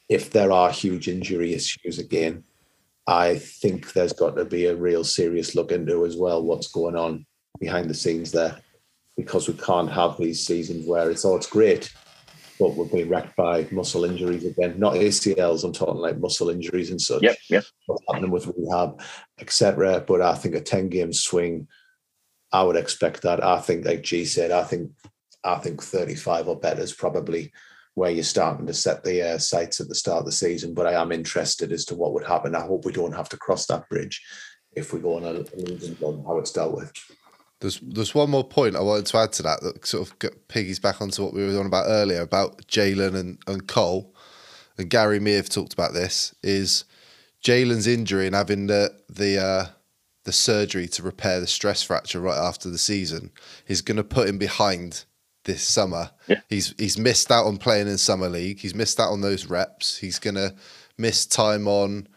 if 0.08 0.30
there 0.30 0.52
are 0.52 0.70
huge 0.70 1.08
injury 1.08 1.54
issues 1.54 1.98
again, 1.98 2.44
I 3.06 3.38
think 3.38 3.92
there's 3.92 4.12
got 4.12 4.36
to 4.36 4.44
be 4.44 4.66
a 4.66 4.76
real 4.76 5.04
serious 5.04 5.54
look 5.54 5.72
into 5.72 6.04
as 6.04 6.16
well 6.16 6.42
what's 6.42 6.68
going 6.68 6.96
on 6.96 7.26
behind 7.58 7.88
the 7.88 7.94
scenes 7.94 8.32
there, 8.32 8.60
because 9.16 9.48
we 9.48 9.54
can't 9.54 9.90
have 9.90 10.16
these 10.16 10.44
seasons 10.46 10.86
where 10.86 11.10
it's 11.10 11.24
oh 11.24 11.36
it's 11.36 11.46
great, 11.46 11.92
but 12.58 12.74
we're 12.74 12.84
being 12.86 13.08
wrecked 13.08 13.36
by 13.36 13.66
muscle 13.70 14.04
injuries 14.04 14.44
again. 14.44 14.78
Not 14.78 14.94
ACLs, 14.94 15.64
I'm 15.64 15.72
talking 15.72 16.00
like 16.00 16.18
muscle 16.18 16.50
injuries 16.50 16.90
and 16.90 17.00
such. 17.00 17.22
Yep, 17.22 17.36
yep. 17.48 17.64
What's 17.86 18.04
happening 18.08 18.30
with 18.30 18.46
rehab, 18.46 19.00
etc. 19.40 20.04
But 20.06 20.20
I 20.20 20.34
think 20.34 20.54
a 20.54 20.60
10 20.60 20.88
game 20.88 21.12
swing, 21.12 21.68
I 22.52 22.62
would 22.62 22.76
expect 22.76 23.22
that. 23.22 23.42
I 23.42 23.60
think, 23.60 23.84
like 23.84 24.02
G 24.02 24.24
said, 24.24 24.50
I 24.50 24.64
think 24.64 24.92
I 25.42 25.56
think 25.56 25.82
35 25.82 26.48
or 26.48 26.60
better 26.60 26.82
is 26.82 26.92
probably 26.92 27.52
where 27.94 28.10
you're 28.10 28.22
starting 28.22 28.66
to 28.66 28.74
set 28.74 29.02
the 29.02 29.34
uh, 29.34 29.38
sights 29.38 29.80
at 29.80 29.88
the 29.88 29.94
start 29.94 30.20
of 30.20 30.26
the 30.26 30.32
season. 30.32 30.74
But 30.74 30.86
I 30.86 31.00
am 31.00 31.12
interested 31.12 31.72
as 31.72 31.84
to 31.86 31.94
what 31.94 32.12
would 32.12 32.24
happen. 32.24 32.54
I 32.54 32.60
hope 32.60 32.84
we 32.84 32.92
don't 32.92 33.14
have 33.14 33.28
to 33.30 33.36
cross 33.36 33.66
that 33.66 33.88
bridge 33.88 34.22
if 34.72 34.92
we 34.92 35.00
go 35.00 35.16
on 35.16 35.24
a 35.24 35.44
losing 35.56 35.96
run, 36.00 36.22
how 36.24 36.38
it's 36.38 36.52
dealt 36.52 36.76
with. 36.76 36.92
There's 37.60 37.80
there's 37.80 38.14
one 38.14 38.30
more 38.30 38.44
point 38.44 38.76
I 38.76 38.80
wanted 38.80 39.06
to 39.06 39.18
add 39.18 39.32
to 39.34 39.42
that 39.42 39.60
that 39.60 39.86
sort 39.86 40.08
of 40.08 40.48
piggies 40.48 40.78
back 40.78 41.02
onto 41.02 41.22
what 41.22 41.34
we 41.34 41.44
were 41.44 41.60
on 41.60 41.66
about 41.66 41.86
earlier 41.88 42.22
about 42.22 42.66
Jalen 42.68 43.14
and, 43.14 43.38
and 43.46 43.68
Cole. 43.68 44.14
And 44.78 44.88
Gary 44.88 45.20
may 45.20 45.32
have 45.32 45.50
talked 45.50 45.74
about 45.74 45.92
this, 45.92 46.34
is 46.42 46.84
Jalen's 47.44 47.86
injury 47.86 48.26
and 48.26 48.34
having 48.34 48.66
the 48.66 48.94
the 49.10 49.38
uh, 49.38 49.66
the 50.24 50.32
surgery 50.32 50.88
to 50.88 51.02
repair 51.02 51.40
the 51.40 51.46
stress 51.46 51.82
fracture 51.82 52.20
right 52.20 52.38
after 52.38 52.70
the 52.70 52.78
season 52.78 53.30
is 53.66 53.82
gonna 53.82 54.04
put 54.04 54.28
him 54.28 54.38
behind 54.38 55.04
this 55.44 55.62
summer. 55.62 56.10
Yeah. 56.26 56.40
He's 56.48 56.74
he's 56.78 56.98
missed 56.98 57.30
out 57.30 57.46
on 57.46 57.56
playing 57.56 57.88
in 57.88 57.98
summer 57.98 58.28
league. 58.28 58.60
He's 58.60 58.74
missed 58.74 59.00
out 59.00 59.10
on 59.10 59.20
those 59.20 59.46
reps. 59.46 59.98
He's 59.98 60.18
gonna 60.18 60.54
miss 60.98 61.26
time 61.26 61.66
on 61.66 62.08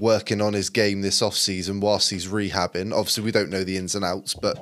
working 0.00 0.40
on 0.40 0.52
his 0.52 0.70
game 0.70 1.00
this 1.00 1.22
off 1.22 1.36
season 1.36 1.80
whilst 1.80 2.10
he's 2.10 2.26
rehabbing. 2.26 2.92
Obviously, 2.92 3.24
we 3.24 3.30
don't 3.30 3.50
know 3.50 3.64
the 3.64 3.76
ins 3.76 3.94
and 3.94 4.04
outs, 4.04 4.34
but 4.34 4.56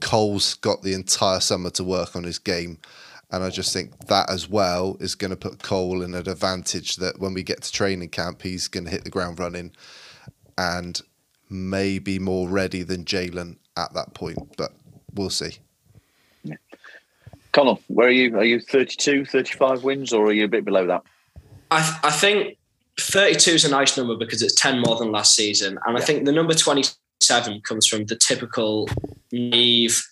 Cole's 0.00 0.54
got 0.54 0.82
the 0.82 0.92
entire 0.92 1.40
summer 1.40 1.70
to 1.70 1.84
work 1.84 2.14
on 2.14 2.24
his 2.24 2.38
game. 2.38 2.78
And 3.30 3.42
I 3.42 3.50
just 3.50 3.72
think 3.72 4.06
that 4.06 4.30
as 4.30 4.48
well 4.48 4.96
is 5.00 5.14
going 5.14 5.30
to 5.30 5.36
put 5.36 5.62
Cole 5.62 6.02
in 6.02 6.14
an 6.14 6.28
advantage 6.28 6.96
that 6.96 7.18
when 7.18 7.34
we 7.34 7.42
get 7.42 7.62
to 7.62 7.72
training 7.72 8.10
camp, 8.10 8.42
he's 8.42 8.68
going 8.68 8.84
to 8.84 8.90
hit 8.90 9.04
the 9.04 9.10
ground 9.10 9.40
running 9.40 9.72
and 10.58 11.00
maybe 11.48 12.18
more 12.18 12.48
ready 12.48 12.82
than 12.82 13.04
Jalen 13.04 13.56
at 13.76 13.92
that 13.94 14.14
point. 14.14 14.56
But 14.56 14.72
we'll 15.14 15.30
see. 15.30 15.58
Connell, 17.54 17.80
where 17.86 18.08
are 18.08 18.10
you? 18.10 18.36
Are 18.36 18.44
you 18.44 18.60
32, 18.60 19.24
35 19.24 19.84
wins, 19.84 20.12
or 20.12 20.26
are 20.26 20.32
you 20.32 20.44
a 20.44 20.48
bit 20.48 20.64
below 20.64 20.86
that? 20.88 21.02
I, 21.70 21.80
th- 21.80 21.98
I 22.02 22.10
think 22.10 22.58
32 22.98 23.52
is 23.52 23.64
a 23.64 23.70
nice 23.70 23.96
number 23.96 24.16
because 24.16 24.42
it's 24.42 24.60
10 24.60 24.80
more 24.80 24.96
than 24.96 25.12
last 25.12 25.36
season. 25.36 25.78
And 25.86 25.96
I 25.96 26.00
think 26.00 26.24
the 26.24 26.32
number 26.32 26.52
27 26.52 27.60
comes 27.62 27.86
from 27.86 28.06
the 28.06 28.16
typical 28.16 28.88
naive 29.32 30.04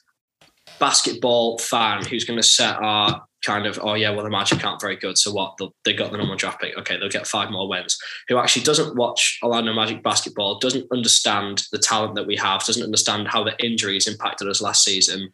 basketball 0.78 1.58
fan 1.58 2.04
who's 2.04 2.24
going 2.24 2.38
to 2.38 2.44
set 2.44 2.76
our 2.76 3.24
kind 3.44 3.66
of, 3.66 3.78
oh 3.82 3.94
yeah, 3.94 4.10
well 4.10 4.22
the 4.22 4.30
Magic 4.30 4.64
aren't 4.64 4.80
very 4.80 4.96
good, 4.96 5.18
so 5.18 5.32
what? 5.32 5.56
They'll, 5.58 5.74
they 5.84 5.94
got 5.94 6.12
the 6.12 6.18
number 6.18 6.30
one 6.30 6.38
draft 6.38 6.60
pick. 6.60 6.78
Okay, 6.78 6.96
they'll 6.96 7.08
get 7.08 7.26
five 7.26 7.50
more 7.50 7.68
wins. 7.68 7.98
Who 8.28 8.38
actually 8.38 8.62
doesn't 8.62 8.94
watch 8.96 9.40
Orlando 9.42 9.74
Magic 9.74 10.00
basketball, 10.04 10.60
doesn't 10.60 10.86
understand 10.92 11.64
the 11.72 11.78
talent 11.78 12.14
that 12.14 12.26
we 12.26 12.36
have, 12.36 12.64
doesn't 12.64 12.84
understand 12.84 13.26
how 13.26 13.42
the 13.42 13.56
injuries 13.64 14.06
impacted 14.06 14.46
us 14.46 14.62
last 14.62 14.84
season, 14.84 15.32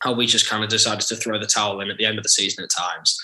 how 0.00 0.12
we 0.12 0.26
just 0.26 0.48
kind 0.48 0.62
of 0.62 0.70
decided 0.70 1.00
to 1.00 1.16
throw 1.16 1.38
the 1.38 1.46
towel 1.46 1.80
in 1.80 1.90
at 1.90 1.96
the 1.96 2.06
end 2.06 2.18
of 2.18 2.22
the 2.22 2.28
season 2.28 2.64
at 2.64 2.70
times. 2.70 3.18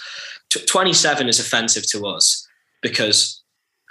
T- 0.51 0.65
27 0.65 1.29
is 1.29 1.39
offensive 1.39 1.87
to 1.91 2.07
us 2.07 2.47
because 2.83 3.43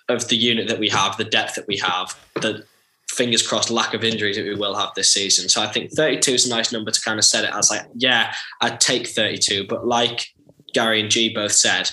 of 0.09 0.27
the 0.27 0.35
unit 0.35 0.67
that 0.67 0.79
we 0.79 0.89
have, 0.89 1.17
the 1.17 1.23
depth 1.23 1.55
that 1.55 1.67
we 1.67 1.77
have, 1.77 2.19
the 2.35 2.65
fingers 3.09 3.45
crossed 3.45 3.69
lack 3.69 3.93
of 3.93 4.03
injuries 4.03 4.37
that 4.37 4.45
we 4.45 4.55
will 4.55 4.75
have 4.75 4.93
this 4.95 5.11
season. 5.11 5.49
So 5.49 5.61
I 5.61 5.67
think 5.67 5.91
32 5.91 6.31
is 6.31 6.47
a 6.47 6.49
nice 6.49 6.71
number 6.71 6.91
to 6.91 7.01
kind 7.01 7.19
of 7.19 7.25
set 7.25 7.43
it 7.43 7.53
as 7.53 7.69
like, 7.69 7.85
yeah, 7.95 8.33
I'd 8.61 8.79
take 8.79 9.07
32. 9.07 9.67
But 9.67 9.87
like 9.87 10.27
Gary 10.73 11.01
and 11.01 11.09
G 11.09 11.33
both 11.33 11.51
said, 11.51 11.91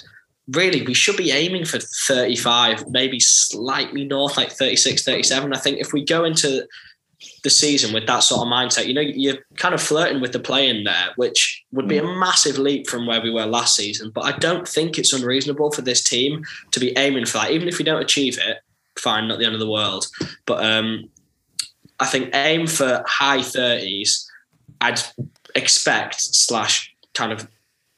really, 0.53 0.83
we 0.83 0.95
should 0.95 1.17
be 1.17 1.33
aiming 1.33 1.65
for 1.65 1.79
35, 1.79 2.89
maybe 2.91 3.21
slightly 3.21 4.05
north, 4.05 4.37
like 4.37 4.53
36, 4.53 5.05
37. 5.05 5.53
I 5.53 5.59
think 5.59 5.79
if 5.79 5.93
we 5.93 6.05
go 6.05 6.25
into 6.25 6.67
the 7.43 7.51
season 7.51 7.95
with 7.95 8.07
that 8.07 8.21
sort 8.21 8.47
of 8.47 8.53
mindset, 8.53 8.87
you 8.87 8.95
know, 8.95 9.01
you're 9.01 9.39
kind 9.57 9.75
of 9.75 9.81
flirting 9.81 10.21
with 10.21 10.33
the 10.33 10.39
play 10.39 10.69
in 10.69 10.85
there, 10.85 11.09
which 11.17 11.65
would 11.73 11.89
be 11.89 11.99
a 11.99 12.03
massive 12.03 12.59
leap 12.59 12.89
from 12.89 13.07
where 13.07 13.21
we 13.21 13.31
were 13.31 13.47
last 13.47 13.77
season. 13.77 14.11
But 14.15 14.25
I 14.25 14.33
don't 14.33 14.69
think 14.69 14.99
it's 14.99 15.13
unreasonable 15.13 15.71
for 15.71 15.83
this 15.83 16.03
team 16.03 16.45
to 16.73 16.81
be 16.81 16.97
aiming 16.99 17.27
for 17.27 17.39
that. 17.39 17.51
Even 17.51 17.69
if 17.69 17.79
we 17.79 17.85
don't 17.85 18.03
achieve 18.03 18.39
it, 18.39 18.59
fine, 18.99 19.29
not 19.29 19.39
the 19.39 19.47
end 19.47 19.55
of 19.55 19.61
the 19.61 19.71
world. 19.71 20.07
But 20.45 20.65
um, 20.65 21.11
I 22.01 22.07
think 22.07 22.35
aim 22.35 22.67
for 22.67 23.03
high 23.07 23.39
30s. 23.39 24.25
I'd 24.81 25.01
expect 25.55 26.21
slash 26.21 26.95
kind 27.15 27.33
of 27.33 27.49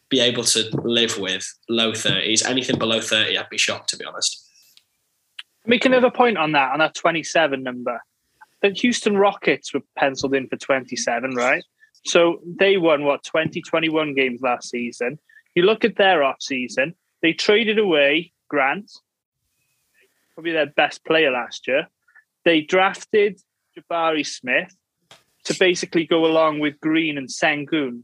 be 0.09 0.21
able 0.21 0.45
to 0.45 0.71
live 0.83 1.19
with 1.19 1.45
low 1.69 1.93
30s. 1.93 2.47
Anything 2.47 2.79
below 2.79 3.01
30, 3.01 3.37
I'd 3.37 3.49
be 3.49 3.59
shocked, 3.59 3.91
to 3.91 3.97
be 3.97 4.05
honest. 4.05 4.45
Make 5.67 5.85
another 5.85 6.11
point 6.11 6.39
on 6.39 6.53
that, 6.53 6.73
on 6.73 6.79
that 6.79 6.95
27 6.95 7.63
number. 7.63 8.01
The 8.63 8.71
Houston 8.71 9.17
Rockets 9.17 9.73
were 9.73 9.83
penciled 9.97 10.35
in 10.35 10.49
for 10.49 10.57
27, 10.57 11.35
right? 11.35 11.65
So 12.05 12.41
they 12.45 12.77
won, 12.77 13.05
what, 13.05 13.25
20, 13.25 13.61
21 13.63 14.15
games 14.15 14.41
last 14.43 14.71
season. 14.71 15.19
You 15.55 15.63
look 15.63 15.85
at 15.85 15.97
their 15.97 16.23
off 16.23 16.37
season, 16.41 16.95
they 17.23 17.33
traded 17.33 17.79
away 17.79 18.33
Grant, 18.49 18.91
probably 20.35 20.53
their 20.53 20.67
best 20.67 21.05
player 21.05 21.31
last 21.31 21.67
year. 21.67 21.89
They 22.45 22.61
drafted 22.61 23.41
Jabari 23.77 24.27
Smith 24.27 24.75
to 25.45 25.57
basically 25.59 26.07
go 26.07 26.27
along 26.27 26.61
with 26.61 26.81
Green 26.81 27.19
and 27.19 27.29
Sengun. 27.29 28.03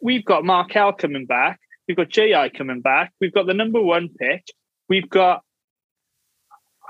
We've 0.00 0.24
got 0.24 0.44
Markelle 0.44 0.92
coming 0.92 1.26
back. 1.26 1.60
We've 1.86 1.96
got 1.96 2.08
JI 2.08 2.50
coming 2.56 2.80
back. 2.80 3.12
We've 3.20 3.32
got 3.32 3.46
the 3.46 3.54
number 3.54 3.80
one 3.80 4.08
pick. 4.08 4.44
We've 4.88 5.08
got. 5.08 5.42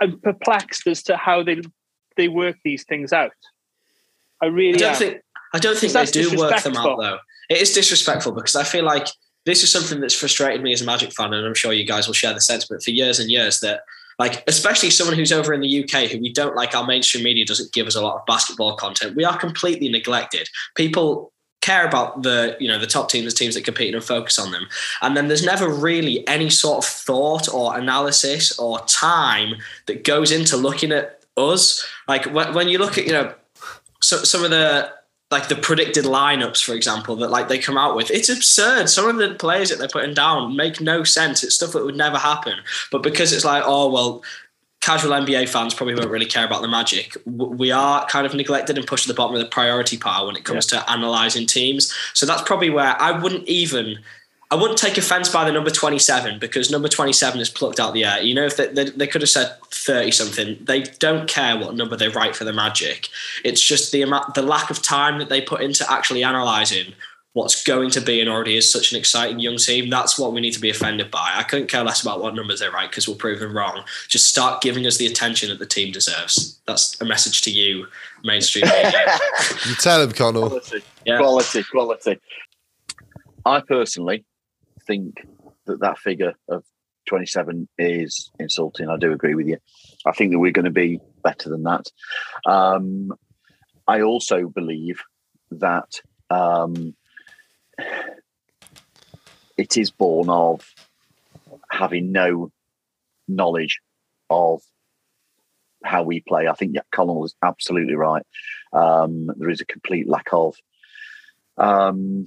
I'm 0.03 0.21
perplexed 0.21 0.87
as 0.89 1.03
to 1.05 1.17
how 1.17 1.43
they 1.45 1.63
they 2.17 2.29
work 2.29 2.57
these 2.65 2.85
things 2.85 3.13
out. 3.13 3.31
I 4.43 4.47
really 4.47 4.75
I 4.75 4.79
don't 4.79 4.91
am. 4.91 4.97
think 4.97 5.23
I 5.55 5.59
don't 5.59 5.79
think 5.79 5.93
they 5.93 6.05
do 6.07 6.37
work 6.37 6.61
them 6.63 6.77
out 6.77 6.99
though. 6.99 7.19
It 7.49 7.59
is 7.59 7.73
disrespectful 7.73 8.33
because 8.33 8.57
I 8.57 8.65
feel 8.65 8.85
like 8.85 9.07
this 9.47 9.63
is 9.63 9.71
something 9.71 10.01
that's 10.01 10.15
frustrated 10.15 10.63
me 10.63 10.73
as 10.73 10.83
a 10.83 10.85
Magic 10.85 11.13
fan, 11.13 11.33
and 11.33 11.47
I'm 11.47 11.55
sure 11.55 11.73
you 11.73 11.87
guys 11.87 12.07
will 12.07 12.15
share 12.15 12.35
the 12.35 12.41
sentiment 12.41 12.83
for 12.83 12.91
years 12.91 13.21
and 13.21 13.31
years 13.31 13.61
that 13.61 13.83
like 14.19 14.43
especially 14.47 14.91
someone 14.91 15.17
who's 15.17 15.33
over 15.33 15.55
in 15.55 15.61
the 15.61 15.85
UK 15.85 16.11
who 16.11 16.19
we 16.21 16.33
don't 16.33 16.57
like 16.57 16.75
our 16.75 16.87
mainstream 16.87 17.25
media 17.25 17.45
doesn't 17.45 17.73
give 17.73 17.87
us 17.87 17.95
a 17.95 18.03
lot 18.03 18.17
of 18.17 18.27
basketball 18.27 18.75
content. 18.77 19.17
We 19.17 19.25
are 19.25 19.39
completely 19.39 19.89
neglected. 19.89 20.49
People 20.75 21.32
care 21.63 21.87
about 21.87 22.23
the 22.23 22.57
you 22.61 22.69
know 22.69 22.79
the 22.79 22.87
top 22.87 23.09
teams, 23.09 23.33
the 23.33 23.39
teams 23.39 23.55
that 23.55 23.65
compete 23.65 23.95
and 23.95 24.05
focus 24.05 24.39
on 24.39 24.53
them. 24.53 24.67
And 25.01 25.17
then 25.17 25.29
there's 25.29 25.45
never 25.45 25.69
really 25.69 26.27
any 26.29 26.51
sort 26.51 26.85
of 26.85 26.85
thought 26.85 27.49
or 27.49 27.79
analysis 27.79 28.59
or 28.59 28.81
time 28.81 29.55
that 29.87 30.05
goes 30.05 30.31
into 30.31 30.57
looking 30.59 30.93
at 30.93 31.23
us. 31.37 31.87
Like 32.07 32.27
when, 32.27 32.53
when 32.53 32.69
you 32.69 32.79
look 32.79 32.99
at 32.99 33.07
you 33.07 33.13
know 33.13 33.35
so, 34.03 34.19
some 34.19 34.45
of 34.45 34.51
the 34.51 34.93
like 35.31 35.49
the 35.49 35.57
predicted 35.57 36.05
lineups, 36.05 36.63
for 36.63 36.75
example, 36.75 37.17
that 37.17 37.31
like 37.31 37.49
they 37.49 37.59
come 37.59 37.79
out 37.79 37.97
with, 37.97 38.11
it's 38.11 38.29
absurd. 38.29 38.91
Some 38.91 39.09
of 39.09 39.17
the 39.17 39.35
players 39.35 39.71
that 39.71 39.79
they're 39.79 39.89
putting 39.89 40.13
down 40.13 40.55
make 40.55 40.79
no 40.79 41.05
sense. 41.05 41.43
It's 41.43 41.55
stuff 41.55 41.73
that 41.73 41.85
would 41.87 41.97
never 41.97 42.19
happen. 42.19 42.59
But 42.91 43.03
because 43.03 43.33
it's 43.33 43.45
like, 43.45 43.63
oh 43.65 43.91
well, 43.91 44.23
casual 44.83 45.13
NBA 45.13 45.49
fans 45.49 45.73
probably 45.73 45.95
won't 45.95 46.11
really 46.11 46.27
care 46.27 46.45
about 46.45 46.61
the 46.61 46.69
Magic. 46.69 47.17
We 47.25 47.71
are 47.71 48.05
kind 48.07 48.27
of 48.27 48.35
neglected 48.35 48.77
and 48.77 48.87
pushed 48.87 49.05
to 49.05 49.09
the 49.09 49.15
bottom 49.15 49.35
of 49.35 49.41
the 49.41 49.49
priority 49.49 49.97
pile 49.97 50.27
when 50.27 50.37
it 50.37 50.45
comes 50.45 50.67
to 50.67 50.93
analysing 50.93 51.47
teams. 51.47 51.95
So 52.13 52.27
that's 52.27 52.43
probably 52.43 52.69
where 52.69 53.01
I 53.01 53.19
wouldn't 53.19 53.49
even. 53.49 54.01
I 54.51 54.55
wouldn't 54.55 54.79
take 54.79 54.99
offense 54.99 55.31
by 55.31 55.47
the 55.47 55.53
number 55.53 55.71
27 55.71 56.39
because 56.39 56.71
number 56.71 56.87
27 56.87 57.41
is 57.41 57.49
plucked 57.49 57.81
out 57.81 57.95
the 57.95 58.05
air. 58.05 58.21
You 58.21 58.35
know, 58.35 58.45
if 58.45 58.59
they, 58.59 58.67
they, 58.67 58.91
they 58.91 59.07
could 59.07 59.23
have 59.23 59.31
said 59.31 59.57
30 59.71 60.11
something, 60.11 60.59
they 60.61 60.83
don't 60.83 61.27
care 61.27 61.57
what 61.57 61.75
number 61.75 61.97
they 61.97 62.09
write 62.09 62.37
for 62.37 62.45
the 62.45 62.53
Magic. 62.53 63.09
It's 63.47 63.63
just 63.63 63.93
the 63.93 64.03
amount, 64.03 64.35
the 64.35 64.43
lack 64.43 64.69
of 64.69 64.83
time 64.83 65.19
that 65.21 65.31
they 65.31 65.41
put 65.41 65.63
into 65.63 65.91
actually 65.91 66.23
analysing 66.23 66.93
what's 67.35 67.65
going 67.65 67.91
to 67.91 68.01
be 68.01 68.21
and 68.21 68.29
already 68.29 68.57
is 68.57 68.71
such 68.71 68.93
an 68.93 68.99
exciting 68.99 69.39
young 69.39 69.57
team. 69.57 69.89
That's 69.89 70.19
what 70.19 70.33
we 70.33 70.41
need 70.41 70.53
to 70.53 70.61
be 70.61 70.69
offended 70.71 71.11
by. 71.11 71.31
I 71.35 71.43
couldn't 71.43 71.69
care 71.69 71.83
less 71.83 72.03
about 72.03 72.21
what 72.21 72.35
numbers 72.35 72.61
they 72.61 72.69
write 72.69 72.91
because 72.91 73.09
we'll 73.09 73.17
prove 73.17 73.41
them 73.41 73.57
wrong. 73.57 73.85
Just 74.09 74.29
start 74.29 74.61
giving 74.61 74.87
us 74.87 74.99
the 74.99 75.07
attention 75.07 75.49
that 75.49 75.59
the 75.59 75.67
team 75.67 75.93
deserves. 75.93 76.61
That's 76.67 77.01
a 77.01 77.05
message 77.07 77.41
to 77.43 77.51
you, 77.51 77.87
mainstream 78.23 78.67
media. 78.67 78.93
You 79.67 79.75
tell 79.77 80.03
him, 80.03 80.13
Connell. 80.13 80.49
Quality, 80.49 80.83
Yeah. 81.07 81.19
quality, 81.19 81.63
quality. 81.65 82.21
I 83.47 83.61
personally 83.61 84.25
think 84.87 85.27
that 85.67 85.81
that 85.81 85.99
figure 85.99 86.35
of 86.49 86.65
27 87.09 87.69
is 87.79 88.31
insulting. 88.39 88.89
I 88.89 88.97
do 88.97 89.13
agree 89.13 89.35
with 89.35 89.47
you. 89.47 89.57
I 90.07 90.13
think 90.13 90.33
that 90.33 90.39
we're 90.39 90.53
going 90.53 90.67
to 90.67 90.71
be 90.71 91.01
better 91.23 91.49
than 91.49 91.63
that. 91.63 91.87
Um, 92.45 93.13
I 93.89 94.03
also 94.03 94.49
believe 94.49 95.01
that 95.51 96.01
um, 96.31 96.95
it 99.57 99.77
is 99.77 99.91
born 99.91 100.29
of 100.29 100.67
having 101.71 102.13
no 102.13 102.51
knowledge 103.29 103.81
of 104.31 104.61
how 105.85 106.03
we 106.03 106.21
play. 106.21 106.49
I 106.49 106.55
think 106.55 106.75
yeah, 106.75 106.83
Colin 106.93 107.17
was 107.17 107.35
absolutely 107.43 107.95
right. 107.95 108.25
Um, 108.73 109.31
there 109.37 109.51
is 109.51 109.61
a 109.61 109.67
complete 109.67 110.09
lack 110.09 110.29
of 110.33 110.57
um, 111.59 112.27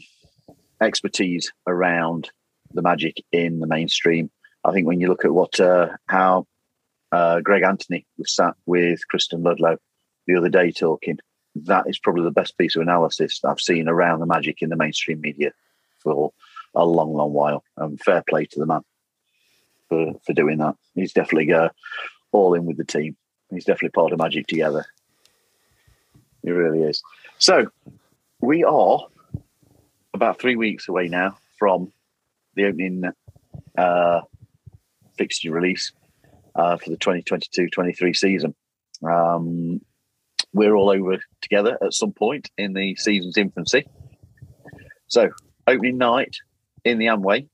expertise 0.82 1.52
around 1.68 2.30
the 2.74 2.82
magic 2.82 3.24
in 3.32 3.60
the 3.60 3.68
mainstream. 3.68 4.30
I 4.64 4.72
think 4.72 4.88
when 4.88 5.00
you 5.00 5.08
look 5.08 5.26
at 5.26 5.34
what 5.34 5.60
uh, 5.60 5.90
how 6.08 6.48
uh, 7.12 7.40
Greg 7.42 7.64
Anthony 7.64 8.06
was 8.18 8.34
sat 8.34 8.56
with 8.66 9.08
Kristen 9.08 9.44
Ledlow 9.44 9.78
the 10.28 10.36
other 10.36 10.50
day 10.50 10.72
talking, 10.72 11.20
that 11.56 11.86
is 11.88 12.00
probably 12.00 12.24
the 12.24 12.32
best 12.32 12.58
piece 12.58 12.76
of 12.76 12.82
analysis 12.82 13.40
I've 13.44 13.60
seen 13.60 13.88
around 13.88 14.20
the 14.20 14.26
magic 14.26 14.62
in 14.62 14.70
the 14.70 14.76
mainstream 14.76 15.22
media 15.22 15.52
for 16.00 16.32
a 16.76 16.86
long, 16.86 17.14
long 17.14 17.34
while. 17.34 17.64
And 17.78 18.00
fair 18.00 18.24
play 18.28 18.46
to 18.46 18.60
the 18.60 18.66
man 18.66 18.82
for, 19.90 20.14
for 20.26 20.34
doing 20.34 20.58
that. 20.58 20.76
He's 20.94 21.14
definitely 21.14 21.54
uh, 21.54 21.70
all 22.32 22.54
in 22.54 22.66
with 22.66 22.78
the 22.78 22.84
team. 22.84 23.16
He's 23.50 23.66
definitely 23.66 23.90
part 23.90 24.12
of 24.12 24.20
Magic 24.20 24.48
Together. 24.48 24.86
He 26.44 26.52
really 26.52 26.84
is. 26.84 27.02
So 27.38 27.68
we 28.42 28.64
are 28.64 29.08
about 30.14 30.40
three 30.40 30.56
weeks 30.56 30.88
away 30.88 31.08
now 31.08 31.38
from 31.58 31.92
the 32.56 32.66
opening 32.66 33.04
uh, 33.78 34.22
fixture 35.18 35.52
release 35.52 35.92
uh, 36.56 36.78
for 36.78 36.90
the 36.90 36.98
2022-23 36.98 38.16
season. 38.16 38.56
Um, 39.04 39.82
we're 40.56 40.74
all 40.74 40.90
over 40.90 41.18
together 41.42 41.78
at 41.84 41.94
some 41.94 42.14
point 42.14 42.50
in 42.58 42.74
the 42.74 42.96
season's 42.96 43.38
infancy. 43.38 43.86
So 45.08 45.30
opening 45.68 45.98
night 45.98 46.38
in 46.86 46.98
the 46.98 47.08
Amway, 47.08 47.50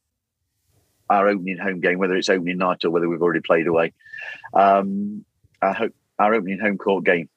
our 1.10 1.28
opening 1.28 1.58
home 1.58 1.80
game, 1.80 1.98
whether 1.98 2.16
it's 2.16 2.30
opening 2.30 2.60
night 2.60 2.86
or 2.86 2.92
whether 2.92 3.10
we've 3.10 3.22
already 3.22 3.42
played 3.42 3.66
away, 3.66 3.94
um, 4.54 5.26
our, 5.64 5.90
opening 6.20 6.60
home 6.60 6.78
court 6.78 7.04
game 7.04 7.28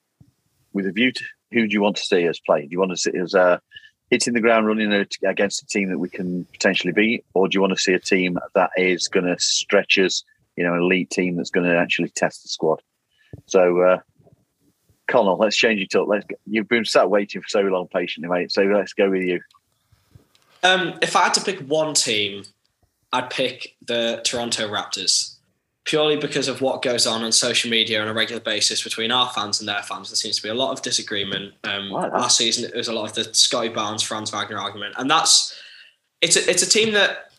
with 0.74 0.86
a 0.86 0.92
view 0.92 1.10
to 1.10 1.24
who 1.50 1.66
do 1.66 1.72
you 1.72 1.80
want 1.80 1.96
to 1.96 2.02
see 2.02 2.28
us 2.28 2.38
play? 2.40 2.62
Do 2.62 2.68
you 2.70 2.78
want 2.78 2.90
to 2.90 2.96
see 2.98 3.18
us 3.18 3.34
uh, 3.34 3.58
hitting 4.10 4.34
the 4.34 4.42
ground 4.42 4.66
running 4.66 4.92
against 5.24 5.62
a 5.62 5.66
team 5.66 5.88
that 5.88 5.98
we 5.98 6.10
can 6.10 6.44
potentially 6.52 6.92
beat, 6.92 7.24
or 7.32 7.48
do 7.48 7.56
you 7.56 7.62
want 7.62 7.72
to 7.72 7.80
see 7.80 7.94
a 7.94 7.98
team 7.98 8.38
that 8.54 8.70
is 8.76 9.08
going 9.08 9.24
to 9.24 9.38
stretch 9.38 9.98
us, 9.98 10.24
you 10.56 10.64
know, 10.64 10.74
an 10.74 10.82
elite 10.82 11.08
team 11.08 11.36
that's 11.36 11.50
going 11.50 11.66
to 11.66 11.78
actually 11.78 12.10
test 12.10 12.42
the 12.42 12.48
squad? 12.50 12.82
So, 13.46 13.80
uh, 13.80 13.98
Connell, 15.06 15.36
let's 15.38 15.56
change 15.56 15.80
it 15.80 15.94
up. 15.96 16.08
Let's. 16.08 16.26
You've 16.46 16.68
been 16.68 16.84
sat 16.84 17.10
waiting 17.10 17.42
for 17.42 17.48
so 17.48 17.60
long 17.62 17.88
patiently, 17.88 18.28
mate. 18.28 18.52
So 18.52 18.62
let's 18.62 18.92
go 18.92 19.10
with 19.10 19.22
you. 19.22 19.40
Um, 20.62 20.98
if 21.02 21.14
I 21.14 21.24
had 21.24 21.34
to 21.34 21.42
pick 21.42 21.60
one 21.60 21.94
team, 21.94 22.44
I'd 23.12 23.28
pick 23.30 23.76
the 23.84 24.20
Toronto 24.24 24.68
Raptors. 24.68 25.30
purely 25.84 26.16
because 26.16 26.48
of 26.48 26.62
what 26.62 26.80
goes 26.80 27.06
on 27.06 27.22
on 27.22 27.30
social 27.30 27.70
media 27.70 28.00
on 28.00 28.08
a 28.08 28.14
regular 28.14 28.40
basis 28.40 28.82
between 28.82 29.12
our 29.12 29.28
fans 29.28 29.60
and 29.60 29.68
their 29.68 29.82
fans. 29.82 30.08
There 30.08 30.16
seems 30.16 30.36
to 30.36 30.42
be 30.42 30.48
a 30.48 30.54
lot 30.54 30.72
of 30.72 30.80
disagreement. 30.80 31.52
Um, 31.62 31.92
Right. 31.92 32.10
last 32.10 32.38
season, 32.38 32.64
it 32.64 32.74
was 32.74 32.88
a 32.88 32.92
lot 32.94 33.04
of 33.04 33.14
the 33.14 33.34
Scottie 33.34 33.68
Barnes, 33.68 34.02
Franz 34.02 34.30
Wagner 34.30 34.58
argument, 34.58 34.94
and 34.96 35.10
that's 35.10 35.54
it's 36.22 36.36
a, 36.36 36.48
it's 36.50 36.62
a 36.62 36.68
team 36.68 36.94
that 36.94 37.30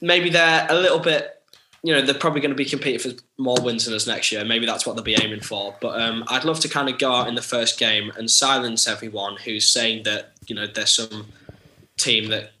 maybe 0.00 0.30
they're 0.30 0.68
a 0.70 0.74
little 0.76 1.00
bit. 1.00 1.39
You 1.82 1.94
know, 1.94 2.02
they're 2.02 2.14
probably 2.14 2.40
going 2.40 2.50
to 2.50 2.56
be 2.56 2.64
competing 2.64 2.98
for 2.98 3.18
more 3.38 3.56
wins 3.62 3.86
than 3.86 3.94
us 3.94 4.06
next 4.06 4.30
year. 4.32 4.44
Maybe 4.44 4.66
that's 4.66 4.86
what 4.86 4.96
they'll 4.96 5.04
be 5.04 5.16
aiming 5.22 5.40
for. 5.40 5.74
But 5.80 6.00
um, 6.00 6.24
I'd 6.28 6.44
love 6.44 6.60
to 6.60 6.68
kind 6.68 6.88
of 6.88 6.98
go 6.98 7.12
out 7.12 7.28
in 7.28 7.34
the 7.34 7.42
first 7.42 7.78
game 7.78 8.12
and 8.16 8.30
silence 8.30 8.86
everyone 8.86 9.36
who's 9.36 9.70
saying 9.70 10.02
that 10.04 10.32
you 10.46 10.54
know 10.54 10.66
there's 10.66 10.94
some 10.94 11.28
team 11.96 12.28
that 12.30 12.52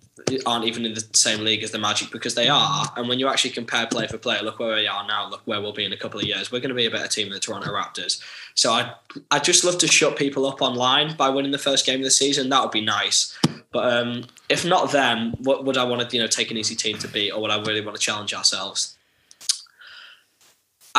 aren't 0.46 0.64
even 0.64 0.84
in 0.84 0.94
the 0.94 1.04
same 1.12 1.40
league 1.40 1.62
as 1.62 1.70
the 1.70 1.78
Magic 1.78 2.10
because 2.10 2.34
they 2.34 2.48
are. 2.48 2.86
And 2.96 3.08
when 3.08 3.18
you 3.18 3.28
actually 3.28 3.50
compare 3.50 3.86
player 3.86 4.08
for 4.08 4.18
player, 4.18 4.42
look 4.42 4.58
where 4.58 4.76
we 4.76 4.86
are 4.86 5.06
now, 5.06 5.28
look 5.28 5.42
where 5.44 5.60
we'll 5.60 5.72
be 5.72 5.84
in 5.84 5.92
a 5.92 5.96
couple 5.96 6.20
of 6.20 6.26
years. 6.26 6.52
We're 6.52 6.60
going 6.60 6.70
to 6.70 6.74
be 6.74 6.86
a 6.86 6.90
better 6.90 7.08
team 7.08 7.28
than 7.28 7.34
the 7.34 7.40
Toronto 7.40 7.70
Raptors. 7.70 8.22
So 8.54 8.72
I 8.72 8.94
I 9.30 9.38
just 9.38 9.64
love 9.64 9.78
to 9.78 9.86
shut 9.86 10.16
people 10.16 10.46
up 10.46 10.62
online 10.62 11.16
by 11.16 11.28
winning 11.28 11.52
the 11.52 11.58
first 11.58 11.86
game 11.86 12.00
of 12.00 12.04
the 12.04 12.10
season. 12.10 12.48
That 12.48 12.62
would 12.62 12.70
be 12.70 12.80
nice. 12.80 13.36
But 13.72 13.92
um, 13.92 14.24
if 14.48 14.64
not 14.64 14.90
them, 14.90 15.32
what 15.38 15.64
would 15.64 15.76
I 15.76 15.84
want 15.84 16.08
to 16.08 16.16
you 16.16 16.22
know 16.22 16.28
take 16.28 16.50
an 16.50 16.56
easy 16.56 16.74
team 16.74 16.98
to 16.98 17.08
beat, 17.08 17.30
or 17.32 17.40
would 17.40 17.50
I 17.50 17.60
really 17.60 17.80
want 17.80 17.96
to 17.96 18.02
challenge 18.02 18.34
ourselves? 18.34 18.96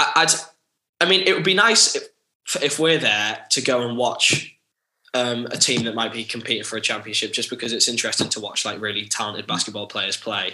I, 0.02 0.24
I'd 0.24 0.32
I 1.00 1.10
mean 1.10 1.22
it 1.22 1.34
would 1.34 1.44
be 1.44 1.54
nice 1.54 1.96
if 1.96 2.10
if 2.62 2.80
we're 2.80 2.98
there 2.98 3.46
to 3.52 3.62
go 3.62 3.88
and 3.88 3.98
watch 3.98 4.56
um, 5.14 5.46
a 5.52 5.58
team 5.58 5.84
that 5.84 5.96
might 5.96 6.14
be 6.14 6.24
competing 6.24 6.64
for 6.64 6.78
a 6.78 6.82
championship 6.82 7.34
just 7.34 7.50
because 7.50 7.74
it's 7.74 7.88
interesting 7.88 8.30
to 8.30 8.40
watch 8.40 8.66
like 8.66 8.80
really 8.82 9.06
talented 9.06 9.46
basketball 9.46 9.88
players 9.88 10.16
play. 10.18 10.54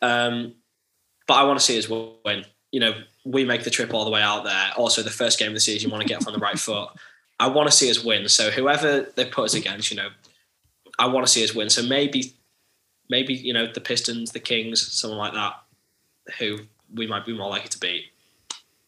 Um, 0.00 0.54
but 1.26 1.34
I 1.34 1.42
want 1.44 1.58
to 1.58 1.64
see 1.64 1.78
us 1.78 1.88
win. 1.88 2.44
You 2.70 2.80
know, 2.80 2.92
we 3.24 3.44
make 3.44 3.64
the 3.64 3.70
trip 3.70 3.92
all 3.92 4.04
the 4.04 4.10
way 4.10 4.22
out 4.22 4.44
there. 4.44 4.70
Also, 4.76 5.02
the 5.02 5.10
first 5.10 5.38
game 5.38 5.48
of 5.48 5.54
the 5.54 5.60
season, 5.60 5.88
you 5.88 5.92
want 5.92 6.02
to 6.02 6.08
get 6.08 6.20
off 6.20 6.26
on 6.26 6.32
the 6.32 6.38
right 6.38 6.58
foot. 6.58 6.90
I 7.40 7.48
want 7.48 7.68
to 7.68 7.76
see 7.76 7.90
us 7.90 8.02
win. 8.02 8.28
So 8.28 8.50
whoever 8.50 9.02
they 9.14 9.24
put 9.24 9.44
us 9.44 9.54
against, 9.54 9.90
you 9.90 9.96
know, 9.96 10.08
I 10.98 11.06
want 11.06 11.26
to 11.26 11.32
see 11.32 11.44
us 11.44 11.54
win. 11.54 11.70
So 11.70 11.82
maybe, 11.82 12.34
maybe 13.10 13.34
you 13.34 13.52
know, 13.52 13.66
the 13.72 13.80
Pistons, 13.80 14.32
the 14.32 14.40
Kings, 14.40 14.92
someone 14.92 15.18
like 15.18 15.34
that, 15.34 15.54
who 16.38 16.58
we 16.92 17.06
might 17.06 17.26
be 17.26 17.36
more 17.36 17.50
likely 17.50 17.68
to 17.68 17.78
beat. 17.78 18.06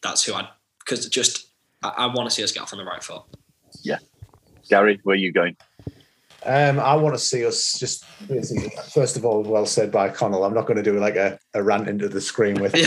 That's 0.01 0.23
who 0.23 0.33
I'd 0.33 0.47
because 0.79 1.07
just 1.07 1.47
I, 1.83 1.89
I 1.89 2.05
want 2.07 2.29
to 2.29 2.35
see 2.35 2.43
us 2.43 2.51
get 2.51 2.63
off 2.63 2.73
on 2.73 2.79
the 2.79 2.85
right 2.85 3.03
foot. 3.03 3.23
Yeah, 3.83 3.99
Gary, 4.69 4.99
where 5.03 5.13
are 5.13 5.17
you 5.17 5.31
going? 5.31 5.55
Um, 6.43 6.79
I 6.79 6.95
want 6.95 7.13
to 7.13 7.19
see 7.19 7.45
us 7.45 7.77
just 7.77 8.03
first 8.93 9.15
of 9.15 9.25
all, 9.25 9.43
well 9.43 9.65
said 9.65 9.91
by 9.91 10.09
Connell. 10.09 10.43
I'm 10.43 10.55
not 10.55 10.65
going 10.65 10.77
to 10.77 10.83
do 10.83 10.99
like 10.99 11.15
a, 11.15 11.37
a 11.53 11.61
rant 11.61 11.87
into 11.87 12.09
the 12.09 12.19
screen 12.19 12.59
with 12.59 12.73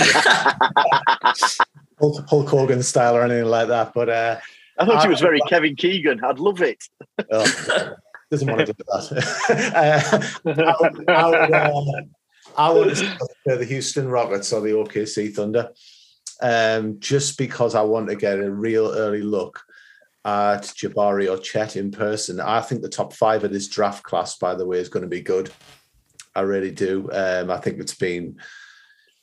Hulk, 2.00 2.28
Hulk 2.28 2.48
Hogan 2.48 2.82
style 2.82 3.16
or 3.16 3.22
anything 3.22 3.44
like 3.44 3.68
that. 3.68 3.92
But 3.94 4.08
uh, 4.08 4.38
I 4.78 4.84
thought 4.84 5.02
he 5.02 5.08
was 5.08 5.20
very 5.20 5.38
Kevin 5.48 5.76
Keegan. 5.76 6.24
I'd 6.24 6.40
love 6.40 6.62
it. 6.62 6.82
oh, 7.30 7.94
doesn't 8.30 8.48
want 8.48 8.66
to 8.66 8.72
do 8.72 8.82
that. 8.88 10.30
uh, 10.46 10.50
I 10.50 10.74
would, 10.80 11.08
I 11.08 11.28
would, 11.28 11.52
uh, 11.52 11.70
I 12.58 12.70
would 12.70 12.96
say 12.96 13.16
the 13.46 13.64
Houston 13.64 14.08
Rockets 14.08 14.52
or 14.52 14.62
the 14.62 14.70
OKC 14.70 15.32
Thunder, 15.32 15.70
um, 16.44 17.00
just 17.00 17.38
because 17.38 17.74
I 17.74 17.80
want 17.80 18.10
to 18.10 18.16
get 18.16 18.38
a 18.38 18.52
real 18.52 18.92
early 18.92 19.22
look 19.22 19.62
at 20.26 20.62
Jabari 20.64 21.30
or 21.30 21.38
Chet 21.38 21.76
in 21.76 21.90
person. 21.90 22.38
I 22.38 22.60
think 22.60 22.82
the 22.82 22.88
top 22.90 23.14
five 23.14 23.44
of 23.44 23.52
this 23.52 23.66
draft 23.66 24.02
class, 24.02 24.36
by 24.36 24.54
the 24.54 24.66
way, 24.66 24.78
is 24.78 24.90
going 24.90 25.04
to 25.04 25.08
be 25.08 25.22
good. 25.22 25.50
I 26.34 26.42
really 26.42 26.70
do. 26.70 27.08
Um, 27.12 27.50
I 27.50 27.56
think 27.56 27.78
it's 27.78 27.94
been 27.94 28.38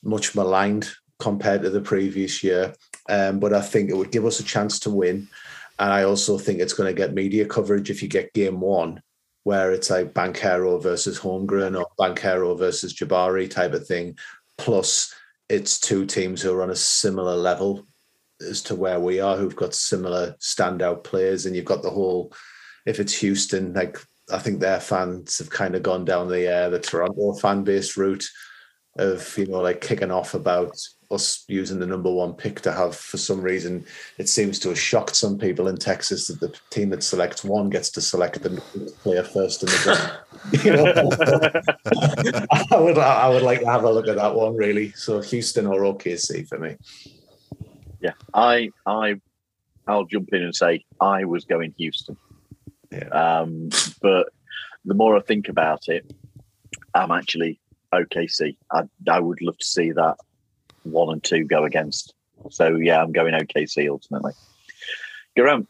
much 0.02 0.34
maligned 0.34 0.90
compared 1.20 1.62
to 1.62 1.70
the 1.70 1.80
previous 1.80 2.42
year, 2.42 2.74
um, 3.08 3.38
but 3.38 3.52
I 3.52 3.60
think 3.60 3.88
it 3.88 3.96
would 3.96 4.10
give 4.10 4.26
us 4.26 4.40
a 4.40 4.44
chance 4.44 4.80
to 4.80 4.90
win. 4.90 5.28
And 5.78 5.92
I 5.92 6.02
also 6.02 6.38
think 6.38 6.58
it's 6.58 6.74
going 6.74 6.88
to 6.88 7.00
get 7.00 7.14
media 7.14 7.46
coverage 7.46 7.88
if 7.88 8.02
you 8.02 8.08
get 8.08 8.34
game 8.34 8.60
one, 8.60 9.00
where 9.44 9.70
it's 9.70 9.90
like 9.90 10.12
Banchero 10.12 10.82
versus 10.82 11.20
Holmgren 11.20 11.78
or 11.78 11.86
Banchero 12.00 12.58
versus 12.58 12.94
Jabari 12.94 13.48
type 13.48 13.74
of 13.74 13.86
thing. 13.86 14.18
Plus, 14.58 15.11
it's 15.52 15.78
two 15.78 16.06
teams 16.06 16.40
who 16.40 16.54
are 16.54 16.62
on 16.62 16.70
a 16.70 16.76
similar 16.76 17.36
level 17.36 17.86
as 18.40 18.62
to 18.62 18.74
where 18.74 18.98
we 18.98 19.20
are, 19.20 19.36
who've 19.36 19.54
got 19.54 19.74
similar 19.74 20.34
standout 20.40 21.04
players. 21.04 21.44
And 21.44 21.54
you've 21.54 21.66
got 21.66 21.82
the 21.82 21.90
whole, 21.90 22.32
if 22.86 22.98
it's 22.98 23.14
Houston, 23.18 23.74
like 23.74 23.98
I 24.32 24.38
think 24.38 24.60
their 24.60 24.80
fans 24.80 25.38
have 25.38 25.50
kind 25.50 25.74
of 25.74 25.82
gone 25.82 26.06
down 26.06 26.28
the 26.28 26.50
uh, 26.50 26.70
the 26.70 26.78
Toronto 26.78 27.34
fan 27.34 27.64
base 27.64 27.98
route 27.98 28.24
of 28.96 29.36
you 29.38 29.46
know 29.46 29.60
like 29.60 29.80
kicking 29.80 30.10
off 30.10 30.34
about 30.34 30.76
us 31.10 31.44
using 31.48 31.78
the 31.78 31.86
number 31.86 32.10
one 32.10 32.32
pick 32.32 32.60
to 32.60 32.72
have 32.72 32.94
for 32.94 33.16
some 33.18 33.40
reason 33.40 33.84
it 34.18 34.28
seems 34.28 34.58
to 34.58 34.68
have 34.68 34.78
shocked 34.78 35.14
some 35.14 35.38
people 35.38 35.68
in 35.68 35.76
Texas 35.76 36.26
that 36.26 36.40
the 36.40 36.54
team 36.70 36.90
that 36.90 37.02
selects 37.02 37.44
one 37.44 37.70
gets 37.70 37.90
to 37.90 38.00
select 38.00 38.42
the 38.42 38.50
player 39.02 39.22
first 39.22 39.62
in 39.62 39.68
the 39.68 39.78
draft. 39.82 40.64
you 40.64 40.72
know, 40.72 40.86
I 42.76 42.80
would 42.80 42.98
I 42.98 43.28
would 43.28 43.42
like 43.42 43.60
to 43.60 43.66
have 43.66 43.84
a 43.84 43.92
look 43.92 44.08
at 44.08 44.16
that 44.16 44.34
one 44.34 44.56
really. 44.56 44.92
So 44.92 45.20
Houston 45.20 45.66
or 45.66 45.80
OKC 45.80 46.48
for 46.48 46.58
me. 46.58 46.76
Yeah, 48.02 48.14
I, 48.34 48.70
I, 48.84 49.20
I'll 49.86 50.04
jump 50.04 50.30
in 50.32 50.42
and 50.42 50.54
say 50.54 50.84
I 51.00 51.24
was 51.24 51.44
going 51.44 51.72
Houston. 51.78 52.16
Yeah. 52.90 53.08
Um, 53.08 53.70
but 54.02 54.30
the 54.84 54.94
more 54.94 55.16
I 55.16 55.20
think 55.20 55.48
about 55.48 55.88
it, 55.88 56.12
I'm 56.94 57.12
actually 57.12 57.60
OKC. 57.92 58.56
I, 58.70 58.82
I 59.08 59.20
would 59.20 59.42
love 59.42 59.58
to 59.58 59.64
see 59.64 59.92
that 59.92 60.16
one 60.84 61.12
and 61.12 61.22
two 61.22 61.44
go 61.44 61.64
against. 61.64 62.14
So 62.50 62.76
yeah, 62.76 63.02
I'm 63.02 63.12
going 63.12 63.34
OKC 63.34 63.88
ultimately. 63.88 64.32
Garam, 65.36 65.66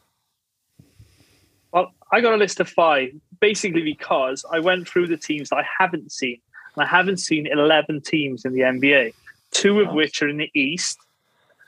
Well, 1.71 1.91
I 2.11 2.21
got 2.21 2.33
a 2.33 2.37
list 2.37 2.59
of 2.59 2.69
five, 2.69 3.11
basically 3.39 3.83
because 3.83 4.45
I 4.51 4.59
went 4.59 4.87
through 4.87 5.07
the 5.07 5.17
teams 5.17 5.49
that 5.49 5.57
I 5.57 5.65
haven't 5.79 6.11
seen. 6.11 6.39
And 6.75 6.83
I 6.83 6.87
haven't 6.87 7.17
seen 7.17 7.47
11 7.47 8.01
teams 8.01 8.45
in 8.45 8.53
the 8.53 8.61
NBA, 8.61 9.13
two 9.51 9.79
of 9.79 9.93
which 9.93 10.21
are 10.21 10.29
in 10.29 10.37
the 10.37 10.49
East. 10.55 10.97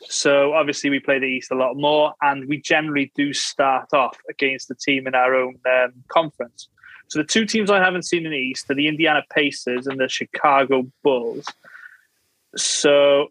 So 0.01 0.53
obviously 0.53 0.89
we 0.89 0.99
play 0.99 1.19
the 1.19 1.25
East 1.25 1.51
a 1.51 1.55
lot 1.55 1.75
more, 1.75 2.13
and 2.21 2.47
we 2.47 2.59
generally 2.59 3.11
do 3.15 3.33
start 3.33 3.93
off 3.93 4.17
against 4.29 4.67
the 4.67 4.75
team 4.75 5.07
in 5.07 5.15
our 5.15 5.35
own 5.35 5.59
um, 5.65 5.93
conference. 6.07 6.67
So 7.07 7.19
the 7.19 7.25
two 7.25 7.45
teams 7.45 7.69
I 7.69 7.83
haven't 7.83 8.03
seen 8.03 8.25
in 8.25 8.31
the 8.31 8.37
East 8.37 8.69
are 8.69 8.75
the 8.75 8.87
Indiana 8.87 9.23
Pacers 9.29 9.87
and 9.87 9.99
the 9.99 10.09
Chicago 10.09 10.87
Bulls. 11.03 11.45
So 12.55 13.27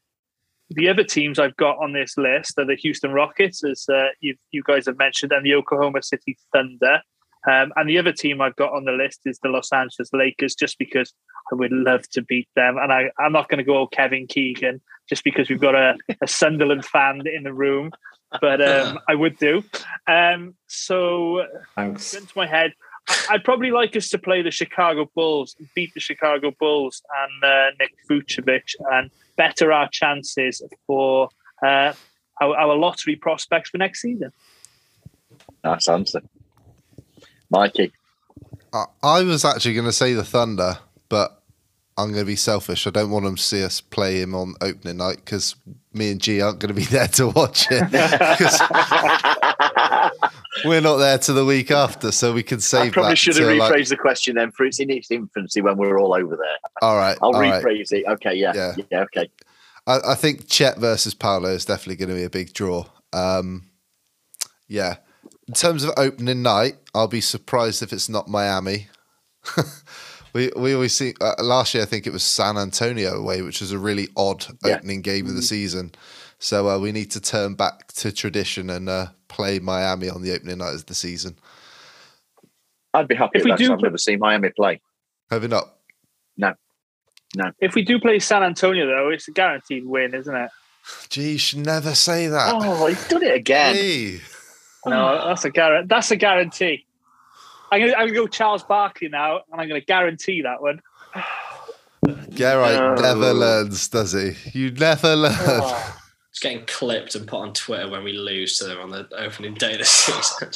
the 0.70 0.88
other 0.88 1.04
teams 1.04 1.38
I've 1.38 1.56
got 1.56 1.78
on 1.78 1.92
this 1.92 2.16
list 2.16 2.58
are 2.58 2.64
the 2.64 2.76
Houston 2.76 3.12
Rockets, 3.12 3.64
as 3.64 3.86
uh, 3.88 4.08
you, 4.20 4.36
you 4.50 4.62
guys 4.62 4.86
have 4.86 4.98
mentioned, 4.98 5.32
and 5.32 5.44
the 5.44 5.54
Oklahoma 5.54 6.02
City 6.02 6.36
Thunder. 6.52 7.00
Um, 7.46 7.72
and 7.76 7.88
the 7.88 7.98
other 7.98 8.12
team 8.12 8.40
I've 8.40 8.56
got 8.56 8.72
on 8.72 8.84
the 8.84 8.92
list 8.92 9.20
is 9.26 9.38
the 9.42 9.50
Los 9.50 9.70
Angeles 9.72 10.10
Lakers, 10.12 10.54
just 10.54 10.78
because 10.78 11.12
I 11.52 11.56
would 11.56 11.72
love 11.72 12.08
to 12.10 12.22
beat 12.22 12.48
them. 12.56 12.78
And 12.78 12.90
I, 12.90 13.10
I'm 13.18 13.32
not 13.32 13.48
going 13.48 13.58
to 13.58 13.64
go 13.64 13.76
all 13.76 13.86
Kevin 13.86 14.26
Keegan, 14.26 14.80
just 15.08 15.24
because 15.24 15.50
we've 15.50 15.60
got 15.60 15.74
a, 15.74 15.96
a 16.22 16.26
Sunderland 16.26 16.86
fan 16.86 17.22
in 17.26 17.42
the 17.42 17.52
room, 17.52 17.90
but 18.40 18.62
um, 18.66 18.98
I 19.08 19.14
would 19.14 19.38
do. 19.38 19.62
Um, 20.06 20.54
so 20.66 21.44
Thanks. 21.76 22.14
gun 22.14 22.26
to 22.26 22.32
my 22.34 22.46
head. 22.46 22.72
I- 23.08 23.26
I'd 23.30 23.44
probably 23.44 23.70
like 23.70 23.96
us 23.96 24.08
to 24.10 24.18
play 24.18 24.42
the 24.42 24.50
Chicago 24.50 25.10
Bulls, 25.14 25.56
beat 25.74 25.92
the 25.94 26.00
Chicago 26.00 26.52
Bulls 26.58 27.02
and 27.22 27.44
uh, 27.44 27.70
Nick 27.78 27.94
Vucevic, 28.10 28.74
and 28.92 29.10
better 29.36 29.72
our 29.72 29.88
chances 29.90 30.62
for 30.86 31.28
uh, 31.62 31.92
our, 32.40 32.56
our 32.56 32.76
lottery 32.76 33.16
prospects 33.16 33.70
for 33.70 33.78
next 33.78 34.00
season. 34.02 34.30
nice 35.62 35.88
answer. 35.88 36.20
Mikey, 37.50 37.92
I, 38.72 38.84
I 39.02 39.22
was 39.22 39.44
actually 39.44 39.74
going 39.74 39.86
to 39.86 39.92
say 39.92 40.14
the 40.14 40.24
Thunder, 40.24 40.78
but 41.08 41.42
I'm 41.96 42.08
going 42.12 42.22
to 42.24 42.26
be 42.26 42.36
selfish. 42.36 42.86
I 42.86 42.90
don't 42.90 43.10
want 43.10 43.24
them 43.24 43.36
to 43.36 43.42
see 43.42 43.62
us 43.62 43.80
play 43.80 44.20
him 44.20 44.34
on 44.34 44.54
opening 44.60 44.96
night 44.96 45.16
because 45.24 45.54
me 45.92 46.10
and 46.10 46.20
G 46.20 46.40
aren't 46.40 46.58
going 46.58 46.74
to 46.74 46.80
be 46.80 46.84
there 46.90 47.06
to 47.08 47.28
watch 47.28 47.66
it. 47.70 47.84
we're 50.64 50.80
not 50.80 50.96
there 50.96 51.18
to 51.18 51.32
the 51.32 51.44
week 51.44 51.70
after, 51.70 52.10
so 52.12 52.32
we 52.32 52.42
can 52.42 52.60
save. 52.60 52.86
I 52.86 52.90
probably 52.90 53.16
should 53.16 53.36
have 53.36 53.46
rephrased 53.48 53.58
like- 53.70 53.88
the 53.88 53.96
question 53.96 54.36
then 54.36 54.50
for 54.52 54.64
it's 54.64 54.80
in 54.80 54.90
its 54.90 55.10
infancy 55.10 55.60
when 55.60 55.76
we're 55.76 55.98
all 56.00 56.14
over 56.14 56.36
there. 56.36 56.56
all 56.82 56.96
right, 56.96 57.16
I'll 57.22 57.34
all 57.34 57.40
right. 57.40 57.62
rephrase 57.62 57.92
it. 57.92 58.04
Okay, 58.06 58.34
yeah, 58.34 58.52
Yeah. 58.54 58.74
yeah, 58.90 59.00
okay. 59.02 59.28
I, 59.86 59.98
I 60.12 60.14
think 60.14 60.48
Chet 60.48 60.78
versus 60.78 61.14
Paolo 61.14 61.50
is 61.50 61.64
definitely 61.64 61.96
going 61.96 62.08
to 62.08 62.14
be 62.14 62.24
a 62.24 62.30
big 62.30 62.52
draw. 62.54 62.86
Um, 63.12 63.64
yeah. 64.68 64.96
In 65.46 65.52
terms 65.54 65.84
of 65.84 65.90
opening 65.98 66.42
night, 66.42 66.76
I'll 66.94 67.06
be 67.06 67.20
surprised 67.20 67.82
if 67.82 67.92
it's 67.92 68.08
not 68.08 68.28
Miami. 68.28 68.88
we 70.32 70.50
we 70.56 70.74
always 70.74 70.94
see 70.94 71.12
uh, 71.20 71.34
last 71.38 71.74
year. 71.74 71.82
I 71.82 71.86
think 71.86 72.06
it 72.06 72.12
was 72.14 72.22
San 72.24 72.56
Antonio 72.56 73.12
away, 73.14 73.42
which 73.42 73.60
was 73.60 73.72
a 73.72 73.78
really 73.78 74.08
odd 74.16 74.46
Yeah. 74.64 74.76
opening 74.76 75.02
game 75.02 75.26
of 75.26 75.34
the 75.34 75.42
season. 75.42 75.92
So 76.44 76.68
uh, 76.68 76.78
we 76.78 76.92
need 76.92 77.10
to 77.12 77.22
turn 77.22 77.54
back 77.54 77.86
to 77.94 78.12
tradition 78.12 78.68
and 78.68 78.86
uh, 78.86 79.06
play 79.28 79.60
Miami 79.60 80.10
on 80.10 80.20
the 80.20 80.30
opening 80.34 80.58
night 80.58 80.74
of 80.74 80.84
the 80.84 80.94
season. 80.94 81.36
I'd 82.92 83.08
be 83.08 83.14
happy 83.14 83.38
If 83.38 83.40
with 83.40 83.44
we 83.44 83.50
that. 83.52 83.58
'cause 83.58 83.66
do 83.66 83.72
I've 83.72 83.78
put- 83.78 83.84
never 83.84 83.96
seen 83.96 84.18
Miami 84.18 84.50
play. 84.50 84.82
Have 85.30 85.40
you 85.42 85.48
not? 85.48 85.72
No, 86.36 86.52
no. 87.34 87.50
If 87.60 87.74
we 87.74 87.82
do 87.82 87.98
play 87.98 88.18
San 88.18 88.42
Antonio, 88.42 88.86
though, 88.86 89.08
it's 89.08 89.26
a 89.26 89.30
guaranteed 89.30 89.86
win, 89.86 90.14
isn't 90.14 90.36
it? 90.36 90.50
Gee, 91.08 91.32
you 91.32 91.38
should 91.38 91.64
never 91.64 91.94
say 91.94 92.26
that. 92.26 92.50
Oh, 92.54 92.86
he's 92.88 93.08
done 93.08 93.22
it 93.22 93.34
again. 93.36 93.74
Hey. 93.74 94.20
No, 94.84 95.26
that's 95.26 95.46
a 95.46 95.50
guarantee. 95.50 95.86
That's 95.88 96.10
a 96.10 96.16
guarantee. 96.16 96.84
I'm 97.72 97.80
gonna, 97.80 97.92
I'm 97.94 98.08
gonna 98.08 98.12
go 98.20 98.26
Charles 98.26 98.62
Barkley 98.64 99.08
now, 99.08 99.40
and 99.50 99.58
I'm 99.62 99.66
gonna 99.66 99.80
guarantee 99.80 100.42
that 100.42 100.60
one. 100.60 100.82
Garrett 102.34 102.74
No. 102.76 102.94
never 102.96 103.32
learns, 103.32 103.88
does 103.88 104.12
he? 104.12 104.32
You 104.52 104.72
never 104.72 105.16
learn. 105.16 105.32
Oh. 105.38 106.00
It's 106.44 106.52
getting 106.52 106.66
clipped 106.66 107.14
and 107.14 107.26
put 107.26 107.40
on 107.40 107.54
Twitter 107.54 107.88
when 107.88 108.04
we 108.04 108.12
lose 108.12 108.58
to 108.58 108.64
them 108.64 108.78
on 108.78 108.90
the 108.90 109.08
opening 109.16 109.54
day 109.54 109.72
of 109.72 109.78
the 109.78 109.84
season. 109.86 110.50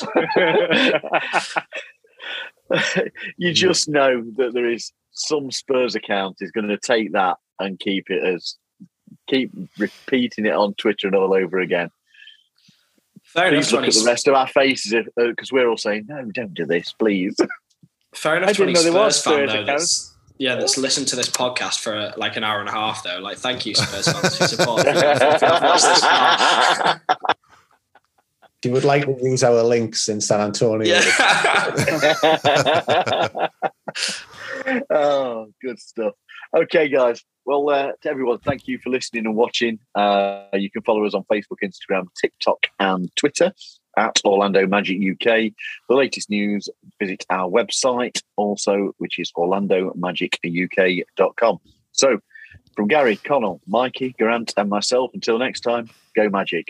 you 3.39 3.55
just 3.55 3.89
know 3.89 4.23
that 4.37 4.53
there 4.53 4.69
is 4.71 4.93
some 5.13 5.51
Spurs 5.51 5.95
account 5.95 6.37
is 6.43 6.51
going 6.51 6.69
to 6.69 6.77
take 6.77 7.13
that 7.13 7.39
and 7.59 7.81
keep 7.81 8.11
it 8.11 8.23
as 8.23 8.57
keep 9.29 9.51
repeating 9.79 10.45
it 10.45 10.53
on 10.53 10.75
Twitter 10.75 11.07
and 11.07 11.17
all 11.17 11.33
over 11.33 11.59
again. 11.59 11.89
Fair 13.25 13.49
enough, 13.49 13.73
look 13.73 13.81
20, 13.85 13.89
at 13.89 13.95
the 13.95 14.05
rest 14.05 14.29
of 14.29 14.35
our 14.35 14.47
faces 14.47 14.93
uh, 14.93 15.03
because 15.17 15.51
we're 15.51 15.71
all 15.71 15.79
saying, 15.79 16.05
"No, 16.07 16.23
don't 16.33 16.53
do 16.53 16.67
this, 16.67 16.93
please." 16.93 17.35
fair 18.15 18.37
enough. 18.37 18.51
I 18.51 18.53
didn't 18.53 18.75
know 18.75 18.83
there 18.83 18.93
was 18.93 19.21
Spurs 19.21 19.51
fan 19.51 19.67
Spurs 19.67 20.11
though. 20.13 20.18
Accounts. 20.39 20.39
That's, 20.39 20.41
yeah, 20.41 20.61
that's 20.61 20.79
listened 20.79 21.09
to 21.09 21.17
this 21.17 21.29
podcast 21.29 21.81
for 21.81 21.97
uh, 21.97 22.13
like 22.17 22.37
an 22.37 22.45
hour 22.45 22.61
and 22.61 22.69
a 22.69 22.73
half 22.73 23.03
though. 23.03 23.19
Like, 23.19 23.39
thank 23.39 23.67
you, 23.67 23.75
Spurs 23.75 24.07
fans, 24.11 24.39
who 24.39 24.47
support. 24.47 24.79
you've 24.87 24.95
this 24.95 26.01
far. 26.01 27.01
You 28.65 28.73
would 28.73 28.85
like 28.85 29.05
to 29.05 29.17
use 29.23 29.45
our 29.45 29.63
links 29.63 30.09
in 30.09 30.21
San 30.21 30.41
Antonio, 30.41 30.85
Yeah. 30.85 31.01
oh, 34.91 35.47
good 35.63 35.79
stuff. 35.79 36.15
Okay, 36.57 36.89
guys. 36.89 37.23
Well, 37.45 37.71
uh, 37.71 37.93
to 38.03 38.11
everyone, 38.11 38.39
thank 38.41 38.67
you 38.67 38.79
for 38.79 38.91
listening 38.91 39.27
and 39.27 39.37
watching. 39.37 39.79
Uh, 39.95 40.47
you 40.55 40.71
can 40.71 40.83
follow 40.83 41.05
us 41.05 41.15
on 41.15 41.23
Facebook, 41.33 41.59
Instagram, 41.63 42.07
TikTok, 42.21 42.67
and 42.79 43.15
Twitter 43.17 43.53
at 43.99 44.19
Orlando 44.25 44.67
Magic 44.67 44.97
UK. 44.99 45.53
The 45.89 45.95
latest 45.95 46.29
news, 46.31 46.71
visit 47.01 47.27
our 47.29 47.51
website 47.51 48.23
also, 48.37 48.95
which 48.99 49.19
is 49.19 49.33
orlandomagicuk.com. 49.33 51.59
So, 51.93 52.21
from 52.77 52.87
Gary, 52.87 53.17
Connell, 53.17 53.61
Mikey, 53.67 54.15
Grant, 54.19 54.55
and 54.57 54.71
myself, 54.71 55.11
until 55.13 55.39
next 55.39 55.63
time, 55.63 55.91
go 56.15 56.31
Magic. 56.31 56.69